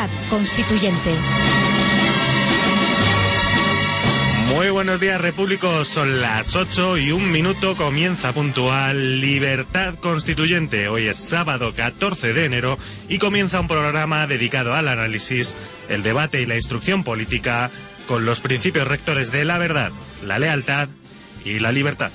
[0.00, 1.10] Libertad Constituyente.
[4.48, 5.88] Muy buenos días, repúblicos.
[5.88, 7.76] Son las 8 y un minuto.
[7.76, 10.88] Comienza puntual Libertad Constituyente.
[10.88, 12.78] Hoy es sábado 14 de enero
[13.10, 15.54] y comienza un programa dedicado al análisis,
[15.90, 17.70] el debate y la instrucción política
[18.08, 19.92] con los principios rectores de la verdad,
[20.24, 20.88] la lealtad
[21.44, 22.10] y la libertad.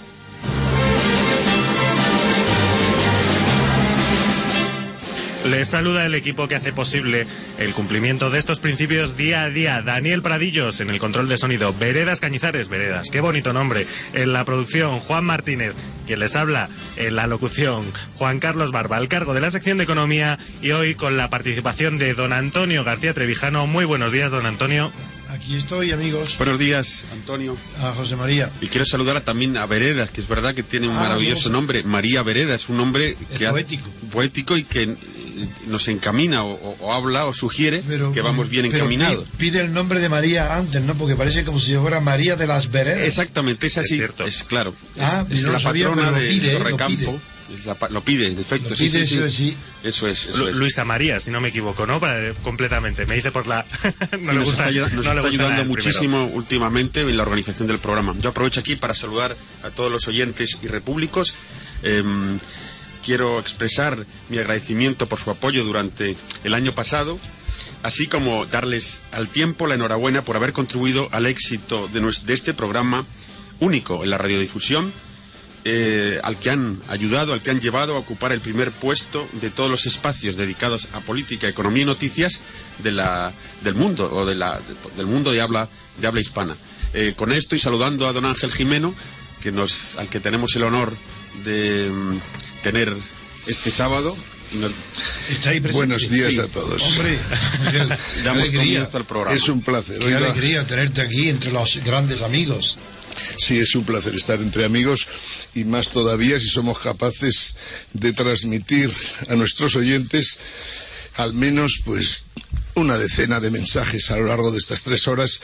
[5.50, 7.28] Les saluda el equipo que hace posible
[7.60, 9.82] el cumplimiento de estos principios día a día.
[9.84, 11.72] Daniel Pradillos en el control de sonido.
[11.74, 13.86] Veredas Cañizares, Veredas, qué bonito nombre.
[14.14, 15.74] En la producción, Juan Martínez,
[16.08, 16.68] quien les habla
[16.98, 20.96] en la locución, Juan Carlos Barba, al cargo de la sección de economía y hoy
[20.96, 23.68] con la participación de don Antonio García Trevijano.
[23.68, 24.92] Muy buenos días, don Antonio.
[25.30, 26.36] Aquí estoy, amigos.
[26.38, 27.56] Buenos días, Antonio.
[27.82, 28.50] A José María.
[28.62, 31.84] Y quiero saludar también a Veredas, que es verdad que tiene un Ah, maravilloso nombre.
[31.84, 33.90] María Vereda es un nombre Es que ha- poético.
[34.12, 34.96] poético y que
[35.68, 39.26] nos encamina o, o- o habla o sugiere Pero- que vamos bien pero encaminados.
[39.38, 40.96] pi- Pide el nombre de María antes, ¿no?
[40.96, 43.04] Porque parece como si fuera María de las Veredas.
[43.04, 43.94] Exactamente, es así.
[43.96, 44.24] Es cierto.
[44.26, 44.74] Es claro.
[45.00, 46.54] Ah, es, es no la sabía, patrona de pide, ¿eh?
[46.54, 46.98] lo Torrecampo.
[46.98, 47.20] pide.
[47.54, 48.70] Es la lo pide, en efecto.
[48.72, 49.50] Lo sí, pide, sí, eso sí.
[49.52, 49.58] sí.
[49.84, 50.56] Eso es, eso Lu- es.
[50.56, 52.00] Luisa María, si no me equivoco, ¿no?
[52.00, 53.06] Para- completamente.
[53.06, 53.64] Me dice por la.
[53.84, 55.68] no Sí, le nos gusta, está, nos no le está gusta nada ayudando primero.
[55.68, 58.16] muchísimo últimamente en la organización del programa.
[58.20, 61.36] Yo aprovecho aquí para saludar a todos los oyentes y repúblicos.
[61.84, 62.40] Em,
[63.06, 67.20] quiero expresar mi agradecimiento por su apoyo durante el año pasado,
[67.84, 73.06] así como darles al tiempo la enhorabuena por haber contribuido al éxito de, este programa
[73.60, 74.92] único en la radiodifusión
[75.66, 79.50] eh, al que han ayudado, al que han llevado a ocupar el primer puesto de
[79.50, 82.42] todos los espacios dedicados a política, economía y noticias
[82.84, 85.70] del mundo o de del mundo de habla,
[86.20, 86.56] hispana.
[86.94, 88.94] Eh, con esto y saludando a don Ángel Jimeno,
[89.98, 90.92] al que tenemos el honor
[91.44, 92.18] de mm,
[92.66, 92.92] tener
[93.46, 94.18] este sábado.
[95.30, 95.60] Está ahí.
[95.60, 96.40] Buenos días Sí.
[96.40, 96.82] a todos.
[96.82, 97.16] Hombre,
[98.24, 98.62] damos alegría.
[98.80, 99.38] comienzo al programa.
[99.38, 100.00] Es un placer.
[100.00, 102.80] Qué Oiga, alegría tenerte aquí entre los grandes amigos.
[103.38, 105.08] sí, es un placer estar entre amigos
[105.54, 107.54] y más todavía si somos capaces
[107.94, 108.92] de transmitir
[109.30, 110.38] a nuestros oyentes
[111.18, 112.26] al menos pues
[112.74, 115.40] una decena de mensajes a lo largo de estas tres horas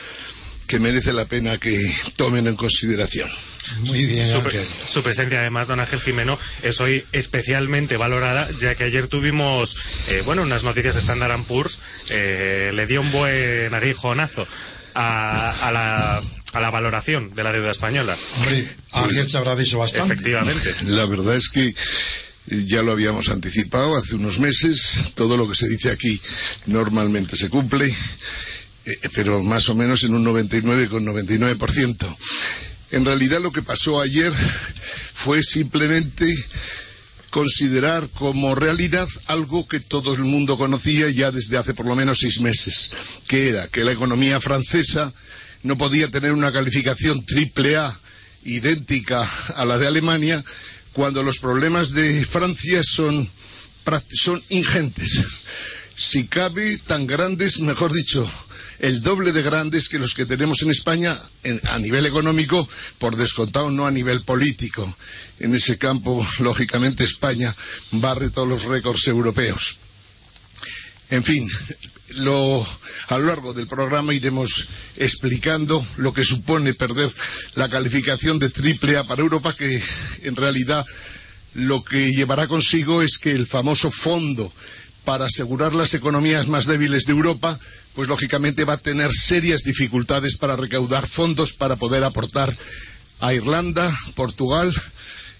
[0.71, 1.77] que merece la pena que
[2.15, 3.29] tomen en consideración.
[3.87, 4.39] Muy bien, Su,
[4.87, 9.75] su presencia, además, don Ángel Jimeno, es hoy especialmente valorada, ya que ayer tuvimos,
[10.11, 11.79] eh, bueno, unas noticias de Standard Poor's,
[12.09, 14.47] eh, le dio un buen aguijonazo
[14.95, 16.21] a, a la,
[16.53, 18.15] a la valoración de la deuda española.
[18.37, 20.13] Hombre, Ángel sabrá de eso bastante.
[20.13, 20.73] Efectivamente.
[20.87, 21.75] La verdad es que
[22.47, 26.19] ya lo habíamos anticipado hace unos meses, todo lo que se dice aquí
[26.65, 27.93] normalmente se cumple,
[28.85, 32.17] eh, pero más o menos en un 99,99%.
[32.91, 34.33] En realidad lo que pasó ayer
[35.13, 36.35] fue simplemente
[37.29, 42.19] considerar como realidad algo que todo el mundo conocía ya desde hace por lo menos
[42.19, 42.91] seis meses,
[43.27, 45.13] que era que la economía francesa
[45.63, 47.97] no podía tener una calificación triple A
[48.43, 50.43] idéntica a la de Alemania
[50.93, 53.29] cuando los problemas de Francia son,
[54.11, 55.19] son ingentes.
[55.95, 58.29] Si cabe, tan grandes, mejor dicho,
[58.81, 61.17] el doble de grandes que los que tenemos en España
[61.69, 64.91] a nivel económico, por descontado no a nivel político.
[65.39, 67.55] En ese campo, lógicamente, España
[67.91, 69.77] barre todos los récords europeos.
[71.11, 71.47] En fin,
[72.09, 74.67] a lo largo del programa iremos
[74.97, 77.11] explicando lo que supone perder
[77.55, 79.79] la calificación de triple A para Europa, que
[80.23, 80.83] en realidad
[81.53, 84.51] lo que llevará consigo es que el famoso fondo
[85.05, 87.59] para asegurar las economías más débiles de Europa,
[87.95, 92.55] pues lógicamente va a tener serias dificultades para recaudar fondos para poder aportar
[93.19, 94.73] a Irlanda, Portugal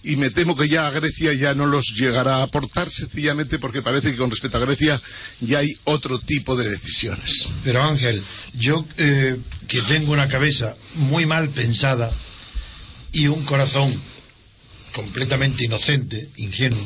[0.04, 3.82] y me temo que ya a Grecia ya no los llegará a aportar sencillamente porque
[3.82, 5.02] parece que con respecto a Grecia
[5.42, 7.48] ya hay otro tipo de decisiones.
[7.64, 8.22] Pero Ángel,
[8.56, 9.38] yo eh,
[9.68, 12.12] que tengo una cabeza muy mal pensada
[13.12, 13.94] y un corazón
[14.94, 16.80] completamente inocente, ingenuo,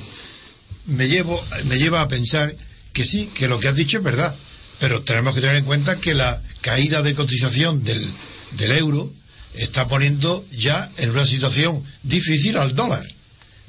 [0.88, 2.56] me, llevo, me lleva a pensar
[2.92, 4.36] que sí, que lo que has dicho es verdad,
[4.80, 8.05] pero tenemos que tener en cuenta que la caída de cotización del,
[8.52, 9.11] del euro
[9.53, 13.05] está poniendo ya en una situación difícil al dólar.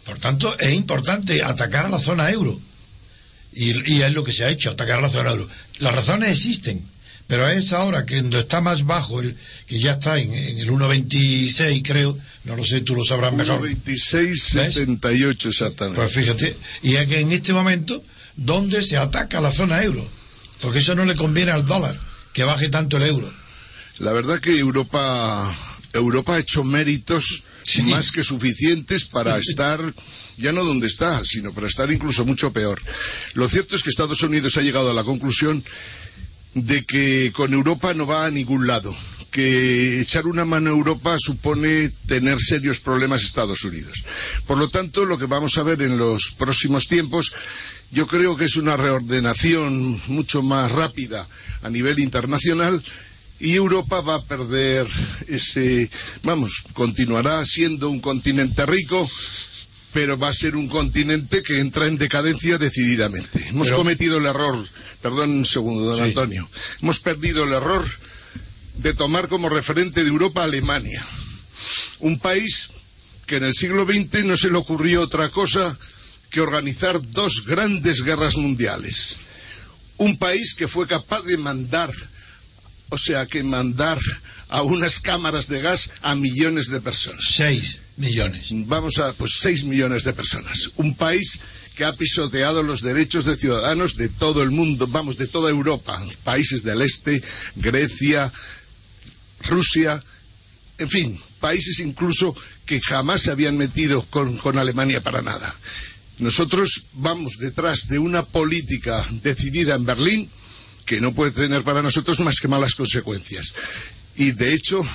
[0.05, 2.59] Por tanto, es importante atacar a la zona euro.
[3.53, 5.49] Y, y es lo que se ha hecho, atacar a la zona euro.
[5.79, 6.81] Las razones existen,
[7.27, 9.37] pero es ahora que cuando está más bajo, el,
[9.67, 13.63] que ya está en, en el 1.26 creo, no lo sé, tú lo sabrás mejor.
[13.69, 16.01] 1.2678 exactamente.
[16.01, 18.03] Pues fíjate, y es que en este momento,
[18.37, 20.07] ¿dónde se ataca la zona euro?
[20.61, 21.99] Porque eso no le conviene al dólar,
[22.33, 23.31] que baje tanto el euro.
[23.99, 25.55] La verdad que Europa,
[25.93, 27.83] Europa ha hecho méritos Sí.
[27.83, 29.81] más que suficientes para estar
[30.37, 32.81] ya no donde está, sino para estar incluso mucho peor.
[33.35, 35.65] Lo cierto es que Estados Unidos ha llegado a la conclusión
[36.55, 38.95] de que con Europa no va a ningún lado,
[39.37, 44.03] que echar una mano a Europa supone tener serios problemas Estados Unidos.
[44.47, 47.35] Por lo tanto, lo que vamos a ver en los próximos tiempos,
[47.91, 51.29] yo creo que es una reordenación mucho más rápida
[51.63, 52.83] a nivel internacional
[53.39, 54.87] y Europa va a perder
[55.29, 55.91] ese,
[56.23, 59.07] vamos, continuará siendo un continente rico,
[59.93, 63.49] pero va a ser un continente que entra en decadencia decididamente.
[63.51, 64.67] Hemos cometido el error,
[65.03, 66.49] perdón un segundo, don Antonio,
[66.81, 67.85] hemos perdido el error
[68.79, 71.05] de tomar como referente de Europa a Alemania,
[72.01, 72.71] un país
[73.27, 75.77] que en el siglo XX no se le ocurrió otra cosa
[76.31, 79.17] que organizar dos grandes guerras mundiales.
[79.97, 81.91] Un país que fue capaz de mandar
[82.89, 83.99] o sea que mandar
[84.49, 87.25] a unas cámaras de gas a millones de personas.
[87.29, 88.51] Seis millones.
[88.67, 90.71] Vamos a, pues seis millones de personas.
[90.77, 91.41] Un país
[91.75, 96.01] que ha pisoteado los derechos de ciudadanos de todo el mundo, vamos, de toda Europa,
[96.25, 97.23] países del este,
[97.57, 98.33] Grecia,
[99.47, 100.03] Rusia,
[100.79, 102.35] en fin, países incluso
[102.67, 105.55] que jamás se habían metido con, con Alemania para nada.
[106.19, 110.31] Nosotros vamos detrás de una política decidida en Berlín
[110.87, 113.53] que no puede tener para nosotros más que malas consecuencias.
[114.17, 114.87] Y de hecho,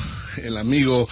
[0.44, 1.08] el amigo,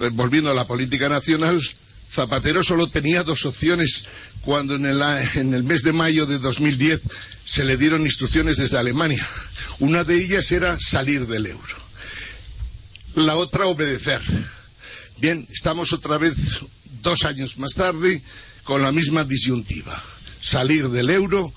[0.00, 1.62] eh, volviendo a la política nacional,
[2.10, 4.04] Zapatero solo tenía dos opciones
[4.40, 5.02] cuando en el,
[5.34, 7.02] en el, mes de mayo de 2010
[7.44, 9.24] se le dieron instrucciones desde Alemania.
[9.80, 11.85] Una de ellas era salir del euro.
[13.16, 14.20] La otra, obedecer.
[15.16, 16.36] Bien, estamos otra vez
[17.00, 18.20] dos años más tarde
[18.62, 19.98] con la misma disyuntiva.
[20.42, 21.50] Salir del euro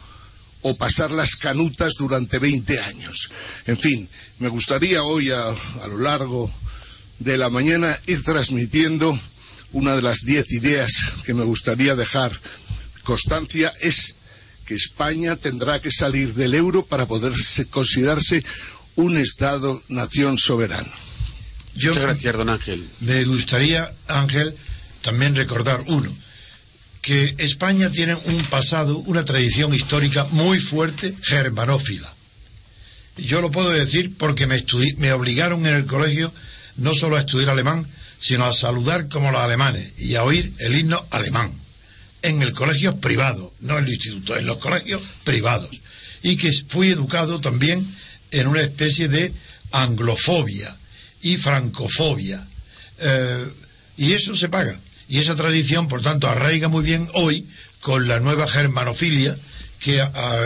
[0.61, 3.29] o pasar las canutas durante 20 años.
[3.67, 4.07] En fin,
[4.39, 5.53] me gustaría hoy a,
[5.89, 6.50] lo largo
[7.19, 9.19] de la mañana ir transmitiendo
[9.73, 10.94] una de las diez ideas
[11.25, 12.31] que me gustaría dejar
[13.03, 14.15] constancia es
[14.65, 17.33] que España tendrá que salir del euro para poder
[17.69, 18.45] considerarse
[18.95, 21.08] un Estado-nación soberano.
[21.75, 22.83] Muchas gracias, don Ángel.
[23.01, 24.54] Me gustaría, Ángel,
[25.01, 26.13] también recordar uno
[27.01, 32.12] que España tiene un pasado, una tradición histórica muy fuerte germanófila.
[33.18, 34.63] Yo lo puedo decir porque me,
[34.98, 36.31] me obligaron en el colegio
[36.77, 37.86] no solo a estudiar alemán,
[38.19, 41.51] sino a saludar como los alemanes y a oír el himno alemán.
[42.22, 45.69] En el colegio privado, no en el instituto, en los colegios privados.
[46.22, 47.86] Y que fui educado también
[48.31, 49.31] en una especie de
[49.72, 50.75] anglofobia
[51.21, 52.45] y francofobia.
[53.00, 53.45] Eh,
[53.98, 54.77] y eso se paga.
[55.07, 57.45] Y esa tradición, por tanto, arraiga muy bien hoy
[57.81, 59.36] con la nueva germanofilia
[59.80, 60.06] que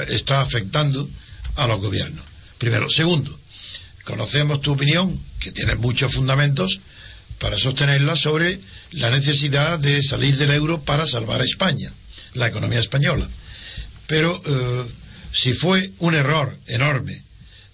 [0.10, 1.08] está afectando
[1.56, 2.24] a los gobiernos.
[2.58, 2.90] Primero.
[2.90, 3.38] Segundo,
[4.06, 6.80] conocemos tu opinión, que tiene muchos fundamentos,
[7.40, 8.60] para sostenerla sobre
[8.92, 11.92] la necesidad de salir del euro para salvar a España,
[12.36, 13.28] la economía española.
[14.08, 14.86] Pero eh,
[15.34, 17.22] si fue un error enorme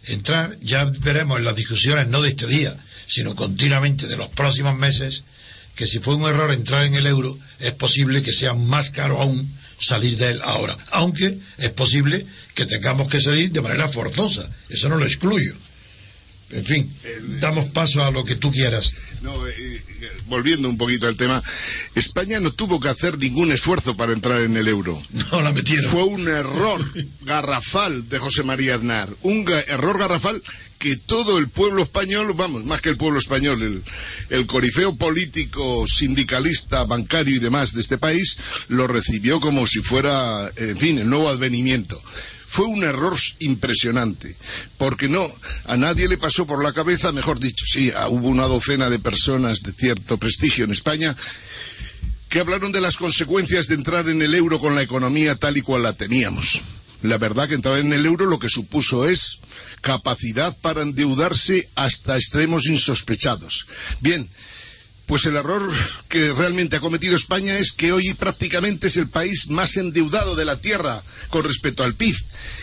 [0.06, 2.76] entrar, ya veremos en las discusiones no de este día,
[3.10, 5.24] sino continuamente de los próximos meses,
[5.76, 9.20] que si fue un error entrar en el euro, es posible que sea más caro
[9.20, 10.78] aún salir de él ahora.
[10.92, 14.48] Aunque es posible que tengamos que salir de manera forzosa.
[14.70, 15.54] Eso no lo excluyo.
[16.52, 16.92] En fin,
[17.40, 18.96] damos paso a lo que tú quieras.
[19.24, 21.44] Eh, eh, volviendo un poquito al tema,
[21.94, 25.02] España no tuvo que hacer ningún esfuerzo para entrar en el euro.
[25.32, 25.86] No la metieron.
[25.86, 26.84] Fue un error
[27.22, 29.10] garrafal de José María Aznar.
[29.22, 30.42] Un error garrafal
[30.80, 33.84] que todo el pueblo español, vamos, más que el pueblo español,
[34.30, 38.38] el, corifeo político, sindicalista, bancario y demás de este país,
[38.70, 42.02] lo recibió como si fuera, en fin, el nuevo advenimiento.
[42.48, 44.36] Fue un error impresionante,
[44.78, 45.28] porque no,
[45.66, 49.62] a nadie le pasó por la cabeza, mejor dicho, sí, hubo una docena de personas
[49.62, 51.16] de cierto prestigio en España
[52.30, 55.62] que hablaron de las consecuencias de entrar en el euro con la economía tal y
[55.62, 56.62] cual la teníamos
[57.04, 59.40] la verdad que entrar en el euro lo que supuso es
[59.82, 63.68] capacidad para endeudarse hasta extremos insospechados.
[64.02, 64.30] Bien,
[65.10, 65.68] pues el error
[66.08, 70.46] que realmente ha cometido España es que hoy prácticamente es el país más endeudado de
[70.46, 72.16] la Tierra con respecto al PIB.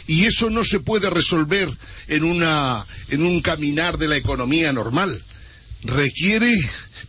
[0.07, 1.69] Y eso no se puede resolver
[2.07, 5.21] en, una, en un caminar de la economía normal.
[5.87, 6.53] Requiere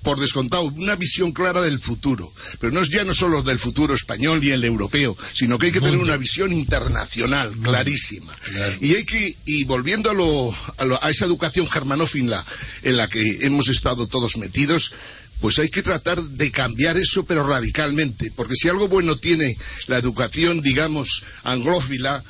[0.08, 2.32] por descontado, una visión clara del futuro.
[2.62, 5.72] Pero no es ya no solo del futuro español y el europeo, sino que hay
[5.74, 8.34] que tener una visión internacional clarísima.
[8.80, 10.54] Y hay que, y volviendo a, lo,
[11.02, 12.46] a, esa educación germanófila
[12.84, 14.94] en la que hemos estado todos metidos,
[15.42, 19.58] pues hay que tratar de cambiar eso, pero radicalmente, porque si algo bueno tiene
[19.88, 22.24] la educación, digamos, anglófila,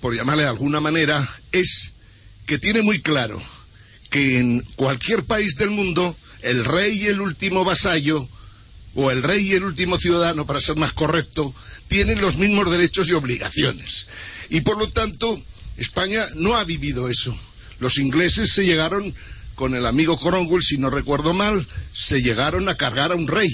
[0.00, 1.90] por llamarle de alguna manera, es
[2.46, 3.42] que tiene muy claro
[4.14, 8.24] que en cualquier país del mundo el rey y el último vasallo,
[8.94, 11.52] o el rey y el último ciudadano, para ser más correcto,
[11.88, 14.06] tienen los mismos derechos y obligaciones.
[14.50, 15.42] Y por lo tanto,
[15.78, 17.36] España no ha vivido eso.
[17.80, 19.12] Los ingleses se llegaron,
[19.56, 23.50] con el amigo Cromwell, si no recuerdo mal, se llegaron a cargar a un rey.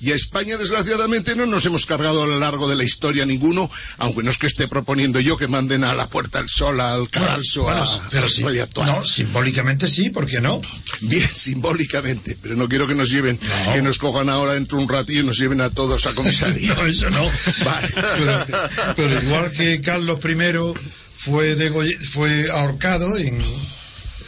[0.00, 3.70] Y a España, desgraciadamente, no nos hemos cargado a lo largo de la historia ninguno,
[3.98, 7.08] aunque no es que esté proponiendo yo que manden a la Puerta del Sol, al
[7.08, 8.44] Caralso, Bueno, a, pero a sí,
[8.84, 10.60] no, simbólicamente sí, ¿por qué no?
[11.00, 13.72] Bien, simbólicamente, pero no quiero que nos lleven, No.
[13.72, 16.74] que nos cojan ahora dentro de un ratillo y nos lleven a todos a comisaría.
[16.74, 17.24] No, eso no.
[17.64, 17.88] Vale.
[17.94, 18.46] Pero,
[18.96, 20.74] pero igual que Carlos I
[21.16, 21.54] fue,
[22.10, 23.38] fue ahorcado en.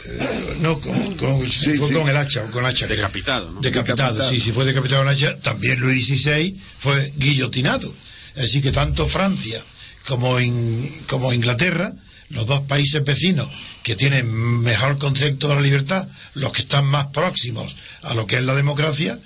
[0.07, 1.93] Eh, no, con, con- Sí, fue sí.
[1.93, 2.87] con el hacha, o con hacha.
[2.87, 3.61] Decapitado, ¿no?
[3.61, 4.29] Decapitado, Decapitado.
[4.29, 5.37] sí, sí, fue decapitado con hacha.
[5.39, 7.93] También Luis XVI fue guillotinado.
[8.37, 9.61] Así que tanto Francia
[10.07, 11.91] como, in- como Inglaterra,
[12.29, 13.47] los dos países vecinos
[13.83, 14.29] que tienen
[14.61, 18.53] mejor concepto de la libertad, los que están más próximos a lo que es la
[18.55, 19.17] democracia,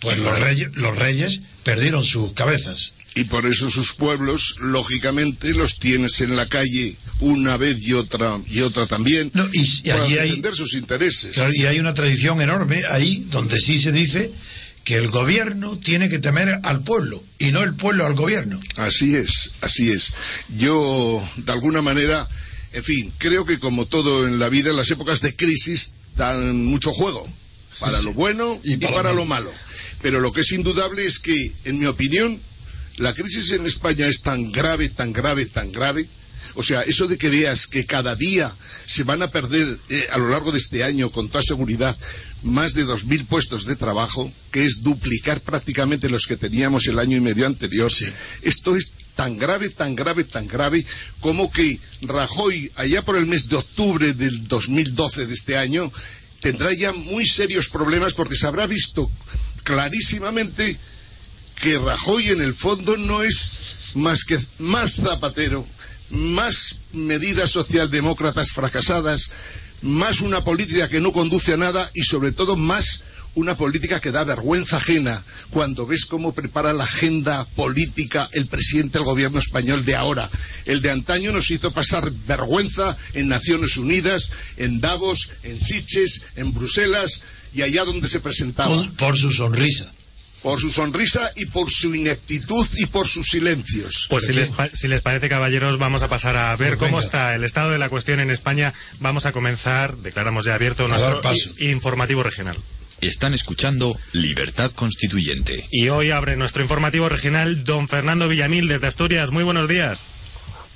[0.00, 2.92] pues los reyes, los reyes perdieron sus cabezas.
[3.16, 8.38] Y por eso sus pueblos, lógicamente, los tienes en la calle una vez y otra
[8.48, 11.32] y otra también, No, y- y para allí hay- defender sus intereses.
[11.34, 14.30] Claro, y hay una tradición enorme ahí donde sí se dice
[14.84, 18.58] que el gobierno tiene que temer al pueblo y no el pueblo al gobierno.
[18.76, 20.12] Así es, así es.
[20.56, 22.26] Yo, de alguna manera,
[22.72, 26.92] en fin, creo que como todo en la vida, las épocas de crisis dan mucho
[26.92, 27.28] juego,
[27.80, 28.04] para Sí.
[28.04, 29.52] lo bueno Y y, para lo malo.
[30.00, 32.40] Pero lo que es indudable es que, en mi opinión,
[33.00, 36.06] la crisis en España es tan grave, tan grave, tan grave.
[36.54, 38.52] O sea, eso de que veas que cada día
[38.86, 41.96] se van a perder eh, a lo largo de este año, con toda seguridad,
[42.42, 47.16] más de 2.000 puestos de trabajo, que es duplicar prácticamente los que teníamos el año
[47.16, 47.90] y medio anterior.
[48.42, 50.84] Esto es tan grave, tan grave, tan grave,
[51.20, 55.90] como que Rajoy, allá por el mes de octubre del 2012 de este año,
[56.40, 59.10] tendrá ya muy serios problemas porque se habrá visto
[59.62, 60.76] clarísimamente
[61.60, 65.66] que Rajoy en el fondo no es más que más zapatero,
[66.10, 69.30] más medidas socialdemócratas fracasadas,
[69.82, 73.02] más una política que no conduce a nada y sobre todo más
[73.34, 78.98] una política que da vergüenza ajena cuando ves cómo prepara la agenda política el presidente
[78.98, 80.28] del gobierno español de ahora.
[80.66, 86.52] El de antaño nos hizo pasar vergüenza en Naciones Unidas, en Davos, en Siches, en
[86.52, 87.20] Bruselas
[87.54, 89.92] y allá donde se presentaba Por, por su sonrisa.
[90.42, 94.06] Por su sonrisa y por su ineptitud y por sus silencios.
[94.08, 96.98] Pues si les, pa- si les parece, caballeros, vamos a pasar a ver Pues cómo
[97.00, 98.72] está el estado de la cuestión en España.
[99.00, 102.56] Vamos a comenzar, declaramos ya abierto dar nuestro informativo regional.
[103.00, 105.66] Están escuchando Libertad Constituyente.
[105.70, 109.30] Y hoy abre nuestro informativo regional don Fernando Villamil desde Asturias.
[109.30, 110.04] Muy buenos días.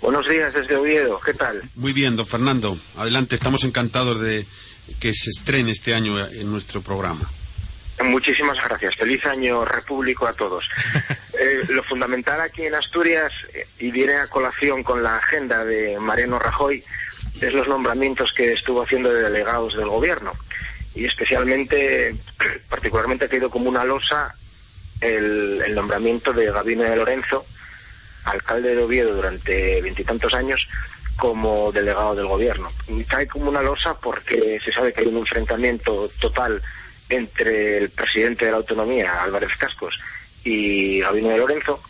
[0.01, 1.63] Buenos días desde Oviedo, ¿qué tal?
[1.75, 2.79] Muy bien, don Fernando.
[2.97, 4.45] Adelante, estamos encantados de
[5.01, 7.31] que se estrene este año en nuestro programa.
[8.03, 8.97] Muchísimas gracias.
[8.97, 10.69] Feliz año repúblico a todos.
[11.37, 13.33] Eh, lo fundamental aquí en Asturias,
[13.81, 16.83] y viene a colación con la agenda de Mariano Rajoy,
[17.41, 20.33] es los nombramientos que estuvo haciendo de delegados del gobierno.
[20.95, 22.15] Y especialmente,
[22.69, 24.33] particularmente ha caído como una losa
[25.01, 27.45] el, el nombramiento de Gabino de Lorenzo,
[28.27, 30.69] alcalde de Oviedo durante veintitantos años,
[31.17, 32.71] como delegado del gobierno.
[32.89, 36.63] Y cae como una losa porque se sabe que hay un enfrentamiento total
[37.15, 39.99] entre el presidente de la autonomía, Álvarez Cascos,
[40.45, 41.81] y Gabino de Lorenzo,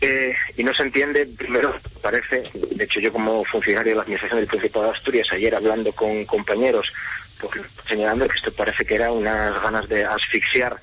[0.00, 4.40] eh, y no se entiende, primero, parece, de hecho yo como funcionario de la Administración
[4.40, 6.90] del Principado de Asturias, ayer hablando con compañeros,
[7.40, 10.76] pues, señalando que esto parece que era unas ganas de asfixiar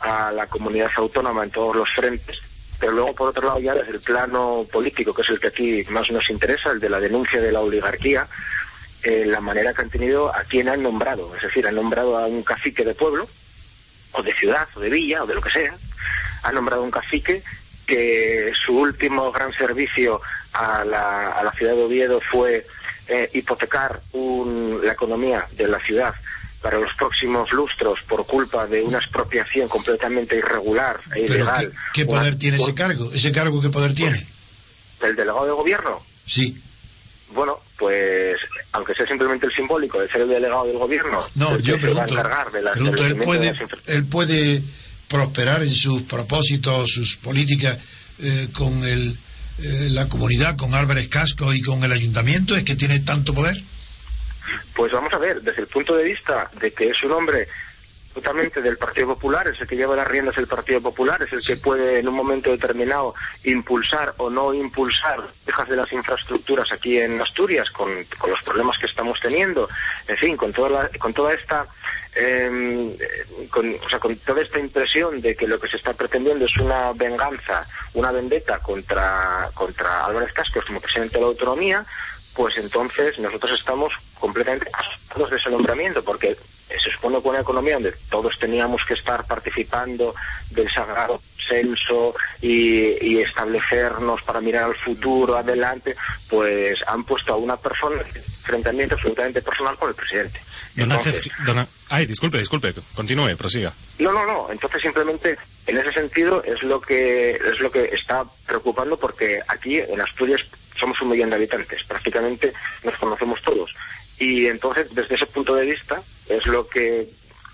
[0.00, 2.40] a la comunidad autónoma en todos los frentes,
[2.80, 5.84] pero luego por otro lado ya desde el plano político, que es el que aquí
[5.90, 8.26] más nos interesa, el de la denuncia de la oligarquía,
[9.06, 12.26] eh, la manera que han tenido a quien han nombrado, es decir, han nombrado a
[12.26, 13.28] un cacique de pueblo,
[14.12, 15.74] o de ciudad, o de villa, o de lo que sea,
[16.42, 17.42] han nombrado un cacique
[17.86, 20.20] que su último gran servicio
[20.54, 22.66] a la, a la ciudad de Oviedo fue
[23.08, 26.12] eh, hipotecar un- la economía de la ciudad
[26.62, 31.70] para los próximos lustros por culpa de una expropiación completamente irregular e ilegal.
[31.70, 33.12] ¿qué, qué Una- poder tiene ese cargo?
[33.12, 34.18] ¿Ese cargo qué poder tiene?
[35.00, 36.02] ¿El delegado de gobierno?
[36.26, 36.56] Sí.
[37.28, 38.36] Bueno, pues
[38.76, 42.02] aunque sea simplemente el simbólico de ser el delegado del gobierno, No, yo se va
[42.02, 44.62] a pregunto, encargar de la, del pregunto, él puede, de él puede
[45.08, 47.78] prosperar en sus propósitos, sus políticas
[48.22, 49.16] eh, con el,
[49.62, 53.60] eh, la comunidad, con Álvarez Casco y con el ayuntamiento, es que tiene tanto poder.
[54.74, 57.48] Pues vamos a ver, desde el punto de vista de que es un hombre
[58.16, 61.42] totalmente del Partido Popular, es el que lleva las riendas del Partido Popular, es el
[61.42, 66.98] que puede en un momento determinado impulsar o no impulsar quejas de las infraestructuras aquí
[66.98, 69.68] en Asturias con, con los problemas que estamos teniendo,
[70.08, 71.66] en fin, con toda, la- con toda esta
[72.18, 72.96] eh,
[73.50, 76.56] con, o sea, con toda esta impresión de que lo que se está pretendiendo es
[76.56, 81.84] una venganza, una vendetta contra, contra Álvarez Cascos como presidente de la autonomía,
[82.34, 86.36] pues entonces nosotros estamos completamente asustados de ese nombramiento, porque
[86.68, 90.14] se supone que una economía donde todos teníamos que estar participando
[90.50, 95.94] del sagrado censo y, establecernos para mirar al futuro, adelante,
[96.28, 100.40] pues han puesto a una persona en enfrentamiento absolutamente personal con el presidente.
[101.88, 103.72] Ay, disculpe, disculpe, continúe, prosiga.
[103.98, 104.48] No, no, no.
[104.50, 109.78] Entonces simplemente en ese sentido es lo que es lo que está preocupando porque aquí
[109.78, 110.42] en Asturias
[110.78, 112.52] somos un millón de habitantes, prácticamente
[112.84, 113.74] nos conocemos todos
[114.18, 117.08] y entonces, desde ese punto de vista, es lo que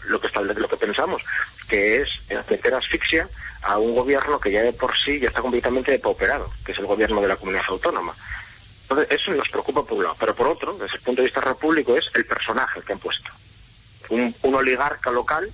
[0.08, 1.22] lo que lo que pensamos,
[1.68, 2.08] que es
[2.50, 3.28] meter asfixia
[3.62, 6.86] a un gobierno que ya de por sí ya está completamente depauperado, que es el
[6.86, 8.14] gobierno de la comunidad autónoma.
[8.82, 11.40] Entonces, eso nos preocupa por un lado, pero por otro, desde el punto de vista
[11.40, 13.30] repúblico, es el personaje que han puesto.
[14.08, 15.50] Un, oligarca local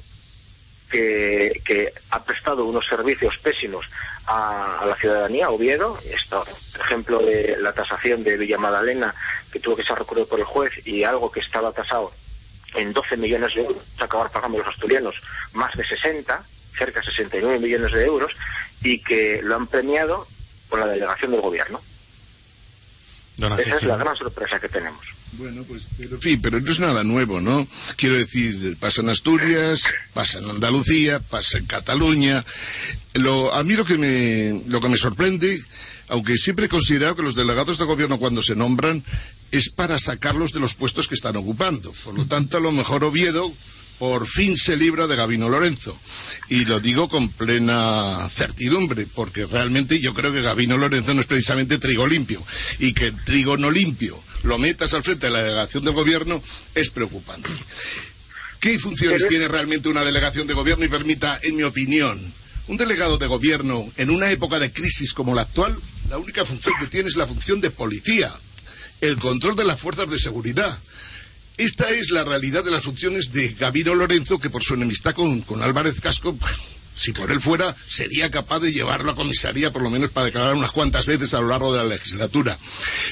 [0.90, 3.86] que, que, ha prestado unos servicios pésimos
[4.26, 9.14] a, la ciudadanía, Oviedo, esto, por ejemplo de la tasación de Villa Madalena,
[9.52, 12.10] que tuvo que ser recurrido por el juez, y algo que estaba tasado
[12.74, 15.14] en 12 millones de euros, acabar pagando los asturianos
[15.52, 16.42] más de 60,
[16.76, 18.32] cerca de 69 millones de euros,
[18.82, 20.26] y que lo han premiado
[20.68, 21.80] con la delegación del gobierno.
[23.58, 25.04] Esa es la gran sorpresa que tenemos.
[25.32, 27.66] Bueno, pues, pero, sí, pero no es nada nuevo, ¿no?
[27.96, 32.44] Quiero decir, pasa en Asturias, pasa en Andalucía, pasa en Cataluña.
[33.14, 35.60] Lo, a mí lo que me, lo que me sorprende,
[36.08, 39.04] aunque siempre he considerado que los delegados de gobierno cuando se nombran
[39.52, 41.92] es para sacarlos de los puestos que están ocupando.
[42.04, 43.52] Por lo tanto, a lo mejor Oviedo
[43.98, 45.98] por fin se libra de Gabino Lorenzo.
[46.48, 51.26] Y lo digo con plena certidumbre, porque realmente yo creo que Gabino Lorenzo no es
[51.26, 52.42] precisamente trigo limpio.
[52.78, 56.42] Y que el trigo no limpio lo metas al frente de la delegación del gobierno
[56.74, 57.50] es preocupante.
[58.60, 62.18] ¿Qué funciones tiene realmente una delegación de gobierno y permita, en mi opinión,
[62.66, 65.76] un delegado de gobierno en una época de crisis como la actual?
[66.08, 68.32] La única función que tiene es la función de policía,
[69.00, 70.78] el control de las fuerzas de seguridad.
[71.56, 75.40] Esta es la realidad de las funciones de Gabino Lorenzo, que por su enemistad con,
[75.42, 76.36] con Álvarez Casco,
[76.94, 80.54] si por él fuera, sería capaz de llevarlo a comisaría, por lo menos para declarar
[80.54, 82.58] unas cuantas veces a lo largo de la legislatura.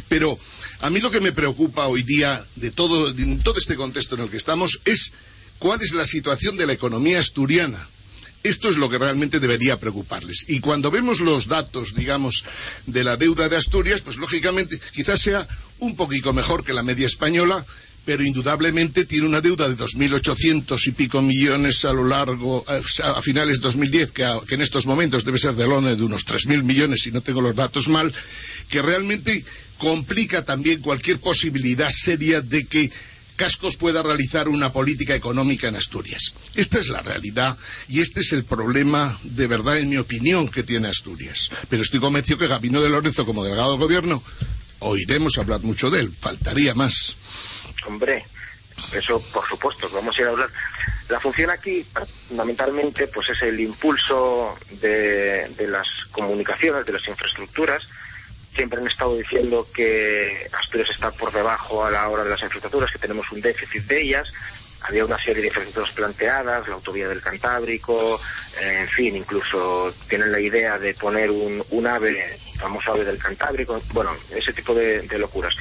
[0.09, 0.38] Pero
[0.81, 4.31] a mí lo que me preocupa hoy día de todo, todo este contexto en el
[4.31, 5.12] que estamos es
[5.59, 7.88] cuál es la situación de la economía asturiana.
[8.47, 10.45] Esto es lo que realmente debería preocuparles.
[10.47, 12.45] Y cuando vemos los datos, digamos,
[12.87, 15.47] de la deuda de Asturias, pues lógicamente quizás sea
[15.81, 17.67] un poquito mejor que la media española,
[18.05, 23.57] pero indudablemente tiene una deuda de 2.800 y pico millones a lo largo, a, finales
[23.57, 27.03] de 2010, que, que, en estos momentos debe ser de lone de unos 3.000 millones,
[27.03, 28.15] si no tengo los datos mal,
[28.69, 29.45] que realmente
[29.77, 32.93] complica también cualquier posibilidad seria de que
[33.37, 36.33] Cascos pueda realizar una política económica en Asturias.
[36.55, 37.57] Esta es la realidad
[37.88, 41.51] y este es el problema, de verdad, en mi opinión, que tiene Asturias.
[41.68, 44.22] Pero estoy convencido que Gabino de Lorenzo, como delegado del gobierno,
[44.81, 46.12] oiremos hablar mucho de él.
[46.18, 47.16] Faltaría más.
[47.87, 48.25] Hombre,
[48.92, 50.51] eso por supuesto, vamos a ir a hablar.
[51.09, 51.87] La función aquí,
[52.29, 57.85] fundamentalmente, pues es el impulso de, de las comunicaciones, de las infraestructuras,
[58.57, 62.90] siempre han estado diciendo que Asturias está por debajo a la hora de las infraestructuras,
[62.90, 64.33] que tenemos un déficit de ellas.
[64.83, 68.19] Había una serie de infraestructuras planteadas, la autovía del Cantábrico,
[68.61, 73.19] eh, en fin, incluso tienen la idea de poner un, un ave, famoso ave del
[73.19, 75.55] Cantábrico, bueno, ese tipo de, locuras.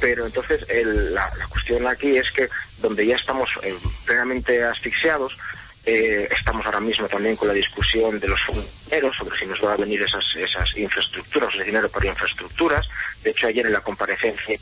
[0.00, 5.36] Pero entonces la, la, cuestión aquí es que donde ya estamos eh, plenamente asfixiados,
[5.84, 8.82] eh, estamos ahora mismo también con la discusión de los fondos
[9.16, 12.86] sobre si nos va a venir esas, esas infraestructuras, ese dinero para infraestructuras.
[13.22, 14.58] De hecho, ayer en la comparecencia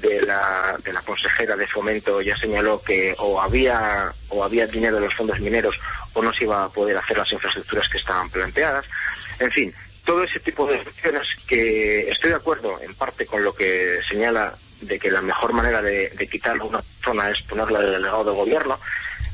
[0.00, 4.96] de la, de la consejera de fomento ya señaló que o había, o había dinero
[4.96, 5.78] en los fondos mineros
[6.14, 8.86] o no se iba a poder hacer las infraestructuras que estaban planteadas.
[9.38, 9.74] En fin,
[10.04, 14.54] todo ese tipo de cuestiones que estoy de acuerdo en parte con lo que señala
[14.80, 18.30] de que la mejor manera de, de quitar una zona es ponerla de delegado de
[18.32, 18.78] gobierno,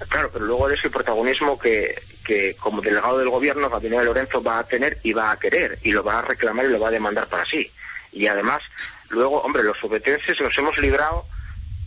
[0.08, 4.42] Claro, pero luego es el protagonismo que, que como delegado del gobierno, Gabriel de Lorenzo
[4.42, 6.88] va a tener y va a querer, y lo va a reclamar y lo va
[6.88, 7.70] a demandar para sí.
[8.12, 8.62] Y además,
[9.10, 11.24] luego, hombre, los subetenses nos hemos librado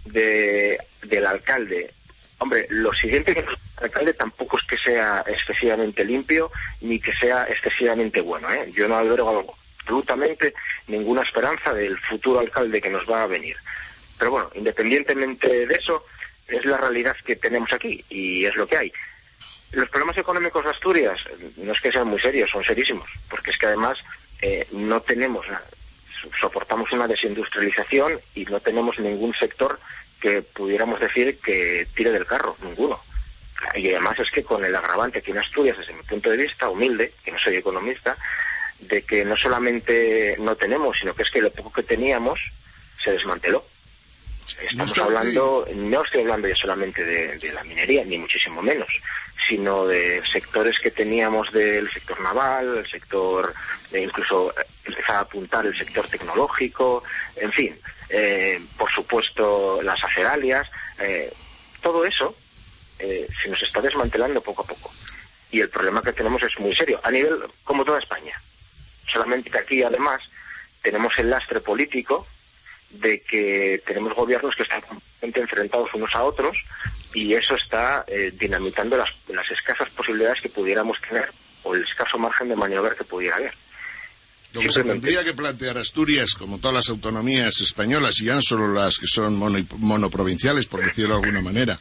[0.05, 1.93] de, del alcalde.
[2.39, 3.47] Hombre, lo siguiente que el
[3.77, 6.51] alcalde tampoco es que sea excesivamente limpio
[6.81, 8.51] ni que sea excesivamente bueno.
[8.51, 8.71] ¿eh?
[8.73, 10.53] Yo no albergo absolutamente
[10.87, 13.55] ninguna esperanza del futuro alcalde que nos va a venir.
[14.17, 16.03] Pero bueno, independientemente de eso,
[16.47, 18.93] es la realidad que tenemos aquí y es lo que hay.
[19.71, 21.19] Los problemas económicos de Asturias
[21.57, 23.97] no es que sean muy serios, son serísimos, porque es que además
[24.41, 25.45] eh, no tenemos,
[26.39, 29.79] soportamos una desindustrialización y no tenemos ningún sector
[30.19, 32.99] que pudiéramos decir que tire del carro, ninguno.
[33.73, 36.69] Y además es que con el agravante aquí en Asturias, desde mi punto de vista,
[36.69, 38.15] humilde, que no soy economista,
[38.79, 42.39] de que no solamente no tenemos, sino que es que lo poco que teníamos
[43.03, 43.65] se desmanteló
[44.47, 48.87] Estamos hablando, no estoy hablando ya solamente de, la minería, ni muchísimo menos,
[49.47, 53.53] sino de sectores que teníamos del sector naval, el sector,
[53.91, 57.03] eh, incluso eh, empezar a apuntar el sector tecnológico,
[57.35, 57.79] en fin,
[58.09, 60.67] eh, por supuesto las aceralias,
[61.81, 62.35] todo eso
[62.97, 64.91] se nos está desmantelando poco a poco.
[65.51, 68.39] Y el problema que tenemos es muy serio, a nivel como toda España.
[69.11, 70.21] Solamente que aquí además
[70.81, 72.25] tenemos el lastre político
[72.89, 76.57] de que tenemos gobiernos que están completamente enfrentados unos a otros
[77.13, 79.09] y eso está eh, dinamitando las,
[79.51, 81.29] escasas posibilidades que pudiéramos tener
[81.63, 83.53] o el escaso margen de maniobra que pudiera haber.
[84.53, 88.41] Lo que se tendría que plantear Asturias, como todas las autonomías españolas, y ya no
[88.41, 89.37] solo las que son
[89.79, 91.77] monoprovinciales, por decirlo de alguna manera,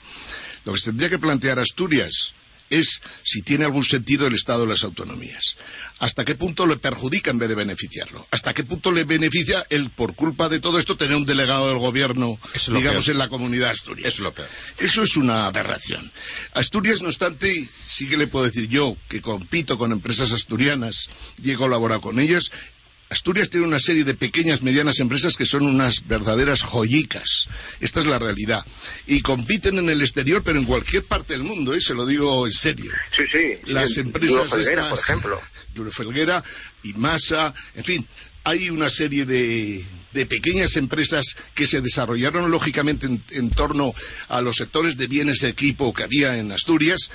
[0.65, 2.35] lo que se tendría que plantear Asturias
[2.79, 5.57] es si tiene algún sentido el Estado de las autonomías.
[6.01, 8.27] ¿Hasta qué punto le perjudica en vez de beneficiarlo?
[8.31, 11.79] ¿Hasta qué punto le beneficia el, por culpa de todo esto, tener un delegado del
[11.79, 14.09] gobierno, digamos, en la comunidad Asturias?
[14.09, 16.11] Eso es lo Eso es una aberración.
[16.53, 21.09] Asturias, no obstante, sí que le puedo decir yo, que compito con empresas asturianas
[21.43, 22.51] y he colaborado con ellas,
[23.11, 27.47] Asturias tiene una serie de pequeñas, medianas empresas que son unas verdaderas joyicas.
[27.81, 28.65] Esta es la realidad.
[29.07, 31.81] Y compiten en el exterior, pero en cualquier parte del mundo, ¿eh?
[31.81, 32.93] se lo digo en serio.
[33.17, 33.55] Sí, sí.
[33.67, 35.41] Las empresas Felguera, por ejemplo.
[35.75, 36.43] Duro Felguera
[36.83, 38.07] y Masa, en fin,
[38.45, 43.95] hay una serie de, pequeñas empresas que se desarrollaron lógicamente en, torno
[44.29, 47.11] a los sectores de bienes de equipo que había en Asturias,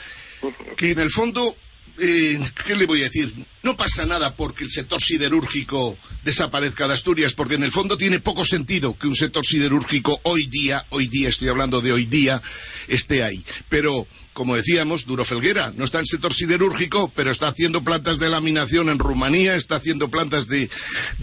[0.76, 1.56] que en el fondo
[2.00, 3.34] eh, ¿qué le voy a decir?
[3.64, 8.20] No pasa nada porque el sector siderúrgico desaparezca de Asturias, porque en el fondo tiene
[8.20, 12.42] poco sentido que un sector siderúrgico hoy día, hoy día, estoy hablando de hoy día,
[12.88, 13.44] esté ahí.
[13.68, 18.20] Pero, como decíamos, Duro Felguera no está en el sector siderúrgico, pero está haciendo plantas
[18.20, 20.70] de laminación en Rumanía, está haciendo plantas de,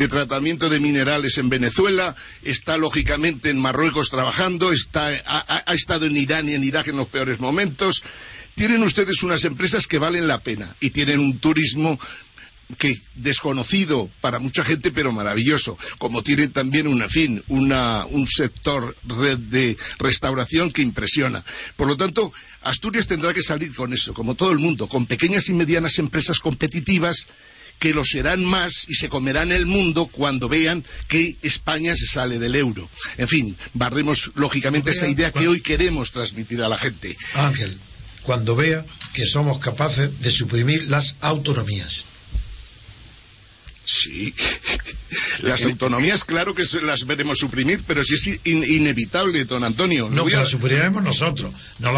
[0.09, 6.49] tratamiento de minerales en Venezuela, está lógicamente en Marruecos trabajando, ha, ha estado en Irán
[6.49, 8.03] y en Irak en los peores momentos
[8.57, 12.01] tienen ustedes unas empresas que valen la pena y tienen un turismo
[12.79, 19.77] que desconocido para mucha gente, pero maravilloso, como tienen también una fin, un sector de
[19.99, 21.45] restauración que impresiona.
[21.77, 25.49] Por lo tanto, Asturias tendrá que salir con eso, como todo el mundo, con pequeñas
[25.49, 27.29] y medianas empresas competitivas
[27.79, 32.39] que lo serán más y se comerán el mundo cuando vean que España se sale
[32.39, 32.89] del euro.
[33.19, 37.17] En fin, barremos lógicamente esa idea que hoy queremos transmitir a la gente.
[37.35, 37.79] Ángel,
[38.27, 38.85] cuando vea
[39.15, 42.07] que somos capaces de suprimir las autonomías.
[43.85, 44.35] Sí,
[45.43, 50.09] las autonomías, claro que las veremos suprimir, pero si es inevitable, don Antonio.
[50.11, 51.55] No, que las suprimiremos nosotros.
[51.79, 51.93] No,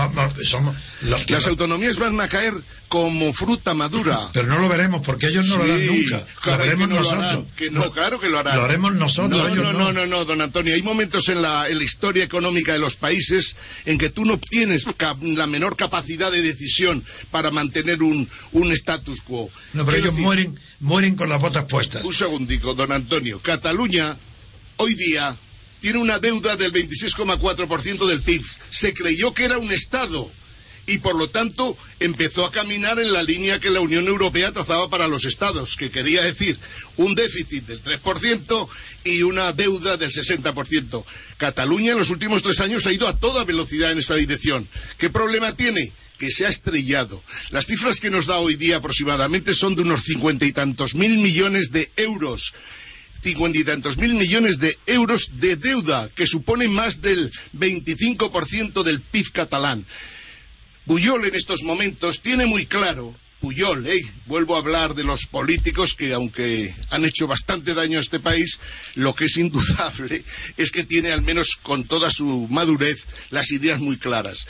[0.44, 2.52] somos las autonomías van a caer
[2.88, 4.30] como fruta madura.
[4.32, 6.26] Pero no lo veremos porque ellos no lo harán nunca.
[6.46, 7.44] Lo veremos nosotros.
[7.70, 8.56] no, claro que lo harán.
[8.56, 9.56] Lo haremos nosotros.
[9.56, 10.74] No, no, no, no, don Antonio.
[10.74, 14.86] Hay momentos en la, historia económica de los países en que tú no tienes
[15.20, 19.50] la menor capacidad de decisión para mantener un, un status quo.
[19.74, 22.04] No, pero ellos mueren, mueren con las botas puestas.
[22.04, 23.38] Un segundico, don Antonio.
[23.40, 24.16] Cataluña,
[24.76, 25.36] hoy día,
[25.80, 28.44] tiene una deuda del 26,4% del PIB.
[28.70, 30.30] Se creyó que era un Estado
[30.88, 34.88] y por lo tanto empezó a caminar en la línea que la Unión Europea trazaba
[34.88, 36.58] para los estados, que quería decir
[36.96, 38.68] un déficit del 3%
[39.04, 41.04] y una deuda del 60%.
[41.36, 44.66] Cataluña en los últimos tres años ha ido a toda velocidad en esa dirección.
[44.96, 45.92] ¿Qué problema tiene?
[46.18, 47.22] que se ha estrellado.
[47.50, 51.16] Las cifras que nos da hoy día aproximadamente son de unos cincuenta y tantos mil
[51.18, 52.52] millones de euros
[53.22, 59.00] cincuenta y tantos mil millones de euros de deuda, que supone más del 25% del
[59.00, 59.86] PIB catalán.
[60.88, 64.00] Puyol en estos momentos tiene muy claro, Puyol, ¿eh?
[64.24, 68.58] vuelvo a hablar de los políticos que aunque han hecho bastante daño a este país,
[68.94, 70.24] lo que es indudable
[70.56, 74.48] es que tiene al menos con toda su madurez las ideas muy claras.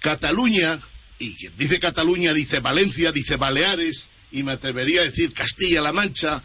[0.00, 0.80] Cataluña,
[1.18, 6.42] y quien dice Cataluña dice Valencia, dice Baleares, y me atrevería a decir Castilla-La Mancha,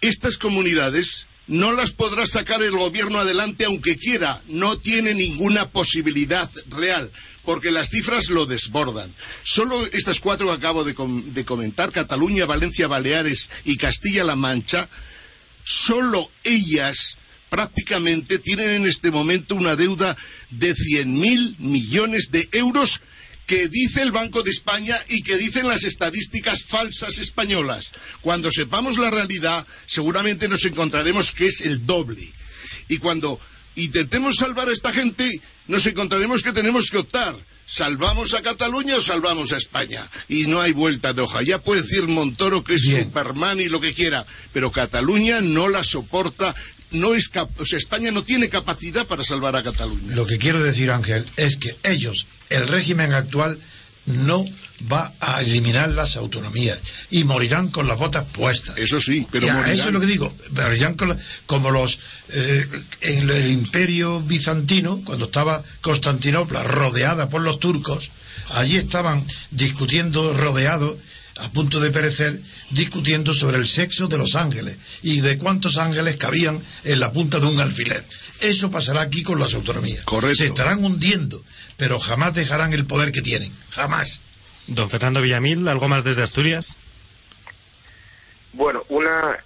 [0.00, 6.50] estas comunidades no las podrá sacar el gobierno adelante aunque quiera, no tiene ninguna posibilidad
[6.70, 7.10] real
[7.44, 9.14] porque las cifras lo desbordan.
[9.42, 14.88] Solo estas cuatro que acabo de, comentar, Cataluña, Valencia, Baleares y Castilla-La Mancha,
[15.62, 17.18] solo ellas
[17.50, 20.16] prácticamente tienen en este momento una deuda
[20.48, 23.02] de 100.000 millones de euros
[23.46, 27.92] que dice el Banco de España y que dicen las estadísticas falsas españolas.
[28.20, 32.30] Cuando sepamos la realidad, seguramente nos encontraremos que es el doble.
[32.88, 33.38] Y cuando
[33.76, 37.36] intentemos salvar a esta gente, nos encontraremos que tenemos que optar.
[37.64, 40.08] ¿Salvamos a Cataluña o salvamos a España?
[40.28, 41.42] Y no hay vuelta de hoja.
[41.42, 45.84] Ya puede decir Montoro que es Superman y lo que quiera, pero Cataluña no la
[45.84, 46.54] soporta
[46.92, 50.14] no es cap o sea, España no tiene capacidad para salvar a Cataluña.
[50.14, 53.58] Lo que quiero decir, Ángel, es que ellos, el régimen actual,
[54.06, 54.44] no
[54.92, 56.78] va a eliminar las autonomías
[57.10, 58.76] y morirán con las botas puestas.
[58.78, 59.74] Eso sí, pero Ya, morirán.
[59.78, 60.34] eso es lo que digo.
[60.50, 62.00] Morirán con la- como los
[62.30, 62.66] eh,
[63.02, 68.10] en el imperio bizantino, cuando estaba Constantinopla rodeada por los turcos,
[68.50, 70.96] allí estaban discutiendo, rodeados,
[71.38, 72.38] a punto de perecer,
[72.70, 77.40] discutiendo sobre el sexo de los ángeles y de cuántos ángeles cabían en la punta
[77.40, 78.04] de un alfiler.
[78.40, 80.02] Eso pasará aquí con las autonomías.
[80.02, 80.36] Correcto.
[80.36, 81.42] Se estarán hundiendo,
[81.76, 83.52] pero jamás dejarán el poder que tienen.
[83.70, 84.20] Jamás.
[84.66, 86.78] Don Fernando Villamil, ¿algo más desde Asturias?
[88.52, 89.36] Bueno, una,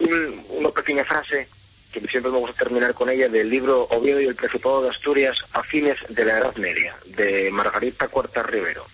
[0.00, 1.46] un- una pequeña frase
[1.92, 5.36] que siempre me gusta terminar con ella del libro Oviedo y el Principado de Asturias
[5.52, 8.84] a fines de la Edad Media, de Margarita Cuarta Rivero.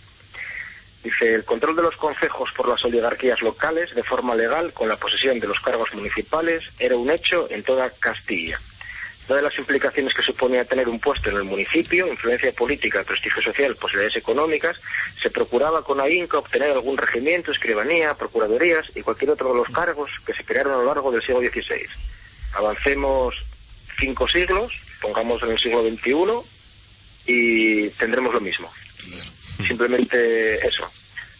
[1.02, 4.96] Dice, el control de los concejos por las oligarquías locales de forma legal con la
[4.96, 8.60] posesión de los cargos municipales era un hecho en toda Castilla.
[9.28, 13.76] Dadas las implicaciones que suponía tener un puesto en el municipio, influencia política, prestigio social,
[13.76, 14.80] posibilidades económicas,
[15.20, 20.10] se procuraba con ahínco obtener algún regimiento, escribanía, procuradurías y cualquier otro de los cargos
[20.24, 21.86] que se crearon a lo largo del siglo XVI.
[22.54, 23.34] Avancemos
[23.98, 26.22] cinco siglos, pongamos en el siglo XXI
[27.26, 28.72] y tendremos lo mismo.
[29.66, 30.90] Simplemente eso.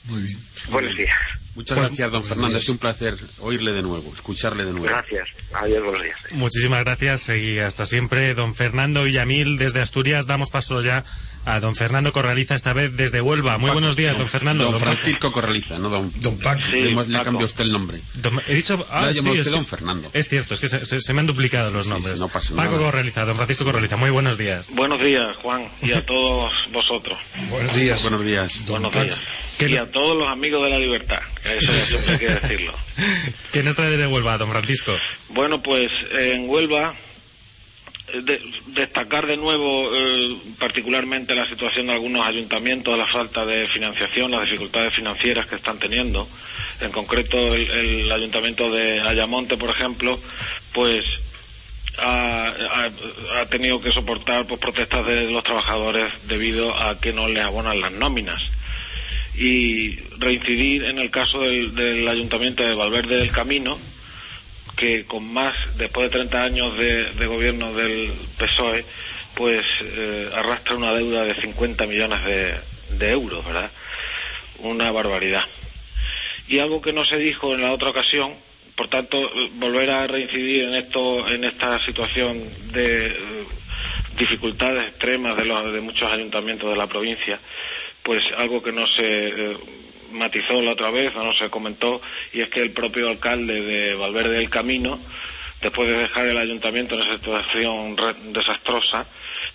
[0.06, 0.38] Muy bien.
[0.70, 1.16] Buenos días.
[1.54, 2.62] Muchas Bueno, gracias, don días.
[2.62, 4.86] Es un placer oírle de nuevo, escucharle de nuevo.
[4.86, 5.28] Gracias.
[5.52, 6.16] Adiós, buenos días.
[6.30, 10.26] Muchísimas gracias y hasta siempre, don Fernando Villamil, desde Asturias.
[10.26, 11.04] Damos paso ya
[11.44, 13.56] a don Fernando Corraliza, esta vez desde Huelva.
[13.58, 14.64] Muy buenos días, don Fernando.
[14.64, 16.12] Don Don- Francisco Corraliza, no don...
[16.16, 16.60] Don Paco.
[16.70, 17.98] le, hemos- le ha cambiado usted el nombre.
[18.14, 20.10] don- he dicho, ah, Le ha llamado sí, usted es don que- Fernando.
[20.12, 22.14] Es cierto, es que se, se- se me han duplicado los sí, nombres.
[22.14, 22.84] sí, no pasa Paco nada.
[22.84, 24.70] Corraliza, don Francisco Corraliza, muy buenos días.
[24.74, 27.18] Buenos días, Juan, y a todos vosotros.
[27.48, 28.02] Buenos días.
[28.02, 28.64] Buenos días.
[28.66, 29.04] Don Buenos Paco.
[29.06, 29.18] días.
[29.58, 32.28] ¿Qué Y a todos los amigos de la libertad, que eso ya siempre hay que
[32.46, 32.72] decirlo.
[33.50, 34.94] ¿Quién trae desde Huelva, don Francisco?
[35.30, 36.94] Bueno, pues en Huelva,
[38.14, 44.30] de- destacar de nuevo eh, particularmente la situación de algunos ayuntamientos, la falta de financiación,
[44.30, 46.28] las dificultades financieras que están teniendo.
[46.80, 50.18] En concreto, el, el ayuntamiento de Ayamonte, por ejemplo,
[50.72, 51.04] pues
[52.00, 52.52] ha,
[53.50, 57.92] tenido que soportar pues, protestas de los trabajadores debido a que no les abonan las
[57.92, 58.40] nóminas
[59.34, 63.78] y reincidir en el caso del ayuntamiento de Valverde del Camino,
[64.78, 68.84] que con más, después de 30 años de, gobierno del PSOE,
[69.34, 73.70] pues eh, arrastra una deuda de 50 millones de, euros, ¿verdad?
[74.60, 75.44] Una barbaridad.
[76.46, 78.34] Y algo que no se dijo en la otra ocasión,
[78.76, 83.14] por tanto, volver a reincidir en esto, en esta situación de eh,
[84.16, 87.40] dificultades extremas de, los, de muchos ayuntamientos de la provincia,
[88.04, 89.56] pues algo que no se eh,
[90.12, 92.00] matizó la otra vez o no se comentó,
[92.32, 94.98] y es que el propio alcalde de Valverde del Camino,
[95.60, 99.06] después de dejar el ayuntamiento en esa situación re- desastrosa,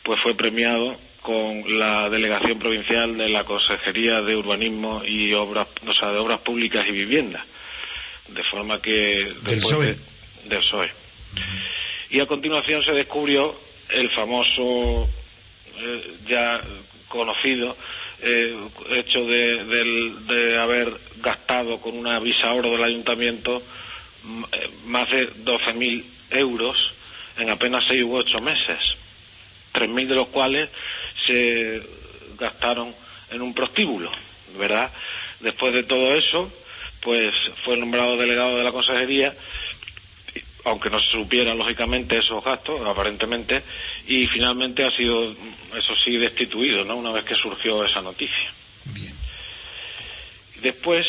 [0.03, 5.93] pues fue premiado con la delegación provincial de la Consejería de Urbanismo y Obras, o
[5.93, 7.45] sea, de Obras Públicas y Vivienda.
[8.27, 9.85] De forma que después PSOE.
[9.87, 9.97] de-
[10.49, 10.91] del PSOE.
[12.09, 13.55] Y a continuación se descubrió
[13.91, 15.07] el famoso
[15.79, 16.59] eh, ya
[17.07, 17.75] conocido
[18.23, 18.55] eh,
[18.91, 19.63] hecho de,
[20.27, 23.61] de haber gastado con una visa oro del ayuntamiento
[24.51, 26.93] eh, más de 12.000 euros
[27.37, 28.77] en apenas seis u ocho meses,
[29.73, 30.69] 3.000 de los cuales
[31.25, 31.81] se
[32.39, 32.93] gastaron
[33.31, 34.11] en un prostíbulo,
[34.57, 34.91] ¿verdad?
[35.39, 36.51] Después de todo eso,
[37.01, 37.33] pues
[37.63, 39.33] fue nombrado delegado de la consejería
[40.65, 43.61] aunque no se supiera lógicamente esos gastos, aparentemente,
[44.07, 45.31] y finalmente ha sido,
[45.77, 46.95] eso sí, destituido, ¿no?
[46.95, 48.49] Una vez que surgió esa noticia.
[48.85, 49.13] Bien.
[50.61, 51.05] Después,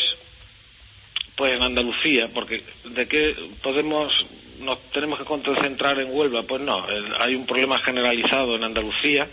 [1.35, 4.25] pues en Andalucía, porque de qué podemos,
[4.59, 6.85] nos tenemos que concentrar en Huelva, pues no,
[7.19, 9.27] hay un problema generalizado en Andalucía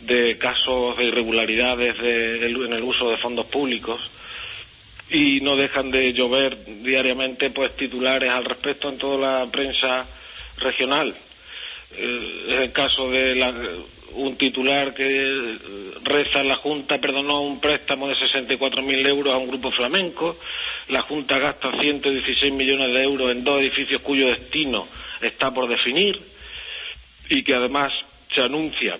[0.00, 4.00] de casos de irregularidades de- en el uso de fondos públicos
[5.10, 10.06] y no dejan de llover diariamente pues titulares al respecto en toda la prensa
[10.58, 11.14] regional.
[11.96, 13.54] Eh, es el caso de la-
[14.12, 15.58] un titular que eh,
[16.02, 20.38] reza la Junta perdonó un préstamo de 64.000 euros a un grupo flamenco,
[20.88, 24.88] la Junta gasta 116 millones de euros en dos edificios cuyo destino
[25.20, 26.20] está por definir
[27.30, 27.92] y que además
[28.34, 28.98] se anuncia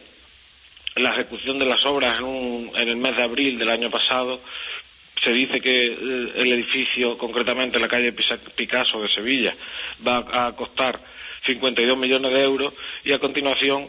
[0.96, 4.40] la ejecución de las obras en, un- en el mes de abril del año pasado
[5.22, 9.54] se dice que eh, el edificio, concretamente la calle Picasso de Sevilla,
[10.06, 11.00] va a costar
[11.44, 12.72] 52 millones de euros
[13.04, 13.86] y a continuación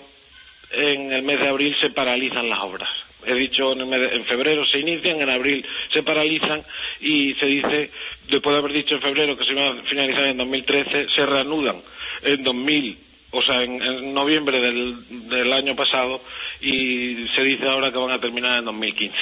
[0.71, 2.89] en el mes de abril se paralizan las obras.
[3.25, 6.63] he dicho en, el mes de- en febrero se inician, en abril se paralizan
[7.01, 7.91] y se dice,
[8.27, 11.81] después de haber dicho en febrero que se iban a finalizar en 2013, se reanudan
[12.23, 12.97] en 2000,
[13.31, 16.21] o sea, en, en noviembre del, del año pasado
[16.61, 19.15] y se dice ahora que van a terminar en 2015.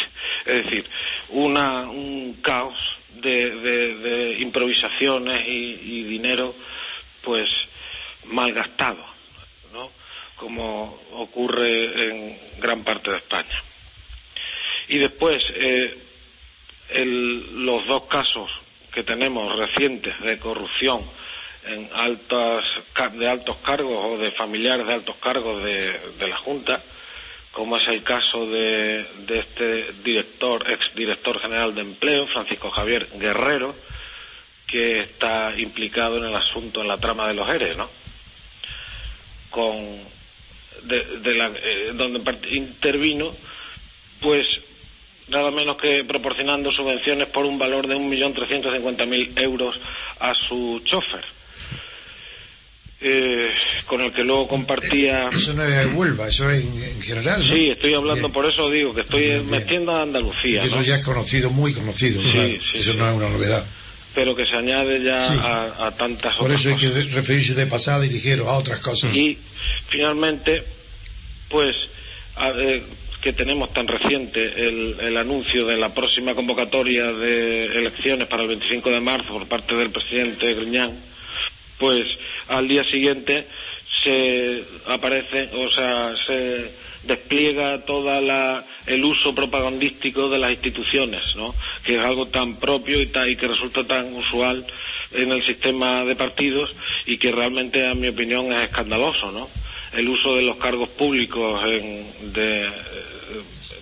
[0.45, 0.85] Es decir,
[1.29, 2.75] una, un caos
[3.15, 6.55] de, de- improvisaciones y, y dinero,
[7.21, 7.49] pues,
[8.25, 9.03] malgastado,
[9.73, 9.91] ¿no?
[10.37, 13.63] Como ocurre en gran parte de España.
[14.87, 15.97] Y después, eh,
[16.89, 18.49] el- los dos casos
[18.93, 21.01] que tenemos recientes de corrupción
[21.67, 22.63] en altas,
[23.13, 26.82] de altos cargos o de familiares de altos cargos de, la Junta,
[27.51, 33.75] como es el caso de, de este director, exdirector general de empleo, Francisco Javier Guerrero,
[34.67, 37.89] que está implicado en el asunto, en la trama de los ERE, ¿no?
[39.49, 39.73] Con,
[40.89, 43.34] eh, donde intervino,
[44.19, 44.47] pues
[45.30, 49.80] nada menos que proporcionando subvenciones por un valor de 1.350.000 euros
[50.19, 51.25] a su chofer,
[53.01, 53.51] eh,
[53.86, 55.27] con el que luego compartía...
[55.31, 57.47] Eso no es Huelva, eso es en, en general.
[57.47, 57.53] ¿no?
[57.53, 58.31] Sí, estoy hablando, Bien.
[58.33, 59.49] por eso digo que estoy Bien, bien.
[59.51, 60.81] metiendo a Andalucía, Eso ¿no?
[60.81, 62.21] ya es conocido, muy conocido.
[62.21, 62.47] Sí, claro.
[62.47, 62.97] sí, eso sí.
[62.97, 63.65] no es una novedad.
[64.15, 67.12] pero que se añade ya a, a tantas Por otras eso hay que cosas.
[67.12, 69.15] referirse de pasada y ligero a otras cosas.
[69.15, 69.38] Y
[69.88, 70.63] finalmente,
[71.49, 71.75] pues,
[72.36, 72.81] a- eh,
[73.21, 78.47] que tenemos tan reciente el, el anuncio de la próxima convocatoria de elecciones para el
[78.49, 80.97] 25 de marzo por parte del presidente Griñán,
[81.77, 82.03] pues
[82.47, 83.47] al día siguiente
[84.03, 86.71] se aparece, o sea, se
[87.03, 91.55] despliega toda el uso propagandístico de las instituciones, ¿no?
[91.83, 94.65] Que es algo tan propio y, y que resulta tan usual
[95.13, 96.73] en el sistema de partidos
[97.05, 99.49] y que realmente, a mi opinión, es escandaloso, ¿no?
[99.93, 102.69] El uso de los cargos públicos en- eh,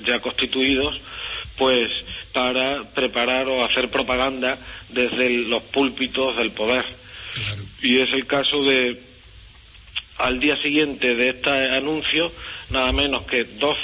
[0.06, 1.00] ya constituidos,
[1.58, 1.90] pues
[2.32, 4.58] para preparar o hacer propaganda
[4.90, 6.86] desde los púlpitos del poder.
[7.82, 9.00] Y es el caso de,
[10.18, 12.32] al día siguiente de este anuncio,
[12.70, 13.78] nada menos que 12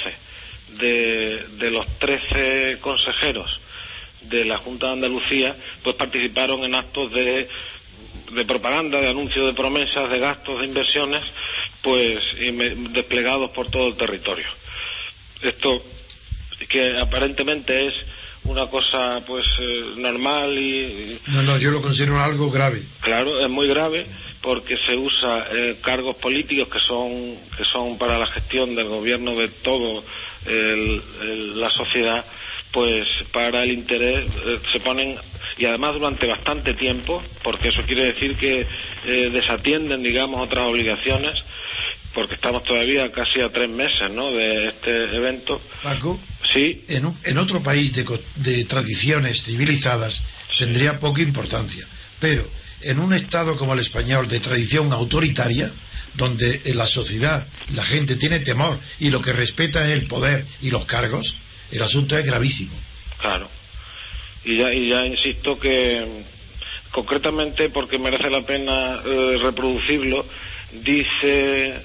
[0.78, 3.60] de, de los 13 consejeros
[4.22, 7.48] de la Junta de Andalucía, pues participaron en actos de,
[8.32, 11.22] de propaganda, de anuncio de promesas, de gastos, de inversiones,
[11.82, 12.20] pues
[12.92, 14.46] desplegados por todo el territorio.
[15.42, 15.84] Esto
[16.68, 17.94] que aparentemente es
[18.44, 22.82] una cosa pues eh, normal y, No, no, yo lo considero algo grave.
[23.00, 24.06] Claro, es muy grave
[24.40, 29.34] porque se usa eh, cargos políticos que son que son para la gestión del gobierno
[29.36, 30.04] de todo
[30.46, 32.26] el- el- la sociedad,
[32.72, 35.18] pues para el interés eh, se ponen
[35.56, 38.66] y además durante bastante tiempo, porque eso quiere decir que
[39.06, 41.32] eh, desatienden, digamos, otras obligaciones,
[42.14, 44.30] porque estamos todavía casi a tres meses, ¿no?
[44.32, 45.60] De este evento.
[45.82, 46.20] Paco,
[46.52, 48.04] Sí, en, un- en otro país de,
[48.36, 50.22] de tradiciones civilizadas
[50.58, 51.86] tendría poca importancia,
[52.20, 52.48] pero
[52.82, 55.70] en un estado como el español de tradición autoritaria,
[56.14, 60.70] donde la sociedad la gente tiene temor y lo que respeta es el poder y
[60.70, 61.36] los cargos,
[61.70, 62.78] el asunto es gravísimo.
[63.18, 63.48] Claro.
[64.44, 66.04] Y ya, y ya insisto que
[66.90, 70.26] concretamente porque merece la pena eh, reproducirlo,
[70.84, 71.80] dice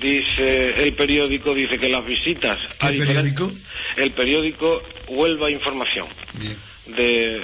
[0.00, 3.50] dice el periódico dice que las visitas ¿Qué a periódico?
[3.96, 6.56] el periódico Huelva Información Bien.
[6.96, 7.42] de,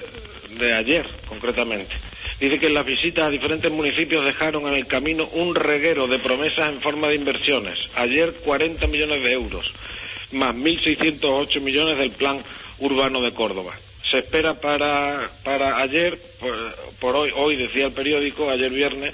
[0.58, 1.94] de ayer, concretamente.
[2.40, 6.68] Dice que las visitas a diferentes municipios dejaron en el camino un reguero de promesas
[6.68, 7.78] en forma de inversiones.
[7.96, 9.72] Ayer 40 millones de euros,
[10.32, 12.40] más 1.608 millones del plan
[12.78, 13.74] urbano de Córdoba.
[14.08, 16.54] Se espera para, para ayer, por,
[17.00, 19.12] por hoy, hoy decía el periódico, ayer viernes,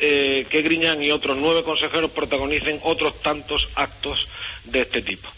[0.00, 4.26] eh, que Griñán y otros nueve consejeros protagonicen otros tantos actos
[4.64, 5.28] de este tipo.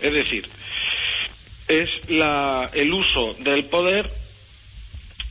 [0.00, 0.48] Es decir,
[1.68, 4.10] es la, el uso del poder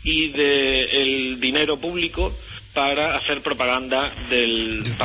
[0.04, 2.36] y del dinero público
[2.74, 4.98] para hacer propaganda del Del partido,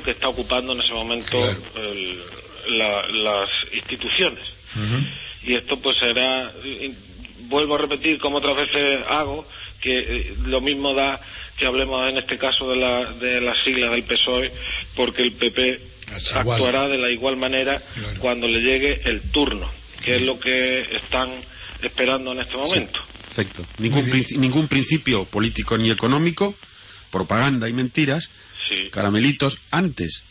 [0.00, 0.02] partido.
[0.02, 1.62] que está ocupando en ese momento Claro.
[1.92, 2.18] el-
[2.78, 4.42] la- las instituciones.
[5.44, 6.52] Y esto pues será,
[7.48, 9.46] vuelvo a repetir como otras veces hago,
[9.80, 11.18] que eh, lo mismo da
[11.60, 14.50] que hablemos en este caso de, la, de las siglas del PSOE,
[14.96, 15.78] porque el PP
[16.16, 16.48] Es igual.
[16.56, 18.18] actuará de la igual manera Claro.
[18.18, 19.70] cuando le llegue el turno,
[20.02, 21.28] que es lo que están
[21.82, 23.00] esperando en este momento.
[23.22, 23.64] Perfecto.
[23.78, 26.54] Ningún, princi- ningún principio político ni económico,
[27.10, 28.30] propaganda y mentiras,
[28.68, 28.88] Sí.
[28.90, 30.22] caramelitos antes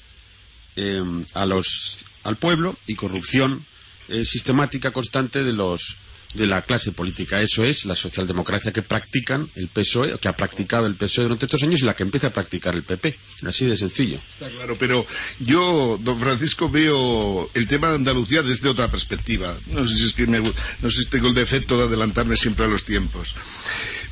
[0.77, 1.01] eh,
[1.33, 3.63] a los, al pueblo y corrupción
[4.07, 5.95] eh, sistemática constante de los
[6.33, 7.41] de la clase política.
[7.41, 11.63] Eso es la socialdemocracia que practican el PSOE, que ha practicado el PSOE durante estos
[11.63, 13.17] años y la que empieza a practicar el PP.
[13.45, 14.19] Así de sencillo.
[14.29, 15.05] Está claro, pero
[15.39, 19.57] yo, don Francisco, veo el tema de Andalucía desde otra perspectiva.
[19.67, 22.67] No sé si es que me, no sé tengo el defecto de adelantarme siempre a
[22.67, 23.35] los tiempos.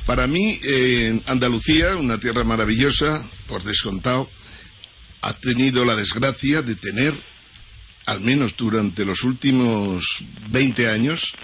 [0.04, 4.28] Para mí, eh, Andalucía, una tierra maravillosa, por descontado,
[5.20, 7.14] ha tenido la desgracia de tener,
[8.06, 11.34] al menos durante los últimos 20 años,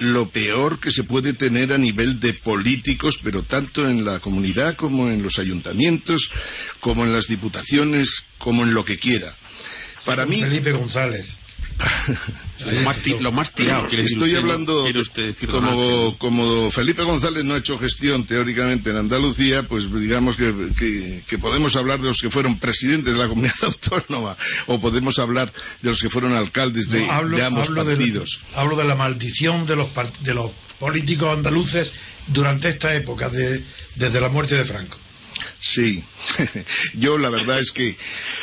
[0.00, 4.74] lo peor que se puede tener a nivel de políticos, pero tanto en la comunidad
[4.74, 6.30] como en los ayuntamientos,
[6.80, 9.36] como en las diputaciones, como en lo que quiera.
[10.04, 10.40] Para mí.
[10.40, 11.38] Felipe González.
[12.64, 13.86] Lo, más lo, más tirado.
[13.88, 14.86] Estoy hablando,
[15.50, 21.38] como, como, Felipe González no ha hecho gestión teóricamente en Andalucía, pues digamos que, que,
[21.38, 25.52] podemos hablar de los que fueron presidentes de la comunidad autónoma o podemos hablar
[25.82, 28.40] de los que fueron alcaldes de, de ambos partidos.
[28.52, 29.88] De, hablo de la maldición de los,
[30.20, 31.92] de los políticos andaluces
[32.28, 33.64] durante esta época, de,
[33.96, 34.98] desde la muerte de Franco.
[35.60, 36.02] Sí,
[36.94, 37.94] yo la verdad es que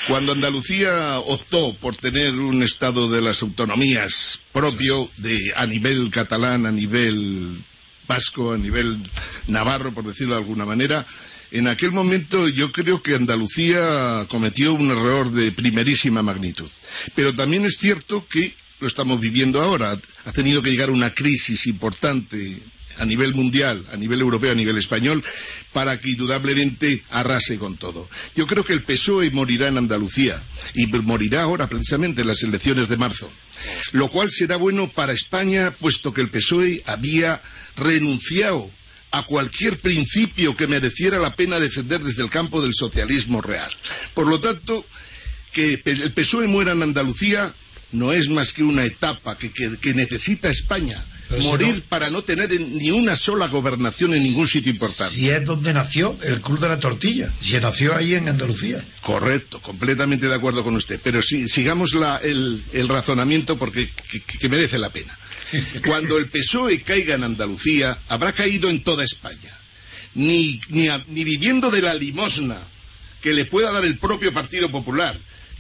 [0.07, 6.68] cuando Andalucía optó por tener un estado de las autonomías propio de, a nivel catalán,
[6.68, 7.57] a nivel
[8.07, 8.99] vasco, a nivel
[9.47, 11.07] navarro, por decirlo de alguna manera,
[11.49, 16.70] en aquel momento yo creo que Andalucía cometió un error de primerísima magnitud.
[17.15, 19.99] Pero también es cierto que lo estamos viviendo ahora.
[20.26, 22.61] Ha tenido que llegar una crisis importante
[23.00, 25.24] a nivel mundial, a nivel europeo, a nivel español,
[25.74, 28.10] para que indudablemente arrase con todo.
[28.36, 30.41] Yo creo que el PSOE morirá en Andalucía
[30.74, 33.30] y morirá ahora precisamente en las elecciones de marzo,
[33.91, 37.41] lo cual será bueno para España, puesto que el PSOE había
[37.76, 38.70] renunciado
[39.12, 43.72] a cualquier principio que mereciera la pena defender desde el campo del socialismo real.
[44.14, 44.86] Por lo tanto,
[45.54, 47.54] que el PSOE muera en Andalucía
[47.93, 51.02] no es más que una etapa que, que necesita España
[51.42, 55.14] morir para no tener ni una sola gobernación en ningún sitio importante.
[55.14, 58.84] Si es donde nació el Club de la Tortilla, si nació ahí en Andalucía.
[59.02, 61.00] Correcto, completamente de acuerdo con usted.
[61.04, 63.90] Pero si, sigamos el, razonamiento porque
[64.40, 65.18] que, merece la pena.
[65.86, 69.54] Cuando el PSOE caiga en Andalucía, habrá caído en toda España.
[70.16, 72.58] Ni, ni viviendo de la limosna
[73.22, 75.18] que le pueda dar el propio Partido Popular,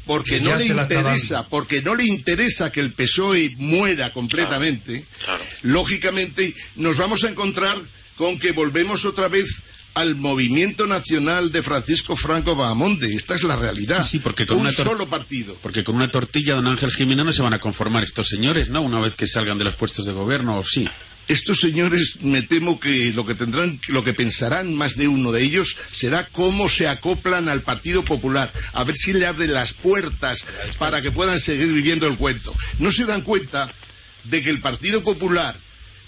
[0.07, 5.05] porque no le interesa, porque no le interesa que el PSOE muera completamente,
[5.61, 7.77] lógicamente nos vamos a encontrar
[8.15, 9.61] con que volvemos otra vez
[9.93, 13.15] al movimiento nacional de Francisco Franco Bahamonde.
[13.15, 14.05] Esta es la realidad.
[14.05, 15.57] Sí, porque con un una solo partido.
[15.61, 18.81] Porque con una tortilla, don Ángel Jiménez, no se van a conformar estos señores, ¿no?
[18.81, 20.87] Una vez que salgan de los puestos de gobierno, ¿o sí?
[21.27, 25.43] Estos señores, me temo que lo que tendrán, lo que pensarán más de uno de
[25.43, 30.45] ellos será cómo se acoplan al Partido Popular, a ver si le abren las puertas
[30.79, 32.55] para que puedan seguir viviendo el cuento.
[32.79, 33.69] No se dan cuenta
[34.23, 35.57] de que el Partido Popular,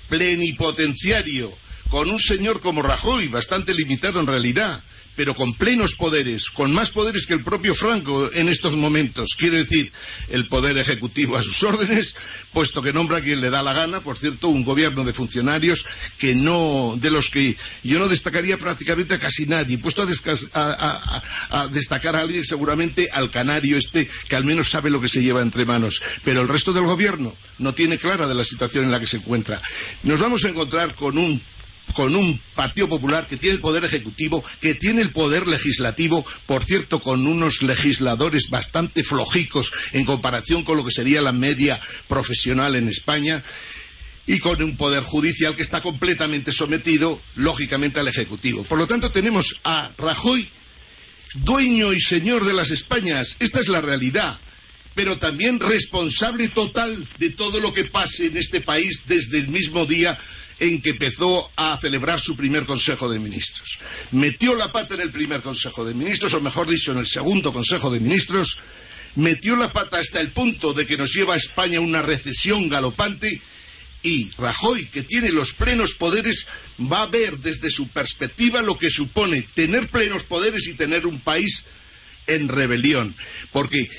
[0.08, 1.52] plenipotenciario,
[1.90, 4.82] con un señor como Rajoy, bastante limitado en realidad,
[5.20, 9.36] pero con plenos poderes, con más poderes que el propio Franco en estos momentos.
[9.38, 9.92] Quiere decir,
[10.30, 12.16] el poder ejecutivo a sus órdenes,
[12.54, 15.86] puesto que nombra a quien le da la gana, por cierto, un gobierno de funcionarios
[16.18, 20.08] que no, de los que yo no destacaría prácticamente a casi nadie, puesto
[20.54, 25.22] a, destacar a alguien seguramente al canario este, que al menos sabe lo que se
[25.22, 28.92] lleva entre manos, pero el resto del gobierno no tiene clara de la situación en
[28.92, 29.62] la que se encuentra.
[30.04, 31.42] Nos vamos a encontrar con un
[31.94, 36.64] con un Partido Popular que tiene el poder ejecutivo, que tiene el poder legislativo, por
[36.64, 42.76] cierto, con unos legisladores bastante flojicos en comparación con lo que sería la media profesional
[42.76, 43.44] en España,
[44.26, 48.64] y con un poder judicial que está completamente sometido, lógicamente, al Ejecutivo.
[48.64, 50.48] Por lo tanto, tenemos a Rajoy,
[51.34, 53.38] dueño y señor de las Españas.
[53.40, 54.40] Esta es la realidad
[54.96, 59.86] pero también responsable total de todo lo que pase en este país desde el mismo
[59.86, 60.18] día
[60.60, 63.80] en que empezó a celebrar su primer Consejo de Ministros.
[64.12, 67.54] Metió la pata en el primer Consejo de Ministros, o mejor dicho, en el segundo
[67.54, 68.58] Consejo de Ministros,
[69.16, 73.42] metió la pata hasta el punto de que nos lleva a España una recesión galopante
[74.02, 76.48] y Rajoy, que tiene los plenos poderes,
[76.80, 81.20] va a ver desde su perspectiva lo que supone tener plenos poderes y tener un
[81.20, 81.66] país
[82.28, 83.14] en rebelión,
[83.52, 83.90] porque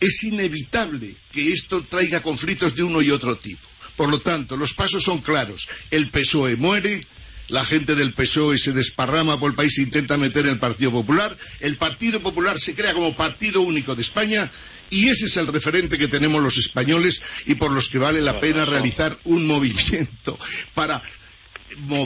[0.00, 3.71] es inevitable que esto traiga conflictos de uno y otro tipo.
[4.02, 5.68] Por lo tanto, los pasos son claros.
[5.92, 7.06] El PSOE muere,
[7.46, 10.90] la gente del PSOE se desparrama por el país e intenta meter en el Partido
[10.90, 14.50] Popular, el Partido Popular se crea como partido único de España
[14.90, 18.40] y ese es el referente que tenemos los españoles y por los que vale la
[18.40, 20.36] pena realizar un movimiento
[20.74, 21.00] para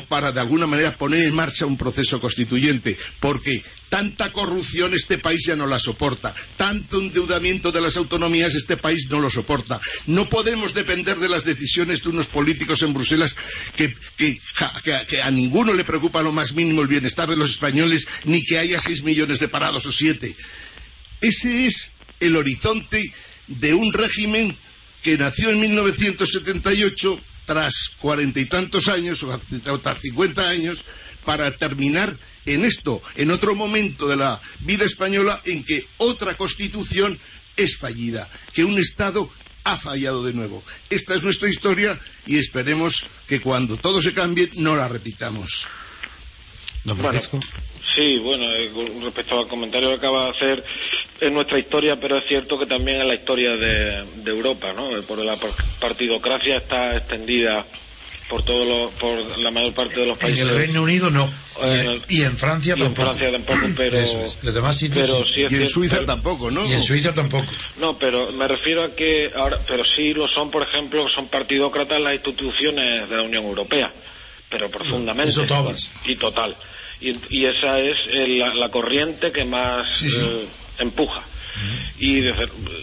[0.08, 5.44] para de alguna manera poner en marcha un proceso constituyente, porque tanta corrupción este país
[5.46, 9.80] ya no la soporta, tanto endeudamiento de las autonomías este país no lo soporta.
[10.06, 13.36] No podemos depender de las decisiones de unos políticos en Bruselas
[13.76, 13.92] que,
[15.22, 18.80] a ninguno le preocupa lo más mínimo el bienestar de los españoles, ni que haya
[18.80, 20.36] seis millones de parados o siete.
[21.20, 23.12] Ese es el horizonte
[23.46, 24.56] de un régimen
[25.02, 30.84] que nació en 1978 tras cuarenta y tantos años, o tras cincuenta años,
[31.24, 37.18] para terminar en esto, en otro momento de la vida española en que otra constitución
[37.56, 39.30] es fallida, que un Estado
[39.64, 40.62] ha fallado de nuevo.
[40.90, 45.66] Esta es nuestra historia y esperemos que cuando todo se cambie no la repitamos.
[46.84, 47.40] Don Francisco.
[47.96, 48.70] Sí, bueno, eh,
[49.02, 50.64] respecto al comentario que acaba de hacer,
[51.20, 54.88] es nuestra historia, pero es cierto que también es la historia de, Europa, ¿no?
[55.02, 55.36] Por la
[55.80, 57.64] partidocracia está extendida
[58.28, 60.42] por todo por la mayor parte de los países.
[60.42, 61.32] En el Reino Unido no.
[62.08, 63.12] y, en, Francia tampoco.
[63.12, 63.98] En Francia tampoco, pero.
[65.36, 66.66] y en Suiza tampoco, ¿no?
[66.66, 67.46] Y en Suiza tampoco.
[67.78, 72.00] No, pero me refiero a que ahora, pero sí lo son, por ejemplo, son partidócratas
[72.00, 73.92] las instituciones de la Unión Europea,
[74.50, 75.30] pero profundamente.
[75.30, 75.92] Eso todas.
[76.04, 76.56] Y total.
[77.00, 77.96] Y, esa es
[78.54, 80.02] la, corriente que más.
[80.02, 80.46] Eh,
[80.78, 81.22] empuja.
[81.98, 82.22] Y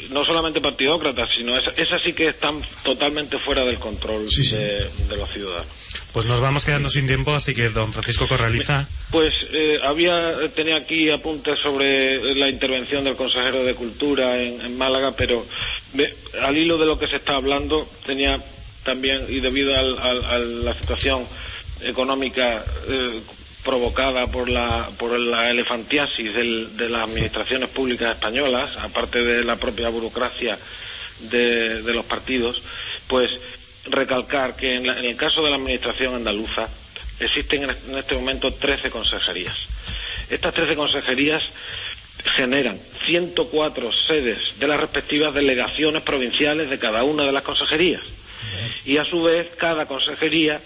[0.10, 5.68] no solamente partidócratas, sino esas sí que están totalmente fuera del control De, los ciudadanos.
[6.12, 8.88] Pues nos vamos quedando sin tiempo, así que don Francisco Corraliza.
[9.12, 15.16] Pues eh, había tenía aquí apuntes sobre la intervención del consejero de Cultura en, Málaga,
[15.16, 15.46] pero
[16.42, 18.44] al hilo de lo que se está hablando tenía
[18.84, 21.26] también y debido a la situación
[21.82, 23.22] económica eh,
[23.64, 29.90] provocada por la, por la elefantiasis de las administraciones públicas españolas, aparte de la propia
[29.90, 30.58] burocracia
[31.32, 32.62] de, los partidos,
[33.08, 33.32] pues
[33.86, 36.68] recalcar que en, el caso de la administración andaluza
[37.20, 39.56] existen en este momento 13 consejerías.
[40.30, 41.44] Estas 13 consejerías
[42.36, 48.02] generan 104 sedes de las respectivas delegaciones provinciales de cada una de las consejerías.
[48.86, 50.62] Y a su vez, cada consejería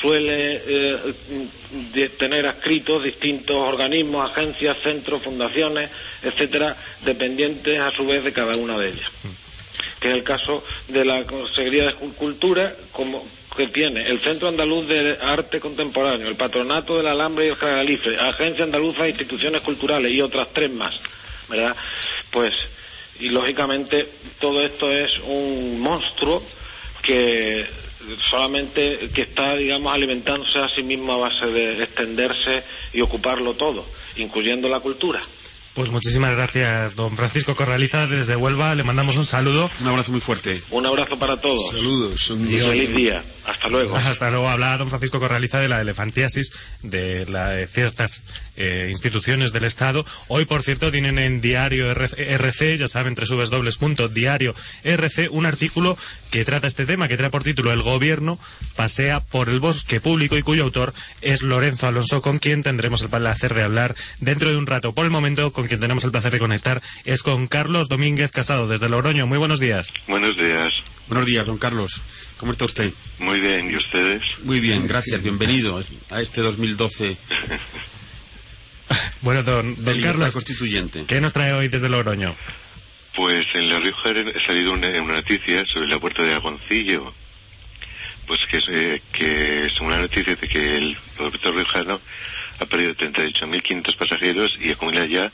[0.00, 5.90] suele eh, tener adscritos distintos organismos, agencias, centros, fundaciones,
[6.22, 9.10] etcétera, dependientes a su vez de cada una de ellas.
[10.00, 13.26] Que es el caso de la Consejería de Cultura, como
[13.56, 18.16] que tiene el Centro Andaluz de Arte Contemporáneo, el Patronato del Alambre y el Jagalife,
[18.16, 21.00] Agencia Andaluza de Instituciones Culturales y otras tres más,
[21.48, 21.74] ¿verdad?
[22.30, 22.54] Pues,
[23.18, 26.40] y lógicamente todo esto es un monstruo
[27.02, 27.66] que
[28.30, 33.84] solamente que está, digamos, alimentándose a sí mismo a base de extenderse y ocuparlo todo,
[34.16, 35.20] incluyendo la cultura.
[35.74, 38.74] Pues muchísimas gracias, don Francisco Corraliza, desde Huelva.
[38.74, 39.70] Le mandamos un saludo.
[39.80, 40.60] Un abrazo muy fuerte.
[40.70, 41.68] Un abrazo para todos.
[41.70, 42.30] Saludos.
[42.30, 43.22] Un y feliz día.
[43.48, 43.96] Hasta luego.
[44.06, 44.48] Hasta luego.
[44.48, 48.22] Habla don Francisco Corraliza de la elefantiasis de, la, ciertas
[48.56, 50.04] eh, instituciones del Estado.
[50.28, 53.16] Hoy, por cierto, tienen en Diario RC, ya saben,
[54.12, 55.96] diario RC, un artículo
[56.30, 58.38] que trata este tema, que trae por título El gobierno
[58.76, 60.92] pasea por el bosque público y cuyo autor
[61.22, 64.92] es Lorenzo Alonso, con quien tendremos el placer de hablar dentro de un rato.
[64.92, 68.68] Por el momento, con quien tenemos el placer de conectar es con Carlos Domínguez Casado,
[68.68, 69.26] desde Logroño.
[69.26, 69.92] Muy buenos días.
[70.06, 70.74] Buenos días.
[71.08, 72.02] Buenos días, don Carlos.
[72.38, 72.92] ¿Cómo está usted?
[73.18, 74.22] Muy bien, ¿y ustedes?
[74.44, 75.22] Muy bien, gracias.
[75.22, 75.80] Bienvenido
[76.10, 77.16] a este 2012.
[79.22, 81.04] bueno, don, Carlos, constituyente.
[81.08, 82.36] ¿qué nos trae hoy desde Logroño?
[83.16, 87.12] Pues en La Rioja ha salido una, noticia sobre la puerta de Agoncillo.
[88.28, 92.00] Pues que, eh, que es una noticia de que el aeropuerto riojano
[92.60, 95.32] ha perdido 38.500 pasajeros y acumula ya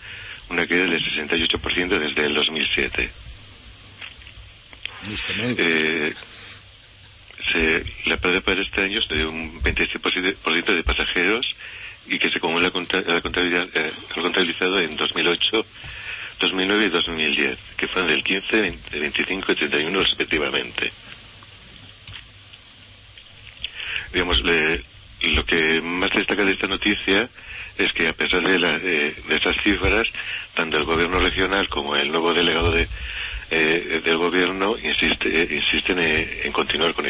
[0.48, 3.10] una caída del 68% desde el 2007.
[5.58, 6.14] Eh,
[7.50, 11.54] se, la pérdida para este año es de un 26% de pasajeros
[12.06, 15.66] y que se acumula eh, contabilizado en 2008,
[16.40, 20.92] 2009 y 2010, que fueron del 15, 25 y 31 respectivamente.
[24.12, 27.28] Digamos, lo que más destaca de esta noticia
[27.78, 30.06] es que a pesar de, de esas cifras,
[30.54, 32.86] tanto el gobierno regional como el nuevo delegado de,
[33.54, 37.04] eh, del gobierno insiste, eh, insisten eh, en continuar con,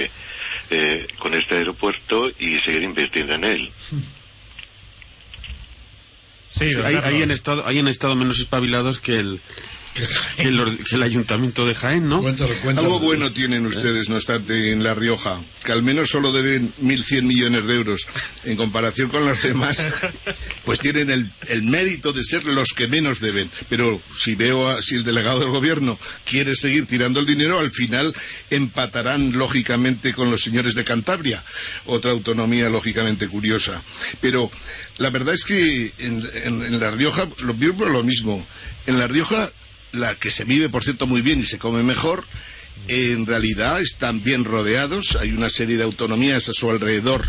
[1.18, 3.70] con este aeropuerto y seguir invirtiendo en él.
[6.48, 9.40] Sí, ahí, han estado, ahí han estado menos espabilados que el,
[10.36, 12.20] que el, que el ayuntamiento de Jaén, ¿no?
[12.22, 12.86] Cuéntalo, cuéntalo.
[12.88, 17.22] Algo bueno tienen ustedes, no obstante, en La Rioja, que al menos solo deben 1.100
[17.22, 18.06] millones de euros
[18.44, 19.86] en comparación con los demás,
[20.64, 23.50] pues tienen el, el mérito de ser los que menos deben.
[23.68, 27.70] Pero si veo, a- si el delegado del gobierno quiere seguir tirando el dinero, al
[27.70, 28.12] final
[28.50, 31.42] empatarán lógicamente con los señores de Cantabria,
[31.86, 33.82] otra autonomía lógicamente curiosa.
[34.20, 34.50] Pero
[34.98, 38.46] la verdad es que en, en- en La Rioja lo mismo lo mismo.
[38.86, 39.50] En La Rioja,
[39.94, 42.24] la que se vive, por cierto, muy bien y se come mejor,
[42.88, 45.16] en realidad están bien rodeados.
[45.20, 47.26] Hay una serie de autonomías a su alrededor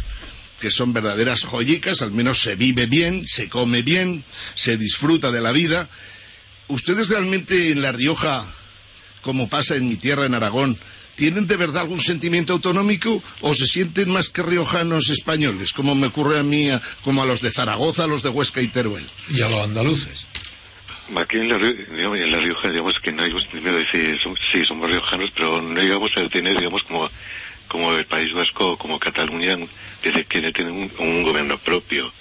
[0.59, 4.23] que son verdaderas joyicas, al menos se vive bien, se come bien,
[4.55, 5.89] se disfruta de la vida.
[6.67, 8.45] ¿Ustedes realmente en La Rioja,
[9.21, 10.77] como pasa en mi tierra, en Aragón,
[11.15, 16.07] tienen de verdad algún sentimiento autonómico o se sienten más que riojanos españoles, como me
[16.07, 16.69] ocurre a mí,
[17.03, 19.05] como a los de Zaragoza, a los de Huesca y Teruel?
[19.29, 20.27] Y a los andaluces.
[21.13, 24.19] Aquí en la, digamos, en la Rioja, digamos que no hay primero decir,
[24.51, 27.09] sí, somos riojanos, pero no llegamos a tener, digamos, como,
[27.67, 29.55] como el País Vasco o como Cataluña,
[30.01, 32.11] que quiere tener un, un gobierno propio.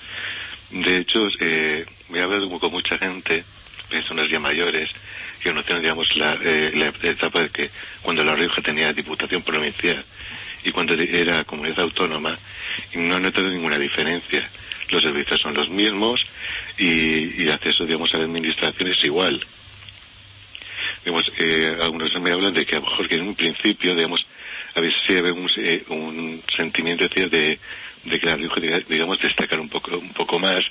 [0.70, 3.42] De hecho, eh, me he hablado con mucha gente,
[3.88, 4.90] personas ya mayores,
[5.40, 7.70] que conocieron, digamos, la, eh, la etapa de que
[8.02, 10.04] cuando La Rioja tenía diputación provincial
[10.62, 12.38] y cuando era comunidad autónoma,
[12.92, 14.48] y no he notado ninguna diferencia.
[14.90, 16.26] Los servicios son los mismos
[16.78, 19.40] y, y acceso, digamos, a la administración es igual.
[21.04, 24.24] Digamos, eh, algunos me hablan de que a lo mejor que en un principio, digamos,
[24.74, 25.00] a veces
[25.32, 27.58] un, eh, un sentimiento decía, de,
[28.04, 30.64] de que la Rioja, diga- digamos, destacar un poco, un poco más,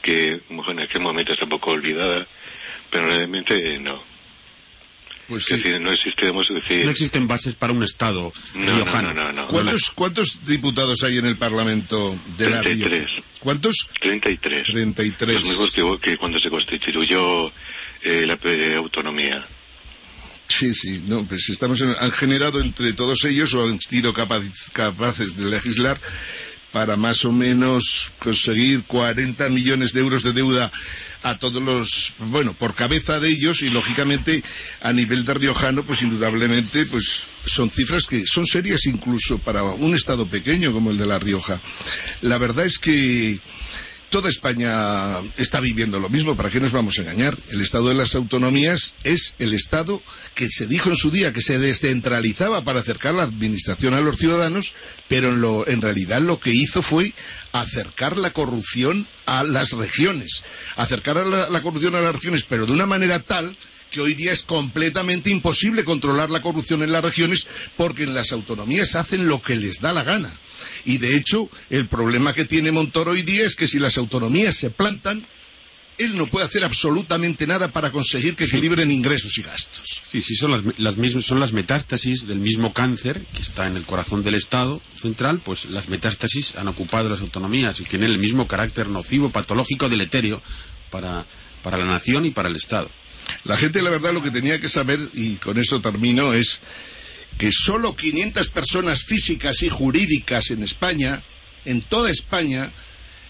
[0.00, 2.26] que a lo mejor en aquel momento está un poco olvidada,
[2.90, 4.00] pero realmente eh, no.
[5.28, 5.62] Pues Es sí.
[5.62, 9.32] decir, no existe, decir, No existen bases para un Estado No, no, riojano.
[9.32, 9.46] no.
[9.46, 13.06] ¿Cuántos, ¿Cuántos diputados hay en el Parlamento de La Rioja?
[13.42, 13.44] 33.
[13.44, 13.88] ¿Cuántos?
[14.00, 14.62] 33.
[14.68, 15.34] 33.
[15.34, 17.48] Los mismos que, que cuando se constituyó
[18.02, 19.44] eh, la eh, autonomía.
[20.48, 24.70] Sí, sí, no, pues estamos en- han generado entre todos ellos o han sido capac-
[24.72, 25.98] capaces de legislar
[26.72, 30.72] para más o menos conseguir 40 millones de euros de deuda
[31.22, 34.42] a todos los, bueno, por cabeza de ellos y lógicamente
[34.80, 39.94] a nivel de riojano, pues indudablemente, pues son cifras que son serias incluso para un
[39.94, 41.60] estado pequeño como el de La Rioja.
[42.22, 43.38] La verdad es que
[44.12, 47.34] Toda España está viviendo lo mismo, ¿para qué nos vamos a engañar?
[47.48, 50.02] El Estado de las Autonomías es el Estado
[50.34, 54.18] que se dijo en su día que se descentralizaba para acercar la administración a los
[54.18, 54.74] ciudadanos,
[55.08, 57.14] pero en, lo- en realidad lo que hizo fue
[57.52, 60.44] acercar la corrupción a las regiones,
[60.76, 63.56] acercar a la, la corrupción a las regiones, pero de una manera tal
[63.90, 67.46] que hoy día es completamente imposible controlar la corrupción en las regiones
[67.78, 70.30] porque en las autonomías hacen lo que les da la gana.
[70.84, 74.56] Y de hecho, el problema que tiene Montoro hoy día es que si las autonomías
[74.56, 75.26] se plantan,
[75.98, 80.02] él no puede hacer absolutamente nada para conseguir que equilibren ingresos y gastos.
[80.10, 83.76] Sí, sí, son las, las mismas, son las metástasis del mismo cáncer que está en
[83.76, 88.18] el corazón del Estado central, pues las metástasis han ocupado las autonomías y tienen el
[88.18, 90.42] mismo carácter nocivo, patológico, deleterio
[90.90, 91.24] para,
[91.62, 92.90] para la nación y para el Estado.
[93.44, 96.60] La gente, la verdad, lo que tenía que saber, y con eso termino, es
[97.38, 101.22] que solo 500 personas físicas y jurídicas en España,
[101.64, 102.70] en toda España,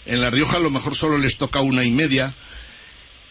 [0.07, 2.35] en La Rioja a lo mejor solo les toca una y media,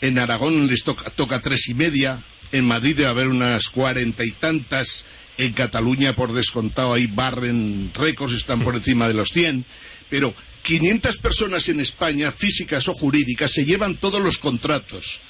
[0.02, 4.32] en Aragón les toca, toca tres y media, en Madrid debe haber unas cuarenta y
[4.32, 5.04] tantas,
[5.38, 9.66] en Cataluña por descontado ahí barren récords, están por encima de los 100,
[10.10, 15.22] pero 500 personas en España, físicas o jurídicas, se llevan todos los contratos,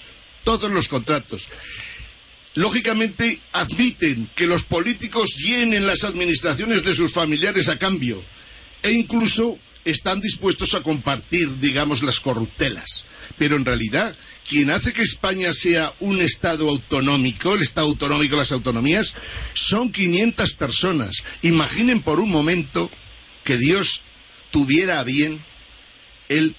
[0.44, 1.48] todos los contratos.
[2.56, 8.22] Lógicamente admiten que los políticos llenen las administraciones de sus familiares a cambio
[8.84, 13.06] e incluso están dispuestos a compartir, digamos, las corruptelas.
[13.38, 14.16] Pero en realidad,
[14.48, 19.16] quien hace que España sea un Estado autonómico, el Estado autonómico, las autonomías,
[19.54, 21.24] son 500 personas.
[21.42, 22.92] Imaginen por un momento
[23.44, 24.04] que Dios
[24.52, 25.44] tuviera a bien
[26.30, 26.56] el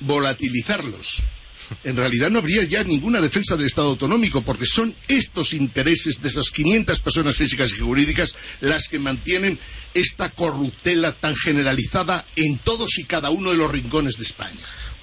[0.00, 1.22] volatilizarlos.
[1.84, 6.28] En realidad no habría ya ninguna defensa del Estado autonómico, porque son estos intereses de
[6.28, 9.58] esas 500 personas físicas y jurídicas las que mantienen
[9.94, 14.60] esta corruptela tan generalizada en todos y cada uno de los rincones de España.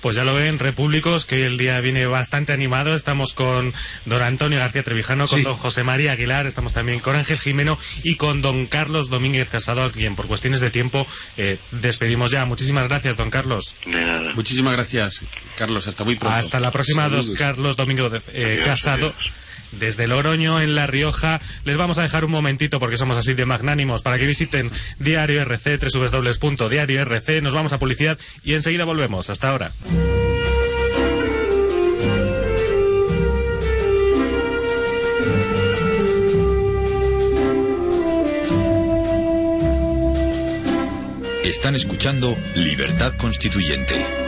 [0.08, 2.96] Pues ya lo ven, repúblicos, que hoy el día viene bastante animado.
[2.96, 3.74] Estamos con
[4.06, 5.44] don Antonio García Trevijano, con Sí.
[5.44, 9.84] don José María Aguilar, estamos también con Ángel Jimeno y con don Carlos Domínguez Casado,
[9.84, 11.06] a quien por cuestiones de tiempo
[11.36, 12.46] eh, despedimos ya.
[12.46, 13.76] Muchísimas gracias, don Carlos.
[13.86, 14.32] De nada.
[14.34, 15.20] Muchísimas gracias,
[15.58, 15.88] Carlos.
[15.88, 16.38] Hasta muy pronto.
[16.38, 17.40] Hasta la próxima, dos Saludos.
[17.40, 19.14] Carlos Domínguez eh, Adiós, Casado.
[19.20, 19.34] adiós
[19.72, 21.42] desde Loroño, en La Rioja.
[21.66, 25.42] Les vamos a dejar un momentito, porque somos así de magnánimos, para que visiten Diario
[25.42, 25.78] RC,
[26.70, 27.42] Diario RC.
[27.42, 29.30] Nos vamos a publicidad y enseguida volvemos.
[29.30, 29.72] Hasta ahora.
[41.44, 44.27] Están escuchando Libertad Constituyente.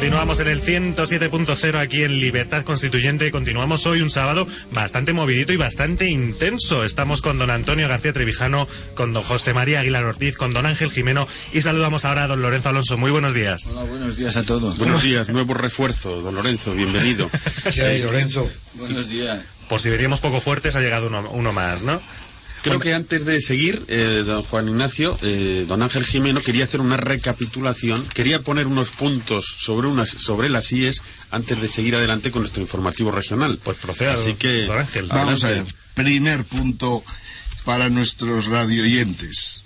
[0.00, 3.30] Continuamos en el 107.0 aquí en Libertad Constituyente.
[3.30, 6.84] Continuamos hoy un sábado bastante movidito y bastante intenso.
[6.84, 10.90] Estamos con don Antonio García Trevijano, con don José María Aguilar Ortiz, con don Ángel
[10.90, 12.96] Jimeno y saludamos ahora a don Lorenzo Alonso.
[12.96, 13.66] Muy buenos días.
[13.66, 14.78] Hola, buenos días a todos.
[14.78, 17.28] Buenos días, nuevo refuerzo, don Lorenzo, bienvenido.
[17.74, 18.50] ¿Qué hay, Lorenzo?
[18.76, 19.38] Buenos días.
[19.68, 22.00] Por si veríamos poco fuertes, ha llegado uno, uno más, ¿no?
[22.62, 26.80] Creo que antes de seguir, eh, don Juan Ignacio, eh, don Ángel Jimeno quería hacer
[26.82, 32.30] una recapitulación, quería poner unos puntos sobre unas sobre las IES antes de seguir adelante
[32.30, 33.58] con nuestro informativo regional.
[33.64, 35.06] Pues proceda, Así don- que don Ángel.
[35.08, 35.64] Vamos a ver.
[35.94, 37.02] Primer punto
[37.64, 39.62] para nuestros radioyentes,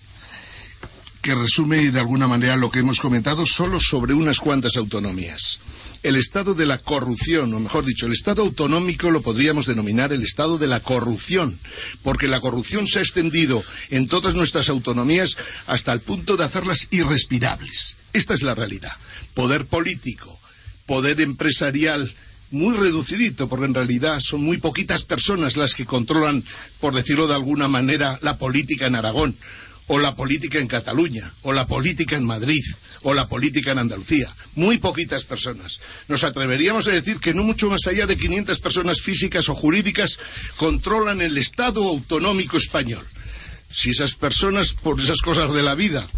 [1.23, 5.59] que resume de alguna manera lo que hemos comentado solo sobre unas cuantas autonomías.
[6.05, 10.23] El estado de la corrupción, o mejor dicho, el estado autonómico lo podríamos denominar el
[10.23, 11.59] estado de la corrupción,
[12.03, 16.89] porque la corrupción se ha extendido en todas nuestras autonomías hasta el punto de hacerlas
[16.91, 17.97] irrespirables.
[18.13, 18.93] Esta es la realidad.
[19.33, 20.39] Poder político,
[20.85, 22.15] poder empresarial
[22.51, 26.45] muy reducidito, porque en realidad son muy poquitas personas las que controlan,
[26.81, 29.35] por decirlo de alguna manera, la política en Aragón,
[29.89, 32.63] o la política en Cataluña, o la política en Madrid,
[33.03, 34.33] o la política en Andalucía.
[34.55, 35.79] Muy poquitas personas.
[36.09, 40.19] Nos atreveríamos a decir que no mucho más allá de 500 personas físicas o jurídicas
[40.57, 43.05] controlan el Estado autonómico español.
[43.71, 46.09] Si esas personas, por esas cosas de la vida,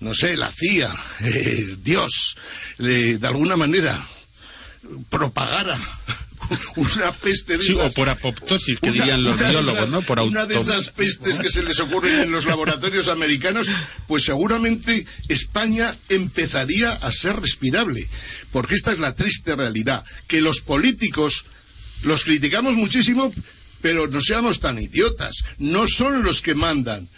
[0.00, 0.90] no sé, la CIA,
[1.20, 2.36] eh, Dios,
[2.78, 4.00] le- de alguna manera
[5.10, 5.78] propagara
[6.76, 10.02] una peste de Sí, o por apoptosis, que Una- dirían los biólogos, esas- ¿no?
[10.02, 13.68] Por una de esas pestes que se les ocurren en los laboratorios americanos,
[14.06, 18.06] pues seguramente España empezaría a ser respirable.
[18.52, 21.44] Porque esta es la triste realidad, que los políticos
[22.02, 23.32] los criticamos muchísimo,
[23.82, 25.44] pero no seamos tan idiotas.
[25.58, 27.08] No son los que mandan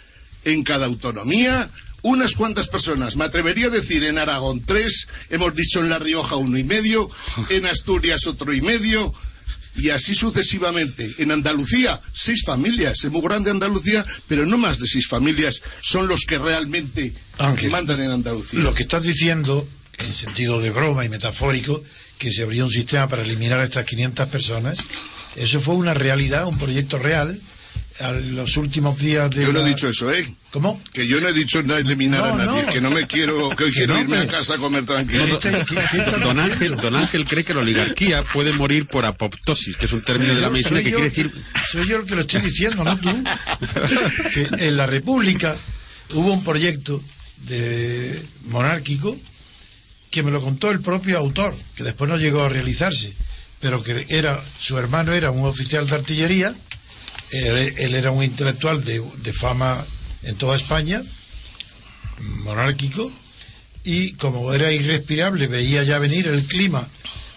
[0.45, 1.69] en cada autonomía
[2.01, 3.15] unas cuantas personas.
[3.15, 7.09] Me atrevería a decir en Aragón tres, hemos dicho en La Rioja uno y medio,
[7.49, 9.13] en Asturias otro y medio,
[9.75, 11.15] y así sucesivamente.
[11.19, 13.03] En Andalucía, seis familias.
[13.03, 17.71] Es muy grande Andalucía, pero no más de seis familias son los que realmente Ángel,
[17.71, 18.59] mandan en Andalucía.
[18.59, 19.67] Lo que estás diciendo,
[19.99, 21.81] en sentido de broma y metafórico,
[22.17, 24.79] que se abría un sistema para eliminar a estas 500 personas,
[25.37, 27.39] eso fue una realidad, un proyecto real,
[28.01, 29.43] a los últimos días de...
[29.45, 30.25] Yo no he dicho eso, ¿eh?
[30.51, 30.81] ¿Cómo?
[30.93, 32.71] Que yo no he dicho no eliminar No, a nadie, no.
[32.73, 35.25] que no me quiero, que quiero no, irme a casa a comer tranquilo.
[35.25, 35.51] Este-
[36.23, 40.01] Don Ángel, don Ángel cree que la oligarquía puede morir por apoptosis, que es un
[40.01, 41.31] término de la medicina que yo- quiere decir
[41.71, 43.09] Soy yo el que lo estoy diciendo, no tú.
[44.33, 45.55] Que en la República
[46.13, 47.01] hubo un proyecto
[47.45, 49.15] de monárquico
[50.11, 53.13] que me lo contó el propio autor, que después no llegó a realizarse,
[53.59, 56.55] pero que era su hermano era un oficial de artillería,
[57.31, 59.83] él, era un intelectual de, de fama
[60.23, 61.01] en toda España,
[62.43, 63.11] monárquico,
[63.83, 66.85] y como era irrespirable, veía ya venir el clima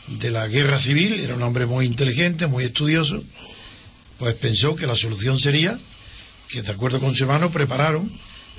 [0.09, 3.23] de la guerra civil, era un hombre muy inteligente, muy estudioso,
[4.19, 5.79] pues pensó que la solución sería
[6.49, 8.11] que, de acuerdo con su hermano, prepararon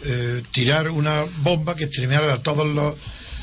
[0.06, 2.96] eh, tirar una bomba que exterminara a todos los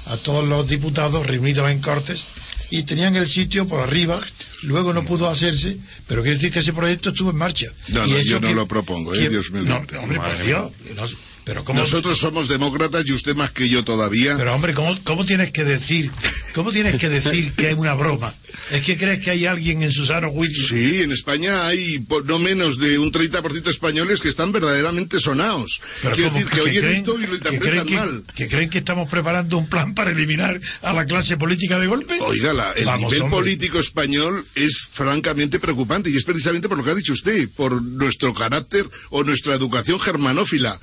[0.06, 2.24] a todos los diputados reunidos en Cortes
[2.70, 4.20] y tenían el sitio por arriba,
[4.62, 7.66] luego no pudo hacerse, pero quiere decir que ese proyecto estuvo en marcha.
[7.88, 9.18] No, Y no, yo no que- lo propongo, ¿eh?
[9.18, 11.04] que- Dios me no, hombre, por Dios, no,
[11.44, 14.36] pero ¿cómo, Nosotros somos demócratas y usted más que yo todavía.
[14.36, 16.10] pero hombre, ¿cómo, ¿cómo tienes que decir
[16.54, 18.32] cómo tienes que decir que es una broma?
[18.70, 20.66] ¿Es que crees que hay alguien en su sano juicio?
[20.68, 25.80] Sí, en España hay no menos de un 30% de españoles que están verdaderamente sonados.
[26.02, 28.24] Pero Quiero decir que oyen creen- esto y lo que interpretan creen que- mal.
[28.34, 32.18] que creen que estamos preparando un plan para eliminar a la clase política de golpe?
[32.20, 33.38] Oiga, el Vamos, nivel hombre.
[33.38, 37.80] político español es francamente preocupante y es precisamente por lo que ha dicho usted, por
[37.82, 40.78] nuestro carácter o nuestra educación germanófila.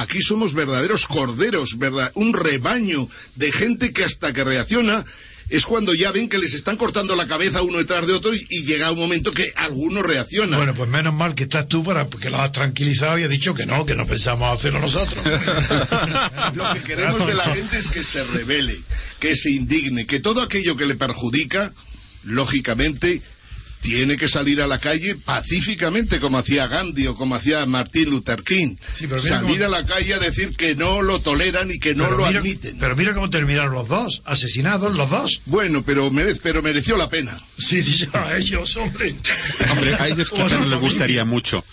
[0.00, 5.04] Aquí somos verdaderos corderos, verdad, un rebaño de gente que hasta que reacciona
[5.50, 8.46] es cuando ya ven que les están cortando la cabeza uno detrás de otro y,
[8.50, 10.56] y llega un momento que alguno reacciona.
[10.56, 13.54] Bueno, pues menos mal que estás tú para que lo has tranquilizado y has dicho
[13.54, 15.24] que no, que no pensamos hacerlo nosotros.
[16.54, 18.78] Lo que queremos de la gente es que se revele,
[19.18, 21.72] que se indigne, que todo aquello que le perjudica,
[22.24, 23.22] lógicamente,
[23.80, 28.42] tiene que salir a la calle pacíficamente, como hacía Gandhi o como hacía Martin Luther
[28.42, 28.76] King.
[28.92, 32.04] Sí, salir cómo- a la calle a decir que no lo toleran y que no
[32.04, 32.76] pero lo mira, admiten.
[32.78, 35.42] Pero mira cómo terminaron los dos, asesinados los dos.
[35.46, 37.38] Bueno, pero, merece, pero mereció la pena.
[37.58, 39.14] Sí, dice a ellos, hombre.
[39.70, 41.64] Hombre, a ellos no les gustaría mucho.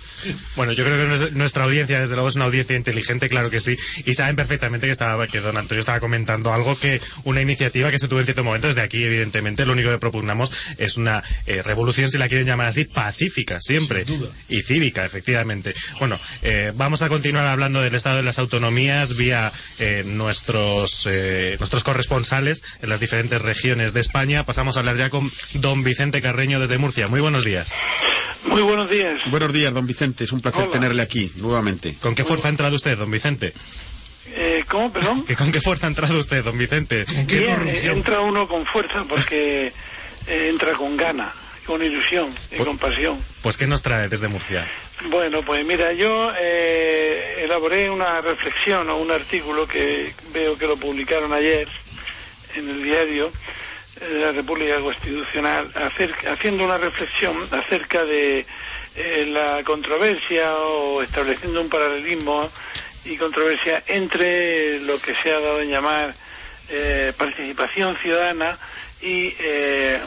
[0.55, 3.59] Bueno, yo creo que nues- nuestra audiencia, desde luego, es una audiencia inteligente, claro que
[3.61, 7.91] sí, y saben perfectamente que, estaba, que don Antonio estaba comentando algo que una iniciativa
[7.91, 11.23] que se tuvo en cierto momento, desde aquí, evidentemente, lo único que propugnamos es una
[11.45, 14.29] eh, revolución, si la quieren llamar así, pacífica, siempre, Sin duda.
[14.49, 15.73] y cívica, efectivamente.
[15.99, 21.55] Bueno, eh, vamos a continuar hablando del estado de las autonomías vía eh, nuestros, eh,
[21.59, 24.45] nuestros corresponsales en las diferentes regiones de España.
[24.45, 27.07] Pasamos a hablar ya con don Vicente Carreño desde Murcia.
[27.07, 27.73] Muy buenos días.
[28.45, 29.19] Muy buenos días.
[29.31, 30.14] Buenos días, don Vicente.
[30.23, 30.71] Es un placer Hola.
[30.71, 31.95] tenerle aquí nuevamente.
[32.01, 33.53] ¿Con qué fuerza ha entrado usted, don Vicente?
[34.27, 35.23] Eh, ¿Cómo, perdón?
[35.25, 37.05] ¿Que ¿Con qué fuerza ha entrado usted, don Vicente?
[37.27, 39.71] qué Bien, eh, entra uno con fuerza porque
[40.27, 41.31] eh, entra con gana,
[41.65, 43.19] con ilusión y Pues- con pasión.
[43.43, 44.65] Pues ¿qué nos trae desde Murcia?
[45.09, 50.77] Bueno, pues mira, yo eh, elaboré una reflexión o un artículo que veo que lo
[50.77, 51.67] publicaron ayer
[52.55, 53.31] en el diario
[53.99, 58.45] de la República Constitucional, acerca- haciendo una reflexión acerca de
[58.95, 62.49] eh, la controversia o estableciendo un paralelismo
[63.05, 66.13] y controversia entre lo que se ha dado en llamar
[66.69, 68.57] eh, participación ciudadana
[69.01, 69.99] y eh,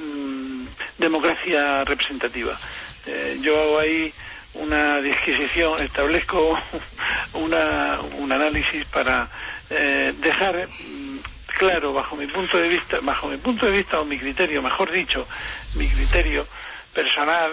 [0.00, 0.64] mm,
[0.98, 2.58] democracia representativa.
[3.06, 4.12] Eh, yo hago ahí
[4.54, 6.58] una disquisición, establezco
[7.34, 9.28] una, un análisis para
[9.68, 11.18] eh, dejar mm,
[11.58, 14.90] claro bajo mi punto de vista, bajo mi punto de vista o mi criterio, mejor
[14.90, 15.26] dicho,
[15.74, 16.46] mi criterio
[16.94, 17.52] personal,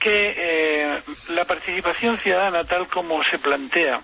[0.00, 4.02] que eh, la participación ciudadana tal como se plantea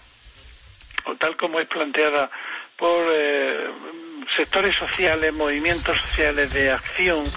[1.06, 2.30] o tal como es planteada
[2.76, 3.70] por eh,
[4.36, 7.32] sectores sociales, movimientos sociales de acción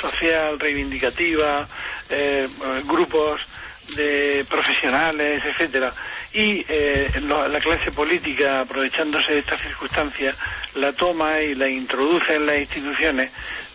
[0.00, 1.68] social reivindicativa,
[2.08, 2.48] eh,
[2.84, 3.40] grupos
[3.88, 5.94] de profesionales, etcétera,
[6.32, 10.36] y eh, lo- la clase política, aprovechándose de estas circunstancias,
[10.74, 13.30] la toma y la introduce en las instituciones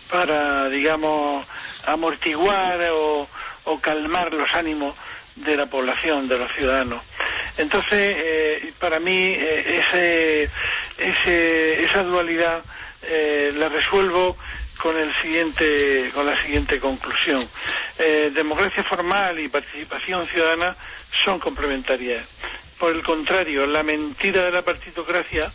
[0.08, 1.46] para, digamos,
[1.84, 3.28] amortiguar o,
[3.64, 4.94] o calmar los ánimos
[5.34, 7.02] de la población, de los ciudadanos.
[7.56, 10.50] Entonces, eh, para mí, eh, ese,
[10.96, 12.64] ese- esa dualidad
[13.02, 14.36] eh, la resuelvo
[14.78, 17.50] con el siguiente, con la siguiente conclusión.
[17.98, 20.76] Eh, democracia formal y participación ciudadana
[21.24, 22.26] son complementarias.
[22.78, 25.52] Por el contrario, la mentira de la partitocracia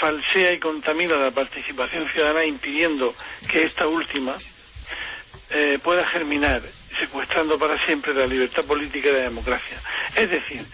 [0.00, 3.16] falsea y contamina la participación ciudadana impidiendo
[3.48, 4.40] que esta última
[5.50, 9.78] eh, pueda germinar, secuestrando para siempre la libertad política y la democracia.
[10.14, 10.64] Es decir,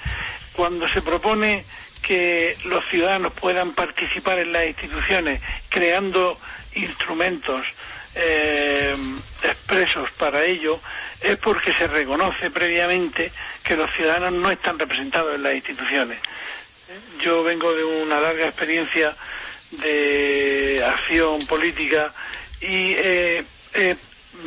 [0.53, 1.65] cuando se propone
[2.03, 6.39] que los ciudadanos puedan participar en las instituciones creando
[6.75, 7.65] instrumentos
[8.15, 8.97] eh,
[9.43, 10.79] expresos para ello,
[11.21, 13.33] es porque se reconoce previamente
[13.65, 16.19] que los ciudadanos no están representados en las instituciones.
[17.21, 19.15] Yo vengo de una larga experiencia
[19.71, 22.13] de acción política
[22.61, 23.45] y eh,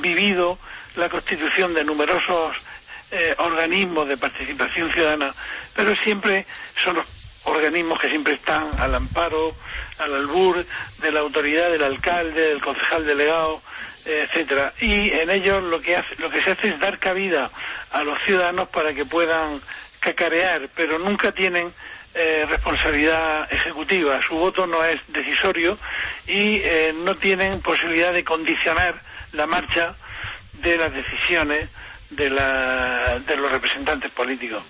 [0.02, 0.58] vivido
[0.96, 2.56] la constitución de numerosos
[3.12, 5.34] eh, organismos de participación ciudadana,
[5.76, 6.46] pero siempre
[6.84, 7.06] son los
[7.46, 9.56] organismos que siempre están al amparo,
[10.00, 10.66] al albur
[11.02, 13.62] de la autoridad del alcalde, del concejal delegado,
[14.06, 14.74] etcétera.
[14.80, 17.50] Y en ellos lo que hace, lo que se hace es dar cabida
[17.92, 19.62] a los ciudadanos para que puedan
[20.00, 21.72] cacarear, pero nunca tienen
[22.14, 24.20] eh, responsabilidad ejecutiva.
[24.22, 25.78] Su voto no es decisorio
[26.26, 29.00] y eh, no tienen posibilidad de condicionar
[29.34, 29.96] la marcha
[30.54, 31.70] de las decisiones
[32.10, 34.64] de, la- de los representantes políticos.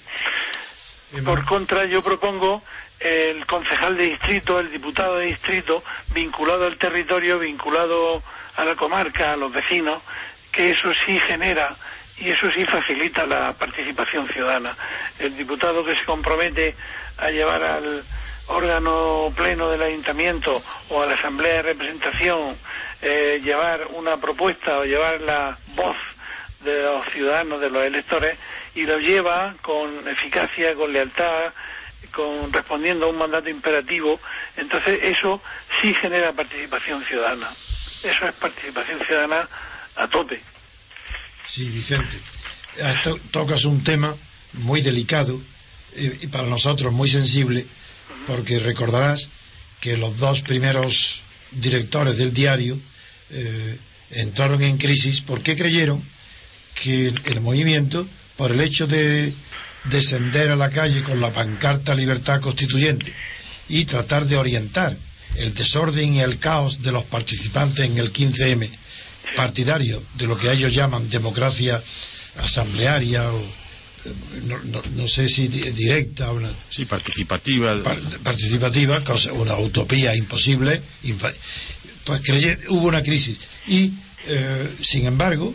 [1.23, 2.61] Por contra, yo propongo
[2.99, 5.83] el concejal de distrito, el diputado de distrito,
[6.13, 8.21] vinculado al territorio, vinculado
[8.57, 10.01] a la comarca, a los vecinos,
[10.51, 11.73] que eso sí genera
[12.17, 14.75] y eso sí facilita la participación ciudadana.
[15.19, 16.75] El diputado que se compromete
[17.19, 18.03] a llevar al
[18.47, 22.57] órgano pleno del ayuntamiento o a la asamblea de representación,
[23.01, 25.95] eh, llevar una propuesta o llevar la voz
[26.63, 28.37] de los ciudadanos, de los electores,
[28.75, 31.53] y lo lleva con eficacia, con lealtad,
[32.13, 34.19] con respondiendo a un mandato imperativo,
[34.55, 35.41] entonces eso
[35.81, 37.49] sí genera participación ciudadana.
[38.03, 39.47] Eso es participación ciudadana
[39.95, 40.41] a tope.
[41.45, 42.17] Sí, Vicente.
[43.03, 44.15] To- tocas un tema
[44.53, 45.39] muy delicado
[45.95, 47.65] eh, y para nosotros muy sensible,
[48.27, 49.29] porque recordarás
[49.81, 51.21] que los dos primeros
[51.51, 52.77] directores del diario
[53.29, 53.77] eh,
[54.11, 56.01] entraron en crisis porque creyeron
[56.75, 59.33] que el, el movimiento, por el hecho de
[59.85, 63.13] descender a la calle con la pancarta Libertad Constituyente
[63.69, 64.95] y tratar de orientar
[65.37, 68.69] el desorden y el caos de los participantes en el 15M
[69.35, 71.81] partidarios de lo que ellos llaman democracia
[72.37, 73.41] asamblearia o
[74.45, 77.81] no, no- no sé si di- directa o una- Sí, participativa.
[77.83, 81.33] par- participativa, cosa- una utopía imposible, infa-
[82.05, 83.39] pues creye- hubo una crisis.
[83.67, 83.93] Y,
[84.27, 85.53] eh, sin embargo,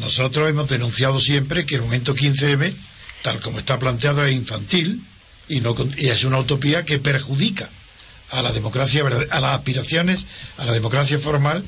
[0.00, 2.72] nosotros hemos denunciado siempre que el momento 15M,
[3.22, 5.02] tal como está planteado, es infantil
[5.48, 7.68] y, no, y es una utopía que perjudica
[8.30, 10.26] a la democracia, a las aspiraciones,
[10.58, 11.64] a la democracia formal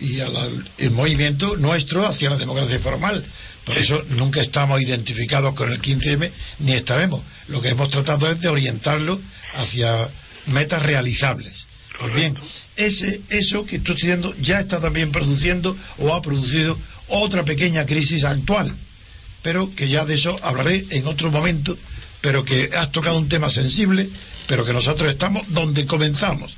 [0.00, 3.24] y al movimiento nuestro hacia la democracia formal.
[3.64, 6.30] Por eso nunca estamos identificados con el 15M
[6.60, 7.20] ni estaremos.
[7.48, 9.20] Lo que hemos tratado es de orientarlo
[9.54, 10.08] hacia
[10.46, 11.66] metas realizables.
[11.98, 12.36] Pues bien,
[12.76, 18.24] ese, eso que estoy diciendo ya está también produciendo o ha producido otra pequeña crisis
[18.24, 18.74] actual,
[19.42, 21.76] pero que ya de eso hablaré en otro momento,
[22.22, 24.08] pero que has tocado un tema sensible,
[24.46, 26.56] pero que nosotros estamos donde comenzamos.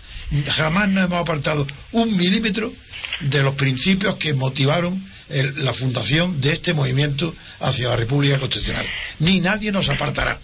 [0.48, 2.72] Jamás nos hemos apartado un milímetro
[3.20, 8.86] de los principios que motivaron el- la fundación de este movimiento hacia la República Constitucional.
[9.20, 10.38] Ni nadie nos apartará.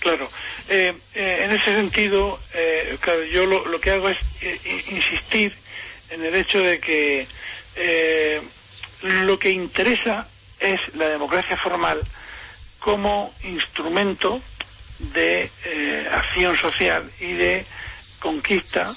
[0.00, 0.30] Claro.
[0.68, 5.54] Eh, eh, en ese sentido, eh, claro, yo lo, lo que hago es eh, insistir
[6.10, 7.26] en el hecho de que
[7.76, 8.40] eh,
[9.02, 10.28] lo que interesa
[10.60, 12.02] es la democracia formal
[12.80, 14.40] como instrumento
[14.98, 15.50] de
[16.12, 17.64] acción social y de
[18.18, 18.94] conquista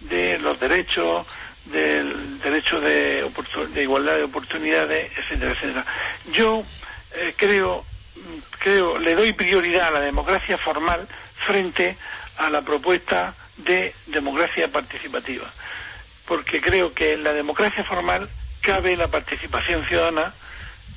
[0.00, 1.26] de los derechos,
[1.66, 3.28] del derecho de,
[3.72, 5.84] de igualdad de oportunidades, etcétera, etcétera.
[6.32, 6.64] Yo
[7.14, 7.84] eh, creo,
[8.58, 11.06] creo, le doy prioridad a la democracia formal
[11.46, 11.96] frente
[12.38, 15.50] a la propuesta de democracia participativa,
[16.26, 18.28] porque creo que en la democracia formal
[18.60, 20.32] cabe la participación ciudadana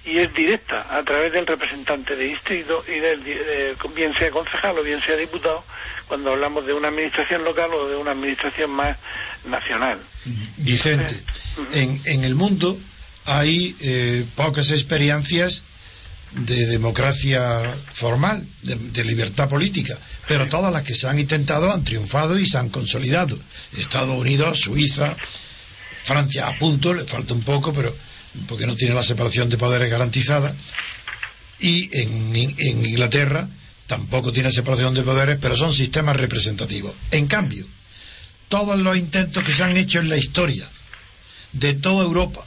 [0.05, 4.77] y es directa a través del representante de distrito y del eh, bien sea concejal
[4.77, 5.63] o bien sea diputado
[6.07, 8.97] cuando hablamos de una administración local o de una administración más
[9.47, 9.99] nacional.
[10.57, 11.15] Vicente,
[11.73, 12.77] en, en el mundo
[13.25, 15.63] hay eh, pocas experiencias
[16.31, 17.59] de democracia
[17.93, 22.45] formal, de, de libertad política, pero todas las que se han intentado han triunfado y
[22.45, 23.39] se han consolidado.
[23.77, 25.15] Estados Unidos, Suiza,
[26.03, 27.95] Francia a punto, le falta un poco, pero
[28.47, 30.53] porque no tiene la separación de poderes garantizada,
[31.59, 33.47] y en, en Inglaterra
[33.87, 36.93] tampoco tiene separación de poderes, pero son sistemas representativos.
[37.11, 37.65] En cambio,
[38.49, 40.67] todos los intentos que se han hecho en la historia
[41.53, 42.45] de toda Europa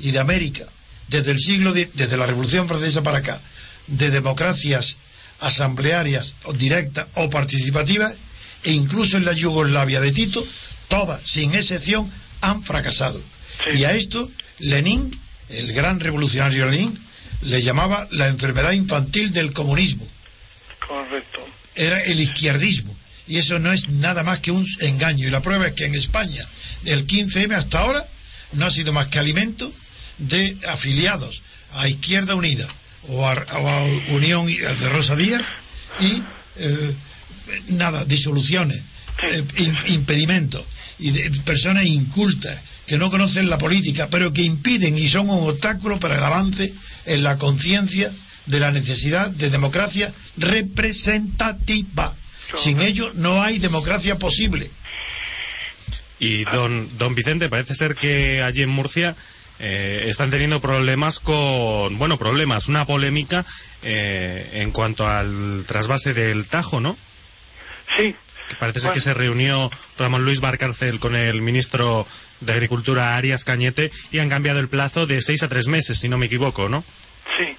[0.00, 0.66] y de América,
[1.08, 3.40] desde el siglo X, desde la Revolución Francesa para acá,
[3.86, 4.96] de democracias
[5.40, 8.18] asamblearias o directas o participativas,
[8.64, 10.44] e incluso en la Yugoslavia de Tito,
[10.88, 13.20] todas, sin excepción, han fracasado.
[13.72, 14.28] Y a esto
[14.58, 15.10] Lenin,
[15.48, 16.98] el gran revolucionario Lenin,
[17.42, 20.06] le llamaba la enfermedad infantil del comunismo.
[20.86, 21.46] Correcto.
[21.76, 22.96] Era el izquierdismo.
[23.28, 25.26] Y eso no es nada más que un engaño.
[25.26, 26.44] Y la prueba es que en España,
[26.82, 28.04] del 15M hasta ahora,
[28.54, 29.70] no ha sido más que alimento
[30.18, 31.42] de afiliados
[31.74, 32.66] a Izquierda Unida
[33.08, 35.42] o a, o a Unión de Rosa Díaz
[36.00, 36.22] y
[36.56, 36.94] eh,
[37.68, 38.78] nada, disoluciones,
[39.22, 40.64] eh, im- impedimentos
[40.98, 45.48] y de personas incultas que no conocen la política, pero que impiden y son un
[45.50, 46.72] obstáculo para el avance
[47.04, 48.10] en la conciencia
[48.46, 52.14] de la necesidad de democracia representativa.
[52.56, 54.70] Sin ello no hay democracia posible.
[56.18, 59.14] Y don, don Vicente, parece ser que allí en Murcia
[59.60, 63.44] eh, están teniendo problemas con, bueno, problemas, una polémica
[63.82, 66.96] eh, en cuanto al trasvase del Tajo, ¿no?
[67.96, 68.14] Sí.
[68.48, 68.94] Que parece ser Bueno.
[68.94, 72.06] que se reunió Ramón Luis Barcárcel con el ministro
[72.40, 76.08] de Agricultura Arias Cañete y han cambiado el plazo de seis a tres meses, si
[76.08, 76.82] no me equivoco, ¿no?
[77.36, 77.56] Sí,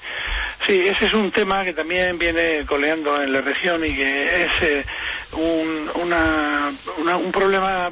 [0.65, 4.51] sí, ese es un tema que también viene coleando en la región y que es
[4.61, 4.85] eh,
[5.33, 7.91] un, una- una- un problema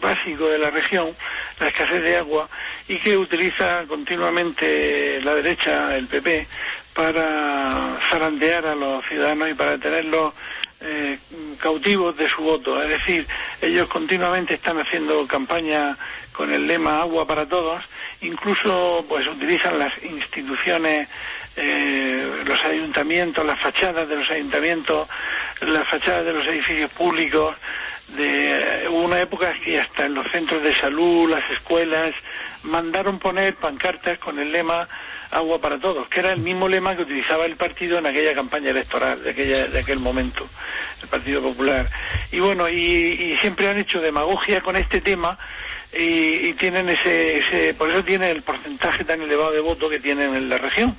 [0.00, 1.16] básico de la región,
[1.60, 2.48] la escasez de agua,
[2.88, 6.46] y que utiliza continuamente la derecha, el PP,
[6.94, 10.32] para zarandear a los ciudadanos y para tenerlos
[10.80, 11.18] eh,
[11.58, 12.82] cautivos de su voto.
[12.82, 13.26] Es decir,
[13.62, 15.96] ellos continuamente están haciendo campaña
[16.32, 17.82] con el lema agua para todos,
[18.24, 21.08] incluso pues utilizan las instituciones,
[21.56, 25.08] eh, los ayuntamientos, las fachadas de los ayuntamientos,
[25.60, 27.56] las fachadas de los edificios públicos.
[28.16, 32.14] De, hubo una época que hasta en los centros de salud, las escuelas,
[32.62, 34.88] mandaron poner pancartas con el lema
[35.30, 38.70] agua para todos, que era el mismo lema que utilizaba el partido en aquella campaña
[38.70, 40.46] electoral de, aquella, de aquel momento,
[41.02, 41.86] el Partido Popular.
[42.30, 45.38] Y bueno, y, y siempre han hecho demagogia con este tema
[45.96, 50.00] y, y tienen ese, ese, por eso tienen el porcentaje tan elevado de voto que
[50.00, 50.96] tienen en la región.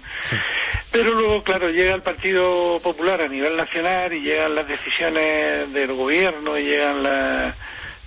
[0.92, 5.94] Pero luego, claro, llega el Partido Popular a nivel nacional y llegan las decisiones del
[5.94, 7.54] gobierno y llegan la-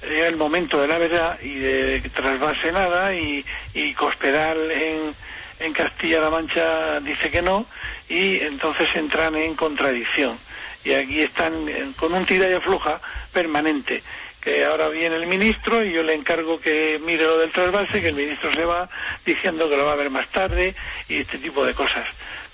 [0.02, 5.14] llega el momento de la verdad y de trasvase nada y, y Cospedal en,
[5.60, 7.66] en Castilla-La Mancha dice que no
[8.08, 10.38] y entonces entran en contradicción.
[10.84, 13.00] Y aquí están eh, con un tira y afloja
[13.32, 14.00] permanente
[14.40, 18.08] que ahora viene el ministro y yo le encargo que mire lo del trasvase, que
[18.08, 18.88] el ministro se va
[19.26, 20.74] diciendo que lo va a ver más tarde
[21.08, 22.06] y este tipo de cosas.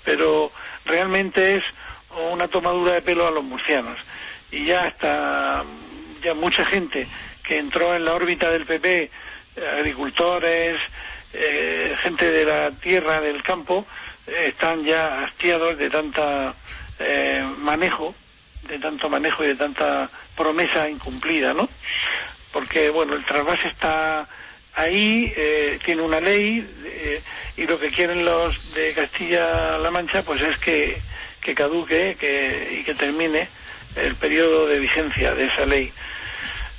[0.03, 0.51] Pero
[0.85, 1.63] realmente es
[2.31, 3.97] una tomadura de pelo a los murcianos.
[4.51, 5.63] Y ya hasta
[6.23, 7.07] ya mucha gente
[7.43, 9.03] que entró en la órbita del PP,
[9.55, 10.79] eh, agricultores,
[11.33, 13.85] eh, gente de la tierra, del campo,
[14.27, 16.55] eh, están ya hastiados de tanta
[17.59, 18.15] manejo,
[18.69, 21.69] de tanto manejo y de tanta promesa incumplida, ¿no?
[22.51, 24.27] Porque, bueno, el trasvase está
[24.73, 25.33] ahí,
[25.83, 26.65] tiene una ley
[27.57, 31.01] y lo que quieren los de Castilla-La Mancha, pues es que,
[31.41, 33.47] que caduque que, y que termine
[33.95, 35.91] el periodo de vigencia de esa ley.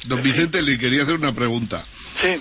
[0.05, 1.85] Don Vicente, le quería hacer una pregunta.
[2.21, 2.37] Sí.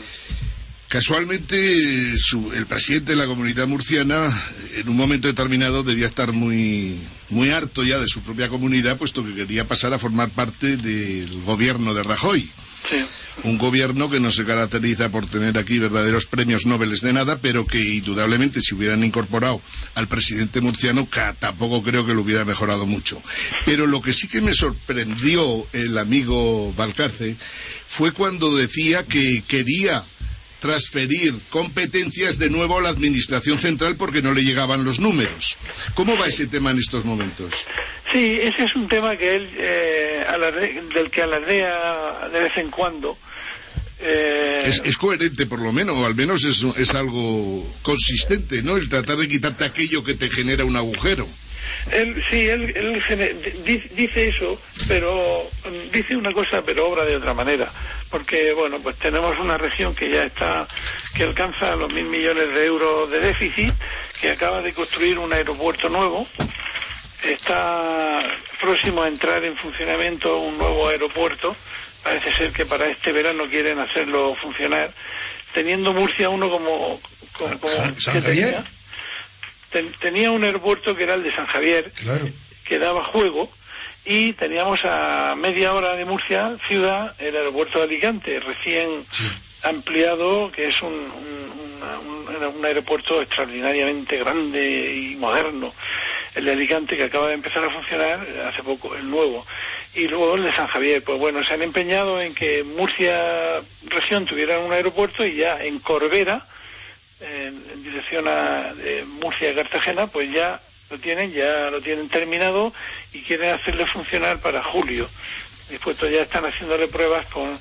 [0.87, 4.31] Casualmente, el presidente de la comunidad murciana,
[4.75, 6.99] en un momento determinado, debía estar muy,
[7.29, 11.41] muy harto ya de su propia comunidad, puesto que quería pasar a formar parte del
[11.43, 12.49] gobierno de Rajoy.
[12.89, 12.97] Sí.
[13.43, 17.65] Un gobierno que no se caracteriza por tener aquí verdaderos premios Nobel de nada, pero
[17.65, 19.61] que indudablemente si hubieran incorporado
[19.95, 21.07] al presidente murciano,
[21.39, 23.21] tampoco creo que lo hubiera mejorado mucho.
[23.65, 27.35] Pero lo que sí que me sorprendió el amigo Valcarce
[27.85, 30.03] fue cuando decía que quería
[30.65, 35.57] transferir competencias de nuevo a la Administración Central porque no le llegaban los números.
[35.93, 37.53] ¿Cómo va ese tema en estos momentos?
[38.11, 40.25] Sí, ese es un tema que él, eh,
[40.95, 43.15] del que alardea de vez en cuando.
[43.99, 48.75] Eh, es, coherente, por lo menos, o al menos es, es algo consistente, ¿no?
[48.77, 51.27] El tratar de quitarte aquello que te genera un agujero.
[51.91, 55.49] Él, sí, él, él dice eso, pero
[55.91, 57.71] dice una cosa, pero obra de otra manera.
[58.09, 60.67] Porque bueno, pues tenemos una región que ya está,
[61.13, 63.73] que alcanza los mil millones de euros de déficit,
[64.21, 66.27] que acaba de construir un aeropuerto nuevo,
[67.23, 68.21] está
[68.61, 71.55] próximo a entrar en funcionamiento un nuevo aeropuerto,
[72.03, 74.91] parece ser que para este verano quieren hacerlo funcionar,
[75.53, 76.99] teniendo Murcia uno como,
[77.37, 77.57] como,
[77.97, 78.23] Javier?
[78.23, 78.65] tenía
[80.31, 81.91] un aeropuerto que era el de San Javier,
[82.65, 83.49] que daba juego
[84.05, 89.03] y teníamos a media hora de Murcia, ciudad, el aeropuerto de Alicante, recién
[89.63, 95.73] ampliado, que es un, un, aeropuerto extraordinariamente grande y moderno.
[96.35, 99.45] El de Alicante, que acaba de empezar a funcionar hace poco, el nuevo.
[99.95, 101.01] Y luego el de San Javier.
[101.03, 105.79] Pues bueno, se han empeñado en que Murcia región tuviera un aeropuerto y ya en
[105.79, 106.45] Corbera,
[107.21, 108.73] en, dirección a
[109.21, 110.59] Murcia-Cartagena, pues ya
[110.89, 112.73] lo tienen, ya lo tienen terminado
[113.13, 115.09] y quieren hacerle funcionar para julio.
[115.69, 117.57] Después ya están haciéndole pruebas con,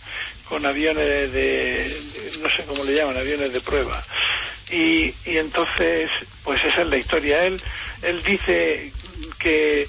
[0.49, 1.91] con aviones de,
[2.43, 4.03] no sé cómo le llaman, aviones de prueba.
[4.71, 6.11] Y, y entonces,
[6.43, 7.45] pues esa es la historia.
[7.47, 7.61] Él,
[8.03, 8.93] él dice
[9.39, 9.89] que eh,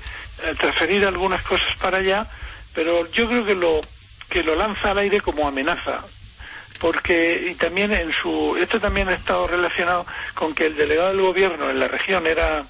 [0.58, 2.28] transferir algunas cosas para allá,
[2.74, 3.82] pero yo creo que lo,
[4.30, 6.04] que lo lanza al aire como amenaza
[6.80, 11.22] porque y también en su esto también ha estado relacionado con que el delegado del
[11.22, 12.66] gobierno en la región era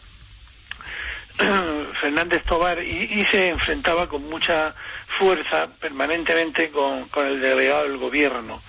[2.01, 4.73] Fernández Tobar y, se enfrentaba con mucha
[5.17, 8.61] fuerza permanentemente con, el delegado del gobierno.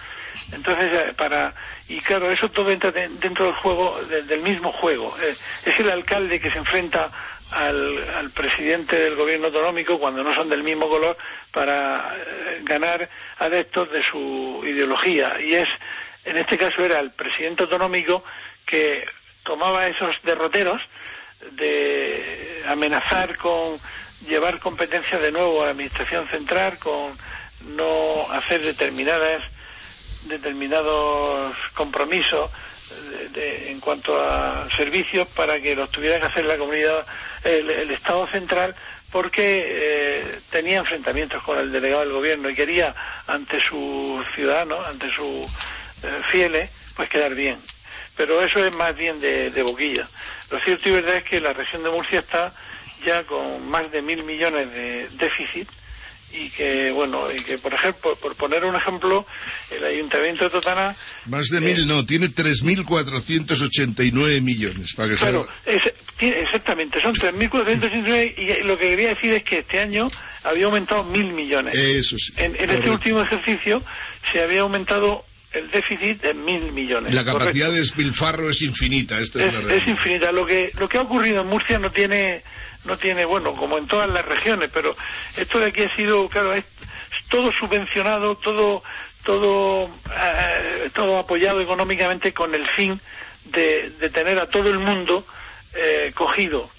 [0.52, 1.54] Entonces, eh, para.
[1.88, 5.14] Y claro, eso todo entra dentro del juego, del mismo juego.
[5.22, 5.34] Eh,
[5.64, 7.10] es el alcalde que se enfrenta
[7.52, 11.16] al, presidente del gobierno autonómico cuando no son del mismo color
[11.52, 15.40] para eh, ganar adeptos de su ideología.
[15.40, 15.68] Y es,
[16.24, 18.24] en este caso, era el presidente autonómico
[18.64, 19.06] que
[19.42, 20.82] tomaba esos derroteros
[21.52, 23.78] de amenazar con
[24.26, 27.16] llevar competencia de nuevo a la Administración Central, con
[27.76, 29.42] no hacer determinadas
[30.24, 32.50] determinados compromisos
[33.34, 37.06] en cuanto a servicios para que los tuviera que hacer la comunidad,
[37.46, 38.74] el, Estado central,
[39.10, 42.94] porque eh, tenía enfrentamientos con el delegado del gobierno y quería
[43.26, 45.46] ante sus ciudadanos, ante sus
[46.02, 47.58] eh, fieles, pues quedar bien.
[48.16, 50.08] Pero eso es más bien de boquilla.
[50.50, 52.52] Lo cierto y verdad es que la región de Murcia está
[53.04, 55.68] ya con más de mil millones de déficit
[56.36, 59.24] y que, bueno, y que, por ejemplo, por poner un ejemplo,
[59.70, 60.96] el Ayuntamiento de Totana...
[61.26, 65.48] Más de mil, eh, no, tiene 3.489 millones, para que Claro,
[66.18, 70.08] exactamente, son 3.489 y lo que quería decir es que este año
[70.44, 71.74] había aumentado mil millones.
[71.74, 72.34] Eso sí.
[72.36, 73.82] En, en este último ejercicio
[74.32, 75.24] se había aumentado
[75.56, 77.14] el déficit de mil millones.
[77.14, 79.18] La capacidad de despilfarro es infinita.
[79.18, 80.32] Esta es, es, infinita.
[80.32, 82.42] Lo que, lo que ha ocurrido en Murcia no tiene,
[82.86, 84.96] no tiene, bueno, como en todas las regiones, pero
[85.36, 86.64] esto de aquí ha sido, claro, es,
[87.28, 88.82] todo subvencionado, todo
[89.26, 92.98] todo, eh, todo apoyado económicamente con el fin
[93.46, 95.26] de, de tener a todo el mundo
[95.74, 96.70] eh, cogido.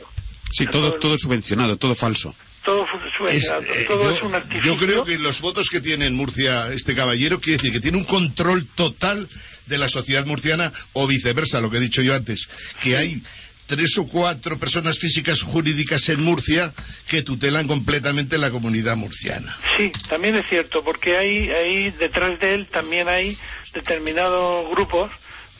[0.51, 2.33] Sí, todo, todo subvencionado, todo falso.
[2.63, 2.85] Todo
[3.29, 4.73] Es, eh, todo yo, es un artificio.
[4.73, 7.97] yo creo que los votos que tiene en Murcia este caballero quiere decir que tiene
[7.97, 9.27] un control total
[9.67, 12.49] de la sociedad murciana o viceversa, lo que he dicho yo antes,
[12.81, 13.21] que hay
[13.67, 16.73] tres o cuatro personas físicas jurídicas en Murcia
[17.07, 19.55] que tutelan completamente la comunidad murciana.
[19.77, 23.37] Sí, también es cierto, porque hay, hay detrás de él también hay
[23.73, 25.11] determinados grupos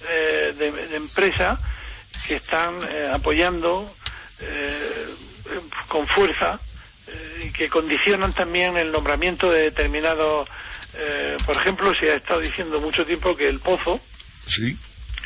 [0.09, 1.59] eh, de, de empresa
[2.25, 3.93] que están eh, apoyando
[4.39, 5.07] eh,
[5.87, 6.59] con fuerza
[7.07, 10.47] eh, y que condicionan también el nombramiento de determinados.
[11.45, 13.99] por ejemplo, se ha estado diciendo mucho tiempo que el Pozo,
[14.47, 14.75] Sí.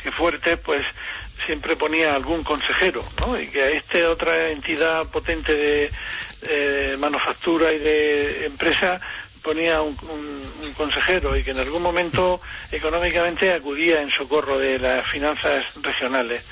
[0.02, 0.82] que Fuerte, pues
[1.46, 3.38] siempre ponía algún consejero, ¿no?
[3.40, 5.92] Y que a esta otra entidad potente de
[6.42, 9.00] eh, manufactura y de empresa
[9.42, 12.40] ponía un, un- un consejero y que en algún momento
[12.70, 16.42] económicamente acudía en socorro de las finanzas regionales.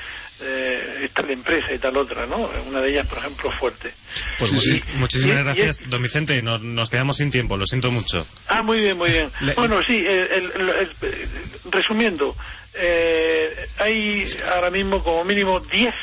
[0.43, 2.51] Eh, tal empresa y tal otra, ¿no?
[2.67, 3.93] Una de ellas, por ejemplo, Fuerte.
[4.39, 4.85] Pues Sí, muchi- sí.
[4.97, 6.41] muchísimas Y- y gracias, don Vicente.
[6.41, 8.27] No- nos quedamos sin tiempo, lo siento mucho.
[8.49, 9.31] Ah, muy bien, muy bien.
[9.41, 10.71] Le- Bueno, sí, el- el- el-
[11.03, 11.29] el-
[11.71, 12.39] resumiendo,
[12.75, 14.25] eh, hay
[14.55, 15.95] ahora mismo como mínimo 10,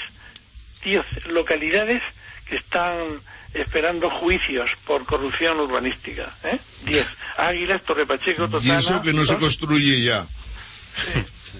[0.83, 2.01] 10 localidades
[2.47, 3.21] que están
[3.53, 6.33] esperando juicios por corrupción urbanística.
[6.43, 6.59] ¿eh?
[6.83, 7.07] 10.
[7.37, 10.27] Águilas, Torre Pacheco, Y Totana, eso que no se construye ya.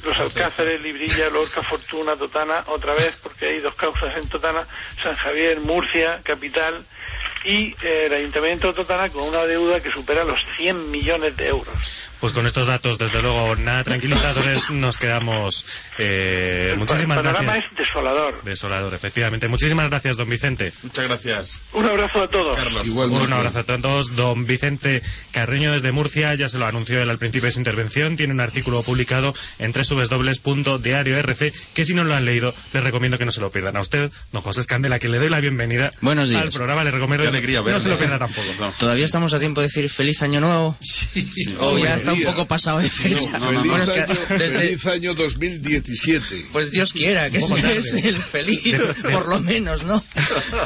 [0.04, 4.68] Los Alcázares, Librilla, Lorca, Fortuna, Totana, otra vez, porque hay dos causas en Totana,
[5.02, 6.86] San Javier, Murcia, capital,
[7.44, 11.48] y eh, el Ayuntamiento de Totana con una deuda que supera los 100 millones de
[11.48, 12.07] euros.
[12.20, 15.66] Pues con estos datos, desde luego, nada tranquilizadores, nos quedamos.
[15.98, 17.72] Eh, El muchísimas panorama gracias.
[17.72, 18.44] es desolador.
[18.44, 19.48] Desolador, efectivamente.
[19.48, 20.74] Muchísimas gracias, don Vicente.
[20.84, 21.60] Muchas gracias.
[21.74, 22.58] Un abrazo a todos.
[22.86, 23.26] Igualmente.
[23.26, 24.16] Un abrazo a todos.
[24.16, 28.16] Don Vicente Carreño desde Murcia, ya se lo anunció él al principio de su intervención,
[28.18, 33.26] tiene un artículo publicado en www.diario.rc que si no lo han leído, les recomiendo que
[33.26, 33.78] no se lo pierdan.
[33.78, 36.42] A usted, don José Escandela, que le doy la bienvenida Buenos días.
[36.42, 37.98] al programa, le recomiendo alegría no se lo ¿eh?
[37.98, 38.48] pierda tampoco.
[38.80, 40.78] Todavía estamos a tiempo de decir feliz año nuevo.
[40.82, 41.30] Sí.
[41.60, 43.38] O ya está un poco pasado de fecha.
[43.40, 46.46] No, feliz, año, desde- feliz año 2017.
[46.52, 48.76] Pues Dios quiera, que ese es el feliz,
[49.12, 50.04] por lo menos, ¿no?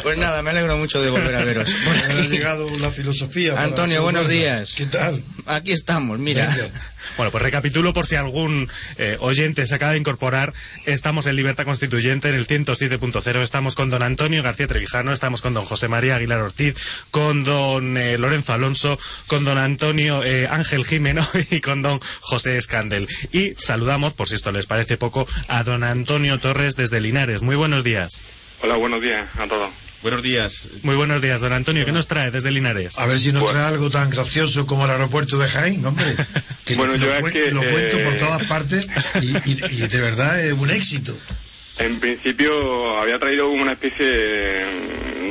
[0.03, 1.69] Pues nada, me alegro mucho de volver a veros.
[2.09, 3.61] Ha llegado la filosofía.
[3.61, 4.73] Antonio, buenos días.
[4.76, 5.22] ¿Qué tal?
[5.45, 6.47] Aquí estamos, mira.
[6.47, 6.69] Venga.
[7.17, 10.53] Bueno, pues recapitulo por si algún eh, oyente se acaba de incorporar.
[10.85, 13.41] Estamos en Libertad Constituyente, en el 107.0.
[13.41, 16.75] Estamos con don Antonio García Trevijano, estamos con don José María Aguilar Ortiz,
[17.11, 18.97] con don eh, Lorenzo Alonso,
[19.27, 23.07] con don Antonio eh, Ángel Jimeno y con don José Escandel.
[23.31, 27.41] Y saludamos, por si esto les parece poco, a don Antonio Torres desde Linares.
[27.41, 28.21] Muy buenos días.
[28.61, 29.90] Hola, buenos días a todos.
[30.02, 30.68] Buenos días.
[30.82, 31.86] Muy buenos días, don Antonio.
[31.86, 32.98] ¿Qué nos trae desde Linares?
[32.99, 33.60] A ver si nos Bueno.
[33.60, 36.06] trae algo tan gracioso como el aeropuerto de Jaén, hombre.
[36.65, 38.88] Que Bueno, lo, yo es que, lo cuento eh, por todas partes
[39.22, 41.15] y, y- y de verdad es un éxito.
[41.80, 44.06] En principio había traído una especie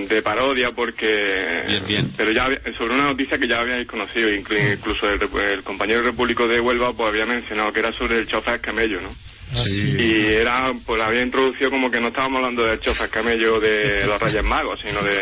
[0.09, 1.63] de parodia porque...
[1.69, 2.13] Bien, bien.
[2.17, 5.21] Pero ya había- sobre una noticia que ya habíais conocido, inclu- incluso el,
[5.53, 9.11] el compañero repúblico de Huelva pues había mencionado que era sobre el chofer camello, ¿no?
[9.55, 9.97] Así.
[9.99, 14.05] Y era, pues la había introducido como que no estábamos hablando del chofer camello de
[14.07, 15.15] los Reyes Magos, sino de,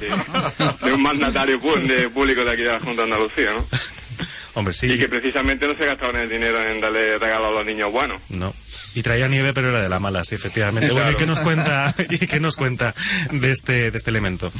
[0.00, 3.66] de, de un mandatario de público de aquí de la Junta de Andalucía, ¿no?
[4.54, 4.90] Hombre, sí.
[4.90, 8.20] Y que precisamente no se gastaban el dinero en darle regalos a los niños buenos.
[8.30, 8.52] No.
[8.94, 10.90] Y traía nieve, pero era de la mala, sí, efectivamente.
[10.92, 12.94] Bueno, ¿y qué nos cuenta, y qué nos cuenta
[13.30, 14.52] de este, de este elemento?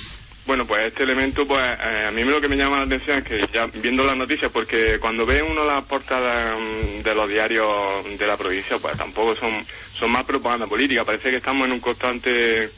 [0.46, 3.24] Bueno, pues este elemento, pues eh, a mí lo que me llama la atención es
[3.24, 8.04] que ya viendo las noticias, porque cuando ve uno las portadas mm, de los diarios
[8.18, 11.04] de la provincia, pues tampoco son son más propaganda política.
[11.04, 12.72] Parece que estamos en un constante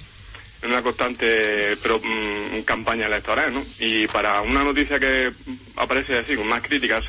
[0.61, 3.65] en una constante pro- mm, campaña electoral, ¿no?
[3.79, 5.33] Y para una noticia que
[5.77, 7.05] aparece así con más críticas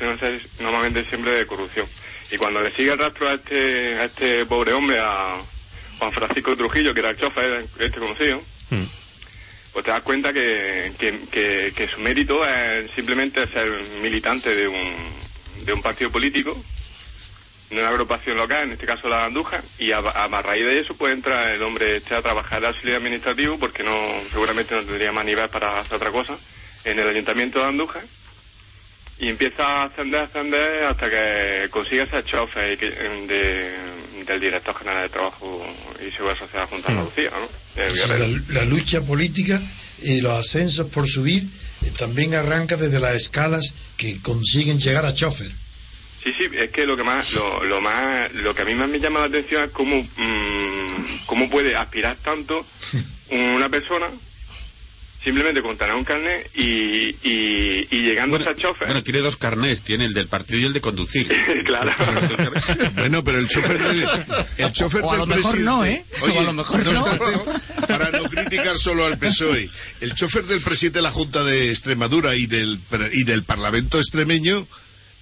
[0.58, 1.88] normalmente siempre de corrupción.
[2.30, 5.44] Y cuando le sigue el rastro a este a este pobre hombre, a
[5.98, 8.84] Juan Francisco Trujillo, que era el chofer este conocido, Hmm.
[9.74, 13.68] Pues te das cuenta que, que, su mérito es simplemente ser
[14.00, 15.28] militante de un,
[15.64, 16.64] de un partido político,
[17.70, 20.00] de una agrupación local, en este caso la Andújar, y a,
[20.42, 24.22] raíz de eso pues entra el hombre este a trabajar de auxiliar administrativo porque no
[24.30, 26.38] seguramente no tendría más nivel para hacer otra cosa
[26.84, 28.08] en el ayuntamiento de Andújar
[29.16, 33.93] y empieza a ascender, ascender hasta que consigue ser chofer de-
[34.26, 35.66] del director general de Trabajo
[36.06, 37.82] y Seguridad Social de la Junta de Andalucía, ¿no?
[37.82, 38.42] El O sea, Guerrero.
[38.48, 39.60] la, la lucha política
[40.02, 41.42] y los ascensos por subir
[41.84, 45.50] eh, también arranca desde las escalas que consiguen llegar a chofer.
[46.22, 48.88] Sí, sí, es que lo que más, lo, lo más, lo que a mí más
[48.88, 52.64] me llama la atención es cómo, mm, cómo puede aspirar tanto
[53.30, 54.06] una persona
[55.24, 58.86] simplemente con tener un carnet y, y, y llegando a chofer.
[58.88, 61.26] Bueno, tiene dos carnés, tiene el del partido y el de conducir.
[61.64, 61.92] claro.
[62.94, 64.06] bueno, pero el chofer del,
[64.58, 66.04] el chofer O a del lo mejor presidente- no, ¿eh?
[66.20, 67.44] Oye, O a lo mejor no
[67.88, 69.70] para no criticar solo al PSOE,
[70.00, 73.98] el chofer del presidente de la Junta de Extremadura y del, pre- y del Parlamento
[73.98, 74.66] extremeño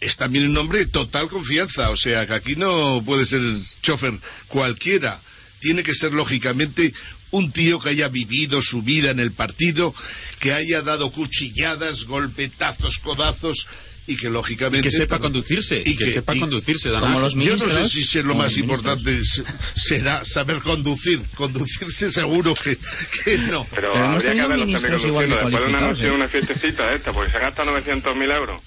[0.01, 1.91] es también un hombre de total confianza.
[1.91, 3.41] O sea, que aquí no puede ser
[3.83, 4.15] chofer
[4.49, 5.21] cualquiera.
[5.61, 6.93] Tiene que ser, lógicamente,
[7.33, 9.95] un tío que haya vivido su vida en el partido,
[10.39, 13.67] que haya dado cuchilladas, golpetazos, codazos
[14.07, 18.01] y que lógicamente Que sepa conducirse, que sepa conducirse, Como los yo no sé si
[18.01, 19.45] es lo más importante se-
[19.77, 22.77] será saber conducir conducirse seguro que,
[23.25, 25.37] que no Pero, Pero habría que verlo también conduciendo.
[25.37, 26.11] Después de una noche, ¿eh?
[26.11, 28.61] una fiestecita esta, porque se gasta 900.000 euros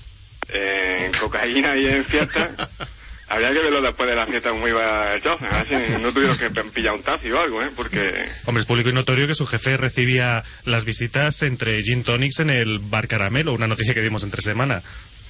[0.49, 2.51] en cocaína y en fiestas.
[3.27, 5.51] Habría que verlo después de la fiesta como iba el chofer.
[5.53, 7.69] A ver si no tuvieron que pillar un taxi o algo, ¿eh?
[7.75, 8.25] Porque...
[8.45, 12.49] Hombre, es público y notorio que su jefe recibía las visitas entre gin tonics en
[12.51, 14.83] el bar Caramelo, una noticia que dimos entre semana.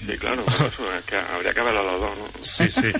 [0.05, 2.43] Sí, claro, por eso es que habría que verlo los dos, ¿no?
[2.43, 2.91] Sí, sí.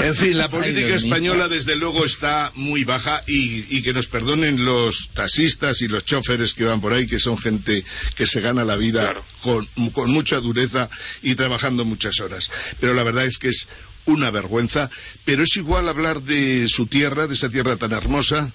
[0.02, 4.64] En fin, la política española desde luego está muy baja y, y que nos perdonen
[4.64, 7.84] los taxistas y los choferes que van por ahí, que son gente
[8.16, 9.24] que se gana la vida Claro.
[9.42, 10.88] con, con mucha dureza
[11.22, 12.50] y trabajando muchas horas.
[12.80, 13.68] Pero la verdad es que es
[14.06, 14.90] una vergüenza,
[15.24, 18.52] pero es igual hablar de su tierra, de esa tierra tan hermosa,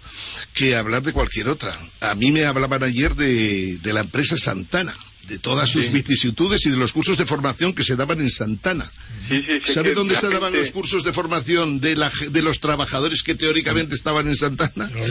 [0.54, 1.78] que hablar de cualquier otra.
[2.00, 4.94] A mí me hablaban ayer de, de la empresa Santana,
[5.28, 5.92] de todas sus Sí.
[5.94, 8.90] vicisitudes y de los cursos de formación que se daban en Santana.
[9.30, 9.74] Sí, sí, sí.
[9.74, 13.36] ¿Sabe dónde se daban gente- los cursos de formación de, la de los trabajadores que
[13.36, 14.90] teóricamente estaban en Santana?
[14.94, 15.10] Los.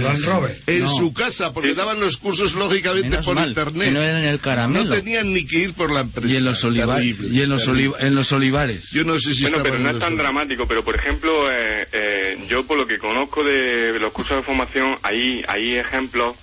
[0.67, 0.89] En No.
[0.89, 1.75] su casa, porque Sí.
[1.75, 3.93] daban los cursos lógicamente Menos por mal, internet.
[3.93, 4.85] no era en el caramelo.
[4.85, 6.29] No tenían ni que ir por la empresa.
[6.33, 8.91] Y en los, oliva- Terrible, y en los, oliva- en los olivares.
[8.91, 12.37] Yo no sé si Bueno, pero no es tan dramático, pero por ejemplo, eh, eh,
[12.49, 16.37] yo por lo que conozco de los cursos de formación, hay, hay ejemplos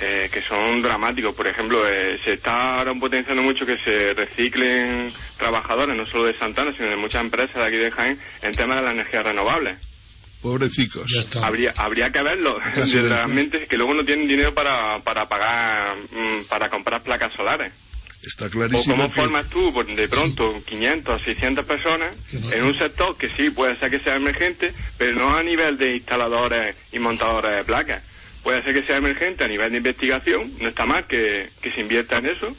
[0.00, 1.34] eh, que son dramáticos.
[1.34, 6.38] Por ejemplo, eh, se está ahora potenciando mucho que se reciclen trabajadores, no solo de
[6.38, 9.78] Santana, sino de muchas empresas de aquí de Jaén, en temas de las energías renovables.
[10.42, 11.36] Pobrecicos.
[11.42, 12.60] Habría, habría que verlo,
[13.08, 17.72] realmente, que luego no tienen dinero para, para pagar, mm, para comprar placas solares.
[18.22, 18.96] Está ¿O clarísimo.
[18.96, 23.28] cómo que- formas tú pues, de pronto 500, 600 personas no- en un sector que
[23.36, 27.64] sí puede ser que sea emergente, pero no a nivel de instaladores y montadores de
[27.64, 28.02] placas?
[28.46, 31.80] Puede ser que sea emergente a nivel de investigación, no está mal que, que se
[31.80, 32.56] invierta en eso,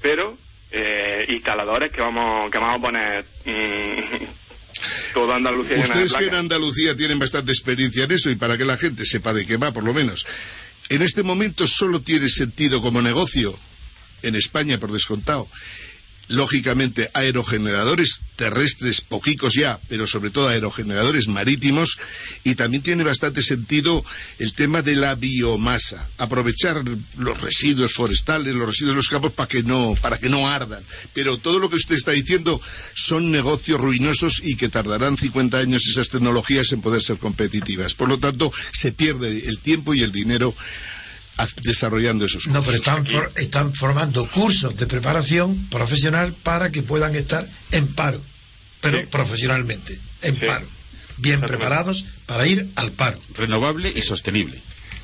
[0.00, 0.38] pero
[0.70, 4.24] eh, instaladores que vamos que vamos a poner mm,
[5.12, 6.34] toda Andalucía Ustedes que en.
[6.34, 9.70] Andalucía tienen bastante experiencia en eso y para que la gente sepa de qué va,
[9.70, 10.26] por lo menos.
[10.88, 13.54] En este momento solo tiene sentido como negocio,
[14.22, 15.46] en España por descontado,
[16.28, 21.98] lógicamente aerogeneradores terrestres, poquicos ya, pero sobre todo aerogeneradores marítimos,
[22.44, 24.04] y también tiene bastante sentido
[24.38, 26.82] el tema de la biomasa, aprovechar
[27.16, 30.82] los residuos forestales, los residuos de los campos para que no, para que no ardan.
[31.12, 32.60] Pero todo lo que usted está diciendo
[32.94, 37.94] son negocios ruinosos y que tardarán 50 años esas tecnologías en poder ser competitivas.
[37.94, 40.54] Por lo tanto, se pierde el tiempo y el dinero
[41.62, 47.14] desarrollando esos No, pero están, for- están formando cursos de preparación profesional para que puedan
[47.14, 48.20] estar en paro,
[48.80, 49.06] pero Sí.
[49.10, 50.46] profesionalmente, en Sí.
[50.46, 50.66] paro.
[51.18, 53.18] Bien preparados para ir al paro.
[53.34, 54.58] Renovable y sostenible.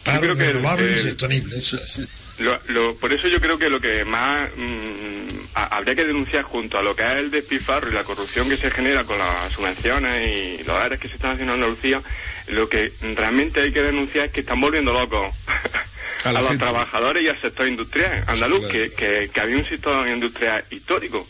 [0.05, 1.59] Paro creo que el- renovable y sostenible.
[1.59, 2.01] Eso es.
[2.39, 6.43] Lo- lo- por eso yo creo que lo que más mm, ha- habría que denunciar
[6.45, 9.53] junto a lo que es el despilfarro y la corrupción que se genera con las
[9.53, 12.03] subvenciones y los áreas que se están haciendo en Andalucía,
[12.49, 15.33] lo que realmente hay que denunciar es que están volviendo locos
[16.25, 18.73] A los trabajadores y al sector industrial andaluz, claro.
[18.73, 21.27] que, que, que había un sector industrial histórico,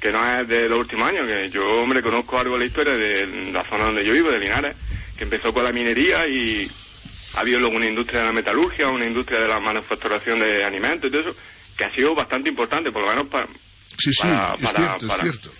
[0.00, 2.94] que no es de los últimos años, que yo, hombre, conozco algo de la historia
[2.96, 4.74] de la zona donde yo vivo, de Linares,
[5.16, 6.70] que empezó con la minería y
[7.36, 11.08] ha habido luego una industria de la metalurgia, una industria de la manufacturación de alimentos
[11.08, 11.36] y todo eso,
[11.76, 13.46] que ha sido bastante importante, por lo menos para,
[13.98, 15.52] Sí, sí, para- es para- cierto, para- es cierto.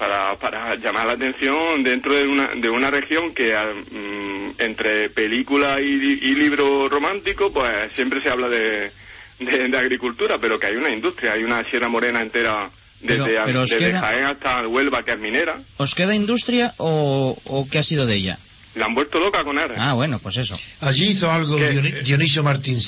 [0.00, 5.10] Para, para llamar la atención dentro de una, de una región que ah, mm, entre
[5.10, 8.90] película y, y libro romántico, pues siempre se habla de,
[9.38, 12.70] de, de agricultura, pero que hay una industria, hay una Sierra Morena entera
[13.00, 15.60] desde, Pero- desde queda- Jaén hasta Huelva, que es minera.
[15.76, 18.38] ¿Os queda industria o, o qué ha sido de ella?
[18.76, 19.70] La han vuelto loca con él.
[19.76, 20.58] Ah, bueno, pues eso.
[20.80, 21.72] Allí hizo algo ¿Qué?
[21.72, 22.80] Dioni- Dionisio Martín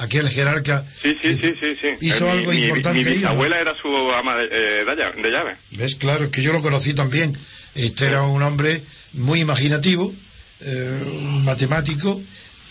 [0.00, 0.84] San, aquel jerarca.
[1.02, 1.88] Sí, sí, sí, sí, sí.
[2.00, 3.10] Hizo Eh, mi- algo mi, importante Mi ¿no?
[3.16, 4.84] bisabuela era su ama de, eh,
[5.22, 5.56] de llave.
[5.72, 5.96] ¿Ves?
[5.96, 7.36] Claro, es que yo lo conocí también.
[7.74, 8.82] Este era un hombre
[9.14, 10.12] muy imaginativo,
[10.60, 11.00] eh,
[11.44, 12.20] matemático,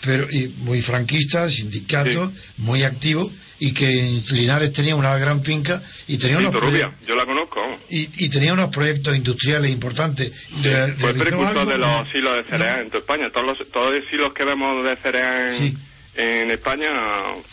[0.04, 5.82] pero y muy franquista, sindicato, muy activo, y que en Linares tenía una gran finca
[6.08, 6.62] y tenía Sí, unos
[7.06, 7.60] yo la conozco.
[7.90, 10.32] y, y tenía unos proyectos industriales importantes.
[10.62, 13.30] Sí, fue el precursor algo- de los silos de cereal en toda España.
[13.30, 15.76] Todos los, todos los silos que vemos de cereal en, Sí.
[16.20, 16.90] En España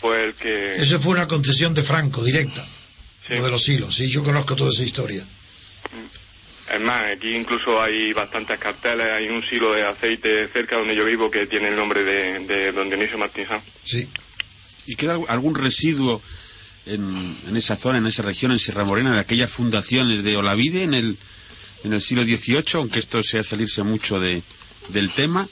[0.00, 0.76] fue el que...
[0.76, 2.66] Eso fue una concesión de Franco, directa.
[3.28, 5.22] Lo de los hilos, sí, yo conozco toda esa historia.
[6.74, 11.04] Es más, aquí incluso hay bastantes carteles, hay un silo de aceite cerca donde yo
[11.04, 13.64] vivo que tiene el nombre de, de don Dionisio Martín Sanz.
[13.84, 14.06] Sí.
[14.86, 16.22] ¿Y queda alg- algún residuo
[16.86, 20.82] en, en esa zona, en esa región, en Sierra Morena, de aquellas fundaciones de Olavide
[20.82, 21.16] en el,
[21.84, 24.42] en el siglo XVIII, aunque esto sea salirse mucho de,
[24.90, 25.46] del tema?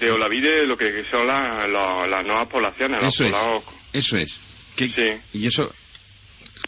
[0.00, 3.30] De Olavide lo que son la- la- las nuevas poblaciones, los Eso es.
[3.32, 3.64] poblados.
[3.92, 4.40] Eso es.
[4.76, 5.72] ¿Qué- Y eso...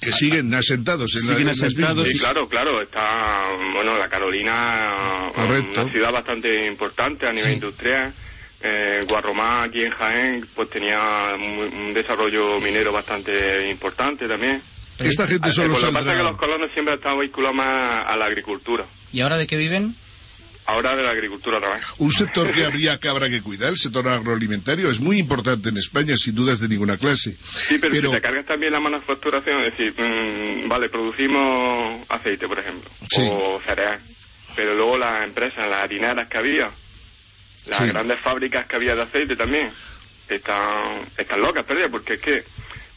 [0.00, 2.08] Que siguen asentados en Siguen asentados.
[2.08, 3.42] Sí, claro, claro, está,
[3.74, 5.82] bueno, la Carolina, Correcto.
[5.82, 8.10] una ciudad bastante importante a nivel industrial.
[8.62, 11.42] Eh, Guarromá, aquí en Jaén, pues tenía un,
[11.74, 14.62] un desarrollo minero bastante importante también.
[15.00, 17.18] Esta gente Eh, solo pues Lo que pasa es que los colonos siempre han estado
[17.18, 18.84] vinculados más a la agricultura.
[19.12, 19.94] ¿Y ahora de qué viven?
[20.70, 21.80] Ahora de la agricultura vez.
[21.98, 25.76] Un sector que habría que habrá que cuidar, el sector agroalimentario, es muy importante en
[25.76, 27.32] España, sin dudas de ninguna clase.
[27.42, 32.58] Sí, pero, si te cargas también la manufacturación, es decir, mm, vale, producimos aceite, por
[32.60, 32.88] ejemplo,
[33.18, 33.98] o cereal,
[34.54, 36.70] pero luego las empresas, las harineras que había,
[37.66, 37.86] las Sí.
[37.86, 39.72] grandes fábricas que había de aceite también,
[40.28, 42.44] están, están locas, perdidas, porque es que,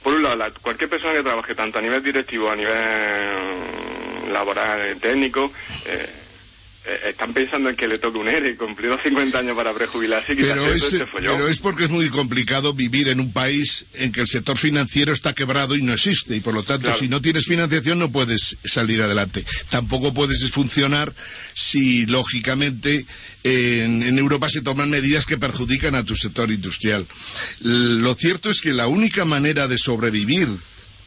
[0.03, 4.95] por un lado, la- cualquier persona que trabaje tanto a nivel directivo, a nivel laboral,
[5.01, 5.51] técnico,
[5.85, 6.19] eh,
[7.07, 10.35] están pensando en que le toque un ERE, cumplir los 50 años para prejubilarse y
[10.35, 14.21] Pero es, este pero es porque es muy complicado vivir en un país en que
[14.21, 16.35] el sector financiero está quebrado y no existe.
[16.35, 16.99] Y por lo tanto, Claro.
[16.99, 19.45] si no tienes financiación, no puedes salir adelante.
[19.69, 21.13] Tampoco puedes funcionar
[21.53, 23.05] si, lógicamente,
[23.43, 27.05] en, en Europa se toman medidas que perjudican a tu sector industrial.
[27.61, 30.49] Lo cierto es que la única manera de sobrevivir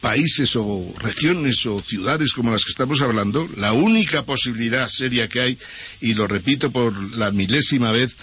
[0.01, 5.41] países o regiones o ciudades como las que estamos hablando, la única posibilidad seria que
[5.41, 5.57] hay,
[6.01, 8.15] y lo repito por la milésima vez,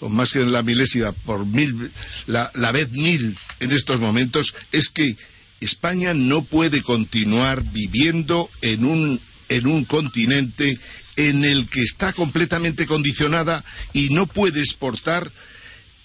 [0.00, 1.90] o más que la milésima, por mil,
[2.26, 5.16] la, la vez mil en estos momentos, es que
[5.60, 10.78] España no puede continuar viviendo en un, en un continente
[11.16, 15.30] en el que está completamente condicionada y no puede exportar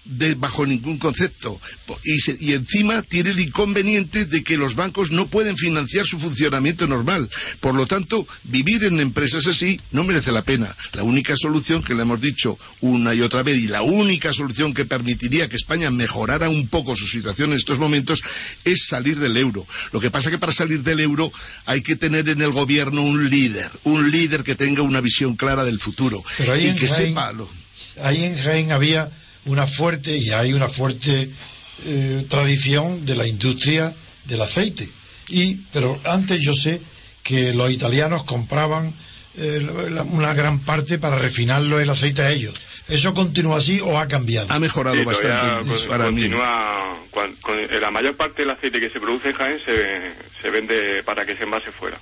[0.05, 1.59] de- bajo ningún concepto.
[2.03, 6.19] Y, se- y encima tiene el inconveniente de que los bancos no pueden financiar su
[6.19, 7.30] funcionamiento normal.
[7.59, 10.75] Por lo tanto, vivir en empresas así no merece la pena.
[10.93, 14.73] La única solución que le hemos dicho una y otra vez y la única solución
[14.73, 18.21] que permitiría que España mejorara un poco su situación en estos momentos
[18.65, 19.65] es salir del euro.
[19.91, 21.31] Lo que pasa que para salir del euro
[21.65, 25.63] hay que tener en el gobierno un líder, un líder que tenga una visión clara
[25.63, 27.49] del futuro Pero y que Jaén- sepa lo,
[28.01, 29.09] Ahí en Jaén había
[29.45, 31.30] una fuerte, y hay una fuerte
[31.86, 33.94] eh, tradición de la industria
[34.26, 34.88] del aceite.
[35.30, 36.82] Y, pero antes yo sé
[37.24, 38.94] que los italianos compraban
[39.38, 42.53] eh, la- una gran parte para refinarlo el aceite a ellos.
[42.90, 44.52] ¿Eso continúa así o ha cambiado?
[44.53, 45.65] Ha mejorado Sí, todavía con-
[46.14, 50.11] continúa, cuan- con- la mayor parte del aceite que se produce en Jaén se,
[50.41, 51.98] se vende para que se envase fuera.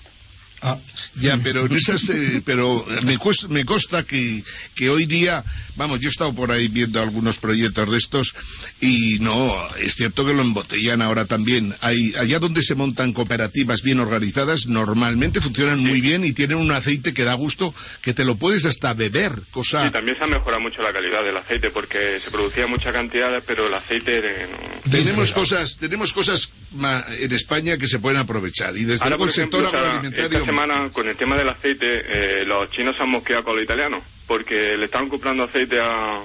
[1.15, 4.43] Ya, pero en esas, eh, pero me, cues- me consta que,
[4.75, 5.43] que hoy día,
[5.75, 8.35] vamos, yo he estado por ahí viendo algunos proyectos de estos
[8.79, 11.75] y no, es cierto que lo embotellan ahora también.
[11.81, 16.71] Hay, allá donde se montan cooperativas bien organizadas, normalmente funcionan muy bien y tienen un
[16.71, 19.87] aceite que da gusto, que te lo puedes hasta beber, cosa...
[19.87, 23.43] Y también se ha mejorado mucho la calidad del aceite porque se producía muchas cantidades,
[23.45, 24.21] pero el aceite
[24.51, 26.51] no- Tenemos cosas, tenemos cosas
[27.19, 30.50] en España que se pueden aprovechar y desde Ahora, luego el sector ejemplo, agroalimentario...
[30.51, 34.03] semana con el tema del aceite, eh, los chinos se han mosqueado con los italianos
[34.27, 36.21] porque le estaban comprando aceite a,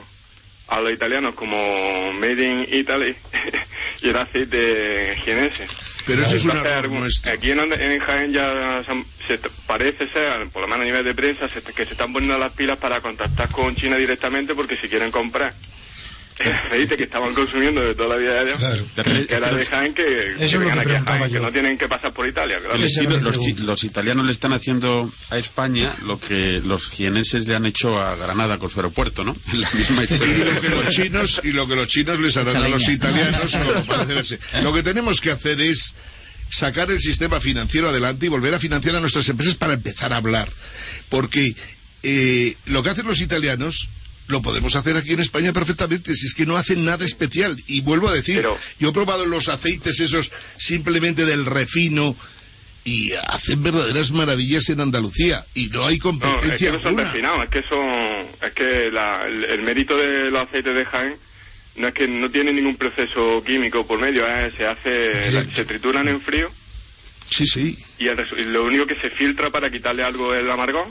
[0.68, 3.16] a los italianos como Made in Italy
[4.02, 5.68] y era aceite jienense.
[6.06, 7.32] Pero eso es un error nuestro.
[7.32, 8.82] Aquí en, en Jaén ya
[9.26, 12.38] se, parece ser, por lo menos a nivel de prensa, se- que se están poniendo
[12.38, 15.52] las pilas para contactar con China directamente porque si quieren comprar
[16.44, 18.60] el aceite que estaban consumiendo de toda la vida de ellos,
[19.02, 22.58] que era de Jaén, que, que Jaén, no tienen que pasar por Italia.
[22.60, 22.78] claro.
[22.78, 23.20] Sirve-
[23.64, 28.14] los, italianos le están haciendo a España lo que los jienenses le han hecho a
[28.16, 29.34] Granada con su aeropuerto, ¿no?
[29.52, 30.44] La misma Y historia.
[30.44, 33.56] lo que los chinos y lo que los chinos les harán a los italianos
[34.62, 35.94] lo que tenemos que hacer es
[36.50, 40.16] sacar el sistema financiero adelante y volver a financiar a nuestras empresas para empezar a
[40.18, 40.48] hablar
[41.08, 41.54] porque
[42.02, 43.88] eh, lo que hacen los italianos
[44.28, 47.56] lo podemos hacer aquí en España perfectamente, si es que no hacen nada especial.
[47.66, 48.44] Y vuelvo a decir,
[48.78, 52.16] yo he probado los aceites esos simplemente del refino
[52.84, 56.96] y hacen verdaderas maravillas en Andalucía y no hay No, es que competencia no son
[56.96, 57.88] refinados, es que son,
[58.42, 61.14] es que la- el, el mérito de los aceites de Jaén
[61.76, 64.52] no es que no tiene ningún proceso químico por medio, ¿eh?
[64.56, 66.48] se hace, la- se trituran en frío
[67.28, 67.76] Sí, sí.
[67.98, 70.86] y, el y lo único que se filtra para quitarle algo el amargón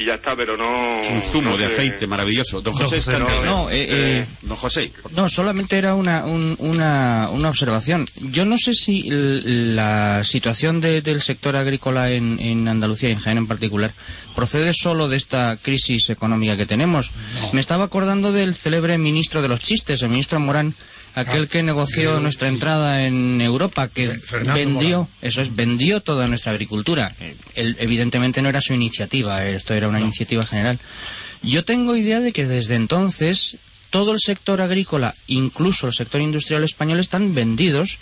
[0.00, 1.00] y ya está, pero no...
[1.10, 1.72] Un zumo no de sé.
[1.74, 2.60] aceite maravilloso.
[2.62, 3.44] Don José, José, está no, encargado.
[3.64, 4.92] no, eh, eh, Don José.
[5.14, 8.06] No, solamente era una, un- una, una observación.
[8.16, 13.18] Yo no sé si la situación de- del sector agrícola en, en Andalucía y en
[13.18, 13.92] Jaén en particular
[14.34, 17.10] procede solo de esta crisis económica que tenemos.
[17.52, 20.74] Me estaba acordando del célebre ministro de los chistes, el ministro Morán,
[21.14, 22.54] aquel que negoció nuestra sí.
[22.54, 25.14] entrada en Europa, que Fernando vendió, Morán.
[25.22, 27.14] eso es, vendió toda nuestra agricultura.
[27.54, 30.78] Él, evidentemente no era su iniciativa, esto era una iniciativa general.
[31.42, 33.56] Yo tengo idea de que desde entonces
[33.90, 37.98] todo el sector agrícola, incluso el sector industrial español, están vendidos,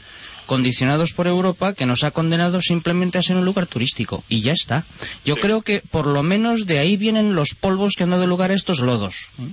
[0.47, 4.23] condicionados por Europa, que nos ha condenado simplemente a ser un lugar turístico.
[4.29, 4.85] Y ya está.
[5.25, 8.51] Yo creo que por lo menos de ahí vienen los polvos que han dado lugar
[8.51, 9.17] a estos lodos.
[9.39, 9.49] ¿eh?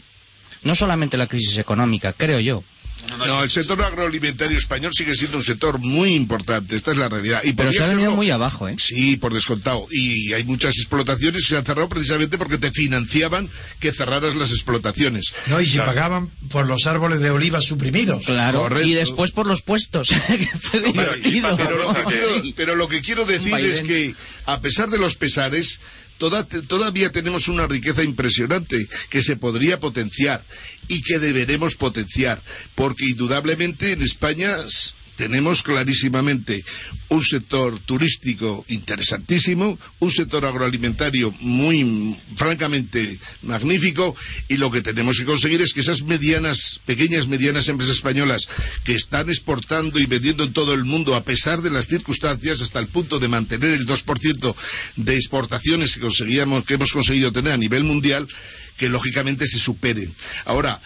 [0.64, 2.64] No solamente la crisis económica, creo yo.
[3.26, 7.42] No, el sector agroalimentario español sigue siendo un sector muy importante, esta es la realidad.
[7.44, 8.76] Y Pero se ha venido muy abajo, ¿eh?
[8.78, 9.88] Sí, por descontado.
[9.92, 13.50] Y hay muchas explotaciones que se han cerrado precisamente porque te financiaban
[13.80, 15.34] que cerraras las explotaciones.
[15.48, 18.26] No, y si pagaban por los árboles de oliva suprimidos.
[18.26, 18.88] Claro, Correcto.
[18.88, 20.10] y después por los puestos.
[20.28, 24.14] que y Pero lo, que quiero, pero lo que quiero decir es que,
[24.46, 25.80] a pesar de los pesares,
[26.18, 30.44] toda- todavía tenemos una riqueza impresionante que se podría potenciar
[30.88, 32.42] y que deberemos potenciar,
[32.76, 34.58] porque indudablemente en España
[35.16, 36.64] tenemos clarísimamente
[37.10, 44.16] un sector turístico interesantísimo, un sector agroalimentario muy francamente magnífico
[44.48, 48.48] y lo que tenemos que conseguir es que esas medianas, pequeñas medianas empresas españolas
[48.84, 52.80] que están exportando y vendiendo en todo el mundo a pesar de las circunstancias hasta
[52.80, 54.56] el punto de mantener el 2%
[54.98, 58.28] de exportaciones que conseguíamos que hemos conseguido tener a nivel mundial
[58.78, 60.14] que lógicamente se superen.
[60.46, 60.80] Ahora,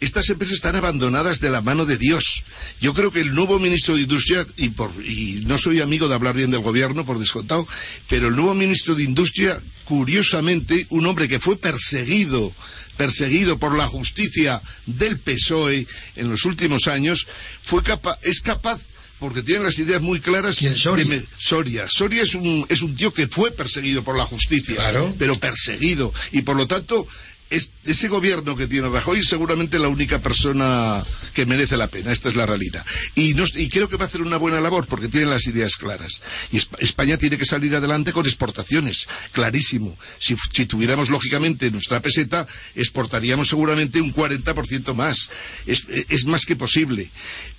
[0.00, 2.42] estas empresas están abandonadas de la mano de Dios.
[2.80, 6.14] Yo creo que el nuevo ministro de Industria, y, por- y no soy amigo de
[6.14, 7.66] hablar bien del gobierno, por descontado,
[8.08, 12.52] pero el nuevo ministro de Industria, curiosamente, un hombre que fue perseguido,
[12.96, 17.26] perseguido por la justicia del PSOE en los últimos años,
[17.62, 18.80] fue capa- es capaz
[19.18, 20.58] porque tiene las ideas muy claras.
[20.58, 21.06] ¿Quién, Soria?
[21.06, 21.86] me- Soria.
[21.88, 25.14] Soria es un, es un tío que fue perseguido por la justicia, Claro.
[25.18, 26.12] pero perseguido.
[26.32, 27.06] Y por lo tanto,
[27.50, 31.02] ese gobierno que tiene Rajoy es seguramente la única persona
[31.34, 32.10] que merece la pena.
[32.12, 32.84] Esta es la realidad.
[33.14, 35.76] Y, no- y creo que va a hacer una buena labor porque tiene las ideas
[35.76, 36.20] claras.
[36.50, 39.96] Y Esp- España tiene que salir adelante con exportaciones, clarísimo.
[40.18, 45.30] Si, si tuviéramos lógicamente nuestra peseta, exportaríamos seguramente un 40% más.
[45.66, 47.08] Es más que posible.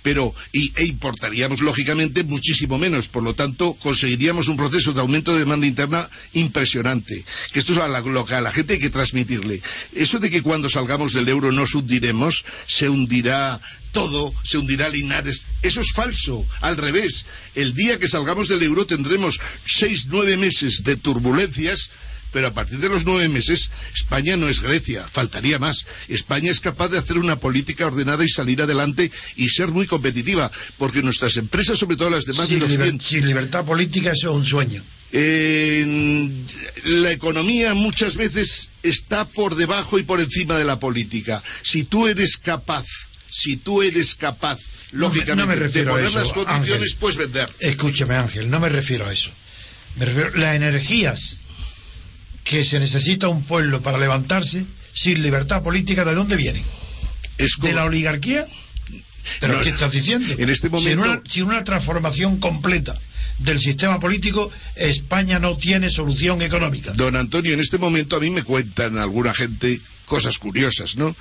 [0.06, 3.08] Pero, y, e importaríamos lógicamente muchísimo menos.
[3.08, 7.24] Por lo tanto, conseguiríamos un proceso de aumento de demanda interna impresionante.
[7.52, 9.60] Que esto es a la- lo que a la gente hay que transmitirle.
[9.94, 13.60] Eso de que cuando salgamos del euro nos hundiremos, se hundirá
[13.90, 15.46] todo, se hundirá Linares.
[15.62, 17.26] Eso es falso, al revés.
[17.56, 21.90] El día que salgamos del euro tendremos seis, nueve meses de turbulencias,
[22.32, 25.86] pero a partir de los nueve meses España no es Grecia, faltaría más.
[26.08, 30.50] España es capaz de hacer una política ordenada y salir adelante y ser muy competitiva,
[30.78, 34.12] porque nuestras empresas, sobre todo las demás de Sin, los liber- 100, sin libertad política
[34.12, 34.82] eso es un sueño.
[35.12, 36.28] eh,
[36.84, 41.42] la economía muchas veces está por debajo y por encima de la política.
[41.62, 42.84] Si tú eres capaz,
[43.30, 44.58] si tú eres capaz,
[44.92, 46.96] No me- lógicamente, no me de a poner eso, las condiciones, Ángel.
[47.00, 47.48] puedes vender.
[47.60, 49.30] Escúchame, Ángel, no me refiero a eso.
[49.96, 51.44] Me refiero las energías
[52.46, 56.62] que se necesita un pueblo para levantarse sin libertad política, ¿de dónde vienen?
[57.60, 58.46] ¿De la oligarquía?
[59.40, 60.32] ¿Pero No, qué estás diciendo?
[60.38, 62.98] en este Sin momento- una, sin una transformación completa
[63.40, 66.92] del sistema político, España no tiene solución económica.
[66.92, 71.14] Don Antonio, en este momento a mí me cuentan alguna gente cosas curiosas, ¿no?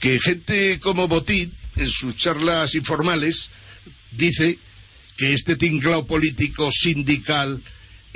[0.00, 3.50] Que gente como Botín, en sus charlas informales,
[4.12, 4.58] dice
[5.18, 7.60] que este tinglao político, sindical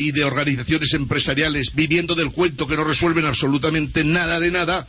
[0.00, 4.88] y de organizaciones empresariales viviendo del cuento que no resuelven absolutamente nada de nada,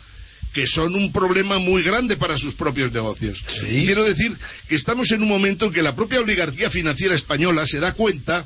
[0.54, 3.44] que son un problema muy grande para sus propios negocios.
[3.70, 4.32] Quiero decir
[4.70, 8.46] que estamos en un momento en que la propia oligarquía financiera española se da cuenta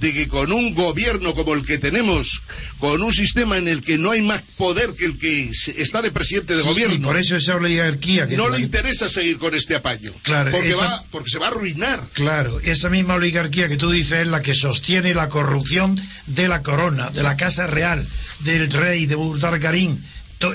[0.00, 2.42] de que con un gobierno como el que tenemos,
[2.78, 6.12] con un sistema en el que no hay más poder que el que está de
[6.12, 9.54] presidente de Sí, gobierno, y por eso esa oligarquía que no le interesa seguir con
[9.56, 10.12] este apaño.
[10.22, 12.00] Claro, porque, esa- va, porque se va a arruinar.
[12.12, 16.62] Claro, esa misma oligarquía que tú dices es la que sostiene la corrupción de la
[16.62, 18.06] corona, de la casa real,
[18.40, 20.00] del rey de Burdargarín.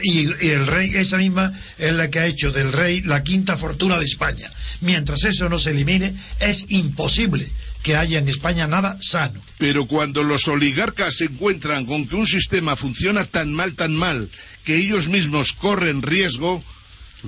[0.02, 4.00] Y el rey, esa misma es la que ha hecho del rey la quinta fortuna
[4.00, 4.50] de España.
[4.80, 7.52] Mientras eso no se elimine, es imposible
[7.84, 9.40] que haya en España nada sano.
[9.60, 14.30] Pero cuando los oligarcas se encuentran con que un sistema funciona tan mal, tan mal,
[14.64, 16.64] que ellos mismos corren riesgo,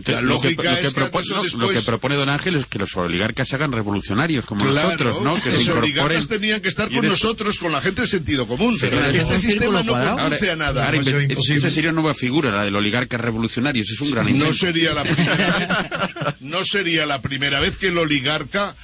[0.06, 2.28] La lo que, lógica lo que propone, antes o no, después- lo que propone don
[2.28, 5.36] Ángel es que los oligarcas se hagan revolucionarios como Claro, nosotros, ¿no?
[5.36, 5.84] Que se los incorporen.
[5.94, 8.76] oligarcas tenían que estar con de- nosotros, con la gente de sentido común.
[8.80, 10.86] Pero Pero es este un sistema no conduce a nada.
[10.86, 13.90] Ahora, inve- es- esa sería una nueva figura, la del oligarca revolucionarios.
[13.90, 15.70] Es un gran No sería la primera vez,
[16.42, 18.76] no sería la primera vez que el oligarca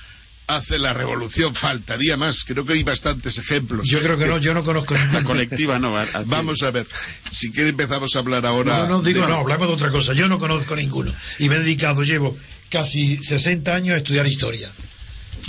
[0.55, 1.53] hace la revolución.
[1.55, 2.43] Faltaría más.
[2.45, 3.87] Creo que hay bastantes ejemplos.
[3.87, 6.87] Yo creo que no, yo no conozco La colectiva no a- Vamos a ver.
[7.31, 8.79] Si quiere empezamos a hablar ahora.
[8.79, 10.13] No, no, digo, de- no, hablamos de otra cosa.
[10.13, 11.13] Yo no conozco ninguno.
[11.39, 12.37] Y me he dedicado, llevo
[12.69, 14.69] casi 60 años a estudiar historia.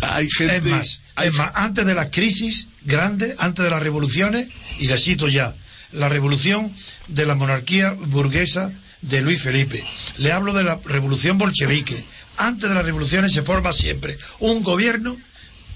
[0.02, 0.56] Hay gente.
[0.56, 4.48] Es más, es más, antes de las crisis grandes, antes de las revoluciones,
[4.80, 5.54] y les cito ya,
[5.92, 6.72] la revolución
[7.08, 8.72] de la monarquía burguesa
[9.02, 9.82] de Luis Felipe.
[10.18, 12.02] Le hablo de la revolución bolchevique.
[12.38, 15.16] Antes de las revoluciones se forma siempre un gobierno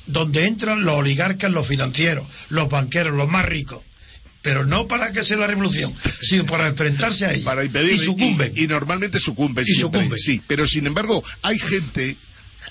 [0.07, 3.83] donde entran los oligarcas, los financieros, los banqueros, los más ricos.
[4.43, 7.45] Pero no para que sea la revolución, sino para enfrentarse a ella.
[7.45, 8.53] para impedir y sucumben.
[8.55, 10.19] y, y normalmente sucumben Y siempre, sucumben.
[10.21, 12.17] sí pero sin embargo hay gente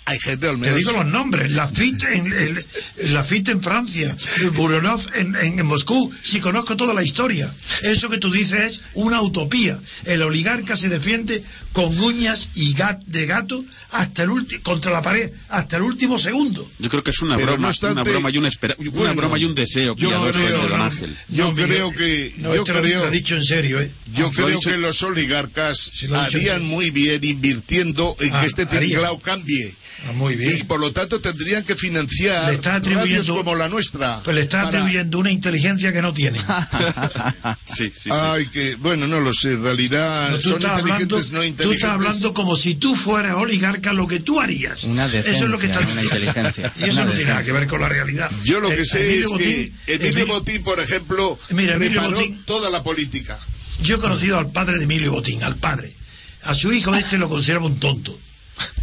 [0.06, 2.66] hay gente al Te menos digo los nombres, Lafitte en, el-
[3.14, 4.16] Lafitte en Francia,
[4.54, 7.52] Buronov en, en- en Moscú, si conozco toda la historia.
[7.84, 9.80] Eso que tú dices es una utopía.
[10.06, 11.44] El oligarca se defiende
[11.74, 16.18] con uñas y gat- de gato hasta el ulti- contra la pared, hasta el último
[16.20, 16.70] segundo.
[16.80, 18.90] Yo creo que es una Pero broma, no obstante- una broma y una, espera- una
[18.92, 21.16] Bueno, broma y un deseo yo piadoso creo- de don no, Ángel.
[21.30, 23.92] yo No, Miguel, creo que No, yo lo- creo lo ha dicho en serio, ¿eh?
[24.14, 28.48] yo Lo creo dicho- que los oligarcas lo harían muy bien invirtiendo en Ah, que
[28.48, 29.74] este tinglao cambie
[30.08, 30.58] Ah, muy bien.
[30.58, 34.36] y por lo tanto tendrían que financiar Le está radios atribuyendo- como la nuestra Pues
[34.36, 36.40] le está para- atribuyendo una inteligencia que no tiene.
[37.66, 38.10] Sí, sí, sí.
[38.12, 41.40] Ay, que, bueno, no lo sé, en realidad No, tú, son estás hablando, inteligentes, no
[41.40, 41.76] tú inteligentes.
[41.84, 44.84] estás hablando como si tú fueras oligarca, lo que tú harías.
[44.84, 46.72] Una Eso es lo que está una inteligencia.
[46.80, 48.30] Y eso Una no tiene nada que ver con la realidad.
[48.44, 49.40] Yo lo que Eh, sé Emilio es Botín-
[49.86, 53.40] que Emilio Emilio- Botín, por ejemplo, Mira, preparó Botín- toda la política.
[53.82, 55.94] Yo he conocido al padre de Emilio Botín, al padre.
[56.44, 58.18] A su hijo este lo consideraba un tonto.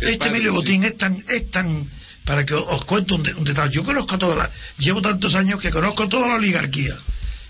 [0.01, 0.57] Este Emilio sí.
[0.57, 1.89] Botín es tan, es tan,
[2.25, 3.73] para que os cuento un, de- un detalle.
[3.73, 6.95] Yo conozco toda la, llevo tantos años que conozco toda la oligarquía.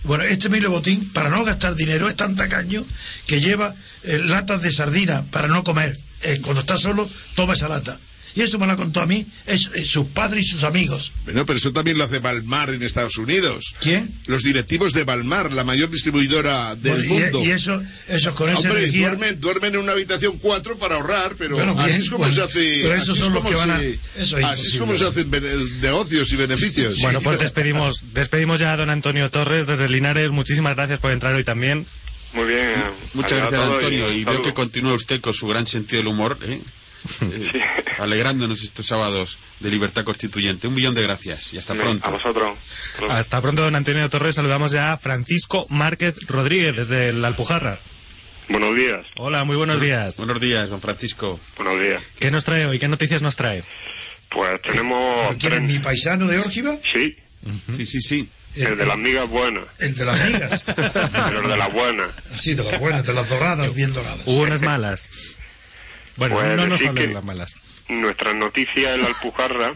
[0.04, 2.84] Bueno, este Emilio Botín, para no gastar dinero, es tan tacaño
[3.26, 3.74] que lleva
[4.04, 5.98] eh, latas de sardina para no comer.
[6.22, 7.98] Eh, cuando está solo, toma esa lata.
[8.34, 11.12] Y eso me lo contó a mí, es, es sus padres y sus amigos.
[11.24, 13.74] Bueno, pero eso también lo hace Balmar en Estados Unidos.
[13.80, 14.10] ¿Quién?
[14.26, 17.44] Los directivos de Balmar, la mayor distribuidora del Bueno, y- mundo.
[17.44, 19.08] y, eso, eso con esa Hombre, energía.
[19.08, 22.34] duermen, duermen en una habitación cuatro para ahorrar, pero Bueno, así bien, es como bueno,
[22.34, 22.78] se hace.
[22.82, 24.76] pero esos así es son los como que van a- se- eso es así es
[24.78, 25.30] como se hacen
[25.82, 26.98] negocios y beneficios.
[27.02, 30.30] Bueno, pues despedimos, despedimos ya a don Antonio Torres desde Linares.
[30.30, 31.84] Muchísimas gracias por entrar hoy también.
[32.34, 32.60] Muy bien.
[32.60, 32.74] eh,
[33.12, 34.10] Muchas a gracias, Antonio.
[34.12, 36.60] Y veo que continúa usted con su gran sentido del humor, ¿eh?
[37.20, 37.50] Eh,
[37.98, 40.68] alegrándonos estos sábados de libertad constituyente.
[40.68, 42.06] Un millón de gracias y hasta pronto.
[42.06, 42.58] A vosotros.
[43.10, 44.34] Hasta pronto, don Antonio Torres.
[44.36, 47.78] Saludamos ya a Francisco Márquez Rodríguez desde la Alpujarra.
[48.48, 49.06] Buenos días.
[49.16, 50.16] Hola, muy buenos días.
[50.18, 51.38] Buenos días, don Francisco.
[51.56, 52.02] Buenos días.
[52.18, 52.78] ¿Qué nos trae hoy?
[52.78, 53.62] ¿Qué noticias nos trae?
[54.28, 55.36] Pues tenemos...
[55.38, 56.74] ¿Quién es mi paisano de Órgiva?
[56.92, 57.16] Sí,
[57.74, 58.28] Sí, sí, sí.
[58.56, 59.64] el de las migas buenas.
[59.78, 60.62] El de las migas.
[60.66, 62.08] Pero el de las buenas.
[62.34, 64.20] Sí, de las buenas, de las doradas, bien doradas.
[64.26, 65.08] Hubo unas malas.
[66.16, 67.56] Bueno, Pues no nos hablen las malas.
[67.88, 69.74] Nuestras noticias en la Alpujarra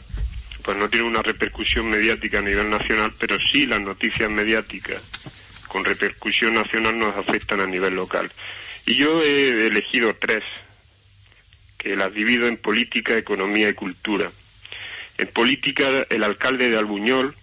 [0.63, 5.01] pues no tienen una repercusión mediática a nivel nacional, pero sí las noticias mediáticas
[5.69, 8.31] con repercusión nacional nos afectan a nivel local.
[8.85, 10.43] Y yo he elegido tres,
[11.79, 14.31] que las divido en política, economía y cultura.
[15.19, 17.35] En política, el alcalde de Albuñol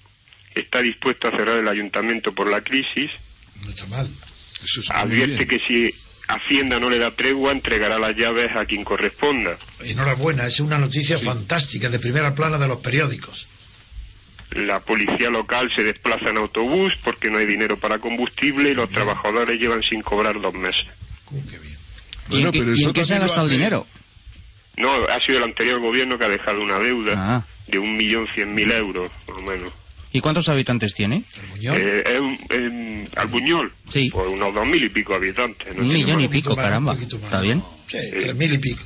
[0.55, 3.11] está dispuesto a cerrar el ayuntamiento por la crisis,
[3.63, 4.07] No está mal.
[4.63, 5.47] Eso está muy advierte bien.
[5.47, 5.95] que si
[6.27, 9.57] Hacienda no le da tregua, entregará las llaves a quien corresponda.
[9.83, 13.47] Enhorabuena, es una noticia fantástica de primera plana de los periódicos.
[14.51, 18.89] La policía local se desplaza en autobús porque no hay dinero para combustible y los
[18.89, 20.85] trabajadores llevan sin cobrar dos meses.
[21.31, 21.77] Uh, qué bien.
[22.29, 23.85] ¿Y en qué, pero y eso en qué se ha gastado el dinero?
[24.77, 27.45] No, ha sido el anterior gobierno que ha dejado una deuda Ah.
[27.67, 29.73] de un millón cien mil euros, por lo menos.
[30.13, 31.23] ¿Y cuántos habitantes tiene?
[31.41, 31.77] Albuñol.
[31.81, 32.03] Eh,
[32.51, 34.09] en Albuñol, Sí.
[34.13, 36.95] pues unos dos mil y pico habitantes, no Un millón y pico, más, caramba.
[36.99, 37.61] ¿Está bien?
[37.87, 38.83] Sí, tres mil y pico.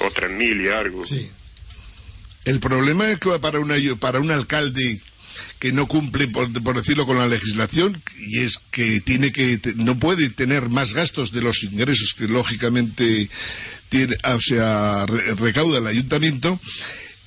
[0.00, 1.06] o tres mil y algo.
[1.06, 1.30] Sí.
[2.44, 4.98] El problema es que para, una, para un alcalde
[5.58, 9.74] que no cumple, por, por decirlo, con la legislación, y es que tiene que te-
[9.76, 13.28] no puede tener más gastos de los ingresos que lógicamente
[13.88, 16.58] tiene, o sea, re- recauda el ayuntamiento.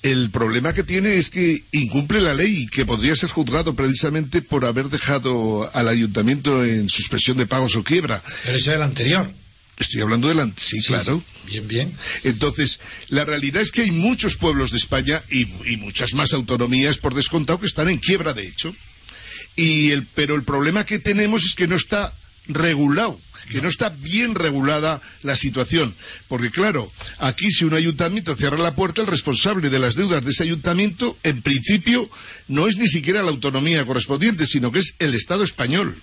[0.03, 4.41] El problema que tiene es que incumple la ley y que podría ser juzgado precisamente
[4.41, 8.21] por haber dejado al ayuntamiento en suspensión de pagos o quiebra.
[8.45, 9.31] Pero ese es el anterior.
[9.79, 10.39] Estoy hablando del...
[10.39, 11.21] an- Sí, claro.
[11.47, 11.93] Bien, bien.
[12.23, 12.79] Entonces,
[13.09, 17.13] la realidad es que hay muchos pueblos de España y, y muchas más autonomías por
[17.13, 18.73] descontado que están en quiebra, de hecho.
[19.55, 22.13] Y el, pero el problema que tenemos es que no está
[22.47, 23.19] regulado.
[23.49, 25.93] Que no está bien regulada la situación.
[26.27, 30.31] Porque claro, aquí si un ayuntamiento cierra la puerta, el responsable de las deudas de
[30.31, 32.09] ese ayuntamiento, en principio,
[32.47, 35.95] no es ni siquiera la autonomía correspondiente, sino que es el Estado español.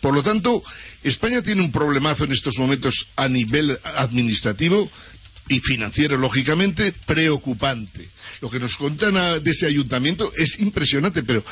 [0.00, 0.62] Por lo tanto,
[1.02, 4.90] España tiene un problemazo en estos momentos a nivel administrativo
[5.48, 8.08] y financiero, lógicamente, preocupante.
[8.40, 11.44] Lo que nos cuentan a- de ese ayuntamiento es impresionante, pero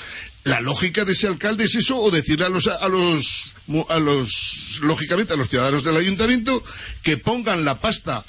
[0.45, 3.99] la lógica de ese alcalde es eso, o decirle a los, a los, mu- a
[3.99, 6.63] los, lógicamente, a los ciudadanos del ayuntamiento
[7.03, 8.25] que pongan la pasta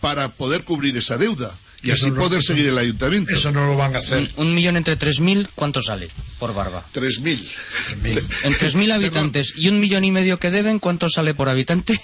[0.00, 3.34] para poder cubrir esa deuda y Eso así no- poder seguir el ayuntamiento.
[3.34, 4.30] Eso no lo van a hacer.
[4.36, 6.08] Un, un millón entre 3.000, ¿cuánto sale
[6.38, 6.84] por barba?
[6.94, 7.38] 3.000.
[8.44, 12.00] En 3.000 habitantes y un millón y medio que deben, ¿cuánto sale por habitante?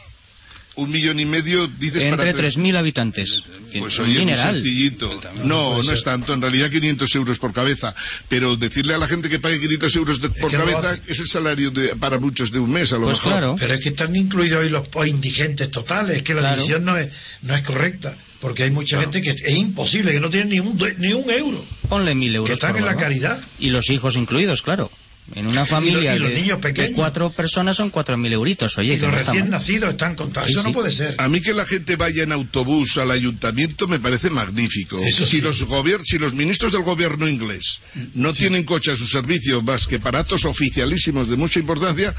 [0.76, 2.32] Un millón y medio, dices Entre para...
[2.34, 3.42] tres- 3.000 habitantes.
[3.78, 5.10] Pues oye, sencillito.
[5.44, 6.34] No, no es tanto.
[6.34, 7.94] En realidad 500 euros por cabeza.
[8.28, 11.28] Pero decirle a la gente que pague 500 euros de- por que cabeza es el
[11.28, 13.32] salario de- para muchos de un mes, a lo Pues mejor.
[13.32, 13.56] claro.
[13.58, 16.56] Pero es que están incluidos hoy los indigentes totales, es que la Claro.
[16.56, 17.08] división no es,
[17.42, 20.78] no es correcta, porque hay mucha gente que es imposible, que no tiene ni un,
[20.98, 23.40] ni un euro, Ponle 1.000 euros que están por en la caridad.
[23.58, 24.90] Y los hijos incluidos, claro.
[25.34, 26.92] En una familia y los de, niños de pequeños.
[26.94, 28.78] cuatro personas son 4.000 euritos.
[28.78, 30.46] Oye, y los recién nacidos están contados.
[30.48, 31.16] Sí, Eso no puede ser.
[31.18, 35.00] A mí que la gente vaya en autobús al ayuntamiento me parece magnífico.
[35.00, 35.40] Eso si, sí.
[35.40, 37.80] los gobier- si los ministros del gobierno inglés
[38.14, 42.14] no tienen coche a su servicio más que para actos oficialísimos de mucha importancia,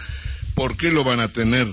[0.54, 1.66] ¿por qué lo van a tener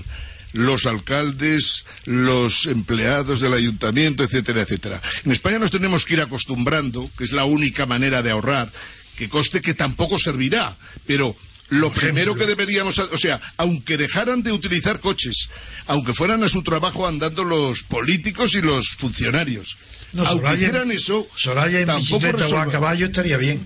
[0.53, 5.01] los alcaldes, los empleados del ayuntamiento, etcétera, etcétera?
[5.25, 8.71] En España nos tenemos que ir acostumbrando, que es la única manera de ahorrar,
[9.17, 10.75] que coste que tampoco servirá,
[11.05, 11.35] pero
[11.69, 15.49] lo primero que deberíamos, o sea, aunque dejaran de utilizar coches,
[15.87, 19.75] aunque fueran a su trabajo andando los políticos y los funcionarios,
[20.13, 23.59] No, aunque Soraya- hicieran eso, Soraya en tampoco bicicleta o a caballo estaría bien.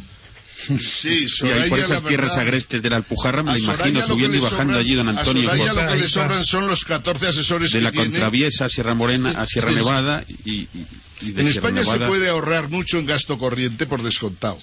[0.60, 4.08] Sí, Sí, ahí Soraya, por esas tierras verdad, agrestes de la Alpujarra me Soraya imagino
[4.08, 6.24] subiendo y bajando sobran- allí don Antonio A Soraya por- lo que Ahí le está.
[6.24, 8.08] sobran son los 14 asesores de que la tiene.
[8.12, 10.68] Contraviesa a Sierra Morena a Sierra Nevada y, y-
[11.22, 14.58] y de En Sierra España se puede ahorrar mucho en gasto corriente por descontado.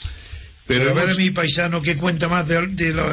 [0.67, 3.05] Pero, Pero a ver mi paisano que cuenta más de, de lo,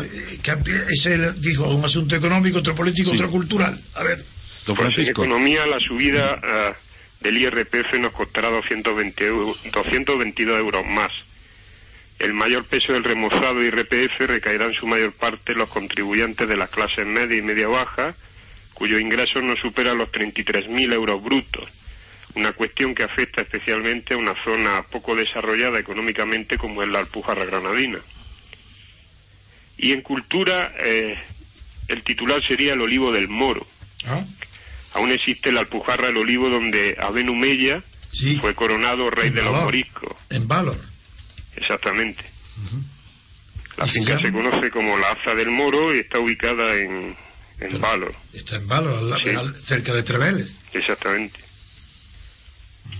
[0.41, 0.53] que
[0.89, 3.15] ese dijo un asunto económico, otro político, Sí.
[3.15, 3.80] otro cultural.
[3.95, 4.17] A ver,
[4.65, 5.23] Don Pues en Francisco.
[5.23, 6.73] economía la subida ah,
[7.21, 11.11] del IRPF nos costará 220 eu- 222 euros más.
[12.19, 16.55] El mayor peso del remozado IRPF recaerá en su mayor parte en los contribuyentes de
[16.57, 18.15] las clases media y media baja,
[18.73, 21.69] cuyos ingresos no superan los 33.000 euros brutos.
[22.35, 27.45] Una cuestión que afecta especialmente a una zona poco desarrollada económicamente como es la Alpujarra
[27.45, 27.99] Granadina.
[29.77, 31.18] Y en cultura, eh,
[31.89, 33.65] el titular sería El Olivo del Moro.
[34.07, 34.23] ¿ah?
[34.93, 38.38] Aún existe la Alpujarra del Olivo donde Abenu Mella Sí.
[38.39, 40.15] fue coronado rey En de los moriscos.
[40.30, 40.77] en Valor.
[41.55, 42.23] Exactamente.
[43.77, 47.15] La ¿Y se finca se, conoce como la Aza del Moro y está ubicada en,
[47.60, 48.14] en Valor.
[48.34, 49.30] Está en Valor, al- Sí.
[49.30, 50.61] al- cerca de Treveles.
[50.73, 51.39] Exactamente.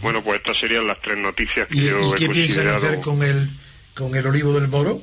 [0.04, 3.00] Bueno, pues estas serían las tres noticias que ¿Y, yo y he qué piensan hacer
[3.02, 3.50] con el,
[3.96, 5.02] con el olivo del moro?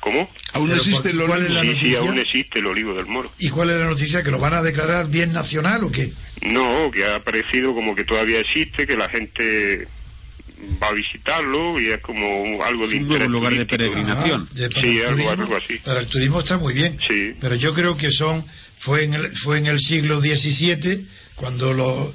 [0.00, 0.28] ¿Cómo?
[0.52, 1.62] Aún Pero existe el ¿cuál es olivo.
[1.62, 1.98] Sí, sí, noticia?
[2.00, 3.32] aún existe el olivo del Moro.
[3.38, 4.22] ¿Y cuál es la noticia?
[4.22, 6.12] ¿Que lo van a declarar bien nacional o qué?
[6.42, 9.88] No, que ha parecido como que todavía existe, que la gente
[10.82, 14.46] va a visitarlo y es como un- algo Es de un interés lugar de peregrinación.
[14.46, 15.78] Ah, de- Sí, el algo- turismo- algo así.
[15.78, 16.98] Para el turismo está muy bien.
[17.08, 17.32] Sí.
[17.40, 18.44] Pero yo creo que son
[18.78, 21.06] fue en el, fue en el siglo XVII
[21.36, 22.14] cuando lo, se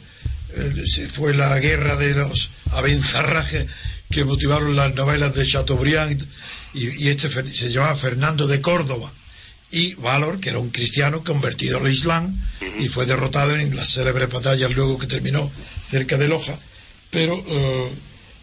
[1.12, 3.66] fue la guerra de los avenzarrajes
[4.10, 6.26] que motivaron las novelas de Chateaubriand
[6.74, 9.12] y, y este se llamaba Fernando de Córdoba
[9.72, 12.36] y Valor, que era un cristiano convertido al Islam
[12.80, 15.50] y fue derrotado en las célebres batallas luego que terminó
[15.86, 16.58] cerca de Loja.
[17.12, 17.90] Pero eh,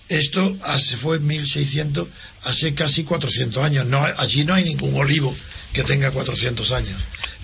[0.09, 0.57] esto
[1.01, 2.07] fue en 1600,
[2.45, 3.87] hace casi 400 años.
[3.87, 5.35] No, allí no hay ningún olivo
[5.73, 6.97] que tenga 400 años,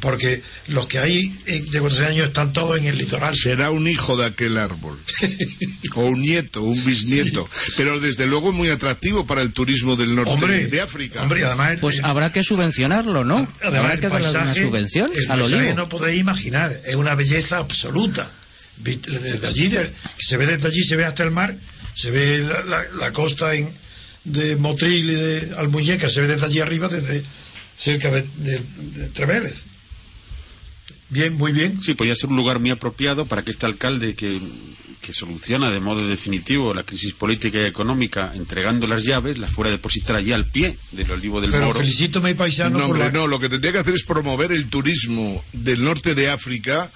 [0.03, 3.37] porque los que hay eh, de 400 años están todos en el litoral.
[3.37, 4.99] Será un hijo de aquel árbol.
[5.95, 7.49] o un nieto, un bisnieto.
[7.77, 11.23] Pero desde luego muy atractivo para el turismo del norte Hombre, de África.
[11.23, 13.37] hombre, además, Pues el- habrá que subvencionarlo, ¿no?
[13.62, 15.74] además Habrá que darle paisaje, subvención el al olivo.
[15.77, 18.29] no podéis imaginar, es una belleza absoluta.
[18.79, 21.55] Desde allí, de- se ve desde allí, se ve hasta el mar,
[21.95, 23.70] se ve la, la- la costa en,
[24.24, 27.23] de Motril y de Almuñeca, se ve desde allí arriba, desde
[27.77, 28.62] cerca de, de-
[28.97, 29.66] de Treveles.
[31.13, 31.81] Bien, muy bien.
[31.83, 34.41] Sí, podría ser un lugar muy apropiado para que este alcalde que,
[35.01, 39.69] que soluciona de modo definitivo la crisis política y económica entregando las llaves, las fuera
[39.69, 41.81] a depositar allí al pie del olivo del Pero Moro.
[41.81, 44.05] felicito a mi paisano No, por hombre, la- no, lo que tendría que hacer es
[44.05, 46.91] promover el turismo del norte de África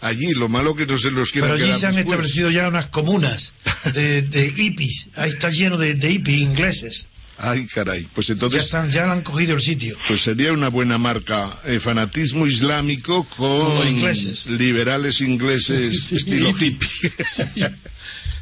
[0.00, 0.32] allí.
[0.34, 2.14] Lo malo que no se los quieren Pero allí se han después.
[2.14, 3.54] establecido ya unas comunas
[3.94, 5.08] de, de hippies.
[5.16, 7.06] Ahí está lleno de, de hippies ingleses.
[7.44, 8.06] Ay, caray.
[8.14, 9.96] Pues Ya, entonces, están, ya le han cogido el sitio.
[10.06, 11.50] pues sería una buena marca.
[11.66, 14.46] eh, fanatismo islámico con Como ingleses.
[14.46, 16.88] liberales ingleses estilo hippie.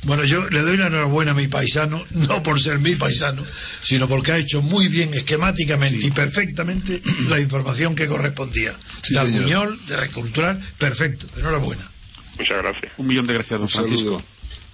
[0.04, 3.44] Bueno, yo le doy la enhorabuena a mi paisano, no por ser mi paisano,
[3.82, 8.72] sino porque ha hecho muy bien, esquemáticamente y perfectamente la información que correspondía.
[9.02, 9.36] Sí, de señor.
[9.68, 11.26] Albuñol, de Recultural, perfecto.
[11.38, 11.82] Enhorabuena.
[12.38, 12.92] Muchas gracias.
[12.96, 14.22] Un millón de gracias, don Francisco.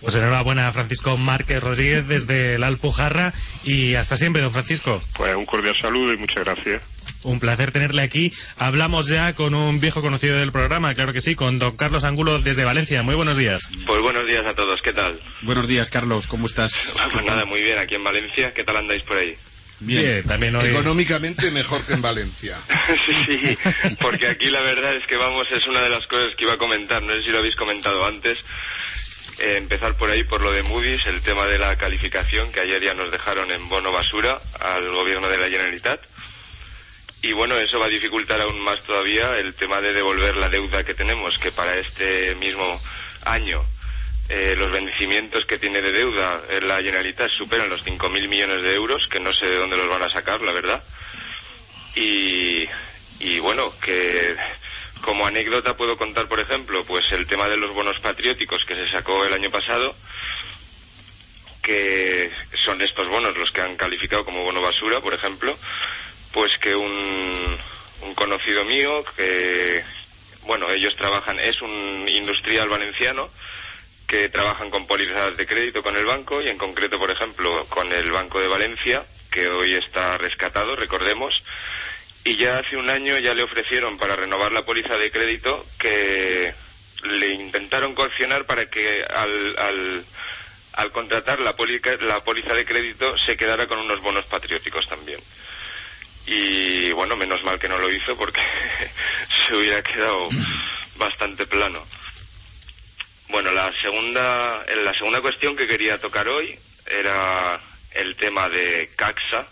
[0.06, 3.32] Pues enhorabuena, Francisco Márquez Rodríguez desde la Alpujarra
[3.64, 5.02] y hasta siempre, don Francisco.
[5.14, 6.80] Pues un cordial saludo y muchas gracias.
[7.24, 8.32] Un placer tenerle aquí.
[8.56, 12.38] Hablamos ya con un viejo conocido del programa, claro que sí, con don Carlos Angulo
[12.38, 13.02] desde Valencia.
[13.02, 13.68] Muy buenos días.
[13.84, 15.20] Pues buenos días a todos, ¿qué tal?
[15.42, 16.94] Buenos días, Carlos, ¿cómo estás?
[17.10, 19.36] Pues nada, muy bien aquí en Valencia, ¿qué tal andáis por ahí?
[19.80, 20.68] Bien, también hoy...
[20.68, 22.56] Económicamente mejor que en Valencia.
[23.26, 23.56] sí,
[24.00, 26.58] porque aquí la verdad es que vamos, es una de las cosas que iba a
[26.58, 28.38] comentar, no sé si lo habéis comentado antes,
[29.38, 32.82] Eh, empezar por ahí por lo de Moody's, el tema de la calificación que ayer
[32.82, 36.00] ya nos dejaron en bono basura al gobierno de la Generalitat.
[37.22, 40.84] Y bueno, eso va a dificultar aún más todavía el tema de devolver la deuda
[40.84, 42.80] que tenemos, que para este mismo
[43.24, 43.62] año
[44.28, 48.74] eh, los vencimientos que tiene de deuda en la Generalitat superan los 5.000 millones de
[48.74, 50.82] euros, que no sé de dónde los van a sacar, la verdad.
[51.94, 52.68] Y,
[53.20, 54.34] y bueno, que
[55.02, 58.90] como anécdota puedo contar, por ejemplo, pues el tema de los bonos patrióticos que se
[58.90, 59.94] sacó el año pasado,
[61.62, 62.30] que
[62.64, 65.56] son estos bonos los que han calificado como bono basura, por ejemplo,
[66.32, 67.56] pues que un,
[68.02, 69.82] un conocido mío, que,
[70.42, 73.30] bueno, ellos trabajan, es un industrial valenciano,
[74.06, 77.92] que trabajan con pólizas de crédito con el banco y en concreto, por ejemplo, con
[77.92, 81.42] el Banco de Valencia, que hoy está rescatado, recordemos,
[82.26, 86.52] y ya hace un año ya le ofrecieron para renovar la póliza de crédito que
[87.04, 90.04] le intentaron coaccionar para que al,
[90.74, 95.20] al, contratar la, pólica- la póliza de crédito se quedara con unos bonos patrióticos también.
[96.26, 98.40] Y bueno, menos mal que no lo hizo porque
[99.48, 100.28] se hubiera quedado
[100.96, 101.80] bastante plano.
[103.28, 106.58] Bueno, la segunda, la segunda cuestión que quería tocar hoy
[106.90, 107.60] era
[107.92, 109.46] el tema de Caxa,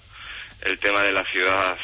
[0.62, 1.78] el tema de la ciudad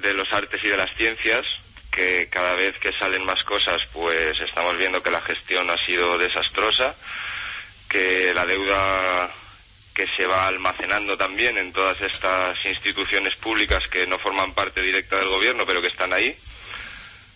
[0.00, 1.46] de los artes y de las ciencias,
[1.90, 6.18] que cada vez que salen más cosas, pues estamos viendo que la gestión ha sido
[6.18, 6.94] desastrosa,
[7.88, 9.32] que la deuda
[9.94, 15.16] que se va almacenando también en todas estas instituciones públicas que no forman parte directa
[15.16, 16.36] del gobierno, pero que están ahí.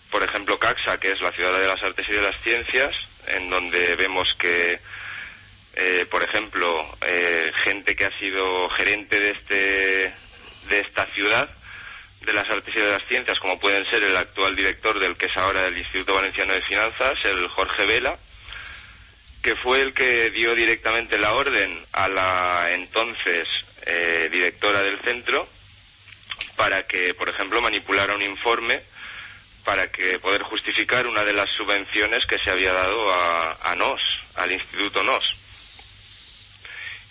[0.09, 2.95] Por ejemplo, Caxa, que es la ciudad de las artes y de las ciencias,
[3.27, 4.79] en donde vemos que,
[5.75, 10.13] eh, por ejemplo, eh, gente que ha sido gerente de, este,
[10.69, 11.49] de esta ciudad,
[12.25, 15.27] de las artes y de las ciencias, como pueden ser el actual director del que
[15.27, 18.17] es ahora el Instituto Valenciano de Finanzas, el Jorge Vela,
[19.41, 23.47] que fue el que dio directamente la orden a la entonces
[23.85, 25.47] eh, directora del centro
[26.55, 28.81] para que, por ejemplo, manipulara un informe
[29.63, 34.01] para que poder justificar una de las subvenciones que se había dado a, a NOS,
[34.35, 35.35] al Instituto NOS.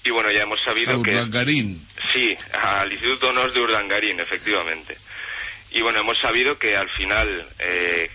[0.05, 1.13] Y bueno, ya hemos sabido que...
[1.13, 1.87] Urdangarín.
[2.13, 4.97] Sí, al Instituto NOS de Urdangarín, efectivamente.
[5.75, 8.09] Y bueno, hemos sabido que al final eh,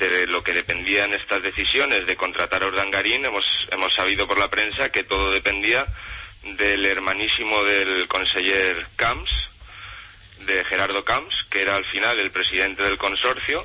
[0.00, 4.50] de lo que dependían estas decisiones de contratar a Urdangarín, hemos, hemos sabido por la
[4.50, 5.86] prensa que todo dependía
[6.42, 9.30] del hermanísimo del conseller Camps,
[10.40, 13.64] de Gerardo Camps, que era al final el presidente del consorcio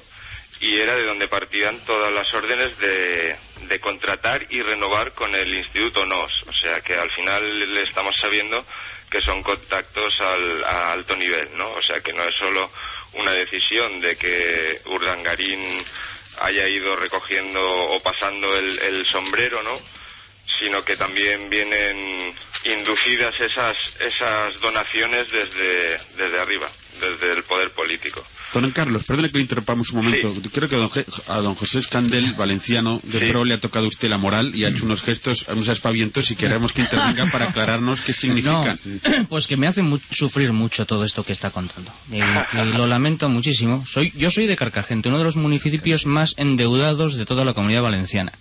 [0.60, 5.52] y era de donde partían todas las órdenes de, de contratar y renovar con el
[5.56, 6.44] Instituto NOS.
[6.48, 8.64] O sea que al final le estamos sabiendo
[9.10, 11.72] que son contactos al, a alto nivel, ¿no?
[11.72, 12.70] O sea que no es solo
[13.14, 15.62] una decisión de que Urdangarín
[16.42, 19.80] haya ido recogiendo o pasando el, el sombrero, ¿no?
[20.60, 22.34] Sino que también vienen
[22.66, 26.70] inducidas esas, esas donaciones desde, desde arriba,
[27.00, 28.24] desde el poder político.
[28.54, 30.34] Don Carlos, perdone que le interrumpamos un momento.
[30.52, 33.86] Creo que a don, Je- a don José Escandel, valenciano de Pro, le ha tocado
[33.86, 37.30] a usted la moral y ha hecho unos gestos, unos aspavientos y queremos que intervenga
[37.32, 38.76] para aclararnos qué significa.
[39.20, 41.92] No, pues que me hace mu- sufrir mucho todo esto que está contando.
[42.12, 42.20] Y,
[42.78, 43.86] lo lamento muchísimo.
[43.88, 47.84] Soy, yo soy de Carcagente, uno de los municipios más endeudados de toda la comunidad
[47.84, 48.32] valenciana,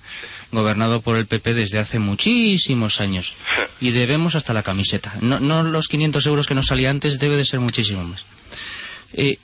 [0.52, 3.34] gobernado por el PP desde hace muchísimos años.
[3.80, 5.14] Y debemos hasta la camiseta.
[5.20, 8.24] No, no los 500 euros que nos salía antes, debe de ser muchísimo más.
[9.12, 9.38] Eh,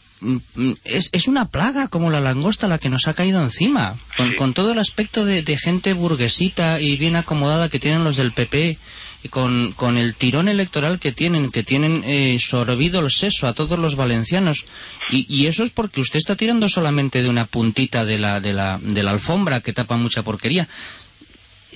[0.85, 4.55] es, es una plaga como la langosta la que nos ha caído encima, con, con
[4.55, 8.79] todo el aspecto de, de gente burguesita y bien acomodada que tienen los del PP,
[9.25, 13.55] y con, con el tirón electoral que tienen, que tienen eh, sorbido el seso a
[13.55, 14.67] todos los valencianos.
[15.11, 18.53] Y, y eso es porque usted está tirando solamente de una puntita de la, de
[18.53, 20.69] la, de la alfombra que tapa mucha porquería.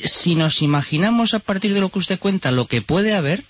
[0.05, 3.43] Si nos imaginamos a partir de lo que usted cuenta lo que puede haber,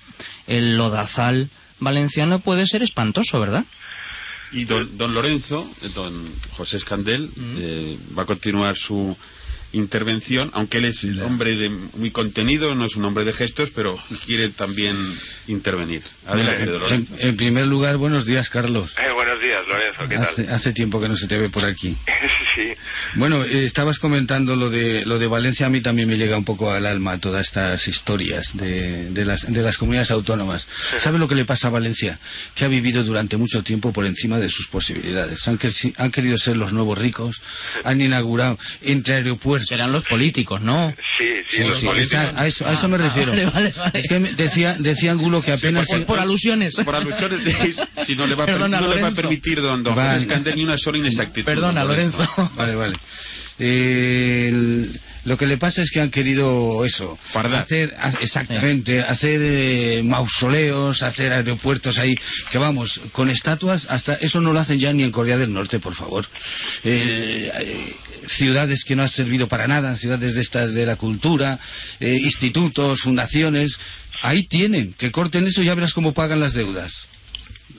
[0.47, 1.49] el lodazal,
[1.81, 3.65] valenciano puede ser espantoso, ¿verdad?
[4.53, 6.13] Y don, don Lorenzo, don
[6.57, 9.17] José Escandel, eh, va a continuar su
[9.73, 13.97] intervención, aunque él es hombre de, muy contenido, no es un hombre de gestos, pero
[14.25, 14.97] quiere también
[15.47, 16.03] intervenir.
[16.29, 16.71] Adelante,
[17.21, 18.93] En, primer lugar, buenos días, Carlos.
[18.99, 20.25] Eh, buenos días, Lorenzo, ¿qué tal?
[20.27, 21.97] Hace, hace tiempo que no se te ve por aquí.
[22.55, 22.69] sí.
[23.15, 25.67] Bueno, eh, estabas comentando lo de lo de Valencia.
[25.67, 29.51] A mí también me llega un poco al alma todas estas historias de, de las,
[29.51, 30.69] de las comunidades autónomas.
[30.99, 32.19] ¿Sabe lo que le pasa a Valencia?
[32.55, 35.49] Que ha vivido durante mucho tiempo por encima de sus posibilidades.
[35.49, 37.41] Han, que- han querido ser los nuevos ricos.
[37.85, 39.69] Han inaugurado entre aeropuertos.
[39.69, 40.95] Serán los políticos, ¿no?
[41.17, 42.13] Sí, sí, Sí, los sí, políticos.
[42.25, 43.31] esa- a, eso, a eso me Ah, refiero.
[43.33, 43.99] vale, vale, vale.
[43.99, 45.89] Es que me- decía, decía Angulo que apenas...
[45.89, 46.75] por, por alusiones.
[46.77, 49.83] Por alusiones, de- si no le va, a, Perdona, no le va a permitir don,
[49.83, 50.27] don Vale.
[50.57, 51.45] Ni una sola inexactitud.
[51.47, 52.27] Perdona, don Lorenzo.
[52.57, 52.97] Vale, vale.
[53.59, 57.19] Eh, el- lo que le pasa es que han querido eso.
[57.23, 57.61] Fardar.
[57.61, 62.17] Hacer, a- exactamente, hacer eh, mausoleos, hacer aeropuertos ahí,
[62.51, 65.81] que vamos, con estatuas, hasta eso no lo hacen ya ni en Corea del Norte,
[65.81, 66.25] por favor.
[66.85, 67.93] Eh, eh,
[68.27, 71.59] ciudades que no han servido para nada, ciudades de estas de la cultura,
[72.01, 73.79] eh, institutos, fundaciones,
[74.23, 77.07] ahí tienen, que corten eso y ya verás cómo pagan las deudas.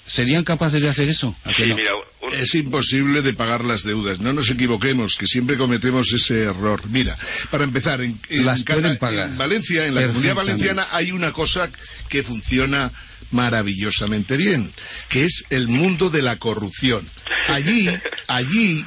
[0.06, 1.36] ¿Serían capaces de hacer eso?
[1.45, 1.76] ¿A que Sí, no?
[1.76, 4.20] mira, un- Es imposible de pagar las deudas.
[4.20, 6.82] No nos equivoquemos, que siempre cometemos ese error.
[6.90, 7.18] Mira,
[7.52, 9.30] para empezar, en, en Las pagar.
[9.30, 11.70] en Valencia, en la comunidad valenciana, hay una cosa
[12.07, 12.91] que funciona
[13.32, 14.72] maravillosamente bien,
[15.10, 17.06] que es el mundo de la corrupción.
[17.48, 17.90] Allí,
[18.28, 18.86] allí,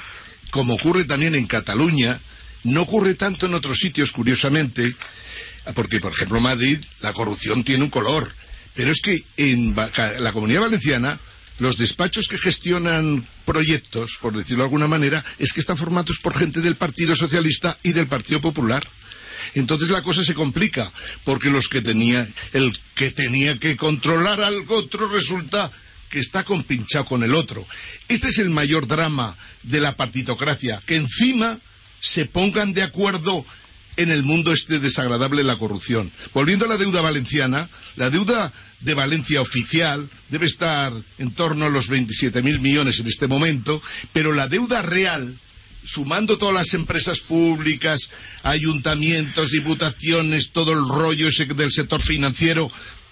[0.51, 2.21] como ocurre también en Cataluña,
[2.65, 4.95] no ocurre tanto en otros sitios, curiosamente,
[5.75, 8.33] porque, por ejemplo, en Madrid, la corrupción tiene un color.
[8.75, 11.21] Pero es que en la comunidad valenciana,
[11.59, 16.37] los despachos que gestionan proyectos, por decirlo de alguna manera, es que están formados por
[16.37, 18.87] gente del Partido Socialista y del Partido Popular.
[19.55, 20.91] Entonces la cosa se complica,
[21.25, 25.71] porque los que tenía, el que tenía que controlar al otro resulta
[26.09, 27.67] que está compinchado con el otro.
[28.09, 31.59] Este es el mayor drama de la partitocracia, que encima
[32.01, 33.45] se pongan de acuerdo
[33.97, 36.11] en el mundo este desagradable de la corrupción.
[36.33, 41.69] Volviendo a la deuda valenciana, la deuda de Valencia oficial debe estar en torno a
[41.69, 43.81] los 27.000 millones en este momento,
[44.13, 45.37] pero la deuda real,
[45.85, 48.09] sumando todas las empresas públicas,
[48.63, 52.71] ayuntamientos, diputaciones, todo el rollo ese del sector financiero,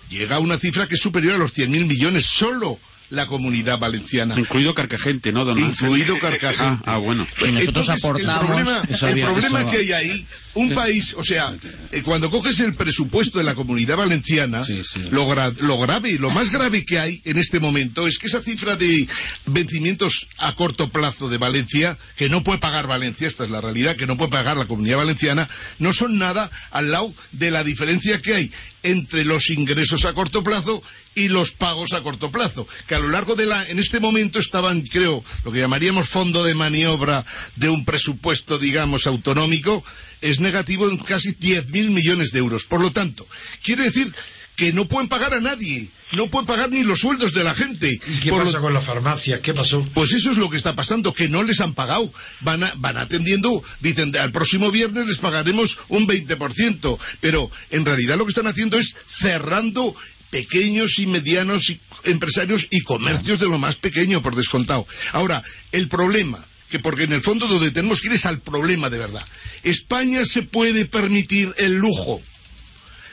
[0.09, 2.79] llega a una cifra que es superior a los 100.000 millones solo
[3.11, 4.39] la comunidad valenciana.
[4.39, 5.59] Incluido Carcagente, ¿no, don?
[5.59, 6.85] Incluido Carcagente.
[6.87, 7.27] Ah, ah, bueno.
[7.45, 11.15] Y nosotros Entonces, aportamos- El problema, Eso el problema eso- que hay ahí, un país,
[11.17, 11.55] o sea,
[11.93, 15.01] eh, cuando coges el presupuesto de la comunidad valenciana, Sí, sí.
[15.11, 18.43] Lo, gra- lo grave, lo más grave que hay en este momento es que esa
[18.43, 19.07] cifra de
[19.47, 23.97] vencimientos a corto plazo de Valencia, que no puede pagar Valencia, esta es la realidad,
[23.97, 25.49] que no puede pagar la comunidad valenciana,
[25.79, 28.53] no son nada al lado de la diferencia que hay
[28.83, 30.83] entre los ingresos a corto plazo
[31.15, 34.39] y los pagos a corto plazo, que a lo largo de la, en este momento
[34.39, 37.25] estaban, creo, lo que llamaríamos fondo de maniobra
[37.57, 39.85] de un presupuesto, digamos, autonómico,
[40.21, 42.65] es negativo en casi 10.000 millones de euros.
[42.65, 43.27] Por lo tanto,
[43.63, 44.15] quiere decir
[44.57, 47.89] que no pueden pagar a nadie, no pueden pagar ni los sueldos de la gente.
[47.93, 49.41] ¿Y qué Por lo- pasa con las farmacias?
[49.41, 49.83] ¿Qué pasó?
[49.95, 52.13] pues eso es lo que está pasando, que no les han pagado.
[52.41, 58.19] Van, a- van atendiendo, dicen, al próximo viernes les pagaremos un 20%, pero en realidad
[58.19, 59.95] lo que están haciendo es cerrando
[60.31, 64.87] pequeños y medianos y- empresarios y comercios de lo más pequeño, por descontado.
[65.13, 65.43] Ahora,
[65.73, 68.99] el problema, que porque en el fondo donde tenemos que ir es al problema de
[68.99, 69.27] verdad.
[69.63, 72.23] España se puede permitir el lujo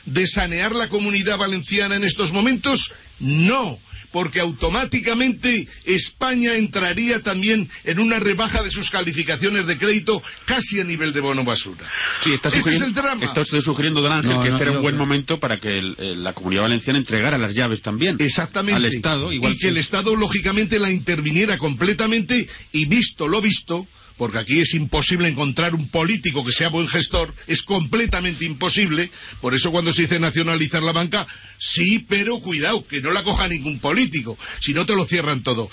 [0.06, 2.92] de sanear la comunidad valenciana en estos momentos?
[3.20, 3.78] No,
[4.12, 10.84] porque automáticamente España entraría también en una rebaja de sus calificaciones de crédito casi a
[10.84, 11.86] nivel de bono basura.
[12.22, 13.24] Sí, está Este es sugiriendo, el drama.
[13.24, 15.78] está usted sugiriendo, don Ángel, No, que no, este era un buen momento para que
[15.78, 18.16] el- el- la comunidad valenciana entregara las llaves también.
[18.18, 18.76] Exactamente.
[18.76, 23.86] Al Estado, igual y que el Estado, lógicamente, la interviniera completamente y visto lo visto,
[24.18, 29.10] porque aquí es imposible encontrar un político que sea buen gestor, es completamente imposible.
[29.40, 31.26] Por eso cuando se dice nacionalizar la banca,
[31.56, 35.70] sí, pero cuidado, que no la coja ningún político, si no te lo cierran todo.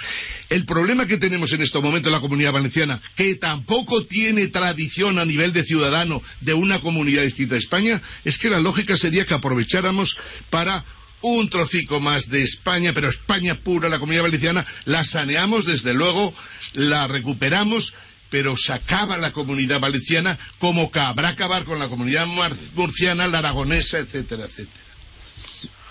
[0.50, 5.18] El problema que tenemos en este momento en la comunidad valenciana, que tampoco tiene tradición
[5.18, 9.26] a nivel de ciudadano de una comunidad distinta a España, es que la lógica sería
[9.26, 10.18] que aprovecháramos
[10.52, 10.86] para
[11.22, 16.36] un trocico más de España, pero España pura, la comunidad valenciana, la saneamos, desde luego,
[16.74, 17.96] la recuperamos,
[18.30, 23.28] pero se acaba la comunidad valenciana como que habrá acabar con la comunidad mar- murciana,
[23.28, 24.84] la aragonesa, etcétera, etcétera.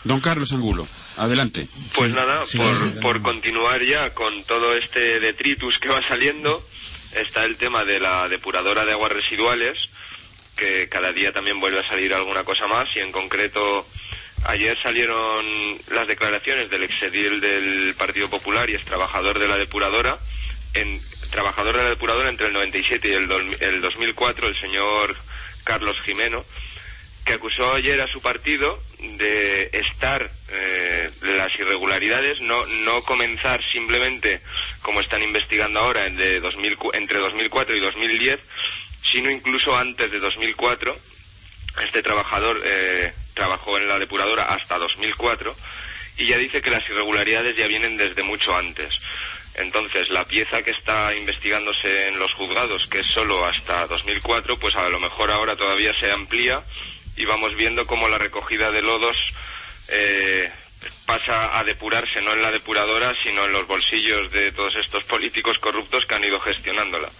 [0.05, 0.87] Don Carlos Angulo,
[1.17, 1.67] adelante.
[1.95, 2.99] Pues nada, sí, por, sí.
[3.01, 6.63] por continuar ya con todo este detritus que va saliendo,
[7.19, 9.79] está el tema de la depuradora de aguas residuales,
[10.57, 13.87] que cada día también vuelve a salir alguna cosa más, y en concreto
[14.45, 15.47] ayer salieron
[15.91, 20.19] las declaraciones del exedil del Partido Popular y es trabajador de la depuradora,
[20.75, 21.01] en,
[21.35, 25.17] trabajador de la depuradora entre el 97 y el, dol- el 2004, el señor
[25.65, 26.45] Carlos Jimeno,
[27.25, 34.41] que acusó ayer a su partido de estar eh, las irregularidades, no, no comenzar simplemente
[34.83, 38.39] como están investigando ahora de 2000 cu- entre 2004 y 2010,
[39.11, 40.97] sino incluso antes de 2004.
[41.85, 45.57] Este trabajador eh, trabajó en la depuradora hasta 2004
[46.19, 48.91] y ya dice que las irregularidades ya vienen desde mucho antes.
[49.57, 54.75] Entonces, la pieza que está investigándose en los juzgados, que es solo hasta 2004, pues
[54.75, 56.63] a lo mejor ahora todavía se amplía
[57.17, 59.17] y vamos viendo cómo la recogida de lodos
[59.89, 60.51] eh,
[61.07, 65.59] pasa a depurarse no en la depuradora, sino en los bolsillos de todos estos políticos
[65.61, 67.11] corruptos que han ido gestionándola.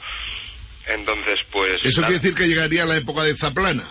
[0.89, 1.85] Entonces, pues...
[1.85, 3.85] Eso quiere decir que llegaría a la época de Zaplana.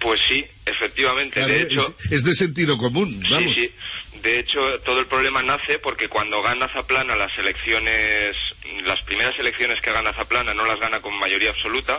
[0.00, 1.34] Pues sí, efectivamente.
[1.34, 3.54] Claro, de hecho, es, es de sentido común, vamos.
[3.54, 3.74] Sí, sí.
[4.22, 8.36] De hecho, todo el problema nace porque cuando gana Zaplana las elecciones,
[8.84, 11.98] las primeras elecciones que gana Zaplana no las gana con mayoría absoluta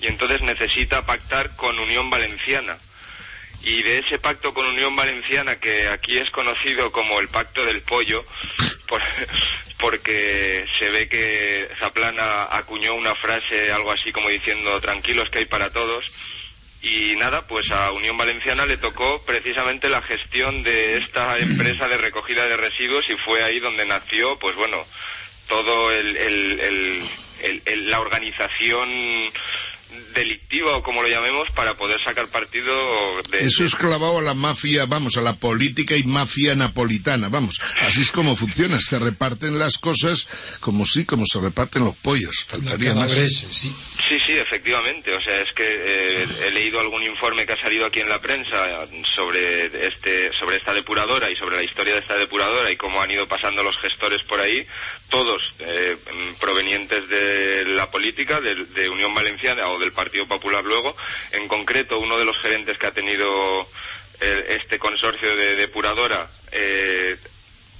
[0.00, 2.76] y entonces necesita pactar con Unión Valenciana.
[3.64, 7.80] Y de ese pacto con Unión Valenciana, que aquí es conocido como el pacto del
[7.82, 8.24] pollo,
[8.88, 9.00] por-
[9.78, 15.44] porque se ve que Zaplana acuñó una frase, algo así como diciendo tranquilos que hay
[15.44, 16.04] para todos,
[16.82, 21.96] y nada, pues a Unión Valenciana le tocó precisamente la gestión de esta empresa de
[21.98, 24.84] recogida de residuos y fue ahí donde nació, pues bueno,
[25.48, 28.88] todo el, el- el- el- la organización
[30.12, 32.72] delictiva o como lo llamemos para poder sacar partido
[33.30, 37.60] de Eso es clavado a la mafia, vamos, a la política y mafia napolitana, vamos.
[37.80, 40.28] Así es como funciona, se reparten las cosas
[40.60, 42.44] como sí, como se reparten los pollos.
[42.48, 43.12] Faltaría más.
[43.12, 43.72] sí.
[44.08, 45.14] Sí, sí, efectivamente.
[45.14, 48.20] O sea, es que eh, he leído algún informe que ha salido aquí en la
[48.20, 53.00] prensa sobre este, sobre esta depuradora y sobre la historia de esta depuradora y cómo
[53.00, 54.66] han ido pasando los gestores por ahí,
[55.12, 55.96] todos eh,
[56.40, 60.96] provenientes de la política, de, de Unión Valenciana o del Partido Popular luego.
[61.32, 63.68] En concreto, uno de los gerentes que ha tenido
[64.20, 67.18] eh, este consorcio de depuradora eh,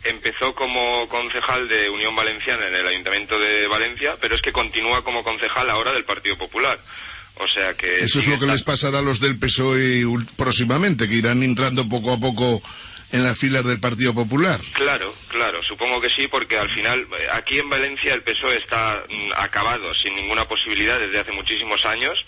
[0.05, 5.03] empezó como concejal de Unión Valenciana en el Ayuntamiento de Valencia, pero es que continúa
[5.03, 6.79] como concejal ahora del Partido Popular.
[7.37, 8.01] O sea que...
[8.01, 10.05] Eso es lo que les pasará a los del PSOE
[10.37, 12.63] próximamente, que irán entrando poco a poco
[13.13, 14.61] en las filas del Partido Popular.
[14.75, 19.03] Claro, claro, supongo que sí, porque al final eh, aquí en Valencia el PSOE está
[19.09, 22.25] mm, acabado, sin ninguna posibilidad desde hace muchísimos años.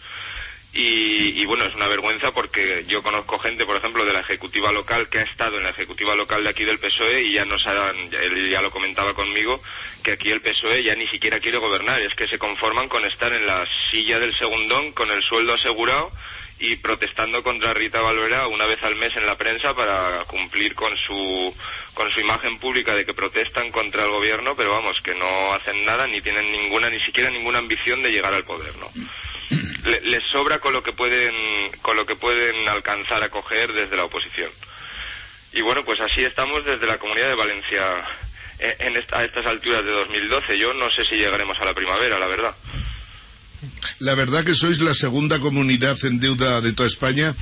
[0.77, 4.73] Y, y bueno, es una vergüenza porque yo conozco gente, por ejemplo, de la ejecutiva
[4.73, 7.63] local que ha estado en la ejecutiva local de aquí del PSOE y ya nos
[7.63, 7.93] ya-
[8.23, 9.63] él ya lo comentaba conmigo,
[10.03, 13.33] que aquí el PSOE ya ni siquiera quiere gobernar, es que se conforman con estar
[13.33, 16.11] en la silla del segundón con el sueldo asegurado
[16.59, 20.97] y protestando contra Rita Valvera una vez al mes en la prensa para cumplir con
[20.97, 21.55] su
[21.95, 25.85] con su imagen pública de que protestan contra el gobierno, pero vamos, que no hacen
[25.85, 28.91] nada ni tienen ninguna ni siquiera ninguna ambición de llegar al poder, ¿no?
[29.85, 31.35] Le- les sobra con lo que pueden
[31.83, 34.51] con lo que pueden alcanzar a coger desde la oposición.
[35.53, 37.85] Y bueno, pues así estamos desde la Comunidad de Valencia
[38.59, 40.57] eh, en esta- a estas alturas de 2012.
[40.59, 42.55] Yo no sé si llegaremos a la primavera, la verdad.
[44.01, 47.35] La verdad que sois la segunda comunidad en deuda de toda España,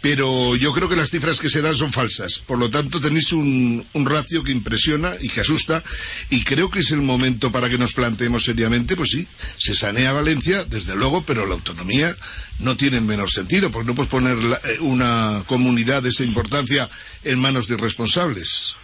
[0.00, 2.38] pero yo creo que las cifras que se dan son falsas.
[2.38, 5.82] Por lo tanto, tenéis un, ratio que impresiona y que asusta,
[6.28, 9.26] y creo que es el momento para que nos planteemos seriamente, pues sí,
[9.56, 12.14] se sanea Valencia, desde luego, pero la autonomía
[12.58, 16.22] no tiene el menor sentido, porque no puedes poner la- eh, una comunidad de esa
[16.24, 16.86] importancia
[17.24, 18.76] en manos de irresponsables.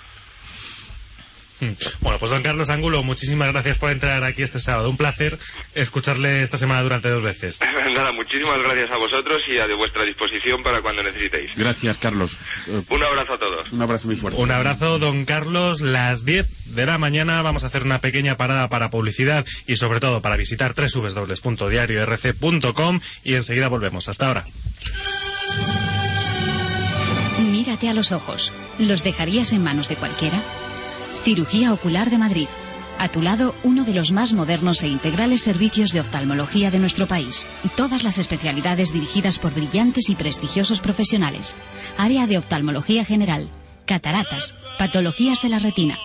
[1.61, 1.73] Mm.
[2.01, 4.89] Bueno, pues don Carlos Ángulo, muchísimas gracias por entrar aquí este sábado.
[4.91, 5.39] Un placer
[5.74, 7.61] escucharle esta semana durante dos veces.
[7.95, 11.51] Nada, muchísimas gracias a vosotros y a de vuestra disposición para cuando necesitéis.
[11.57, 12.39] Gracias, Carlos.
[12.69, 13.70] Eh, Un abrazo a todos.
[13.73, 14.41] Un abrazo muy fuerte.
[14.41, 15.81] Un abrazo, don Carlos.
[15.82, 20.01] Las 10 de la mañana vamos a hacer una pequeña parada para publicidad y sobre
[20.01, 24.09] todo para visitar www.diariorc.com y enseguida volvemos.
[24.09, 24.45] Hasta ahora.
[27.39, 28.53] Mírate a los ojos.
[28.78, 30.41] ¿Los dejarías en manos de cualquiera?
[31.25, 32.49] Cirugía Ocular de Madrid.
[32.99, 37.07] A tu lado, uno de los más modernos e integrales servicios de oftalmología de nuestro
[37.07, 37.47] país.
[37.77, 41.57] Todas las especialidades dirigidas por brillantes y prestigiosos profesionales.
[41.99, 43.49] Área de oftalmología general,
[43.87, 45.99] cataratas, patologías de la retina.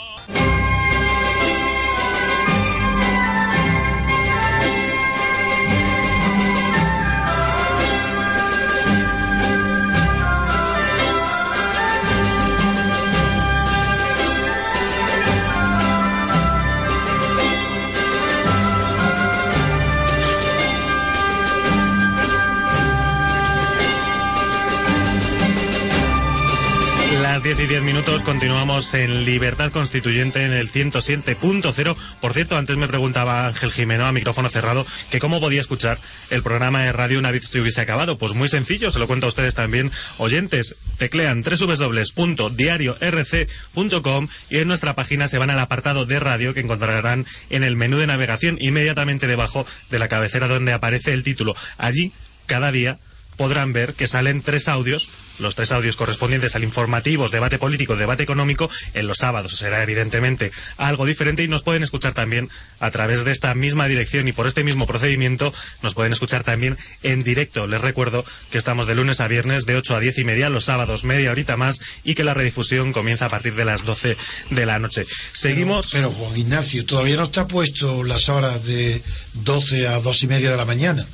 [27.45, 31.95] 10 y 10 minutos continuamos en Libertad Constituyente en el 107.0.
[32.19, 35.99] Por cierto, antes me preguntaba Ángel Jimeno a micrófono cerrado que cómo podía escuchar
[36.31, 38.17] el programa de radio una vez se hubiese acabado.
[38.17, 40.76] Pues muy sencillo, se lo cuento a ustedes también, oyentes.
[40.97, 47.63] Teclean www.diariorc.com y en nuestra página se van al apartado de radio que encontrarán en
[47.63, 51.55] el menú de navegación inmediatamente debajo de la cabecera donde aparece el título.
[51.77, 52.11] Allí,
[52.47, 52.97] cada día,
[53.38, 55.10] podrán ver que salen tres audios,
[55.40, 60.52] los tres audios correspondientes al informativo, debate político, debate económico, en los sábados será evidentemente
[60.78, 62.49] algo diferente y nos pueden escuchar también
[62.80, 66.78] a través de esta misma dirección y por este mismo procedimiento nos pueden escuchar también
[67.03, 67.68] en directo.
[67.68, 70.66] Les recuerdo que estamos de lunes a viernes de 8 a 10 y media, los
[70.66, 74.18] sábados media horita más y que la redifusión comienza a partir de las 12
[74.52, 75.03] de la noche.
[75.32, 75.91] Seguimos.
[75.91, 79.02] Pero, pero Juan Ignacio, todavía no está puesto las horas de
[79.34, 81.06] 12 a 2 y media de la mañana.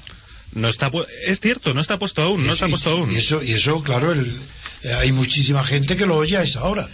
[0.54, 0.92] No está
[1.26, 3.12] es cierto, no está puesto aún, no está puesto aún.
[3.12, 4.26] Y eso, y eso claro, el,
[4.84, 6.88] eh, hay muchísima gente que lo oye a esa hora.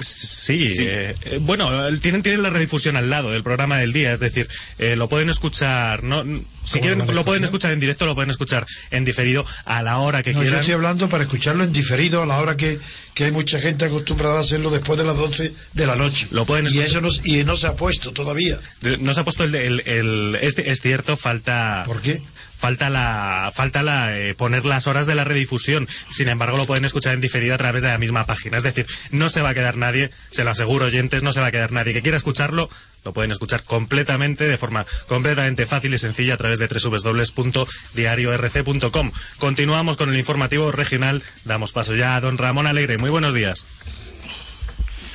[0.00, 1.68] Sí, eh, eh, bueno,
[1.98, 5.28] tienen, tienen la redifusión al lado del programa del día, es decir, eh, lo pueden
[5.28, 6.24] escuchar, no,
[6.64, 10.22] si quieren lo pueden escuchar en directo, lo pueden escuchar en diferido a la hora
[10.22, 10.56] que no, quieran.
[10.56, 12.78] Yo estoy hablando para escucharlo en diferido a la hora que,
[13.12, 16.26] que hay mucha gente acostumbrada a hacerlo después de las 12 de la noche.
[16.30, 16.88] Lo pueden y escuchar.
[16.88, 18.56] eso no, y no se ha puesto todavía.
[19.00, 21.84] No se ha puesto el, el, el este, es cierto, falta.
[21.86, 22.22] ¿Por qué?
[22.62, 25.88] Falta la falta la eh, poner las horas de la redifusión.
[26.10, 28.56] Sin embargo, lo pueden escuchar en diferido a través de la misma página.
[28.56, 31.48] Es decir, no se va a quedar nadie, se lo aseguro, oyentes, no se va
[31.48, 32.70] a quedar nadie que quiera escucharlo.
[33.04, 39.10] Lo pueden escuchar completamente, de forma completamente fácil y sencilla a través de www.diariorc.com.
[39.38, 41.20] Continuamos con el informativo regional.
[41.44, 42.96] Damos paso ya a don Ramón Alegre.
[42.96, 43.66] Muy buenos días.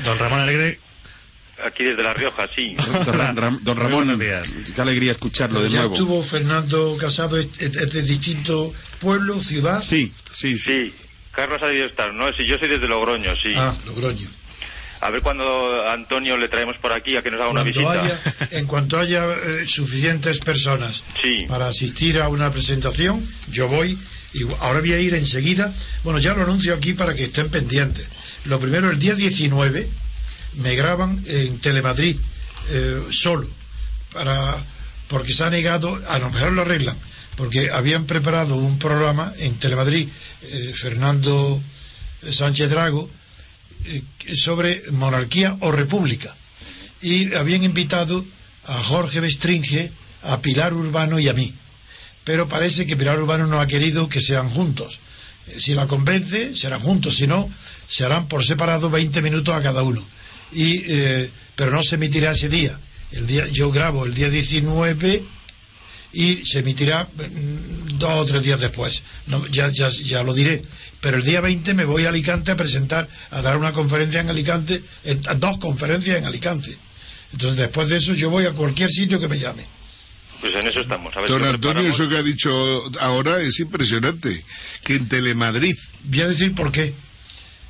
[0.03, 0.81] Don Ramón Alegre,
[1.65, 2.75] Aquí desde La Rioja, sí.
[3.35, 5.93] Don, don Ramón, qué alegría escucharlo de ya nuevo.
[5.95, 9.81] estuvo Fernando Casado es, es- es de distinto pueblo, ciudad.
[9.81, 10.93] Sí, sí, Sí,
[11.31, 12.31] Carlos ha debido estar, ¿no?
[12.33, 13.53] Sí, yo soy desde Logroño, sí.
[13.55, 14.27] Ah, Logroño.
[15.01, 18.03] A ver cuando Antonio le traemos por aquí a que nos haga una Cuando visita.
[18.03, 18.19] haya,
[18.59, 21.45] en cuanto haya eh, suficientes personas Sí.
[21.47, 23.97] para asistir a una presentación, yo voy.
[24.33, 25.71] Y ahora voy a ir enseguida.
[26.03, 28.07] Bueno, ya lo anuncio aquí para que estén pendientes.
[28.45, 29.87] Lo primero, el día 19
[30.57, 32.15] me graban en Telemadrid
[32.69, 33.47] eh, solo,
[34.13, 34.57] para
[35.07, 36.97] porque se ha negado, a lo mejor lo arreglan,
[37.35, 40.07] porque habían preparado un programa en Telemadrid,
[40.43, 41.61] eh, Fernando
[42.29, 43.09] Sánchez Drago,
[43.85, 44.03] eh,
[44.35, 46.35] sobre monarquía o república.
[47.01, 48.25] Y habían invitado
[48.65, 49.91] a Jorge Bestringe,
[50.23, 51.53] a Pilar Urbano y a mí.
[52.23, 54.99] Pero parece que Pilar Urbano no ha querido que sean juntos.
[55.47, 57.49] Eh, Si la convence, serán juntos, si no,
[57.87, 60.03] se harán por separado 20 minutos a cada uno.
[60.53, 62.77] Y, eh, pero no se emitirá ese día.
[63.11, 63.47] El día.
[63.47, 65.23] Yo grabo el día 19
[66.13, 69.03] y se emitirá mm, dos o tres días después.
[69.27, 70.61] No, ya, ya, ya lo diré.
[71.01, 74.29] Pero el día 20 me voy a Alicante a presentar, a dar una conferencia en
[74.29, 76.75] Alicante, en- a dos conferencias en Alicante.
[77.33, 79.63] Entonces, después de eso, yo voy a cualquier sitio que me llame.
[80.41, 81.15] Pues en eso estamos.
[81.17, 82.51] A ver Don si Antonio, eso que ha dicho
[82.99, 84.43] ahora es impresionante.
[84.83, 85.75] Que en Telemadrid.
[86.05, 86.93] Voy a decir por qué.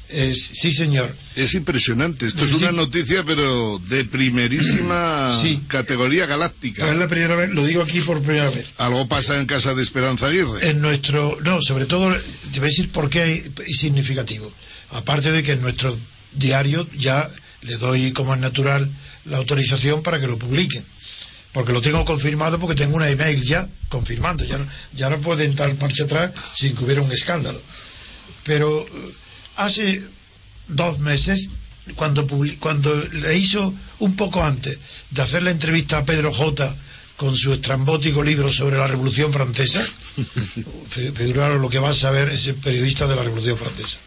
[0.10, 1.14] Es- sí, señor.
[1.36, 2.26] Es impresionante.
[2.26, 2.56] Esto es Sí.
[2.58, 5.62] una noticia, pero de primerísima Sí.
[5.68, 6.90] categoría galáctica.
[6.90, 8.74] Es la primera vez, lo digo aquí por primera vez.
[8.78, 10.70] Algo pasa en casa de Esperanza Aguirre.
[10.70, 12.10] En nuestro, no, sobre todo,
[12.54, 14.52] te voy a decir por qué es significativo.
[14.92, 15.98] Aparte de que en nuestro
[16.34, 17.30] diario ya
[17.64, 18.90] le doy como es natural
[19.26, 20.84] la autorización para que lo publiquen.
[21.52, 24.46] Porque lo tengo confirmado porque tengo una email ya confirmando.
[24.46, 27.60] Ya no, ya no pueden dar marcha atrás sin que hubiera un escándalo.
[28.44, 28.86] Pero
[29.58, 30.04] hace
[30.68, 31.50] dos meses,
[31.96, 32.28] cuando,
[32.60, 34.78] cuando le hizo un poco antes
[35.12, 36.76] de hacer la entrevista a Pedro J
[37.16, 39.82] con su estrambótico libro sobre la Revolución Francesa,
[40.90, 43.98] fi- figuraros lo que va a saber ese periodista de la Revolución Francesa,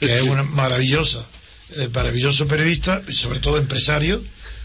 [0.00, 1.24] que es una maravillosa,
[1.76, 4.22] eh, maravilloso periodista, sobre todo empresario,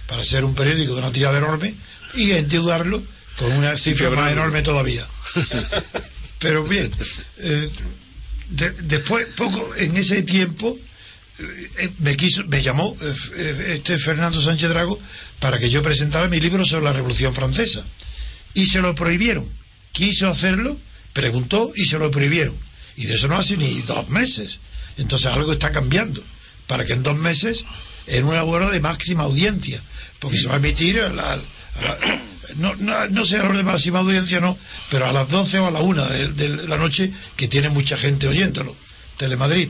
[0.07, 1.75] para ser un periódico de una tirada enorme,
[2.15, 3.03] y endeudarlo
[3.37, 5.05] con una cifra más enorme todavía.
[6.39, 6.91] Pero bien,
[7.39, 7.69] eh,
[8.49, 10.77] de- después, poco en ese tiempo,
[11.39, 14.99] eh, me quiso, me llamó eh, eh, este Fernando Sánchez Drago
[15.39, 17.83] para que yo presentara mi libro sobre la Revolución Francesa.
[18.53, 19.47] Y se lo prohibieron.
[19.91, 20.77] Quiso hacerlo,
[21.13, 22.55] preguntó y se lo prohibieron.
[22.95, 24.59] Y de eso no hace ni dos meses.
[24.97, 26.23] Entonces algo está cambiando.
[26.67, 27.65] Para que en dos meses,
[28.07, 29.81] en una hora de máxima audiencia,
[30.19, 31.39] porque se va a emitir a la-
[32.55, 34.57] no, no, no sé a de máxima audiencia, no,
[34.89, 37.97] pero a las 12 o a la 1 de, de la noche, que tiene mucha
[37.97, 38.75] gente oyéndolo.
[39.17, 39.69] Telemadrid.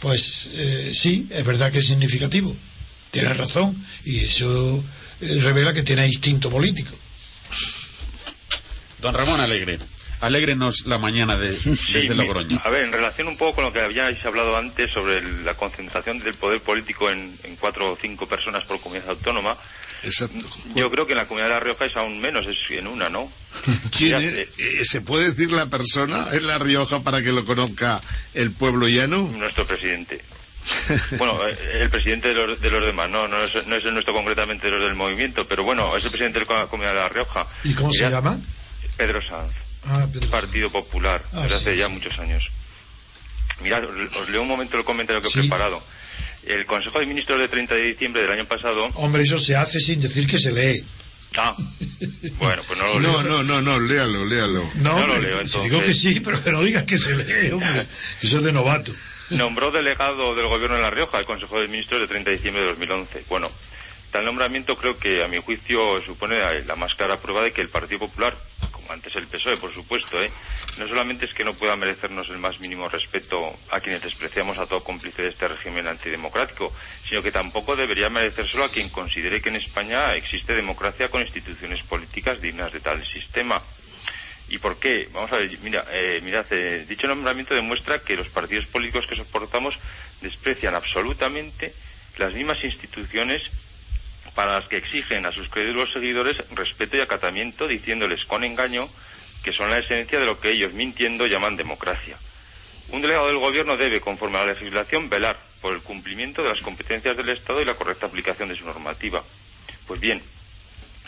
[0.00, 2.54] Pues eh, sí, es verdad que es significativo.
[3.10, 3.76] Tiene razón.
[4.04, 4.82] Y eso
[5.20, 6.90] eh, revela que tiene instinto político.
[9.00, 9.78] Don Ramón Alegre,
[10.22, 12.60] alégrenos la mañana de, desde mi- Logroño.
[12.64, 15.54] A ver, en relación un poco con lo que habíais hablado antes sobre el- la
[15.54, 19.56] concentración del poder político en, en cuatro o cinco personas por comunidad autónoma,
[20.04, 20.48] Exacto.
[20.74, 23.08] yo creo que en la comunidad de La Rioja es aún menos, es en una,
[23.08, 23.30] ¿no?
[23.96, 24.34] ¿Quién es?
[24.58, 28.00] eh, ¿Se puede decir la persona en La Rioja para que lo conozca
[28.34, 29.28] el pueblo llano?
[29.36, 30.20] Nuestro presidente.
[31.18, 33.92] Bueno, eh, el presidente de los, de los demás, no, no es, no es el
[33.94, 37.00] nuestro concretamente de los del movimiento, pero bueno, es el presidente de la comunidad de
[37.00, 37.44] La Rioja.
[37.64, 38.38] ¿Y cómo se llama?
[38.96, 39.50] Pedro Sanz.
[39.84, 41.92] Ah, Pedro Partido Popular, Ah, desde sí, hace ya sí.
[41.92, 42.50] muchos años.
[43.62, 45.40] Mirad, os- leo un momento el comentario que he Sí.
[45.40, 45.82] preparado.
[46.46, 48.86] El Consejo de Ministros de 30 de diciembre del año pasado...
[48.94, 50.84] Hombre, eso se hace sin decir que se lee.
[51.36, 51.54] Ah,
[52.38, 53.22] bueno, pues no lo No, leo.
[53.22, 54.68] no, no, no, léalo, léalo.
[54.76, 55.62] No, No lo leo, si entonces.
[55.64, 57.86] digo que sí, pero que no digas que se lee, hombre.
[58.22, 58.92] Eso es de novato.
[59.30, 62.62] Nombró delegado del Gobierno en La Rioja el Consejo de Ministros de 30 de diciembre
[62.62, 63.24] de 2011.
[63.30, 63.50] Bueno,
[64.10, 66.36] tal nombramiento creo que a mi juicio supone
[66.66, 68.36] la- más clara prueba de que el Partido Popular,
[68.88, 70.30] antes el PSOE, por supuesto, ¿eh?
[70.78, 74.66] no solamente es que no pueda merecernos el más mínimo respeto a quienes despreciamos a
[74.66, 76.72] todo cómplice de este régimen antidemocrático,
[77.06, 81.82] sino que tampoco debería merecérselo a quien considere que en España existe democracia con instituciones
[81.82, 83.60] políticas dignas de tal sistema.
[84.48, 85.08] ¿Y por qué?
[85.12, 89.16] Vamos a ver, mira, eh, mirad, eh, dicho nombramiento demuestra que los partidos políticos que
[89.16, 89.76] soportamos
[90.20, 91.72] desprecian absolutamente
[92.18, 93.42] las mismas instituciones
[94.34, 98.88] para las que exigen a sus crédulos seguidores respeto y acatamiento, diciéndoles con engaño
[99.42, 102.16] que son la esencia de lo que ellos, mintiendo, llaman democracia.
[102.90, 106.60] Un delegado del Gobierno debe, conforme a la legislación, velar por el cumplimiento de las
[106.60, 109.22] competencias del Estado y la correcta aplicación de su normativa.
[109.86, 110.22] Pues bien,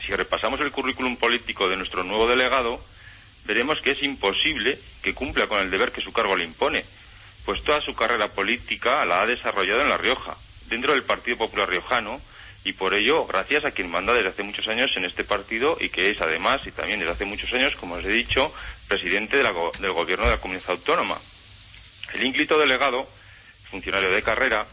[0.05, 2.83] si repasamos el currículum político de nuestro nuevo delegado,
[3.45, 6.85] veremos que es imposible que cumpla con el deber que su cargo le impone,
[7.45, 10.37] pues toda su carrera política la ha desarrollado en La Rioja,
[10.67, 12.21] dentro del Partido Popular Riojano,
[12.65, 15.91] y por ello, gracias a quien manda desde hace muchos años en este partido y
[15.91, 18.53] que es además, y también desde hace muchos años, como os he dicho,
[18.89, 21.19] presidente de la del Gobierno de la Comunidad Autónoma.
[22.15, 23.07] El ínclito delegado,
[23.71, 24.67] funcionario de carrera,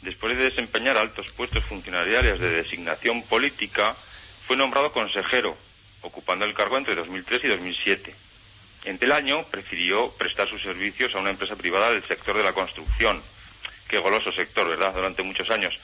[0.00, 3.94] después de desempeñar altos puestos funcionariales de designación política,
[4.46, 5.54] fue nombrado consejero,
[6.00, 8.14] ocupando el cargo entre 2003 y 2007.
[8.84, 12.52] En el año prefirió prestar sus servicios a una empresa privada del sector de la
[12.54, 13.22] construcción.
[13.88, 14.94] Qué goloso sector, ¿verdad?
[14.94, 15.78] Durante muchos años.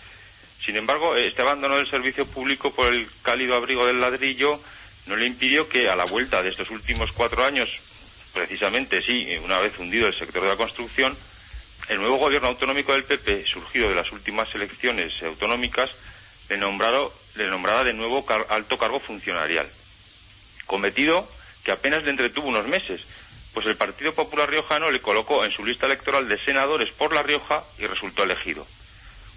[0.64, 4.60] Sin embargo, este abandono del servicio público por el cálido abrigo del ladrillo
[5.06, 7.68] no le impidió que, a la vuelta de estos últimos cuatro años,
[8.32, 11.16] precisamente sí, una vez hundido el sector de la construcción,
[11.88, 15.90] el nuevo gobierno autonómico del PP, surgido de las últimas elecciones autonómicas,
[16.48, 19.68] le, nombrara de nuevo alto cargo funcionarial.
[20.66, 21.28] Cometido
[21.64, 23.02] que apenas le entretuvo unos meses,
[23.54, 27.22] pues el Partido Popular Riojano le colocó en su lista electoral de senadores por La
[27.22, 28.66] Rioja y resultó elegido.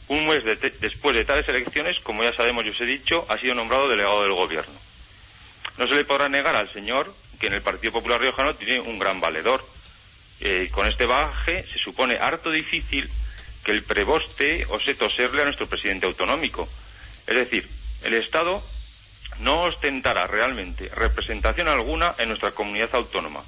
[0.09, 3.37] Un mes de- después de tales elecciones, como ya sabemos y os he dicho, ha
[3.37, 4.73] sido nombrado delegado del gobierno.
[5.77, 8.99] No se le podrá negar al señor que en el Partido Popular Riojano tiene un
[8.99, 9.65] gran valedor.
[10.41, 13.09] Eh, con este bagaje se supone harto difícil
[13.63, 16.67] que el preboste ose toserle a nuestro presidente autonómico.
[17.27, 17.67] Es decir,
[18.03, 18.61] el Estado
[19.39, 23.41] no ostentará realmente representación alguna en nuestra comunidad autónoma.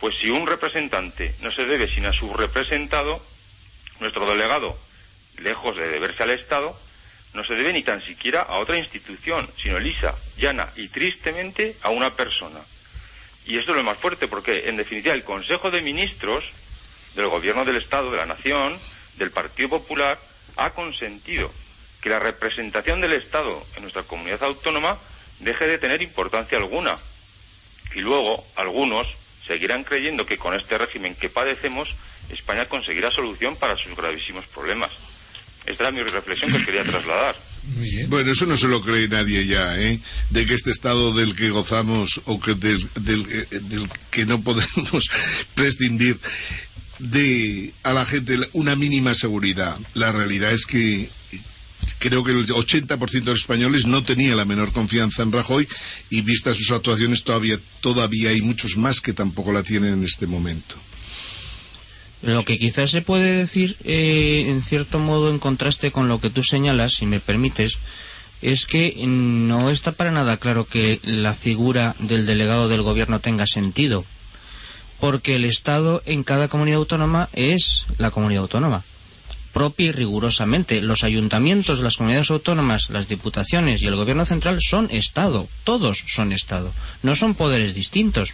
[0.00, 3.24] Pues si un representante no se debe sin a su representado,
[4.00, 4.76] nuestro delegado,
[5.42, 6.76] lejos de deberse al Estado,
[7.34, 11.90] no se debe ni tan siquiera a otra institución, sino lisa, llana y tristemente a
[11.90, 12.60] una persona.
[13.46, 16.44] Y esto es lo más fuerte, porque en definitiva el Consejo de Ministros
[17.14, 18.78] del Gobierno del Estado, de la Nación,
[19.16, 20.18] del Partido Popular,
[20.56, 21.50] ha consentido
[22.00, 24.98] que la representación del Estado en nuestra comunidad autónoma
[25.40, 26.98] deje de tener importancia alguna.
[27.94, 29.06] Y luego, algunos
[29.46, 31.94] seguirán creyendo que con este régimen que padecemos,
[32.30, 34.92] España conseguirá solución para sus gravísimos problemas.
[35.66, 37.36] Esta era mi reflexión que os quería trasladar.
[38.08, 40.00] Bueno, eso no se lo cree nadie ya, ¿eh?
[40.30, 44.40] De que este estado del que gozamos o que del, del, eh, del que no
[44.42, 45.08] podemos
[45.54, 46.18] prescindir
[46.98, 49.78] de a la gente una mínima seguridad.
[49.94, 51.08] La realidad es que
[51.98, 55.68] creo que el 80% de los españoles no tenía la menor confianza en Rajoy
[56.10, 60.26] y vistas sus actuaciones todavía todavía hay muchos más que tampoco la tienen en este
[60.26, 60.76] momento.
[62.22, 66.30] Lo que quizás se puede decir, eh, en cierto modo, en contraste con lo que
[66.30, 67.78] tú señalas, si me permites,
[68.42, 73.46] es que no está para nada claro que la figura del delegado del gobierno tenga
[73.46, 74.04] sentido.
[75.00, 78.84] Porque el Estado en cada comunidad autónoma es la comunidad autónoma.
[79.52, 80.80] Propia y rigurosamente.
[80.80, 85.48] Los ayuntamientos, las comunidades autónomas, las diputaciones y el gobierno central son Estado.
[85.64, 86.72] Todos son Estado.
[87.02, 88.32] No son poderes distintos.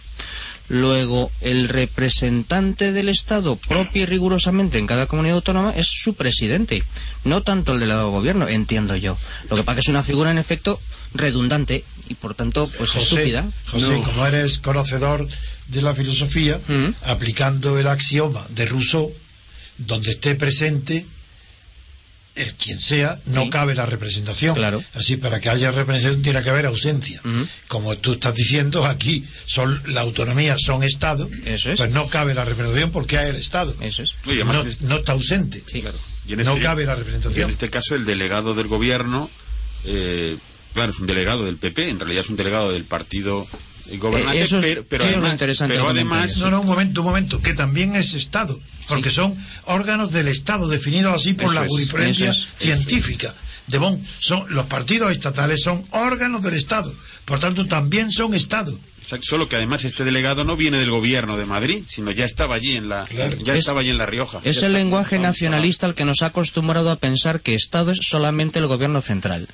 [0.69, 6.83] Luego, el representante del Estado, propio y rigurosamente en cada comunidad autónoma, es su presidente,
[7.23, 9.17] no tanto el del gobierno, entiendo yo.
[9.49, 10.79] Lo que pasa que es una figura, en efecto,
[11.13, 13.45] redundante y, por tanto, pues José, estúpida.
[13.71, 15.27] José, como eres conocedor
[15.67, 16.59] de la filosofía
[17.05, 19.11] aplicando el axioma de Rousseau,
[19.77, 21.05] donde esté presente
[22.41, 24.55] el quien sea, no cabe la representación.
[24.55, 24.83] Claro.
[24.93, 27.21] Así, para que haya representación tiene que haber ausencia.
[27.67, 31.29] Como tú estás diciendo, aquí son la autonomía son Estado,
[31.77, 33.75] pues no cabe la representación porque hay el Estado.
[33.81, 34.15] Eso es.
[34.25, 35.63] Oye, no, este- no está ausente.
[35.71, 35.97] Sí, claro.
[36.27, 37.49] Y en no este- cabe la Y en representación.
[37.49, 39.29] este caso, el delegado del gobierno,
[39.85, 40.37] eh,
[40.73, 43.47] claro, es un delegado del PP, en realidad es un delegado del partido
[43.97, 47.41] gobernante, Eh, eso es- pero, además, interesante pero además No, no, un momento, un momento,
[47.41, 49.35] que también es Estado, porque son
[49.65, 53.33] órganos del Estado definidos así por Eso la jurisprudencia es, científica.
[53.67, 56.93] De Bonn, son, los partidos estatales son órganos del Estado,
[57.25, 58.77] por tanto también son Estado.
[59.01, 62.55] Exacto, Solo que además este delegado no viene del gobierno de Madrid, sino ya estaba
[62.55, 63.07] allí en la,
[63.43, 64.39] ya Es- estaba allí en la Rioja.
[64.43, 67.99] Es Ya el lenguaje nacionalista el que nos ha acostumbrado a pensar que Estado es
[68.01, 69.47] solamente el gobierno central.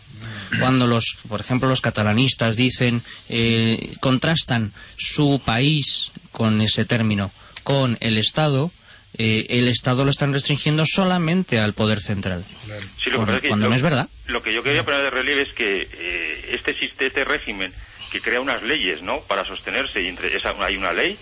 [0.59, 7.31] Cuando los, por ejemplo, los catalanistas dicen, eh, contrastan su país con ese término
[7.63, 8.72] con el Estado,
[9.17, 12.43] eh, el Estado lo están restringiendo solamente al poder central.
[12.45, 14.09] Sí, lo que Cuando- pasa es que cuando lo- no es verdad.
[14.27, 17.73] Lo que yo quería poner de relieve es que eh, este, este régimen
[18.11, 19.19] que crea unas leyes, ¿no?
[19.22, 21.17] Para sostenerse y entre esa, hay una ley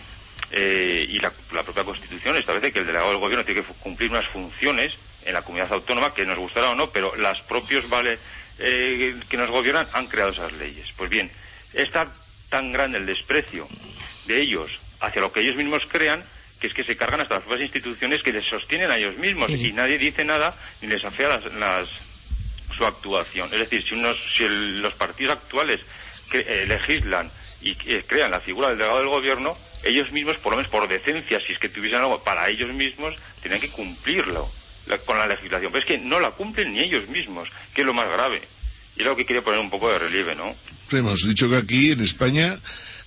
[0.51, 4.09] eh, y la, la propia Constitución establece que el delegado del gobierno tiene que cumplir
[4.11, 4.93] unas funciones
[5.25, 8.19] en la comunidad autónoma que nos gustará o no, pero las propios vale
[8.63, 10.87] eh, que nos gobiernan han creado esas leyes.
[10.97, 11.31] Pues bien,
[11.73, 12.15] está
[12.49, 13.69] tan grande el desprecio
[14.23, 16.25] de ellos hacia lo que ellos mismos crean
[16.59, 19.49] que es que se cargan hasta las propias instituciones que les sostienen a ellos mismos
[19.51, 21.89] Sí, y nadie dice nada ni les afea las, las-
[22.77, 23.53] su actuación.
[23.53, 25.79] Es decir, si, unos, si el- los partidos actuales
[26.29, 30.53] que, eh, legislan y eh, crean la figura del delegado del gobierno, ellos mismos, por
[30.53, 34.55] lo menos por decencia, si es que tuviesen algo para ellos mismos, tienen que cumplirlo
[34.85, 35.71] la- con la legislación.
[35.71, 38.47] Pero es que no la cumplen ni ellos mismos, que es lo más grave.
[38.95, 40.55] Y es lo que quería poner un poco de relieve, ¿no?
[40.91, 42.57] Hemos dicho que aquí en España,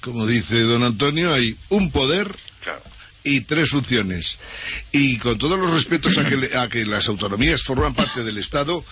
[0.00, 2.82] como dice don Antonio, hay un poder Claro.
[3.22, 4.38] y tres funciones.
[4.92, 8.38] Y con todos los respetos a que, le- a que las autonomías forman parte del
[8.38, 8.84] Estado,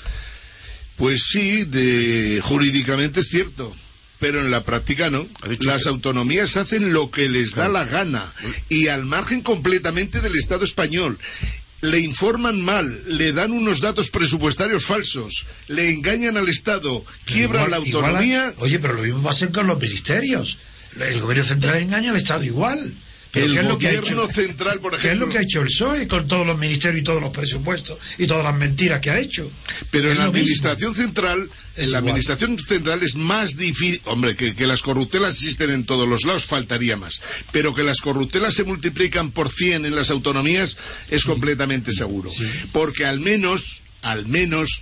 [0.96, 3.74] pues sí, de, jurídicamente es cierto.
[4.20, 5.26] Pero en la práctica no.
[5.60, 8.32] Las autonomías hacen lo que les da la gana
[8.68, 11.18] y al margen completamente del Estado español.
[11.84, 12.86] Le informan mal,
[13.18, 18.54] le dan unos datos presupuestarios falsos, le engañan al Estado, quiebran Igual- la a- autonomía.
[18.58, 20.56] oye, pero lo mismo va a ser con los ministerios.
[20.98, 22.78] El gobierno central engaña al Estado igual.
[23.34, 25.26] Pero El ¿qué es lo que ha gobierno hecho- central, por ¿Qué es ejemplo.
[25.26, 28.26] lo que ha hecho el PSOE con todos los ministerios y todos los presupuestos y
[28.26, 29.50] todas las mentiras que ha hecho?
[29.90, 30.38] Pero en la mismo.
[30.38, 32.10] administración central, Es en la igual.
[32.12, 36.46] administración central es más difícil, hombre, que, que las corruptelas existen en todos los lados,
[36.46, 37.20] faltaría más.
[37.52, 40.76] Pero que las corruptelas se multiplican por 100 en las autonomías
[41.10, 42.30] es completamente seguro.
[42.72, 44.80] Porque al menos, al menos,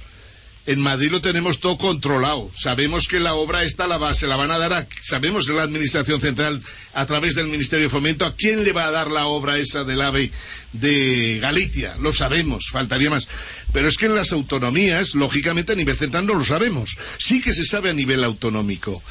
[0.67, 2.51] en Madrid lo tenemos todo controlado.
[2.55, 5.55] Sabemos que la obra está la va, se la van a dar a, sabemos de
[5.55, 6.63] la administración central
[6.95, 9.83] a través del Ministerio de Fomento a quién le va a dar la obra esa
[9.83, 10.31] del AVE
[10.73, 11.97] de Galicia.
[12.01, 13.27] Lo sabemos, faltaría más.
[13.73, 16.97] Pero es que en las autonomías, lógicamente a nivel central no lo sabemos.
[17.19, 19.03] Sí que se sabe a nivel autonómico.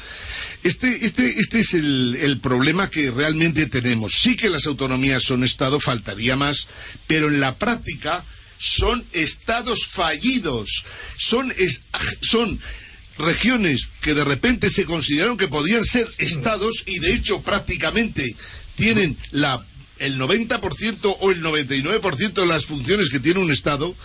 [0.62, 4.14] Este, este, este es el problema que realmente tenemos.
[4.14, 6.68] Sí que las autonomías son Estado, faltaría más,
[7.06, 8.24] pero en la práctica
[8.62, 10.84] son estados fallidos,
[11.18, 11.52] son,
[12.20, 12.60] son
[13.18, 18.36] regiones que de repente se consideraron que podían ser estados y de hecho prácticamente
[18.76, 19.60] tienen la,
[19.98, 23.96] el 90% o el 99% de las funciones que tiene un estado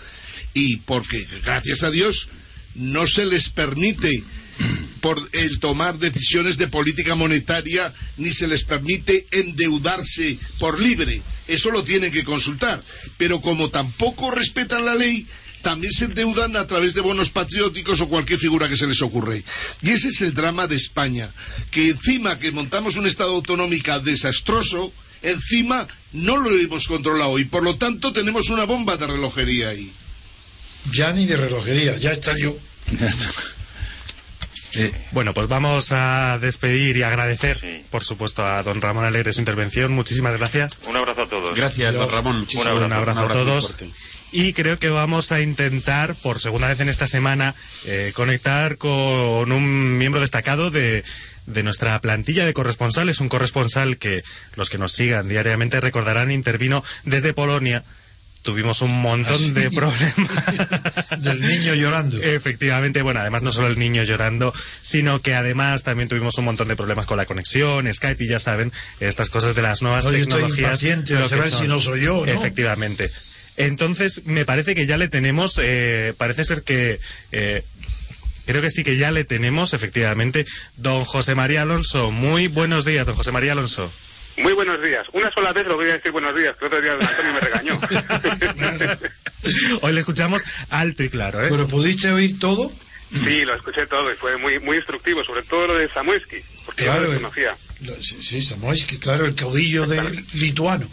[0.54, 2.28] y porque gracias a Dios
[2.74, 4.24] no se les permite
[5.00, 11.22] por el tomar decisiones de política monetaria ni se les permite endeudarse por libre.
[11.46, 12.80] Eso lo tienen que consultar.
[13.16, 15.26] Pero como tampoco respetan la ley,
[15.62, 19.42] también se endeudan a través de bonos patrióticos o cualquier figura que se les ocurre.
[19.82, 21.30] Y ese es el drama de España,
[21.70, 27.62] que encima que montamos un Estado autonómico desastroso, encima no lo hemos controlado y por
[27.62, 29.90] lo tanto tenemos una bomba de relojería ahí.
[30.92, 32.56] Ya ni de relojería, ya está yo.
[35.12, 39.92] Bueno, pues vamos a despedir y agradecer, por supuesto, a don Ramón Alegre su intervención.
[39.92, 40.80] Muchísimas gracias.
[40.86, 41.56] Un abrazo a todos.
[41.56, 42.10] Gracias, don.
[42.10, 42.40] Ramón.
[42.40, 42.98] Muchísimas Un gracias.
[42.98, 43.76] abrazo, Un abrazo a todos.
[44.30, 47.54] Y creo que vamos a intentar, por segunda vez en esta semana,
[47.86, 51.02] eh, conectar con un miembro destacado de,
[51.46, 54.22] de nuestra plantilla de corresponsales, un corresponsal que
[54.54, 57.82] los que nos sigan diariamente recordarán intervino desde Polonia.
[58.48, 61.18] Tuvimos un montón de problemas.
[61.18, 62.16] Del niño llorando.
[62.16, 66.66] Efectivamente, bueno, además no solo el niño llorando, sino que además también tuvimos un montón
[66.66, 70.20] de problemas con la conexión, Skype y ya saben, estas cosas de las nuevas Oye,
[70.20, 70.82] estoy tecnologías.
[70.82, 72.32] lo que saber si no soy yo no.
[72.32, 73.10] Efectivamente.
[73.58, 77.00] Entonces, me parece que ya le tenemos, eh, parece ser que...
[77.32, 77.62] eh,
[78.46, 80.46] Creo que sí que ya le tenemos, efectivamente,
[80.78, 82.10] don José María Alonso.
[82.10, 83.92] Muy buenos días, don José María Alonso.
[84.38, 85.06] Muy buenos días.
[85.12, 87.80] Una sola vez lo voy a decir buenos días, que otro día Antonio me regañó.
[89.82, 91.48] Hoy le escuchamos alto y claro, ¿eh?
[91.50, 92.70] ¿Pero pudiste oír todo?
[93.12, 96.36] Sí, lo escuché todo y fue muy muy instructivo, sobre todo lo de Samuelsky,
[96.66, 97.56] porque yo Claro, no lo el- conocía.
[97.80, 100.00] Lo- Sí, sí, Samoyski, claro, el caudillo de
[100.34, 100.88] lituano.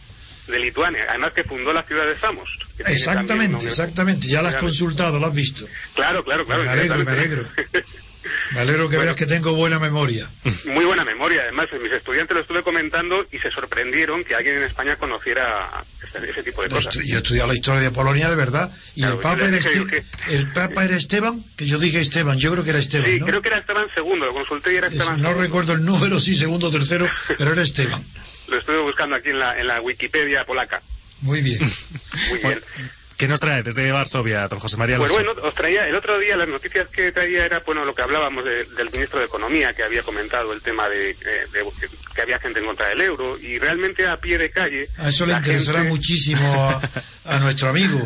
[0.47, 2.47] De Lituania, además que fundó la ciudad de Samos.
[2.77, 4.27] también Exactamente, exactamente.
[4.27, 5.67] Ya lo has consultado, lo has visto.
[5.95, 6.63] Claro, claro, claro.
[6.63, 7.47] Me alegro, me alegro.
[8.51, 10.27] Me alegro que veas que tengo buena memoria.
[10.65, 14.63] Muy buena memoria, además, mis estudiantes lo estuve comentando y se sorprendieron que alguien en
[14.63, 15.69] España conociera
[16.03, 16.93] ese, ese tipo de No, cosas.
[16.95, 18.71] Yo he estudiado la historia de Polonia de verdad.
[18.95, 21.99] Y Claro, el Papa era le dije Este- el Papa era Esteban, que yo dije
[21.99, 23.25] Esteban, yo creo que era Esteban, Sí, ¿no?
[23.25, 25.37] creo que era Esteban II, lo consulté y era Es- Esteban no II.
[25.41, 27.07] recuerdo el número, sí, segundo o tercero,
[27.37, 28.03] pero era Esteban.
[28.47, 30.81] Lo estuve buscando aquí en la, en la Wikipedia polaca.
[31.21, 31.59] Muy bien.
[32.29, 32.61] Muy bien.
[33.17, 36.35] ¿Qué nos trae desde Varsovia, don José María Pues bueno, os traía, el otro día
[36.35, 39.83] las noticias que traía era, bueno, lo que hablábamos de- del ministro de Economía, que
[39.83, 41.15] había comentado el tema de, eh,
[41.53, 41.63] de-
[42.13, 44.89] que, había gente en contra del euro, y realmente a pie de calle...
[44.97, 46.81] A eso le interesará gente- muchísimo a,
[47.35, 47.99] a nuestro amigo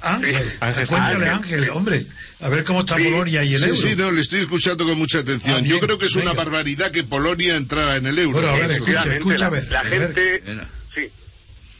[0.00, 0.52] Ángel.
[0.60, 0.86] Ángel.
[0.88, 1.58] Cuéntale, Ángel.
[1.60, 2.00] Ángel, hombre,
[2.40, 3.80] a ver cómo está Polonia y el sí, euro.
[3.80, 5.56] sí, no, le estoy escuchando con mucha atención.
[5.58, 8.32] Ah, Yo creo que es una barbaridad que Polonia entrara en el euro.
[8.40, 9.70] Bueno, a ver, escucha, escucha, a la- ver.
[9.70, 10.00] La a ver.
[10.14, 10.42] gente...
[10.46, 10.52] Sí.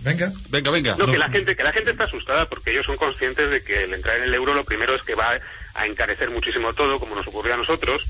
[0.03, 0.33] Venga.
[0.49, 0.97] Venga, venga.
[0.97, 3.85] No, que la gente que la gente está asustada porque ellos son conscientes de que
[3.85, 5.39] el entrar en el euro lo primero es que va
[5.75, 8.07] a encarecer muchísimo todo, como nos ocurrió a nosotros.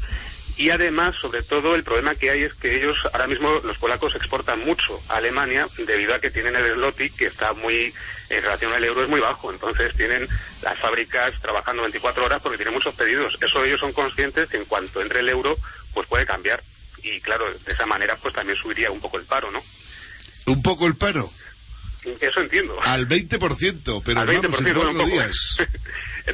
[0.57, 4.15] Y además, sobre todo, el problema que hay es que ellos, ahora mismo, los polacos
[4.15, 7.93] exportan mucho a Alemania debido a que tienen el zloty, que está muy,
[8.29, 9.51] en relación al euro, es muy bajo.
[9.51, 10.29] Entonces tienen
[10.63, 13.39] las fábricas trabajando 24 horas porque tienen muchos pedidos.
[13.41, 15.57] Eso ellos son conscientes que en cuanto entre el euro,
[15.95, 16.63] pues puede cambiar.
[17.03, 19.63] Y claro, de esa manera, pues también subiría un poco el paro, ¿no?
[20.47, 21.31] Un poco el paro.
[22.21, 22.77] Eso entiendo.
[22.83, 25.57] Al 20%, pero Al vamos, 20%, en bueno, días.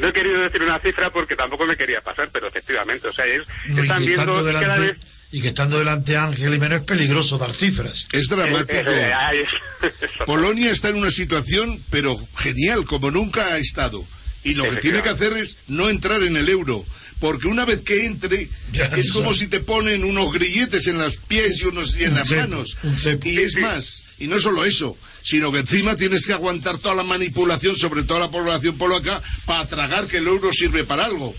[0.01, 3.25] No he querido decir una cifra porque tampoco me quería pasar, pero efectivamente, o sea,
[3.25, 4.97] es, No, están viendo cada delante, vez...
[5.33, 8.07] y que estando delante Ángel y menos es peligroso dar cifras.
[8.13, 8.71] Es dramático.
[8.91, 9.45] Eh, eh,
[9.83, 14.05] es- Polonia está en una situación, pero genial, como nunca ha estado.
[14.45, 16.85] Y lo que tiene que hacer es no entrar en el euro.
[17.19, 18.47] Porque una vez que entre,
[18.97, 22.31] es como si te ponen unos grilletes en los pies y unos y en las
[22.31, 22.77] manos.
[23.25, 27.03] Y es más, y no solo eso, sino que encima tienes que aguantar toda la
[27.03, 31.35] manipulación sobre toda la población polaca para tragar que el euro sirve para algo.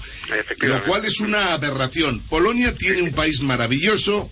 [0.60, 2.20] Lo cual es una aberración.
[2.30, 4.32] Polonia tiene un país maravilloso,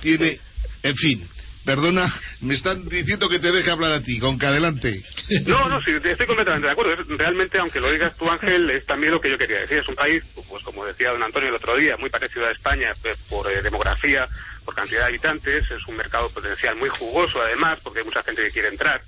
[0.00, 0.38] tiene,
[0.82, 1.28] en fin,
[1.64, 2.10] perdona,
[2.40, 5.02] me están diciendo que te deje hablar a ti, con que adelante.
[5.46, 6.96] No, no, sí, estoy completamente de acuerdo.
[7.16, 9.78] Realmente, aunque lo digas tú, Ángel, es también lo que yo quería decir.
[9.78, 12.92] Es un país, pues como decía don Antonio el otro día, muy parecido a España
[13.04, 14.28] eh, por eh, demografía,
[14.64, 15.70] por cantidad de habitantes.
[15.70, 19.02] Es un mercado potencial muy jugoso, además, porque hay mucha gente que quiere entrar.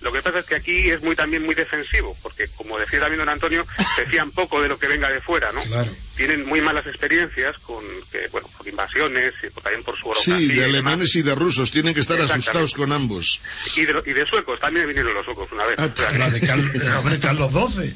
[0.00, 3.20] Lo que pasa es que aquí es muy también muy defensivo, porque como decía también
[3.20, 3.64] don Antonio,
[3.96, 5.62] se fían poco de lo que venga de fuera, ¿no?
[5.62, 5.92] Claro.
[6.16, 10.12] Tienen muy malas experiencias con, que, bueno, por invasiones y por- también por su.
[10.20, 13.40] Sí, y de alemanes y de rusos, tienen que estar asustados con ambos.
[13.76, 15.76] Y de, y de suecos, también vinieron los suecos una vez.
[15.78, 16.30] Ah, O sea,
[17.10, 17.94] de Carlos XII.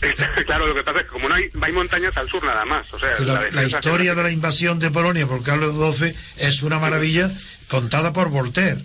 [0.46, 2.92] claro, lo que pasa es que como no hay, hay montañas al sur nada más,
[2.92, 7.30] o sea, la, historia de la invasión de Polonia por Carlos XII es una maravilla
[7.68, 8.78] contada por Voltaire.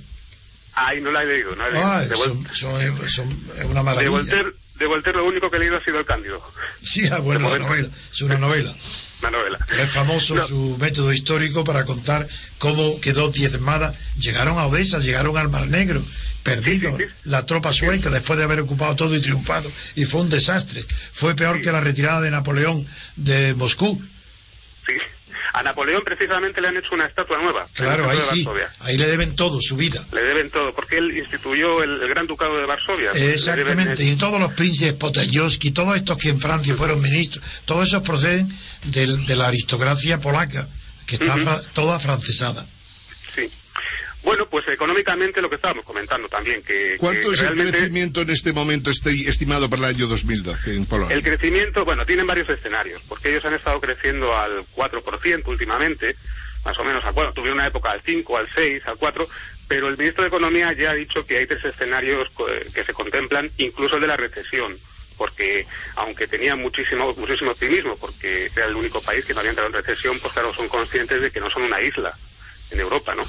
[0.73, 2.09] Ay, no la he leído, no la he leído.
[2.09, 4.09] De, son- son- son- es una de maravilla.
[4.09, 6.41] Voltaire, de Voltaire lo único que he leído ha sido El Cándido,
[6.81, 8.73] Sí, ah, bueno, la novela, es una novela.
[9.21, 9.57] la novela.
[9.67, 12.27] Pero es famoso su método histórico para contar
[12.57, 13.93] cómo quedó diezmada.
[14.19, 16.03] Llegaron a Odessa, llegaron al Mar Negro,
[16.45, 19.69] perdidos la tropa sueca después de haber ocupado todo y triunfado.
[19.95, 20.85] Y fue un desastre.
[21.13, 22.85] Fue peor que la retirada de Napoleón
[23.15, 23.99] de Moscú.
[24.85, 24.93] Sí.
[25.53, 27.65] A Napoleón precisamente le han hecho una estatua nueva.
[27.73, 28.45] Claro, ahí sí.
[28.81, 30.05] Ahí le deben todo, su vida.
[30.11, 33.11] Le deben todo, porque él instituyó el, el Gran Ducado de Varsovia.
[33.13, 37.87] Exactamente, deben- y todos los príncipes Potayovsky, todos estos que en Francia fueron ministros, todos
[37.87, 38.47] esos proceden
[38.83, 40.67] del- de la aristocracia polaca,
[41.07, 42.65] que está toda francesada.
[43.33, 43.49] Sí.
[44.25, 48.31] Bueno, pues económicamente lo que estábamos comentando también, que, ¿Cuánto que es el crecimiento en
[48.31, 51.15] este momento este- estimado para el año 2012 en Polonia?
[51.15, 56.15] el crecimiento, bueno, tienen varios escenarios, porque ellos han estado creciendo al 4% últimamente,
[56.65, 59.29] más o menos, al, bueno, tuvieron una época al 5, al 6, al 4,
[59.67, 62.27] pero el ministro de Economía ya ha dicho que hay tres escenarios
[62.73, 64.75] que se contemplan, incluso el de la recesión,
[65.17, 69.69] porque aunque tenían muchísimo, muchísimo optimismo, porque era el único país que no había entrado
[69.69, 72.11] en recesión, pues claro, son conscientes de que no son una isla
[72.71, 73.23] en Europa, ¿no?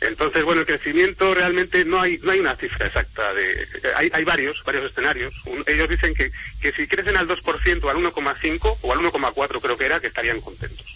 [0.00, 3.66] Entonces, bueno, el crecimiento realmente no hay no hay una cifra exacta de
[3.96, 5.34] hay, hay varios varios escenarios.
[5.46, 9.60] Un- ellos dicen que, que si crecen al 2% o al 1,5 o al 1,4
[9.60, 10.86] creo que era que estarían contentos.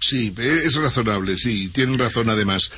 [0.00, 2.70] Sí, eh, es razonable, sí, tienen razón además.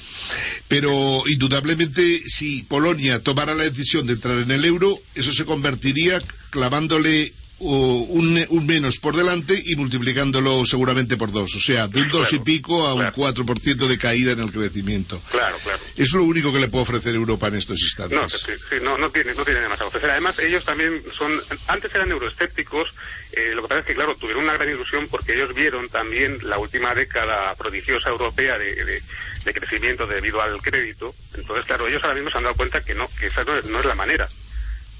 [0.69, 6.19] Pero indudablemente, si Polonia tomara la decisión de entrar en el euro, eso se convertiría
[6.49, 11.55] clavándole un, un menos por delante y multiplicándolo seguramente por dos.
[11.55, 15.20] O sea, de un dos y pico a un 4% de caída en el crecimiento.
[15.31, 15.78] Claro, claro.
[15.97, 18.19] Es lo único que le puede ofrecer Europa en estos instantes.
[18.19, 20.11] No, sí, no, no tiene, no tiene demasiado que ofrecer.
[20.11, 21.32] Además, ellos también son,
[21.69, 22.89] antes eran euroescépticos,
[23.32, 26.39] eh, lo que pasa es que, claro, tuvieron una gran ilusión porque ellos vieron también
[26.43, 29.03] la última década prodigiosa europea de, de-
[29.45, 31.15] de crecimiento debido al crédito.
[31.35, 33.65] Entonces, claro, ellos ahora mismo se han dado cuenta que no, que esa no es,
[33.66, 34.28] no es la manera.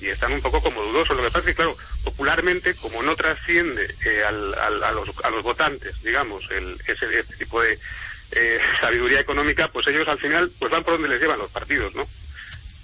[0.01, 1.17] Y están un poco como dudosos.
[1.17, 5.09] Lo que pasa es que, claro, popularmente, como no trasciende eh, al- al- a, los,
[5.23, 7.79] a los votantes, digamos, el, ese, ese tipo de
[8.33, 11.95] eh, sabiduría económica, pues ellos al final pues van por donde les llevan los partidos,
[11.95, 12.09] ¿no?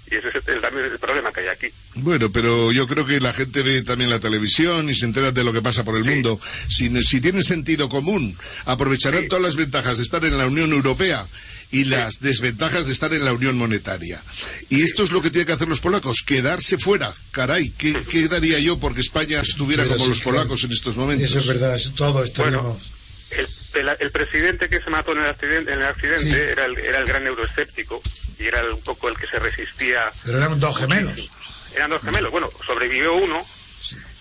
[0.09, 1.67] Y ese es el- también el problema que hay aquí.
[1.95, 5.43] Bueno, pero yo creo que la gente ve también la televisión y se entera de
[5.43, 6.39] lo que pasa por el mundo.
[6.69, 11.25] Si, si tienen sentido común, aprovecharán todas las ventajas de estar en la Unión Europea
[11.71, 14.21] y las desventajas de estar en la Unión Monetaria.
[14.69, 17.13] Y esto es lo que tienen que hacer los polacos, quedarse fuera.
[17.31, 20.37] Caray, ¿qué, qué daría yo porque España estuviera Pero como sí, los claro.
[20.37, 21.29] polacos en estos momentos?
[21.29, 22.77] Eso es verdad, es todo estaríamos...
[23.31, 26.77] El, el- el presidente que se mató en el accidente, en el accidente era, el,
[26.79, 28.01] era el gran euroescéptico
[28.39, 30.11] y era el- un poco el que se resistía.
[30.23, 31.29] Pero eran dos gemelos.
[31.75, 32.31] Eran dos gemelos.
[32.31, 33.45] Bueno, sobrevivió uno,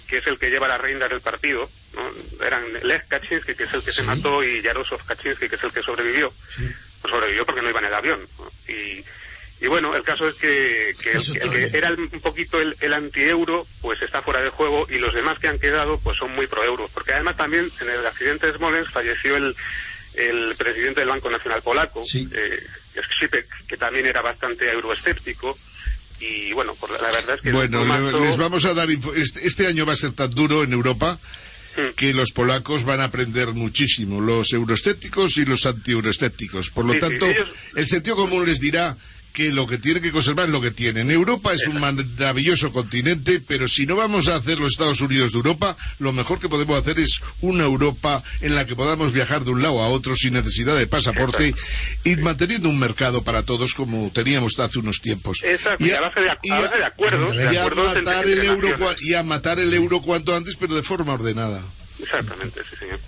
[0.09, 1.71] que es el que lleva las riendas del partido.
[1.95, 2.45] ¿no?
[2.45, 5.73] Eran Lech Kaczynski, que es el que se mató, y Jarosław Kaczynski, que es el
[5.73, 6.33] que sobrevivió.
[6.33, 6.71] Pues
[7.09, 8.29] sobrevivió porque no iba en el avión.
[8.69, 9.05] Y,
[9.65, 12.77] y bueno, el caso es que, que el, el que era el- un poquito el,
[12.81, 16.35] el anti-euro, pues está fuera de juego y los demás que han quedado, pues son
[16.35, 16.91] muy pro-euro.
[16.93, 19.57] Porque además también en el accidente de Smolensk falleció el,
[20.15, 22.03] el presidente del Banco Nacional Polaco,
[22.33, 22.61] eh,
[23.03, 25.57] Skrzypek, que también era bastante euroescéptico.
[26.19, 27.53] Y bueno, por la, la verdad es que...
[27.53, 27.79] Bueno,
[28.13, 28.89] formato- les vamos a dar.
[28.91, 31.19] Este, este año va a ser tan duro en Europa.
[31.97, 36.71] Que los polacos van a aprender muchísimo, los euroescépticos y los anti-euroescépticos.
[36.71, 38.97] Por lo Sí, sí, tanto, ellos- el sentido común les dirá
[39.37, 41.11] que lo que tienen que conservar es lo que tienen.
[41.11, 45.37] Europa es un maravilloso continente, pero si no vamos a hacer los Estados Unidos de
[45.37, 49.51] Europa, lo mejor que podemos hacer es una Europa en la que podamos viajar de
[49.51, 51.55] un lado a otro sin necesidad de pasaporte
[52.03, 55.43] y manteniendo un mercado para todos como teníamos hace unos tiempos.
[55.45, 58.69] Exacto, y a base de, ac- a de y a matar el euro
[59.03, 61.63] y a matar el euro cuanto antes pero de forma ordenada
[62.03, 62.99] Exactamente, sí, señor.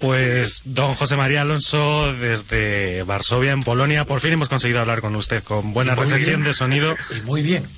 [0.00, 5.14] Pues, don José María Alonso, desde Varsovia, en Polonia, por fin hemos conseguido hablar con
[5.14, 6.44] usted con buena recepción bien.
[6.44, 6.96] de sonido.
[7.16, 7.68] Y muy bien.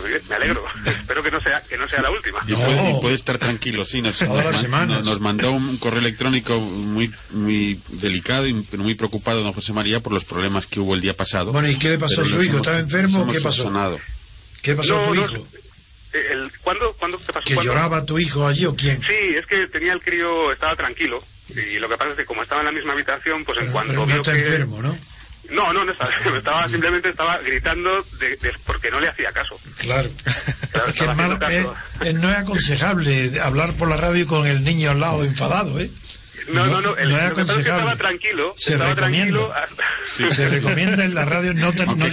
[0.00, 0.64] Muy bien, me alegro.
[0.86, 2.40] Espero que no sea que no sea la última.
[2.48, 4.02] Y puede, y puede estar tranquilo, sí.
[4.02, 9.52] Nos, nos nos- nos mandó un correo electrónico muy, muy delicado y muy preocupado don
[9.52, 11.52] José María por los problemas que hubo el día pasado.
[11.52, 12.56] Bueno, ¿y qué le pasó a su hijo?
[12.56, 13.52] ¿Estaba enfermo qué pasó?
[13.52, 14.00] subsanado.
[14.62, 15.46] ¿Qué pasó a tu No, no, hijo?
[16.32, 17.46] El, ¿cuándo, ¿Cuándo te pasó?
[17.46, 17.72] ¿Que ¿Cuándo?
[17.72, 19.00] lloraba tu hijo allí o quién?
[19.00, 21.22] Sí, es que tenía el crío, estaba tranquilo.
[21.48, 23.92] Y lo que pasa es que como estaba en la misma habitación, pues en cuanto
[23.92, 24.38] Pero no vio está que...
[24.40, 24.96] enfermo, ¿no?
[25.50, 29.60] No, no, no estaba, estaba simplemente estaba gritando de, de- porque no le hacía caso.
[29.78, 30.10] Claro.
[30.72, 31.66] Claro, Es que es eh,
[32.00, 35.90] eh, no es aconsejable hablar por la radio con el niño al lado enfadado, ¿eh?
[36.52, 38.94] No, no, no, el, no es lo que pasa es que estaba tranquilo, Se estaba
[38.94, 39.38] recomienda.
[39.38, 39.52] tranquilo.
[39.54, 42.06] hasta- Se recomienda en la radio no, te- no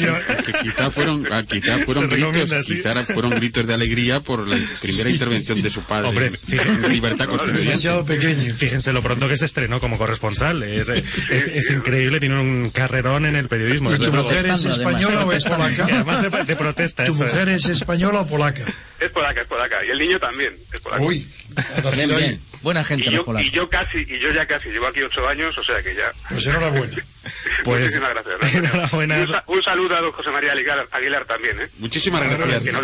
[0.64, 2.76] quizá fueron, ah, quizá fueron Se gritos, sí.
[2.78, 6.08] quizá fueron gritos de alegría por la primera intervención de su padre.
[6.10, 8.54] Hombre, en fíjate- libertad demasiado pequeño.
[8.56, 10.64] Fíjense lo pronto que se estrenó como corresponsal.
[10.64, 10.88] Es,
[11.30, 13.94] es, es increíble, tiene un carrerón en el periodismo.
[13.94, 15.84] ¿Y tu mujer es española o es polaca?
[15.92, 17.06] además de, de protesta.
[17.06, 17.34] ¿Tu eso es.
[17.34, 18.64] mujer es española o polaca?
[19.00, 19.84] Es polaca, es polaca.
[19.86, 21.04] Y el niño también es polaco.
[21.04, 21.28] Uy,
[21.96, 22.42] Bien, bien.
[22.62, 25.58] Buena gente Y yo, y yo casi, y yo ya casi, llevo aquí ocho años,
[25.58, 26.12] o sea que ya.
[26.30, 26.96] Pues enhorabuena.
[27.64, 28.56] Pues, Muchísimas gracias.
[28.56, 29.16] enhorabuena.
[29.22, 31.68] Un, sa- un saludo a don José María Aguilar, Aguilar también, ¿eh?
[31.78, 32.74] Muchísimas Que gracias.
[32.74, 32.80] no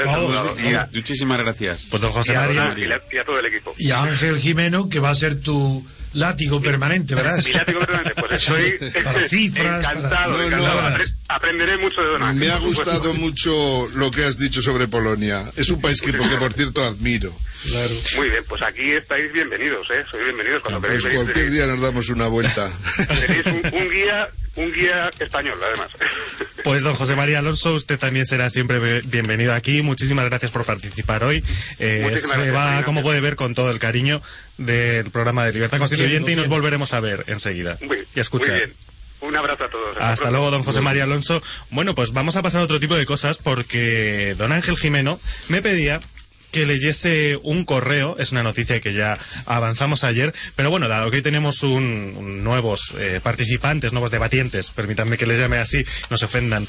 [0.80, 1.88] a, Muchísimas gracias.
[1.90, 2.74] Pues don José y a María.
[2.78, 3.74] Y la- y a todo el equipo.
[3.80, 5.84] Y a Ángel Jimeno, que va a ser tu
[6.18, 7.40] látigo permanente, ¿verdad?
[7.46, 10.82] Y látigo permanente, pues estoy Para cifras, encantado, para- No, encantado.
[10.82, 10.98] no.
[10.98, 14.88] Apre- aprenderé mucho de Don Ángel, me ha gustado mucho lo que has dicho sobre
[14.88, 17.34] Polonia es un país que, que por cierto admiro
[17.70, 17.90] Claro.
[18.18, 20.06] Muy bien, pues aquí estáis bienvenidos, ¿eh?
[20.10, 21.20] Sois bienvenidos cuando pues queráis venir.
[21.24, 22.72] cualquier día nos damos una vuelta
[23.26, 25.90] tenéis un, un guía, un guía español, además.
[26.64, 29.82] Pues don José María Alonso, usted también será siempre bienvenido aquí.
[29.84, 31.42] Muchísimas gracias por participar hoy.
[31.80, 32.84] Eh, Muchísimas se gracias, va, Marina.
[32.84, 34.22] como puede ver, con todo el cariño
[34.58, 38.50] del programa de Libertad Constituyente y nos volveremos a ver enseguida Muy, y a escuchar.
[38.50, 38.74] muy bien.
[39.22, 39.96] Un abrazo a todos.
[39.98, 40.32] Hasta pronto.
[40.32, 41.42] luego, don José María Alonso.
[41.70, 45.62] Bueno, pues vamos a pasar a otro tipo de cosas porque don Ángel Jimeno me
[45.62, 46.02] pedía
[46.52, 51.18] que leyese un correo, es una noticia que ya avanzamos ayer, pero bueno, dado que
[51.18, 56.18] hoy tenemos un, un nuevos eh, participantes, nuevos debatientes, permítanme que les llame así, no
[56.18, 56.68] se ofendan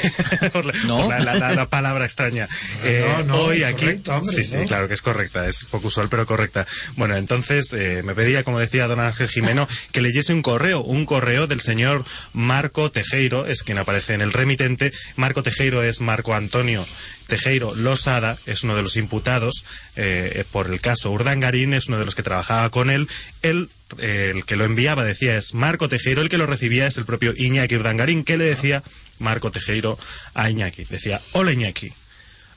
[0.52, 0.96] por, la, No.
[0.98, 2.48] por la- la- la- la palabra extraña.
[2.84, 6.08] Eh, no, no, hoy aquí, hombre, sí, sí, claro que es correcta, es poco usual,
[6.10, 6.66] pero correcta.
[6.96, 11.06] Bueno, entonces eh, me pedía, como decía don Ángel Jimeno, que leyese un correo, un
[11.06, 14.92] correo del señor Marco Tejeiro, es quien aparece en el remitente.
[15.16, 16.86] Marco Tejeiro es Marco Antonio
[17.30, 19.64] Tejero Losada es uno de los imputados
[19.96, 23.08] eh, por el caso Urdangarín, es uno de los que trabajaba con él.
[23.40, 26.98] Él, eh, el que lo enviaba, decía, es Marco Tejero, el que lo recibía es
[26.98, 28.24] el propio Iñaki Urdangarín.
[28.24, 28.82] ¿Qué le decía
[29.18, 29.98] Marco Tejero
[30.34, 30.84] a Iñaki?
[30.84, 31.92] Decía, hola Iñaki.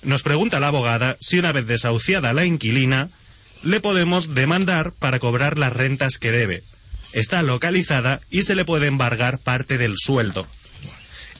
[0.02, 3.10] Nos pregunta la abogada si una vez desahuciada la inquilina,
[3.64, 6.64] le podemos demandar para cobrar las rentas que debe.
[7.14, 10.46] Está localizada y se le puede embargar parte del sueldo.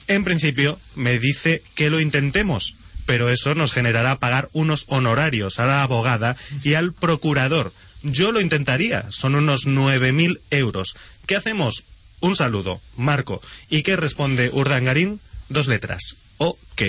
[0.06, 5.66] En principio, me dice que lo intentemos, pero eso nos generará pagar unos honorarios a
[5.66, 7.72] la abogada y al procurador.
[8.02, 10.94] Yo lo intentaría, son unos 9.000 euros.
[11.26, 11.84] ¿Qué hacemos?
[12.20, 13.40] Un saludo, Marco.
[13.70, 15.20] ¿Y qué responde Urdangarín?
[15.48, 16.16] Dos letras.
[16.38, 16.82] OK.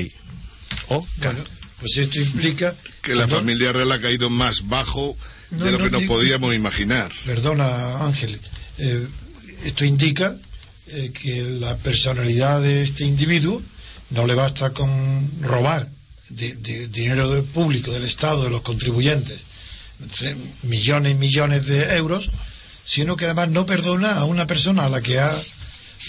[0.89, 1.07] OK.
[1.17, 1.39] Bueno,
[1.79, 2.75] pues esto implica...
[3.01, 5.15] Que la familia real ha caído más bajo
[5.51, 7.11] de lo que nos podíamos imaginar.
[7.25, 8.39] Perdona, Ángel.
[8.79, 9.07] Eh,
[9.63, 10.35] esto indica
[10.87, 13.61] eh, que la personalidad de este individuo
[14.09, 14.89] no le basta con
[15.41, 15.87] robar
[16.29, 19.45] de, dinero del público, del Estado, de los contribuyentes,
[20.63, 22.29] millones y millones de euros,
[22.85, 25.31] sino que además no perdona a una persona a la que ha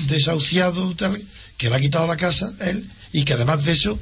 [0.06, 1.20] desahuciado, tal,
[1.56, 3.98] que le ha quitado la casa, él, y que además de eso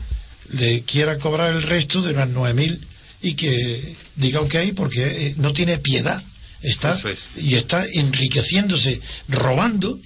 [0.53, 2.81] le quiera cobrar el resto de unas nueve mil
[3.23, 6.23] y que diga ok porque eh, no tiene piedad.
[6.63, 6.99] Está
[7.37, 9.99] y está enriqueciéndose robando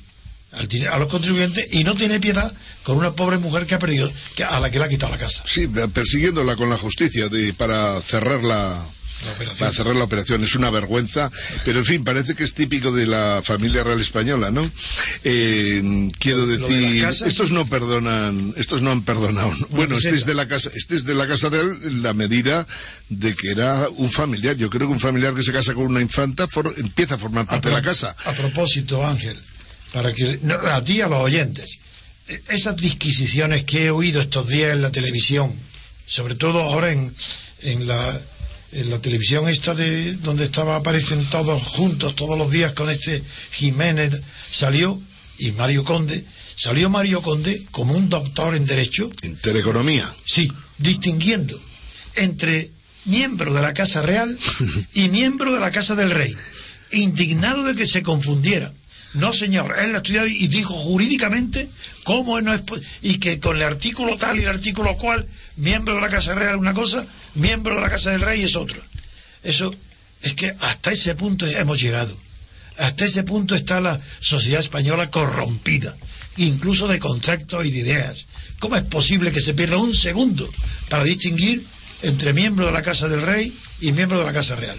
[0.53, 2.53] a los contribuyentes y no tiene piedad
[2.83, 5.19] con una pobre mujer que ha perdido, que, a la que le ha quitado la
[5.19, 5.43] casa.
[5.47, 8.83] Sí, persiguiéndola con la justicia de, para cerrar la,
[9.59, 10.45] para cerrar la operación.
[10.45, 11.31] Es una vergüenza,
[11.65, 14.71] pero en fin, parece que es típico de la familia real española, ¿no?
[15.25, 19.53] Eh, quiero decir, estos no perdonan, estos no han perdonado.
[19.71, 22.67] Bueno, este es de la casa, este es de la casa real la medida
[23.09, 24.57] de que era un familiar.
[24.57, 26.47] Yo creo que un familiar que se casa con una infanta
[26.77, 28.17] empieza a formar parte de la casa.
[28.25, 29.37] A propósito, Ángel,
[29.93, 30.39] para que
[30.71, 31.79] a ti a los oyentes,
[32.29, 35.53] e, esas disquisiciones que he oído estos días en la televisión,
[36.07, 37.15] sobre todo ahora en,
[37.63, 38.21] en la
[38.73, 43.23] en la televisión esta de donde estaba aparecen todos juntos todos los días con este
[43.53, 45.01] Jiménez salió
[45.39, 46.23] y Mario Conde
[46.57, 49.11] salió Mario Conde como un doctor en derecho.
[49.23, 51.59] Intereconomía sí distinguiendo
[52.17, 52.71] entre
[53.05, 54.37] miembro de la Casa Real
[54.93, 56.35] y miembro de la Casa del Rey
[56.91, 58.73] indignado de que se confundiera
[59.19, 61.69] no señor él ha estudiado y dijo jurídicamente
[62.05, 62.63] cómo no es
[63.03, 66.57] y que con el artículo tal y el artículo cual miembro de la Casa Real
[66.57, 68.81] una cosa miembro de la Casa del Rey es otro.
[69.43, 69.75] Eso
[70.23, 72.17] es que hasta ese punto hemos llegado.
[72.79, 75.97] Hasta ese punto está la sociedad española corrompida,
[76.37, 78.27] incluso de conceptos y de ideas.
[78.61, 80.49] ¿Cómo es posible que se pierda un segundo
[80.89, 81.65] para distinguir
[82.03, 84.79] entre miembro de la Casa del Rey y miembro de la Casa Real?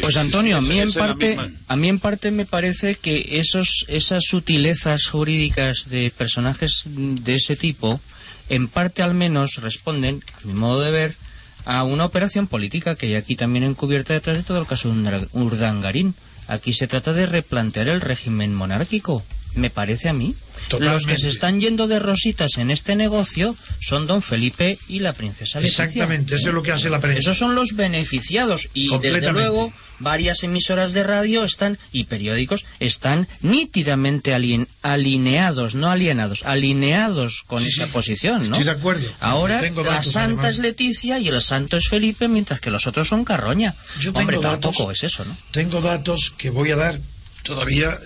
[0.00, 4.24] Pues Antonio, a mí en parte, a mí en parte me parece que esos, esas
[4.24, 8.00] sutilezas jurídicas de personajes de ese tipo
[8.48, 11.16] en parte al menos responden, a mi modo de ver,
[11.64, 15.28] a una operación política que hay aquí también encubierta detrás de todo el caso de
[15.32, 16.14] Urdangarín.
[16.48, 20.34] Aquí se trata de replantear el régimen monárquico, me parece a mí.
[20.78, 25.12] Los que se están yendo de rositas en este negocio son don Felipe y la
[25.12, 25.84] princesa Leticia.
[25.84, 27.18] Exactamente, eso es lo que hace la prensa.
[27.18, 33.28] Esos son los beneficiados y desde luego varias emisoras de radio están y periódicos están
[33.42, 34.34] nítidamente
[34.82, 38.56] alineados, no alienados, alineados con esa posición, ¿no?
[38.56, 39.08] Estoy de acuerdo.
[39.20, 43.24] Ahora la santa es Leticia y el santo es Felipe, mientras que los otros son
[43.24, 43.74] Carroña.
[44.00, 45.36] Yo Hombre, tengo datos, tampoco es eso, ¿no?
[45.50, 46.98] Tengo datos que voy a dar
[47.42, 47.98] todavía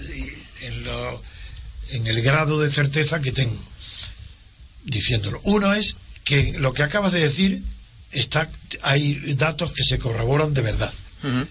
[0.62, 1.22] en, lo,
[1.90, 3.58] en el grado de certeza que tengo
[4.84, 5.40] diciéndolo.
[5.44, 7.62] Uno es que lo que acabas de decir
[8.12, 8.48] está
[8.82, 10.92] hay datos que se corroboran de verdad.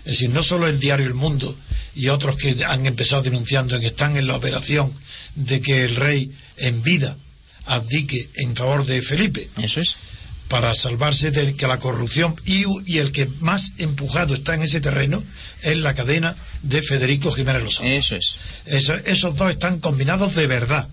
[0.05, 1.57] Es decir, no solo el diario El Mundo
[1.95, 4.93] y otros que han empezado denunciando que están en la operación
[5.33, 7.17] de que el rey en vida
[7.65, 9.49] abdique en favor de Felipe.
[9.57, 9.95] Eso es.
[10.53, 14.81] Para salvarse de que la corrupción y, y el que más empujado está en ese
[14.81, 15.23] terreno
[15.63, 17.89] es la cadena de Federico Jiménez Lozano.
[17.89, 18.35] Eso es.
[19.05, 20.87] esos dos están combinados de verdad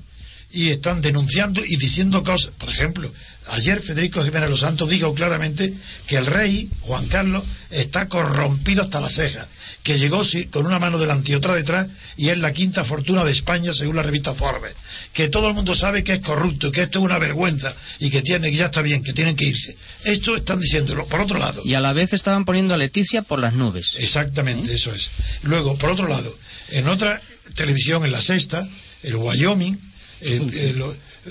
[0.50, 2.52] y están denunciando y diciendo cosas.
[2.56, 3.12] Por ejemplo,
[3.50, 5.72] ayer Federico Jiménez Los Santos dijo claramente
[6.06, 9.46] que el rey, Juan Carlos, está corrompido hasta las cejas,
[9.82, 13.32] que llegó con una mano delante y otra detrás y es la quinta fortuna de
[13.32, 14.74] España según la revista Forbes,
[15.12, 18.22] que todo el mundo sabe que es corrupto, que esto es una vergüenza y que
[18.22, 19.76] tiene que ya está bien, que tienen que irse.
[20.04, 21.06] Esto están diciéndolo.
[21.06, 21.62] Por otro lado.
[21.64, 23.94] Y a la vez estaban poniendo a Leticia por las nubes.
[23.98, 25.10] Exactamente, eso es.
[25.42, 26.36] Luego, por otro lado,
[26.70, 27.20] en otra
[27.54, 28.66] televisión, en la sexta,
[29.02, 29.78] el Wyoming,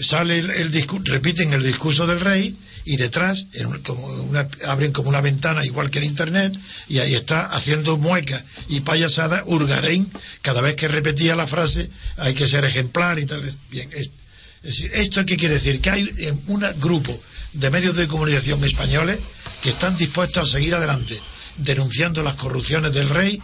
[0.01, 0.72] sale el,
[1.06, 3.45] repiten el discurso del rey y detrás
[3.84, 4.08] como
[4.66, 6.53] abren como una ventana igual que en internet
[6.88, 10.09] y ahí está haciendo muecas y payasada Urgarein.
[10.42, 13.56] Cada vez que repetía la frase hay que ser ejemplar y tal.
[13.69, 14.11] Bien es,
[14.64, 17.19] decir esto qué quiere decir que hay un grupo
[17.53, 19.19] de medios de comunicación españoles
[19.61, 21.19] que están dispuestos a seguir adelante
[21.58, 23.42] denunciando las corrupciones del rey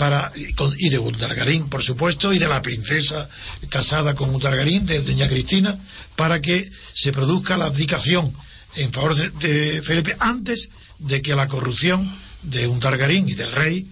[0.00, 0.32] para,
[0.78, 3.28] y de Utargarín, por supuesto, y de la princesa
[3.68, 5.78] casada con Utargarín, de doña Cristina,
[6.16, 8.32] para que se produzca la abdicación
[8.76, 10.70] en favor de, Felipe antes
[11.00, 12.00] de que la corrupción
[12.44, 13.86] de Utargarín y del rey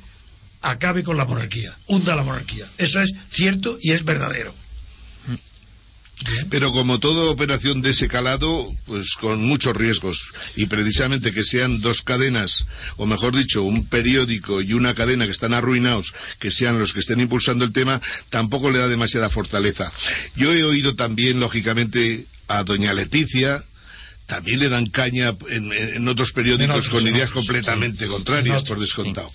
[0.62, 2.66] acabe con la monarquía, hunda la monarquía.
[2.78, 4.54] Eso es cierto y es verdadero.
[6.50, 10.28] Pero como toda operación de ese calado, pues con muchos riesgos.
[10.56, 12.66] Y precisamente que sean dos cadenas,
[12.96, 17.00] o mejor dicho, un periódico y una cadena que están arruinados, que sean los que
[17.00, 19.92] estén impulsando el tema, tampoco le da demasiada fortaleza.
[20.34, 23.62] Yo he oído también, lógicamente, a doña Leticia,
[24.26, 29.32] también le dan caña en, otros periódicos con ideas completamente contrarias, por descontado.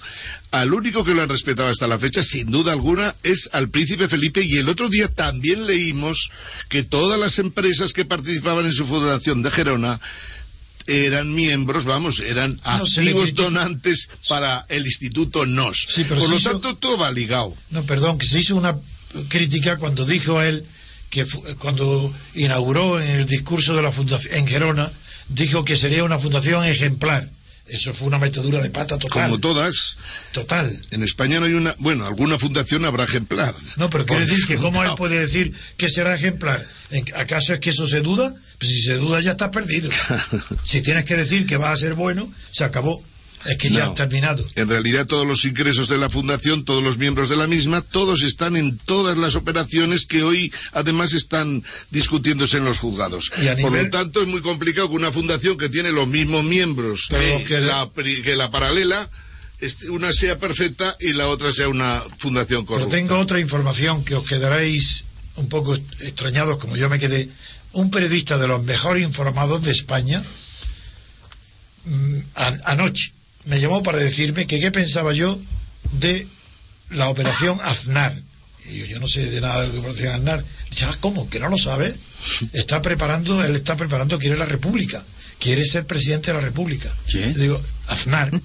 [0.53, 4.07] Al único que lo han respetado hasta la fecha, sin duda alguna, es al príncipe
[4.07, 4.43] Felipe.
[4.43, 6.30] Y el otro día también leímos
[6.69, 9.99] que todas las empresas que participaban en su fundación de Gerona
[10.85, 15.88] eran miembros, vamos, eran activos donantes para el Instituto NOS.
[16.07, 17.57] Por lo tanto, todo va ligado.
[17.72, 18.75] No, perdón, que se hizo una
[19.30, 20.64] crítica cuando dijo él
[21.09, 21.25] que
[21.57, 24.91] cuando inauguró en el discurso de la fundación en Gerona,
[25.30, 27.27] dijo que sería una fundación ejemplar.
[27.67, 29.24] Eso fue una metedura de pata total.
[29.24, 29.95] Como todas.
[30.33, 30.77] Total.
[30.92, 31.74] En España no hay una.
[31.80, 33.56] Bueno, alguna fundación habrá ejemplar.
[33.77, 36.66] No, pero quiere decir que, ¿cómo él puede decir que será ejemplar?
[37.16, 38.35] ¿Acaso es que eso se duda?
[38.59, 39.90] Pues si se duda, ya estás perdido.
[40.64, 43.01] si tienes que decir que va a ser bueno, se acabó.
[43.45, 44.45] Es que ya ha terminado.
[44.55, 48.22] En realidad todos los ingresos de la fundación, todos los miembros de la misma, todos
[48.22, 53.31] están en todas las operaciones que hoy además están discutiéndose en los juzgados.
[53.61, 57.59] Por lo tanto es muy complicado que una fundación que tiene los mismos miembros que,
[57.59, 59.09] la, que la paralela
[59.89, 62.89] una sea perfecta y la otra sea una fundación corrupta.
[62.89, 65.05] Pero tengo otra información que os quedaréis
[65.35, 67.30] un poco extrañados como yo me quedé.
[67.72, 70.22] Un periodista de los mejor informados de España
[71.85, 72.19] mm,
[72.65, 73.13] anoche
[73.45, 75.39] me llamó para decirme que qué pensaba yo
[75.93, 76.27] de
[76.89, 78.15] la operación Aznar.
[78.69, 80.43] Y yo, yo no sé de nada de la operación Aznar.
[80.69, 81.30] Dice, ah, ¿cómo?
[81.30, 81.93] ¿Que no lo sabe?
[82.53, 85.03] Está preparando, él está preparando, quiere la República.
[85.43, 86.89] Quiere ser presidente de la República.
[87.35, 88.31] Digo, Aznar.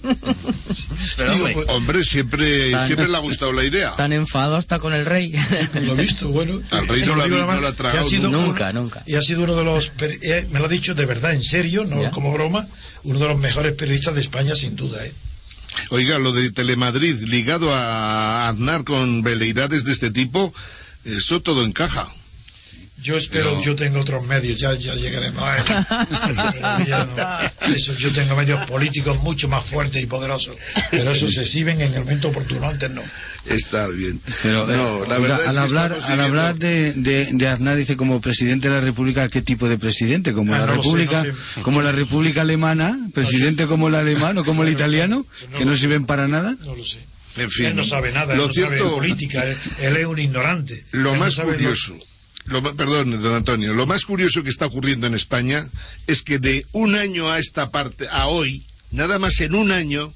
[1.17, 3.95] Pues, hombre, siempre, siempre le ha gustado la idea.
[3.95, 5.33] Tan enfado hasta con el rey.
[5.75, 6.61] Lo he visto, bueno.
[6.71, 8.09] Al rey no, lo ha tragado.
[8.29, 9.03] nunca, nunca.
[9.07, 9.93] Y ha sido uno de los.
[10.01, 12.67] Eh, me lo ha dicho de verdad, en serio, no como broma
[13.05, 15.05] uno de los mejores periodistas de España, sin duda.
[15.05, 15.13] ¿eh?
[15.91, 20.53] Oiga, lo de Telemadrid ligado a Aznar con veleidades de este tipo,
[21.05, 22.09] eso todo encaja.
[23.09, 25.57] Yo espero, yo tengo otros medios, ya, ya llegaremos a
[27.75, 27.95] eso.
[27.95, 30.55] yo tengo medios políticos mucho más fuertes y poderosos,
[30.91, 33.01] pero eso se exhiben en el momento oportuno, antes no.
[33.47, 34.21] Está bien.
[34.43, 38.75] Pero, no, la verdad al, hablar, al hablar de, de, Aznar, dice como presidente de
[38.75, 40.35] la República, ¿qué tipo de presidente?
[40.35, 41.25] ¿Como ah, la República
[41.63, 42.95] como la República Alemana?
[43.15, 45.25] ¿Presidente como el alemán o como el italiano?
[45.57, 46.55] ¿Que no sirven para nada?
[46.61, 46.99] No lo sé.
[47.39, 49.43] En fin, él no sabe nada, él no sabe política,
[49.81, 50.85] él, es un ignorante.
[50.91, 51.97] Lo más curioso,
[52.49, 55.69] perdón, don Antonio, lo más curioso que está ocurriendo en España
[56.07, 60.13] es que de un año a esta parte, a hoy, nada más en un año,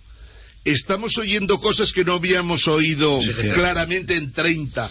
[0.64, 3.20] estamos oyendo cosas que no habíamos oído
[3.54, 4.90] claramente en 30.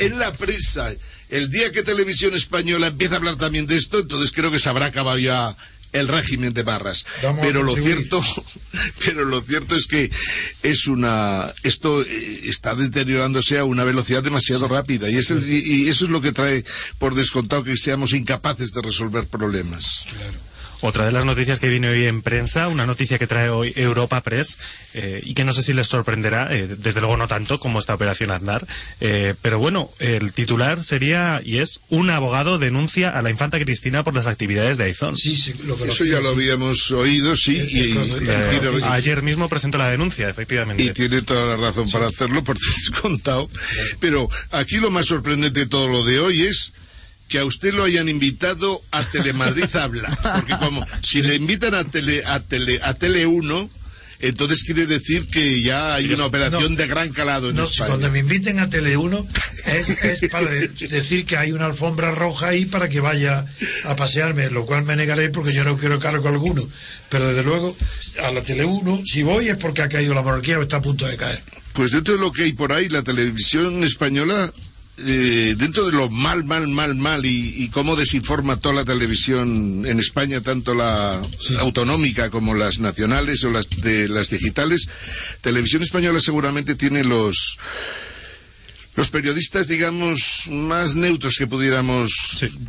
[0.00, 0.92] En la prensa,
[1.28, 4.68] el día que Televisión Española empieza a hablar también de esto, entonces creo que se
[4.68, 5.56] habrá acabado ya
[5.92, 7.04] el régimen de barras.
[7.40, 8.22] pero lo cierto,
[9.04, 10.10] pero lo cierto es que
[10.62, 16.04] es una, esto eh, está deteriorándose a una velocidad demasiado rápida y, es y, eso
[16.04, 16.64] es lo que trae
[16.98, 20.04] por descontado que seamos incapaces de resolver problemas.
[20.80, 24.20] Otra de las noticias que viene hoy en prensa, una noticia que trae hoy Europa
[24.20, 24.58] Press
[24.94, 27.94] eh, y que no sé si les sorprenderá, eh, desde luego no tanto como esta
[27.94, 28.64] operación Aznar,
[29.00, 34.04] eh, pero bueno, el titular sería y es un abogado denuncia a la infanta Cristina
[34.04, 35.16] por las actividades de Aizón.
[35.16, 37.56] Sí, sí, lo Eso ya lo habíamos oído, sí.
[37.56, 37.98] Y,
[38.84, 40.84] ayer mismo presentó la denuncia, efectivamente.
[40.84, 43.50] Y tiene toda la razón para hacerlo, porque es contado.
[43.98, 46.72] Pero aquí lo más sorprendente de todo lo de hoy es
[47.28, 50.18] que a usted lo hayan invitado a Telemadrid a hablar.
[50.34, 53.70] Porque como si le invitan a Tele, a Tele, a Tele 1,
[54.20, 57.88] entonces quiere decir que ya hay una operación de gran calado en no, España.
[57.88, 59.26] cuando me inviten a Tele 1
[59.66, 63.46] es, es, para decir que hay una alfombra roja ahí para que vaya
[63.84, 66.66] a pasearme, lo cual me negaré porque yo no quiero cargo alguno.
[67.10, 67.76] Pero desde luego,
[68.22, 70.82] a la Tele 1, si voy es porque ha caído la monarquía o está a
[70.82, 71.40] punto de caer.
[71.74, 74.52] Pues dentro de lo que hay por ahí, la televisión española
[75.06, 80.00] eh, dentro de lo mal, mal, mal, mal y, cómo desinforma toda la televisión en
[80.00, 81.22] España, tanto la
[81.60, 84.88] autonómica como las nacionales o las de las digitales,
[85.40, 87.58] Televisión Española seguramente tiene los
[88.98, 92.10] los periodistas, digamos, más neutros que pudiéramos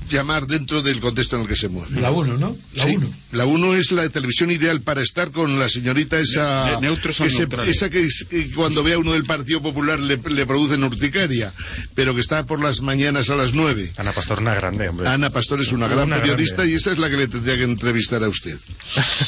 [0.09, 1.99] llamar dentro del contexto en el que se mueve.
[1.99, 2.56] La 1, ¿no?
[2.75, 2.91] La Sí.
[2.95, 3.09] 1.
[3.32, 7.16] La 1 es la televisión ideal para estar con la señorita esa, Ne- ne- neutros
[7.17, 7.75] son ese- neutrales.
[7.75, 11.51] esa que, es- que cuando ve a uno del Partido Popular le, le producen urticaria,
[11.95, 13.91] pero que está por las mañanas a las 9.
[13.98, 15.09] Ana Pastor, una grande, hombre.
[15.09, 16.74] Ana Pastor es una gran Una periodista grande.
[16.74, 18.58] y esa es la que le tendría que entrevistar a usted.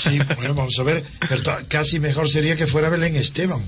[0.02, 1.04] Sí, bueno, vamos a ver.
[1.30, 3.60] Pero casi mejor sería que fuera Belén Esteban.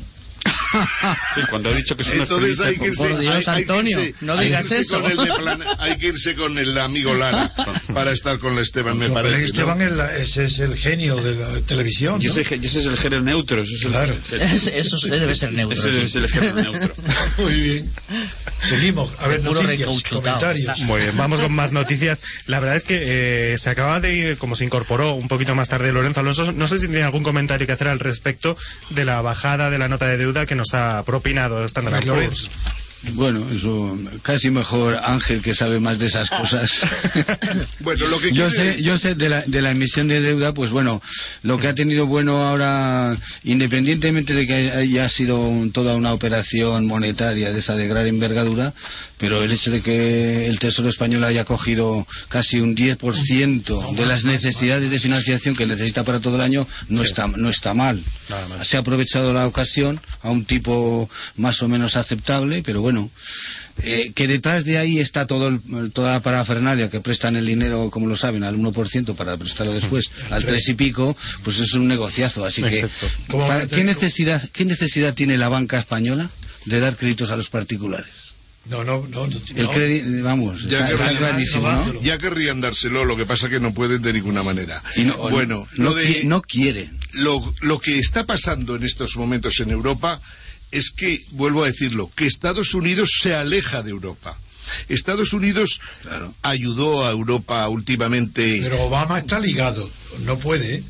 [1.36, 3.66] Sí, cuando ha dicho que es una Entonces hay que irse, Por Dios, hay- hay
[3.66, 5.02] que Antonio, irse- no hay digas eso.
[5.02, 7.54] con el de Plan- hay que irse con el amigo Lara
[7.94, 9.38] para estar con la Esteban, me No, parece.
[9.38, 9.46] ¿no?
[9.46, 12.20] Esteban es la- ese es el genio de la televisión.
[12.22, 12.32] Y ¿no?
[12.36, 13.62] ese, y ese es el género neutro.
[13.62, 14.16] Ese es el- Claro.
[14.32, 14.42] el-
[14.74, 16.96] eso debe ser neutro, Ese debe ser el género neutro.
[17.38, 17.92] Muy bien.
[18.60, 19.12] Seguimos.
[19.20, 20.80] A ver, Puro noticias, comentarios.
[20.82, 22.24] Muy bien, vamos con más noticias.
[22.48, 25.70] La verdad es que eh, se acaba de ir, como se incorporó un poquito más
[25.70, 28.58] tarde Lorenzo Alonso, no sé si tiene algún comentario que hacer al respecto
[28.90, 32.50] de la bajada de la nota de deuda que nos ha propinado Standard Poor's.
[33.12, 36.72] Bueno, eso casi mejor Ángel que sabe más de esas cosas.
[37.80, 40.54] Bueno, lo que yo quiere- sé, yo sé de la, de la emisión de deuda,
[40.54, 41.02] pues bueno,
[41.44, 46.88] lo que ha tenido bueno ahora, independientemente de que haya sido un- toda una operación
[46.88, 48.74] monetaria de esa de gran envergadura,
[49.18, 54.24] pero el hecho de que el Tesoro español haya cogido casi un 10% de las
[54.26, 58.02] necesidades de financiación que necesita para todo el año no está no está mal.
[58.30, 58.66] Nada mal.
[58.66, 62.93] Se ha aprovechado la ocasión a un tipo más o menos aceptable, pero bueno,
[63.84, 67.90] eh, que detrás de ahí está todo el- toda la parafernalia que prestan el dinero,
[67.92, 71.88] como lo saben, al 1% para prestarlo después al 3 y pico, pues es un
[71.88, 72.46] negociazo.
[72.46, 73.08] Así que, Exacto.
[73.30, 76.30] ¿Cómo para- van a ¿qué, necesidad, ¿qué necesidad tiene la banca española
[76.66, 78.34] de dar créditos a los particulares?
[78.70, 79.28] No, no, no.
[79.28, 82.02] no, El crédito, vamos, Ya está, que está vayan clarísimo, ¿no?
[82.02, 84.82] Ya querrían dárselo, lo que pasa que no pueden de ninguna manera.
[84.96, 86.98] Y no, bueno, no, lo, de- qui- no quieren.
[87.12, 90.22] lo, lo que está pasando en estos momentos en Europa
[90.74, 94.38] es que, vuelvo a decirlo, que Estados Unidos se aleja de Europa.
[94.90, 96.34] Estados Unidos Claro.
[96.42, 98.60] ayudó a Europa últimamente.
[98.62, 99.90] Pero Obama está ligado.
[100.26, 100.84] No puede, ¿eh?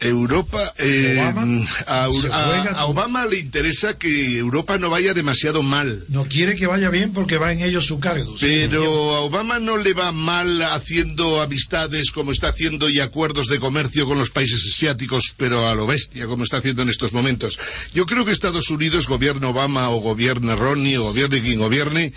[0.00, 2.84] Europa, eh, Obama a.
[2.86, 6.04] Obama le interesa que Europa no vaya demasiado mal.
[6.08, 8.36] No quiere que vaya bien porque va en ellos su cargo.
[8.40, 8.84] Pero
[9.16, 14.06] a Obama no le va mal haciendo amistades como está haciendo y acuerdos de comercio
[14.06, 17.58] con los países asiáticos, pero a lo bestia, como está haciendo en estos momentos.
[17.94, 22.12] Yo creo que Estados Unidos, gobierno Obama o gobierno Ronnie o gobierne quien gobierne,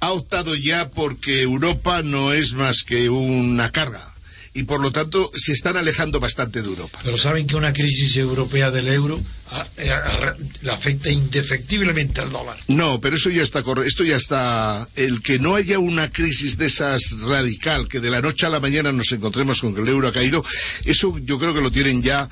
[0.00, 4.11] ha optado ya porque Europa no es más que una carga.
[4.54, 6.98] Y por lo tanto se están alejando bastante de Europa.
[7.02, 9.18] Pero saben que una crisis europea del euro
[9.50, 12.58] a- a- a- le afecta indefectiblemente al dólar.
[12.68, 16.58] No, pero eso ya está corre- esto ya está el que no haya una crisis
[16.58, 19.88] de esas radical que de la noche a la mañana nos encontremos con que el
[19.88, 20.44] euro ha caído,
[20.84, 22.28] eso yo creo que lo tienen ya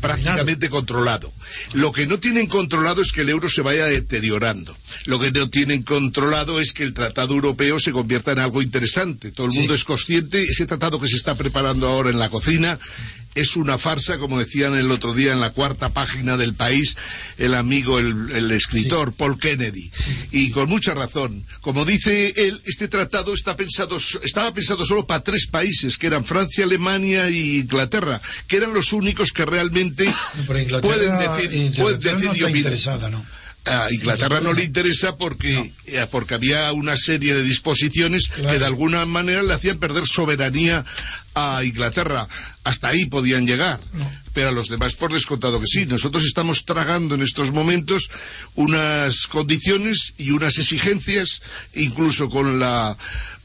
[0.00, 1.32] prácticamente controlado.
[1.72, 4.76] Lo que no tienen controlado es que el euro se vaya deteriorando.
[5.04, 9.32] Lo que no tienen controlado es que el tratado europeo se convierta en algo interesante.
[9.32, 12.78] Todo el mundo es consciente, ese tratado que se está preparando ahora en la cocina
[13.40, 16.96] es una farsa, como decían el otro día en la cuarta página del país
[17.38, 19.90] el amigo, el, el escritor Paul Kennedy.
[20.30, 21.44] Y con mucha razón.
[21.60, 26.24] Como dice él, este tratado está pensado, estaba pensado solo para tres países, que eran
[26.24, 30.04] Francia, Alemania y Inglaterra, que eran los únicos que realmente
[30.38, 33.24] Inglaterra, pueden decir, Inglaterra pueden decir no interesada, ¿no?
[33.64, 38.64] A Inglaterra no le interesa porque, eh, porque había una serie de disposiciones que de
[38.64, 40.86] alguna manera le hacían perder soberanía
[41.38, 42.26] a Inglaterra.
[42.64, 43.80] Hasta ahí podían llegar.
[44.34, 45.86] Pero a los demás por descontado que sí.
[45.86, 48.10] Nosotros estamos tragando en estos momentos
[48.54, 51.42] unas condiciones y unas exigencias,
[51.74, 52.96] incluso con la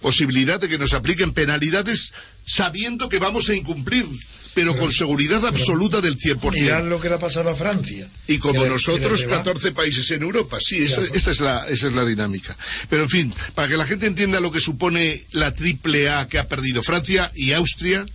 [0.01, 2.13] posibilidad de que nos apliquen penalidades
[2.45, 4.05] sabiendo que vamos a incumplir,
[4.53, 6.51] pero, con seguridad absoluta del 100%.
[6.53, 8.07] Mirad lo que le ha pasado a Francia.
[8.27, 10.57] Y como nosotros, que le reba- 14 países en Europa.
[10.61, 12.56] Sí, esa, esta es la, esa es la dinámica.
[12.90, 16.38] Pero en fin, para que la gente entienda lo que supone la triple A que
[16.40, 18.06] ha perdido Francia y Austria,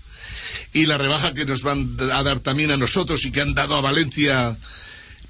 [0.72, 3.74] y la rebaja que nos van a dar también a nosotros y que han dado
[3.76, 4.56] a Valencia,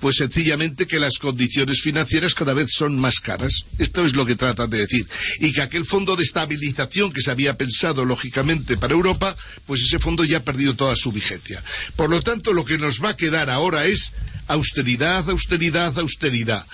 [0.01, 3.65] pues sencillamente que las condiciones financieras cada vez son más caras.
[3.79, 5.07] Esto es lo que tratan de decir.
[5.41, 9.37] Y que aquel fondo de estabilización que se había pensado lógicamente para Europa,
[9.67, 11.63] pues ese fondo ya ha perdido toda su vigencia.
[11.97, 14.13] Por lo tanto, lo que nos va a quedar ahora es
[14.47, 16.65] austeridad, austeridad, austeridad.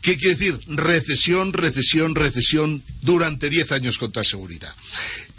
[0.00, 0.60] ¿Qué quiere decir?
[0.66, 4.72] Recesión, recesión, recesión durante 10 años con toda seguridad.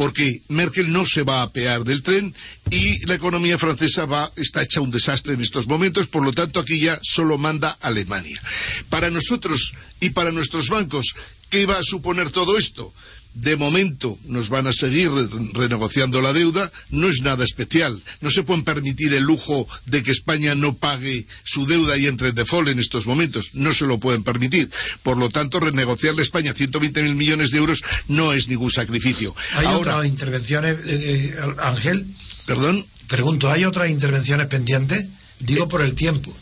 [0.01, 2.33] Porque Merkel no se va a apear del tren
[2.71, 6.59] y la economía francesa va, está hecha un desastre en estos momentos, por lo tanto
[6.59, 8.41] aquí ya solo manda Alemania.
[8.89, 11.13] Para nosotros y para nuestros bancos,
[11.51, 12.91] ¿qué va a suponer todo esto?
[13.33, 18.01] De momento nos van a seguir re- renegociando la deuda, no es nada especial.
[18.21, 22.29] No se pueden permitir el lujo de que España no pague su deuda y entre
[22.29, 23.51] en default en estos momentos.
[23.53, 24.69] No se lo pueden permitir.
[25.03, 29.33] Por lo tanto, renegociarle a España 120.000 millones de euros no es ningún sacrificio.
[29.55, 32.05] ¿Hay Ahora, otras intervenciones, eh, eh, Ángel?
[32.45, 32.85] Perdón.
[33.07, 35.07] Pregunto, ¿hay otras intervenciones pendientes?
[35.39, 36.35] Digo por el tiempo.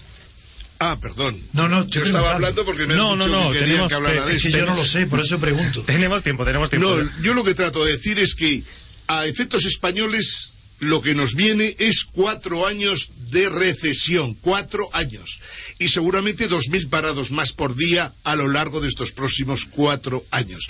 [0.82, 1.36] Ah, perdón.
[1.54, 4.36] No, no, Yo estaba hablando porque No, no, dicho no, que tenemos- que hablara de
[4.38, 4.60] Es que esto.
[4.60, 5.82] yo no lo sé, por eso pregunto.
[5.86, 6.96] Tenemos tiempo, tenemos tiempo.
[6.96, 8.64] No, yo lo que trato de decir es que
[9.08, 15.40] a efectos españoles lo que nos viene es cuatro años de recesión, cuatro años.
[15.78, 20.24] Y seguramente dos mil parados más por día a lo largo de estos próximos cuatro
[20.32, 20.68] años.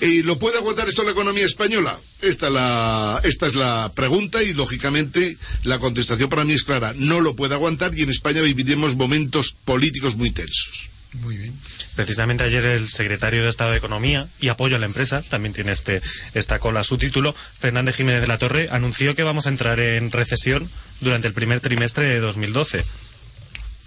[0.00, 1.98] Eh, ¿Lo puede aguantar esto la economía española?
[2.22, 6.92] Esta, esta es la pregunta y, lógicamente, la contestación para mí es clara.
[6.96, 10.89] No lo puede aguantar y en España viviremos momentos políticos muy tensos.
[11.14, 11.52] Muy bien.
[11.96, 15.72] Precisamente ayer el secretario de Estado de Economía y Apoyo a la Empresa, también tiene
[15.72, 16.00] este,
[16.34, 20.12] esta cola su título, Fernández Jiménez de la Torre, anunció que vamos a entrar en
[20.12, 22.84] recesión durante el primer trimestre de 2012.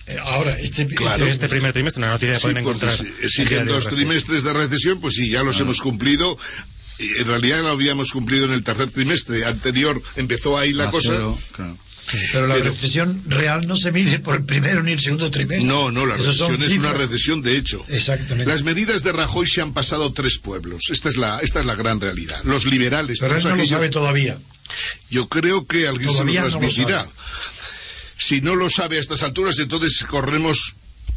[0.05, 2.93] Eh, ahora, este, Claro, este primer trimestre, una noticia que Sí, pueden porque encontrar.
[3.19, 6.37] si exigen dos trimestres de recesión, pues sí, ya los hemos cumplido.
[6.99, 10.01] En realidad lo habíamos cumplido en el tercer trimestre anterior.
[10.17, 11.13] Empezó ahí la cosa.
[12.31, 15.67] Pero la Pero- recesión real no se mide por el primero ni el segundo trimestre.
[15.67, 17.83] No, no, la Esos recesión es una recesión de hecho.
[17.89, 18.45] Exactamente.
[18.45, 20.83] Las medidas de Rajoy se han pasado tres pueblos.
[20.91, 22.41] Esta es la, esta es la gran realidad.
[22.43, 23.19] Los liberales.
[23.19, 24.37] Pero todos no lo sabe todavía.
[25.09, 27.07] Yo creo que alguien Todavía se lo transmitirá.
[28.17, 30.75] si no lo sabe a estas alturas, entonces corremos.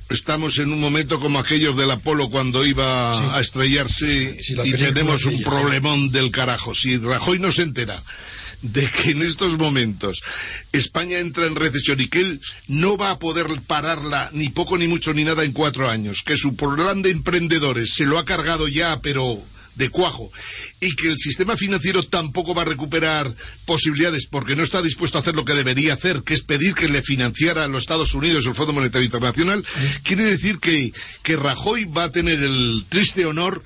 [0.09, 5.25] Estamos en un momento como aquellos del Apolo cuando iba a estrellarse Sí, y tenemos
[5.25, 6.77] un problemón del carajo.
[6.77, 8.01] Si Rajoy no se entera
[8.63, 10.23] de que en estos momentos
[10.73, 14.89] España entra en recesión y que él no va a poder pararla ni poco ni
[14.89, 18.69] mucho ni nada en cuatro años, que su plan de emprendedores se lo ha cargado
[18.69, 19.41] ya, pero
[19.77, 20.33] de cuajo,
[20.81, 23.33] y que el sistema financiero tampoco va a recuperar
[23.67, 26.89] posibilidades porque no está dispuesto a hacer lo que debería hacer, que es pedir que
[26.89, 29.65] le financiara a los Estados Unidos el Fondo Monetario Internacional,
[30.03, 33.63] quiere decir que, que Rajoy va a tener el triste honor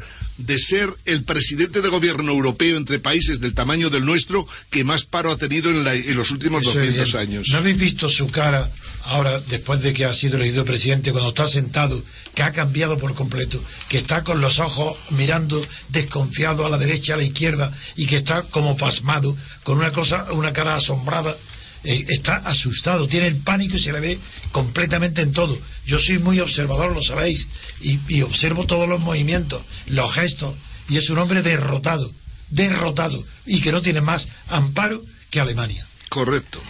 [0.47, 5.05] de ser el presidente de gobierno europeo entre países del tamaño del nuestro que más
[5.05, 7.19] paro ha tenido en, la- en los últimos Eso es 200 evidente.
[7.19, 7.49] años.
[7.51, 8.70] ¿No habéis visto su cara
[9.05, 12.02] ahora, después de que ha sido elegido presidente, cuando está sentado,
[12.35, 17.15] que ha cambiado por completo, que está con los ojos mirando desconfiado a la derecha,
[17.15, 21.35] a la izquierda, y que está como pasmado, con una cosa, una cara asombrada?
[21.83, 24.19] Eh, está asustado, tiene el pánico y se le ve
[24.52, 25.59] completamente en todo.
[25.91, 27.49] Yo soy muy observador, lo sabéis,
[27.81, 30.55] y, y observo todos los movimientos, los gestos,
[30.89, 32.09] y es un hombre derrotado,
[32.51, 35.85] derrotado, y que no tiene más amparo que Alemania.
[36.09, 36.60] Correcto.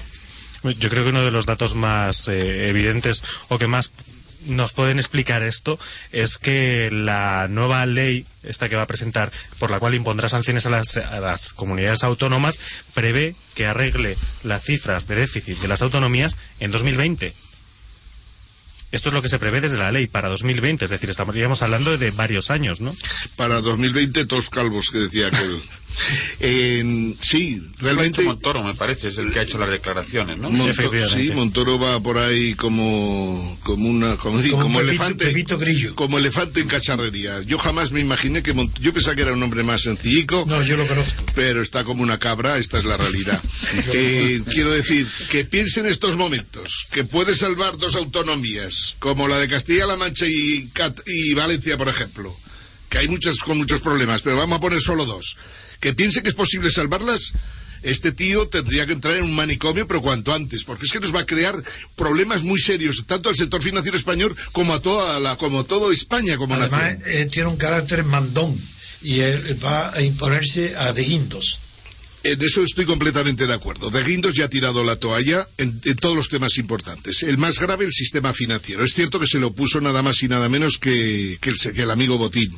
[0.63, 3.91] Yo creo que uno de los datos más eh, evidentes o que más
[4.47, 5.79] nos pueden explicar esto
[6.13, 10.65] es que la nueva ley, esta que va a presentar, por la cual impondrá sanciones
[10.65, 12.59] a las, a las comunidades autónomas,
[12.95, 17.35] prevé que arregle las cifras de déficit de las autonomías en 2020.
[18.93, 21.97] Esto es lo que se prevé desde la ley para 2020, es decir, estaríamos hablando
[21.97, 22.95] de varios años, ¿no?
[23.37, 25.61] Para 2020, todos calvos, que decía aquel.
[26.39, 28.23] En- sí, realmente.
[28.23, 30.49] Montoro, me parece, es el que ha hecho las declaraciones, ¿no?
[30.51, 34.91] Monto- sí, Montoro va por ahí como como una como, sí, Como como un Pepito-
[34.91, 35.95] elefante Pepito Grillo.
[35.97, 37.43] como elefante en cacharrería.
[37.43, 40.45] Yo jamás me imaginé que Mont- yo pensaba que era un hombre más sencillico.
[40.49, 41.25] No, yo lo conozco.
[41.35, 43.43] Pero está como una cabra, esta es la realidad.
[43.93, 49.39] Eh, quiero decir que piense en estos momentos que puede salvar dos autonomías como la
[49.39, 52.35] de Castilla-La Mancha y, Cat- y Valencia, por ejemplo,
[52.89, 55.37] que hay muchas con muchos problemas, pero vamos a poner solo dos.
[55.81, 57.33] Que piense que es posible salvarlas.
[57.83, 61.15] Este tío tendría que entrar en un manicomio, pero cuanto antes, porque es que nos
[61.15, 61.55] va a crear
[61.97, 66.37] problemas muy serios, tanto al sector financiero español como a toda la, como todo España
[66.37, 67.03] como Además, nación.
[67.07, 68.55] eh, tiene un carácter mandón
[69.01, 71.59] y él va a imponerse a de guindos.
[72.23, 73.89] En eso estoy completamente de acuerdo.
[73.91, 77.23] De Guindos ya ha tirado la toalla en, en todos los temas importantes.
[77.23, 78.85] El más grave, el sistema financiero.
[78.85, 81.73] Es cierto que se lo opuso nada más y nada menos que, que el, se-
[81.73, 82.51] que el amigo Botín.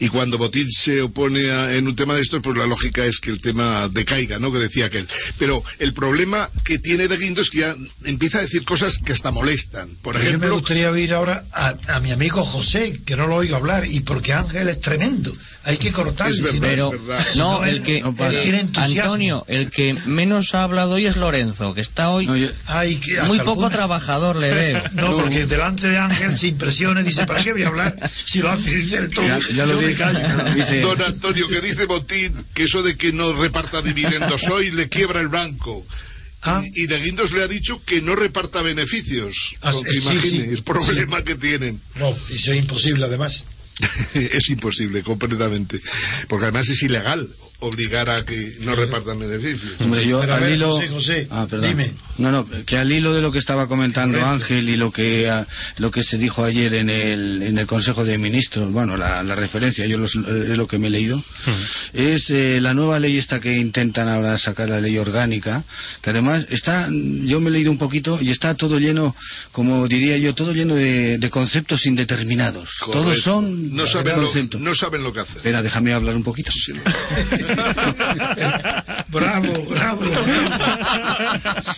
[0.00, 3.20] Y cuando Botín se opone a- en un tema de estos, pues la lógica es
[3.20, 4.52] que el tema decaiga, ¿no?
[4.52, 5.06] Que decía aquel.
[5.38, 9.12] Pero el problema que tiene De Guindos es que ya empieza a decir cosas que
[9.12, 9.88] hasta molestan.
[10.02, 13.28] Por Pero yo me ejemplo, gustaría oír ahora a, a mi amigo José, que no
[13.28, 15.32] lo oigo hablar, y porque Ángel es tremendo.
[15.68, 16.34] Hay que cortarle.
[16.34, 16.92] Es verdad, si Pero,
[17.36, 19.02] no, el que, eh, tiene entusiasmo.
[19.02, 22.26] Antonio, el que menos ha hablado hoy es Lorenzo, que está hoy
[22.64, 24.82] Ay, que hasta muy el poco trabajador le veo.
[24.94, 28.10] No, porque delante de Ángel se impresiona y dice, ¿para qué voy a hablar?
[28.24, 30.20] Si lo hace dice el todo, yo me callo.
[30.80, 35.20] Don Antonio, que dice Botín que eso de que no reparta dividendos hoy le quiebra
[35.20, 35.84] el banco.
[36.72, 39.54] Y, y de Guindos le ha dicho que no reparta beneficios.
[39.60, 40.50] Ah, Porque sí, imagine sí.
[40.50, 41.78] el problema que tienen.
[41.96, 43.44] No, y eso es imposible además.
[44.14, 45.80] es imposible, completamente.
[46.28, 47.28] Porque además es ilegal
[47.60, 49.72] obligar a que no repartan beneficios.
[49.80, 50.74] Hombre, yo Pero a al ver, hilo...
[50.76, 51.68] José, José, Ah, perdón.
[51.70, 51.90] dime.
[52.18, 54.34] No, no, que al hilo de lo que estaba comentando Correcto.
[54.44, 55.46] Ángel y lo que ah,
[55.76, 59.36] lo que se dijo ayer en el, en el Consejo de Ministros, bueno, la, la
[59.36, 61.22] referencia, yo los- es lo que me he leído,
[61.92, 65.62] es eh, la nueva ley esta que intentan ahora sacar, la ley orgánica,
[66.02, 69.14] que además está, yo me he leído un poquito y está todo lleno,
[69.52, 72.78] como diría yo, todo lleno de, de conceptos indeterminados.
[72.90, 74.60] Todos son no saben, lo, conceptos.
[74.60, 75.36] no saben lo que hacer.
[75.36, 76.50] Espera, déjame hablar un poquito.
[79.10, 80.02] Bravo, bravo.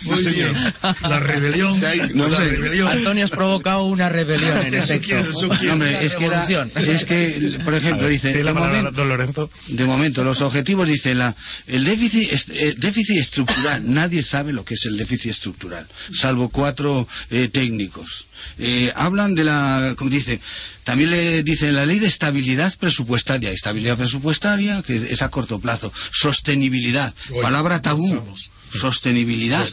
[0.05, 0.53] Muy bien.
[1.01, 1.79] La rebelión.
[2.13, 2.87] No, la rebelión.
[2.89, 5.07] Antonio has provocado una rebelión en Eso efecto.
[5.07, 5.73] quiero, eso quiero.
[5.73, 6.71] Hombre, es que, la- Revolución.
[6.75, 9.49] es que, por ejemplo, dice, de momento- don Lorenzo.
[9.67, 11.33] De momento, los objetivos dicen la,
[11.67, 13.81] el déficit, est- eh, déficit estructural.
[13.85, 18.27] Nadie sabe lo que es el déficit estructural, salvo cuatro eh, técnicos.
[18.59, 20.41] Eh, hablan de la, como dice,
[20.83, 23.51] también le dicen la ley de estabilidad presupuestaria.
[23.51, 25.91] Estabilidad presupuestaria, que es a corto plazo.
[26.11, 28.05] Sostenibilidad, Oye, palabra tabú.
[28.07, 28.51] estamos.
[28.73, 29.67] Sostenibilidad.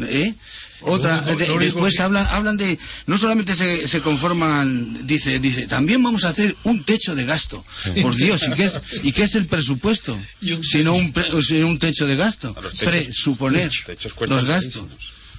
[0.00, 0.34] ¿Eh?
[0.80, 5.66] Otra, Lo lo después que- hablan, hablan de, no solamente se, se conforman, dice, dice,
[5.66, 7.64] también vamos a hacer un techo de gasto.
[8.00, 10.14] Por Dios, ¿y qué es, y qué es el presupuesto?
[10.14, 12.54] Un Sino un, pre- sino un techo de gasto.
[12.62, 14.84] los techos- Presuponer techos cuestan los gastos.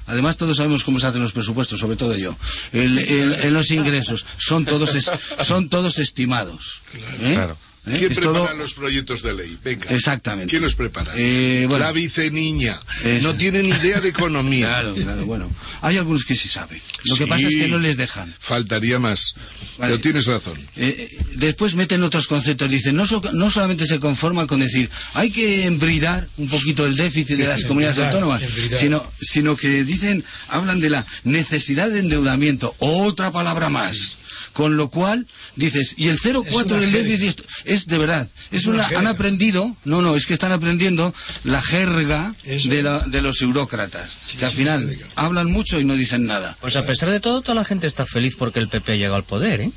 [0.09, 2.35] Además, todos sabemos cómo se hacen los presupuestos, sobre todo yo.
[2.73, 4.97] En los ingresos son todos,
[5.43, 6.81] son todos estimados.
[7.21, 7.33] ¿eh?
[7.35, 7.55] Claro.
[7.89, 7.95] ¿Eh?
[7.99, 9.57] ¿Quién Es prepara todo- los proyectos de ley?
[9.63, 9.89] Venga.
[9.89, 10.49] Exactamente.
[10.49, 11.11] ¿Quién los prepara?
[11.15, 11.83] Eh, bueno.
[11.85, 12.79] La viceniña.
[13.03, 13.27] Eso.
[13.27, 14.67] No tiene ni idea de economía.
[14.67, 15.51] Claro, claro, bueno.
[15.81, 16.81] Hay algunos que sí saben.
[17.05, 18.33] Lo que pasa es que no les dejan.
[18.39, 19.33] Faltaría más.
[19.77, 19.91] Vale.
[19.93, 20.57] Pero tienes razón.
[20.75, 22.69] Eh, después meten otros conceptos.
[22.69, 26.95] Dicen, no, so- no solamente se conforman con decir, hay que embridar un poquito el
[26.95, 28.43] déficit de las comunidades autónomas,
[28.79, 32.75] sino, sino que dicen, hablan de la necesidad de endeudamiento.
[32.79, 34.18] Otra palabra más.
[34.59, 38.27] Con lo cual, dices, y el 0,4 una del déficit es de verdad.
[38.51, 41.13] Es una una, han aprendido, no, no, es que están aprendiendo
[41.45, 44.09] la jerga de, la- de los eurócratas.
[44.25, 46.57] Sí, que al final hablan mucho y no dicen nada.
[46.59, 49.15] Pues a pesar de todo, toda la gente está feliz porque el PP ha llegado
[49.15, 49.71] al poder, ¿eh?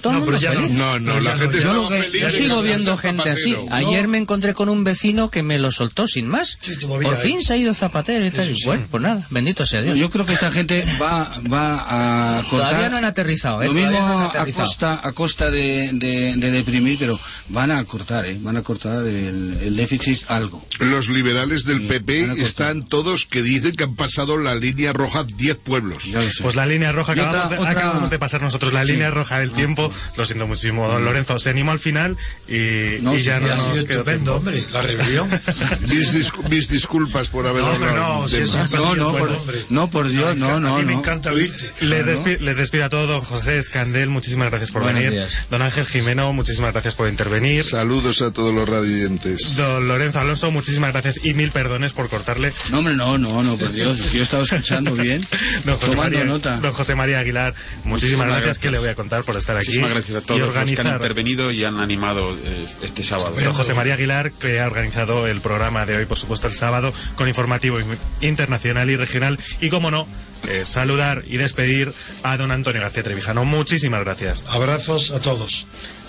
[0.00, 0.72] Todo No, mundo feliz.
[0.72, 3.56] No, no, Pero la ya gente ya está Yo, feliz yo sigo viendo gente así.
[3.70, 6.58] Ayer me encontré con un vecino que me lo soltó sin más.
[6.60, 7.22] Sí, Por hay.
[7.22, 8.44] fin se ha ido Zapatero y tal.
[8.44, 8.54] Sí.
[8.66, 9.96] Bueno, pues nada, bendito sea Dios.
[9.96, 12.68] Yo creo que esta gente va, va a cortar.
[12.70, 13.66] Todavía no han aterrizado, ¿eh?
[13.66, 14.66] Lo Todavía mismo no han a aterrizado.
[14.66, 17.18] costa, a costa de, de- de deprimir, pero
[17.48, 18.36] van a cortar, ¿eh?
[18.40, 20.66] Van a cortar el, el déficit algo.
[20.80, 25.24] Los liberales del Sí, PP están todos que dicen que han pasado la línea roja
[25.24, 26.04] 10 pueblos.
[26.42, 28.92] Pues la línea roja, Y otra- acabamos, de, otra- acabamos de pasar nosotros la Sí.
[28.92, 29.90] línea roja del tiempo.
[30.16, 31.38] Lo siento muchísimo, don Lorenzo.
[31.38, 32.16] Se animó al final
[32.48, 34.48] y, No, y ya sí, no Ha nos sido quedó estupendo, tiempo.
[34.60, 34.64] hombre.
[34.72, 35.28] La rebelión.
[35.88, 38.22] Mis, discu- mis disculpas por haber No, hablado.
[38.22, 39.30] no, si es No, no, por,
[39.70, 41.70] no, por Dios, no, no, A mí me encanta oírte.
[41.80, 45.18] Les, despi- les despido a todos, don José Escandel, muchísimas gracias por Buenos venir.
[45.18, 45.32] días.
[45.50, 47.62] Don Ángel Jimeno, muchísimas gracias por intervenir.
[47.64, 49.56] Saludos a todos los radioyentes.
[49.56, 52.52] Don Lorenzo Alonso, muchísimas gracias y mil perdones por cortarle.
[52.70, 54.12] No, hombre, no, no, no, por Dios.
[54.12, 55.20] Yo he estado escuchando bien.
[55.64, 56.56] Don José, tomando María, nota.
[56.58, 58.58] don José María Aguilar, muchísimas, Muchísimas gracias, gracias.
[58.58, 59.66] que le voy a contar por estar aquí.
[59.66, 63.34] Muchísimas gracias a todos los que han intervenido y han animado eh, este sábado.
[63.40, 66.92] Don José María Aguilar, que ha organizado el programa de hoy, por supuesto, el sábado,
[67.16, 67.78] con informativo
[68.20, 69.38] internacional y regional.
[69.60, 70.06] Y, como no,
[70.48, 73.44] eh, saludar y despedir a don Antonio García Trevijano.
[73.44, 74.44] Muchísimas gracias.
[74.48, 75.66] Abrazos a todos.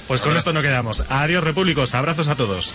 [0.08, 1.04] Pues con esto no quedamos.
[1.10, 1.96] Adiós, repúblicos.
[1.96, 2.74] Abrazos a todos.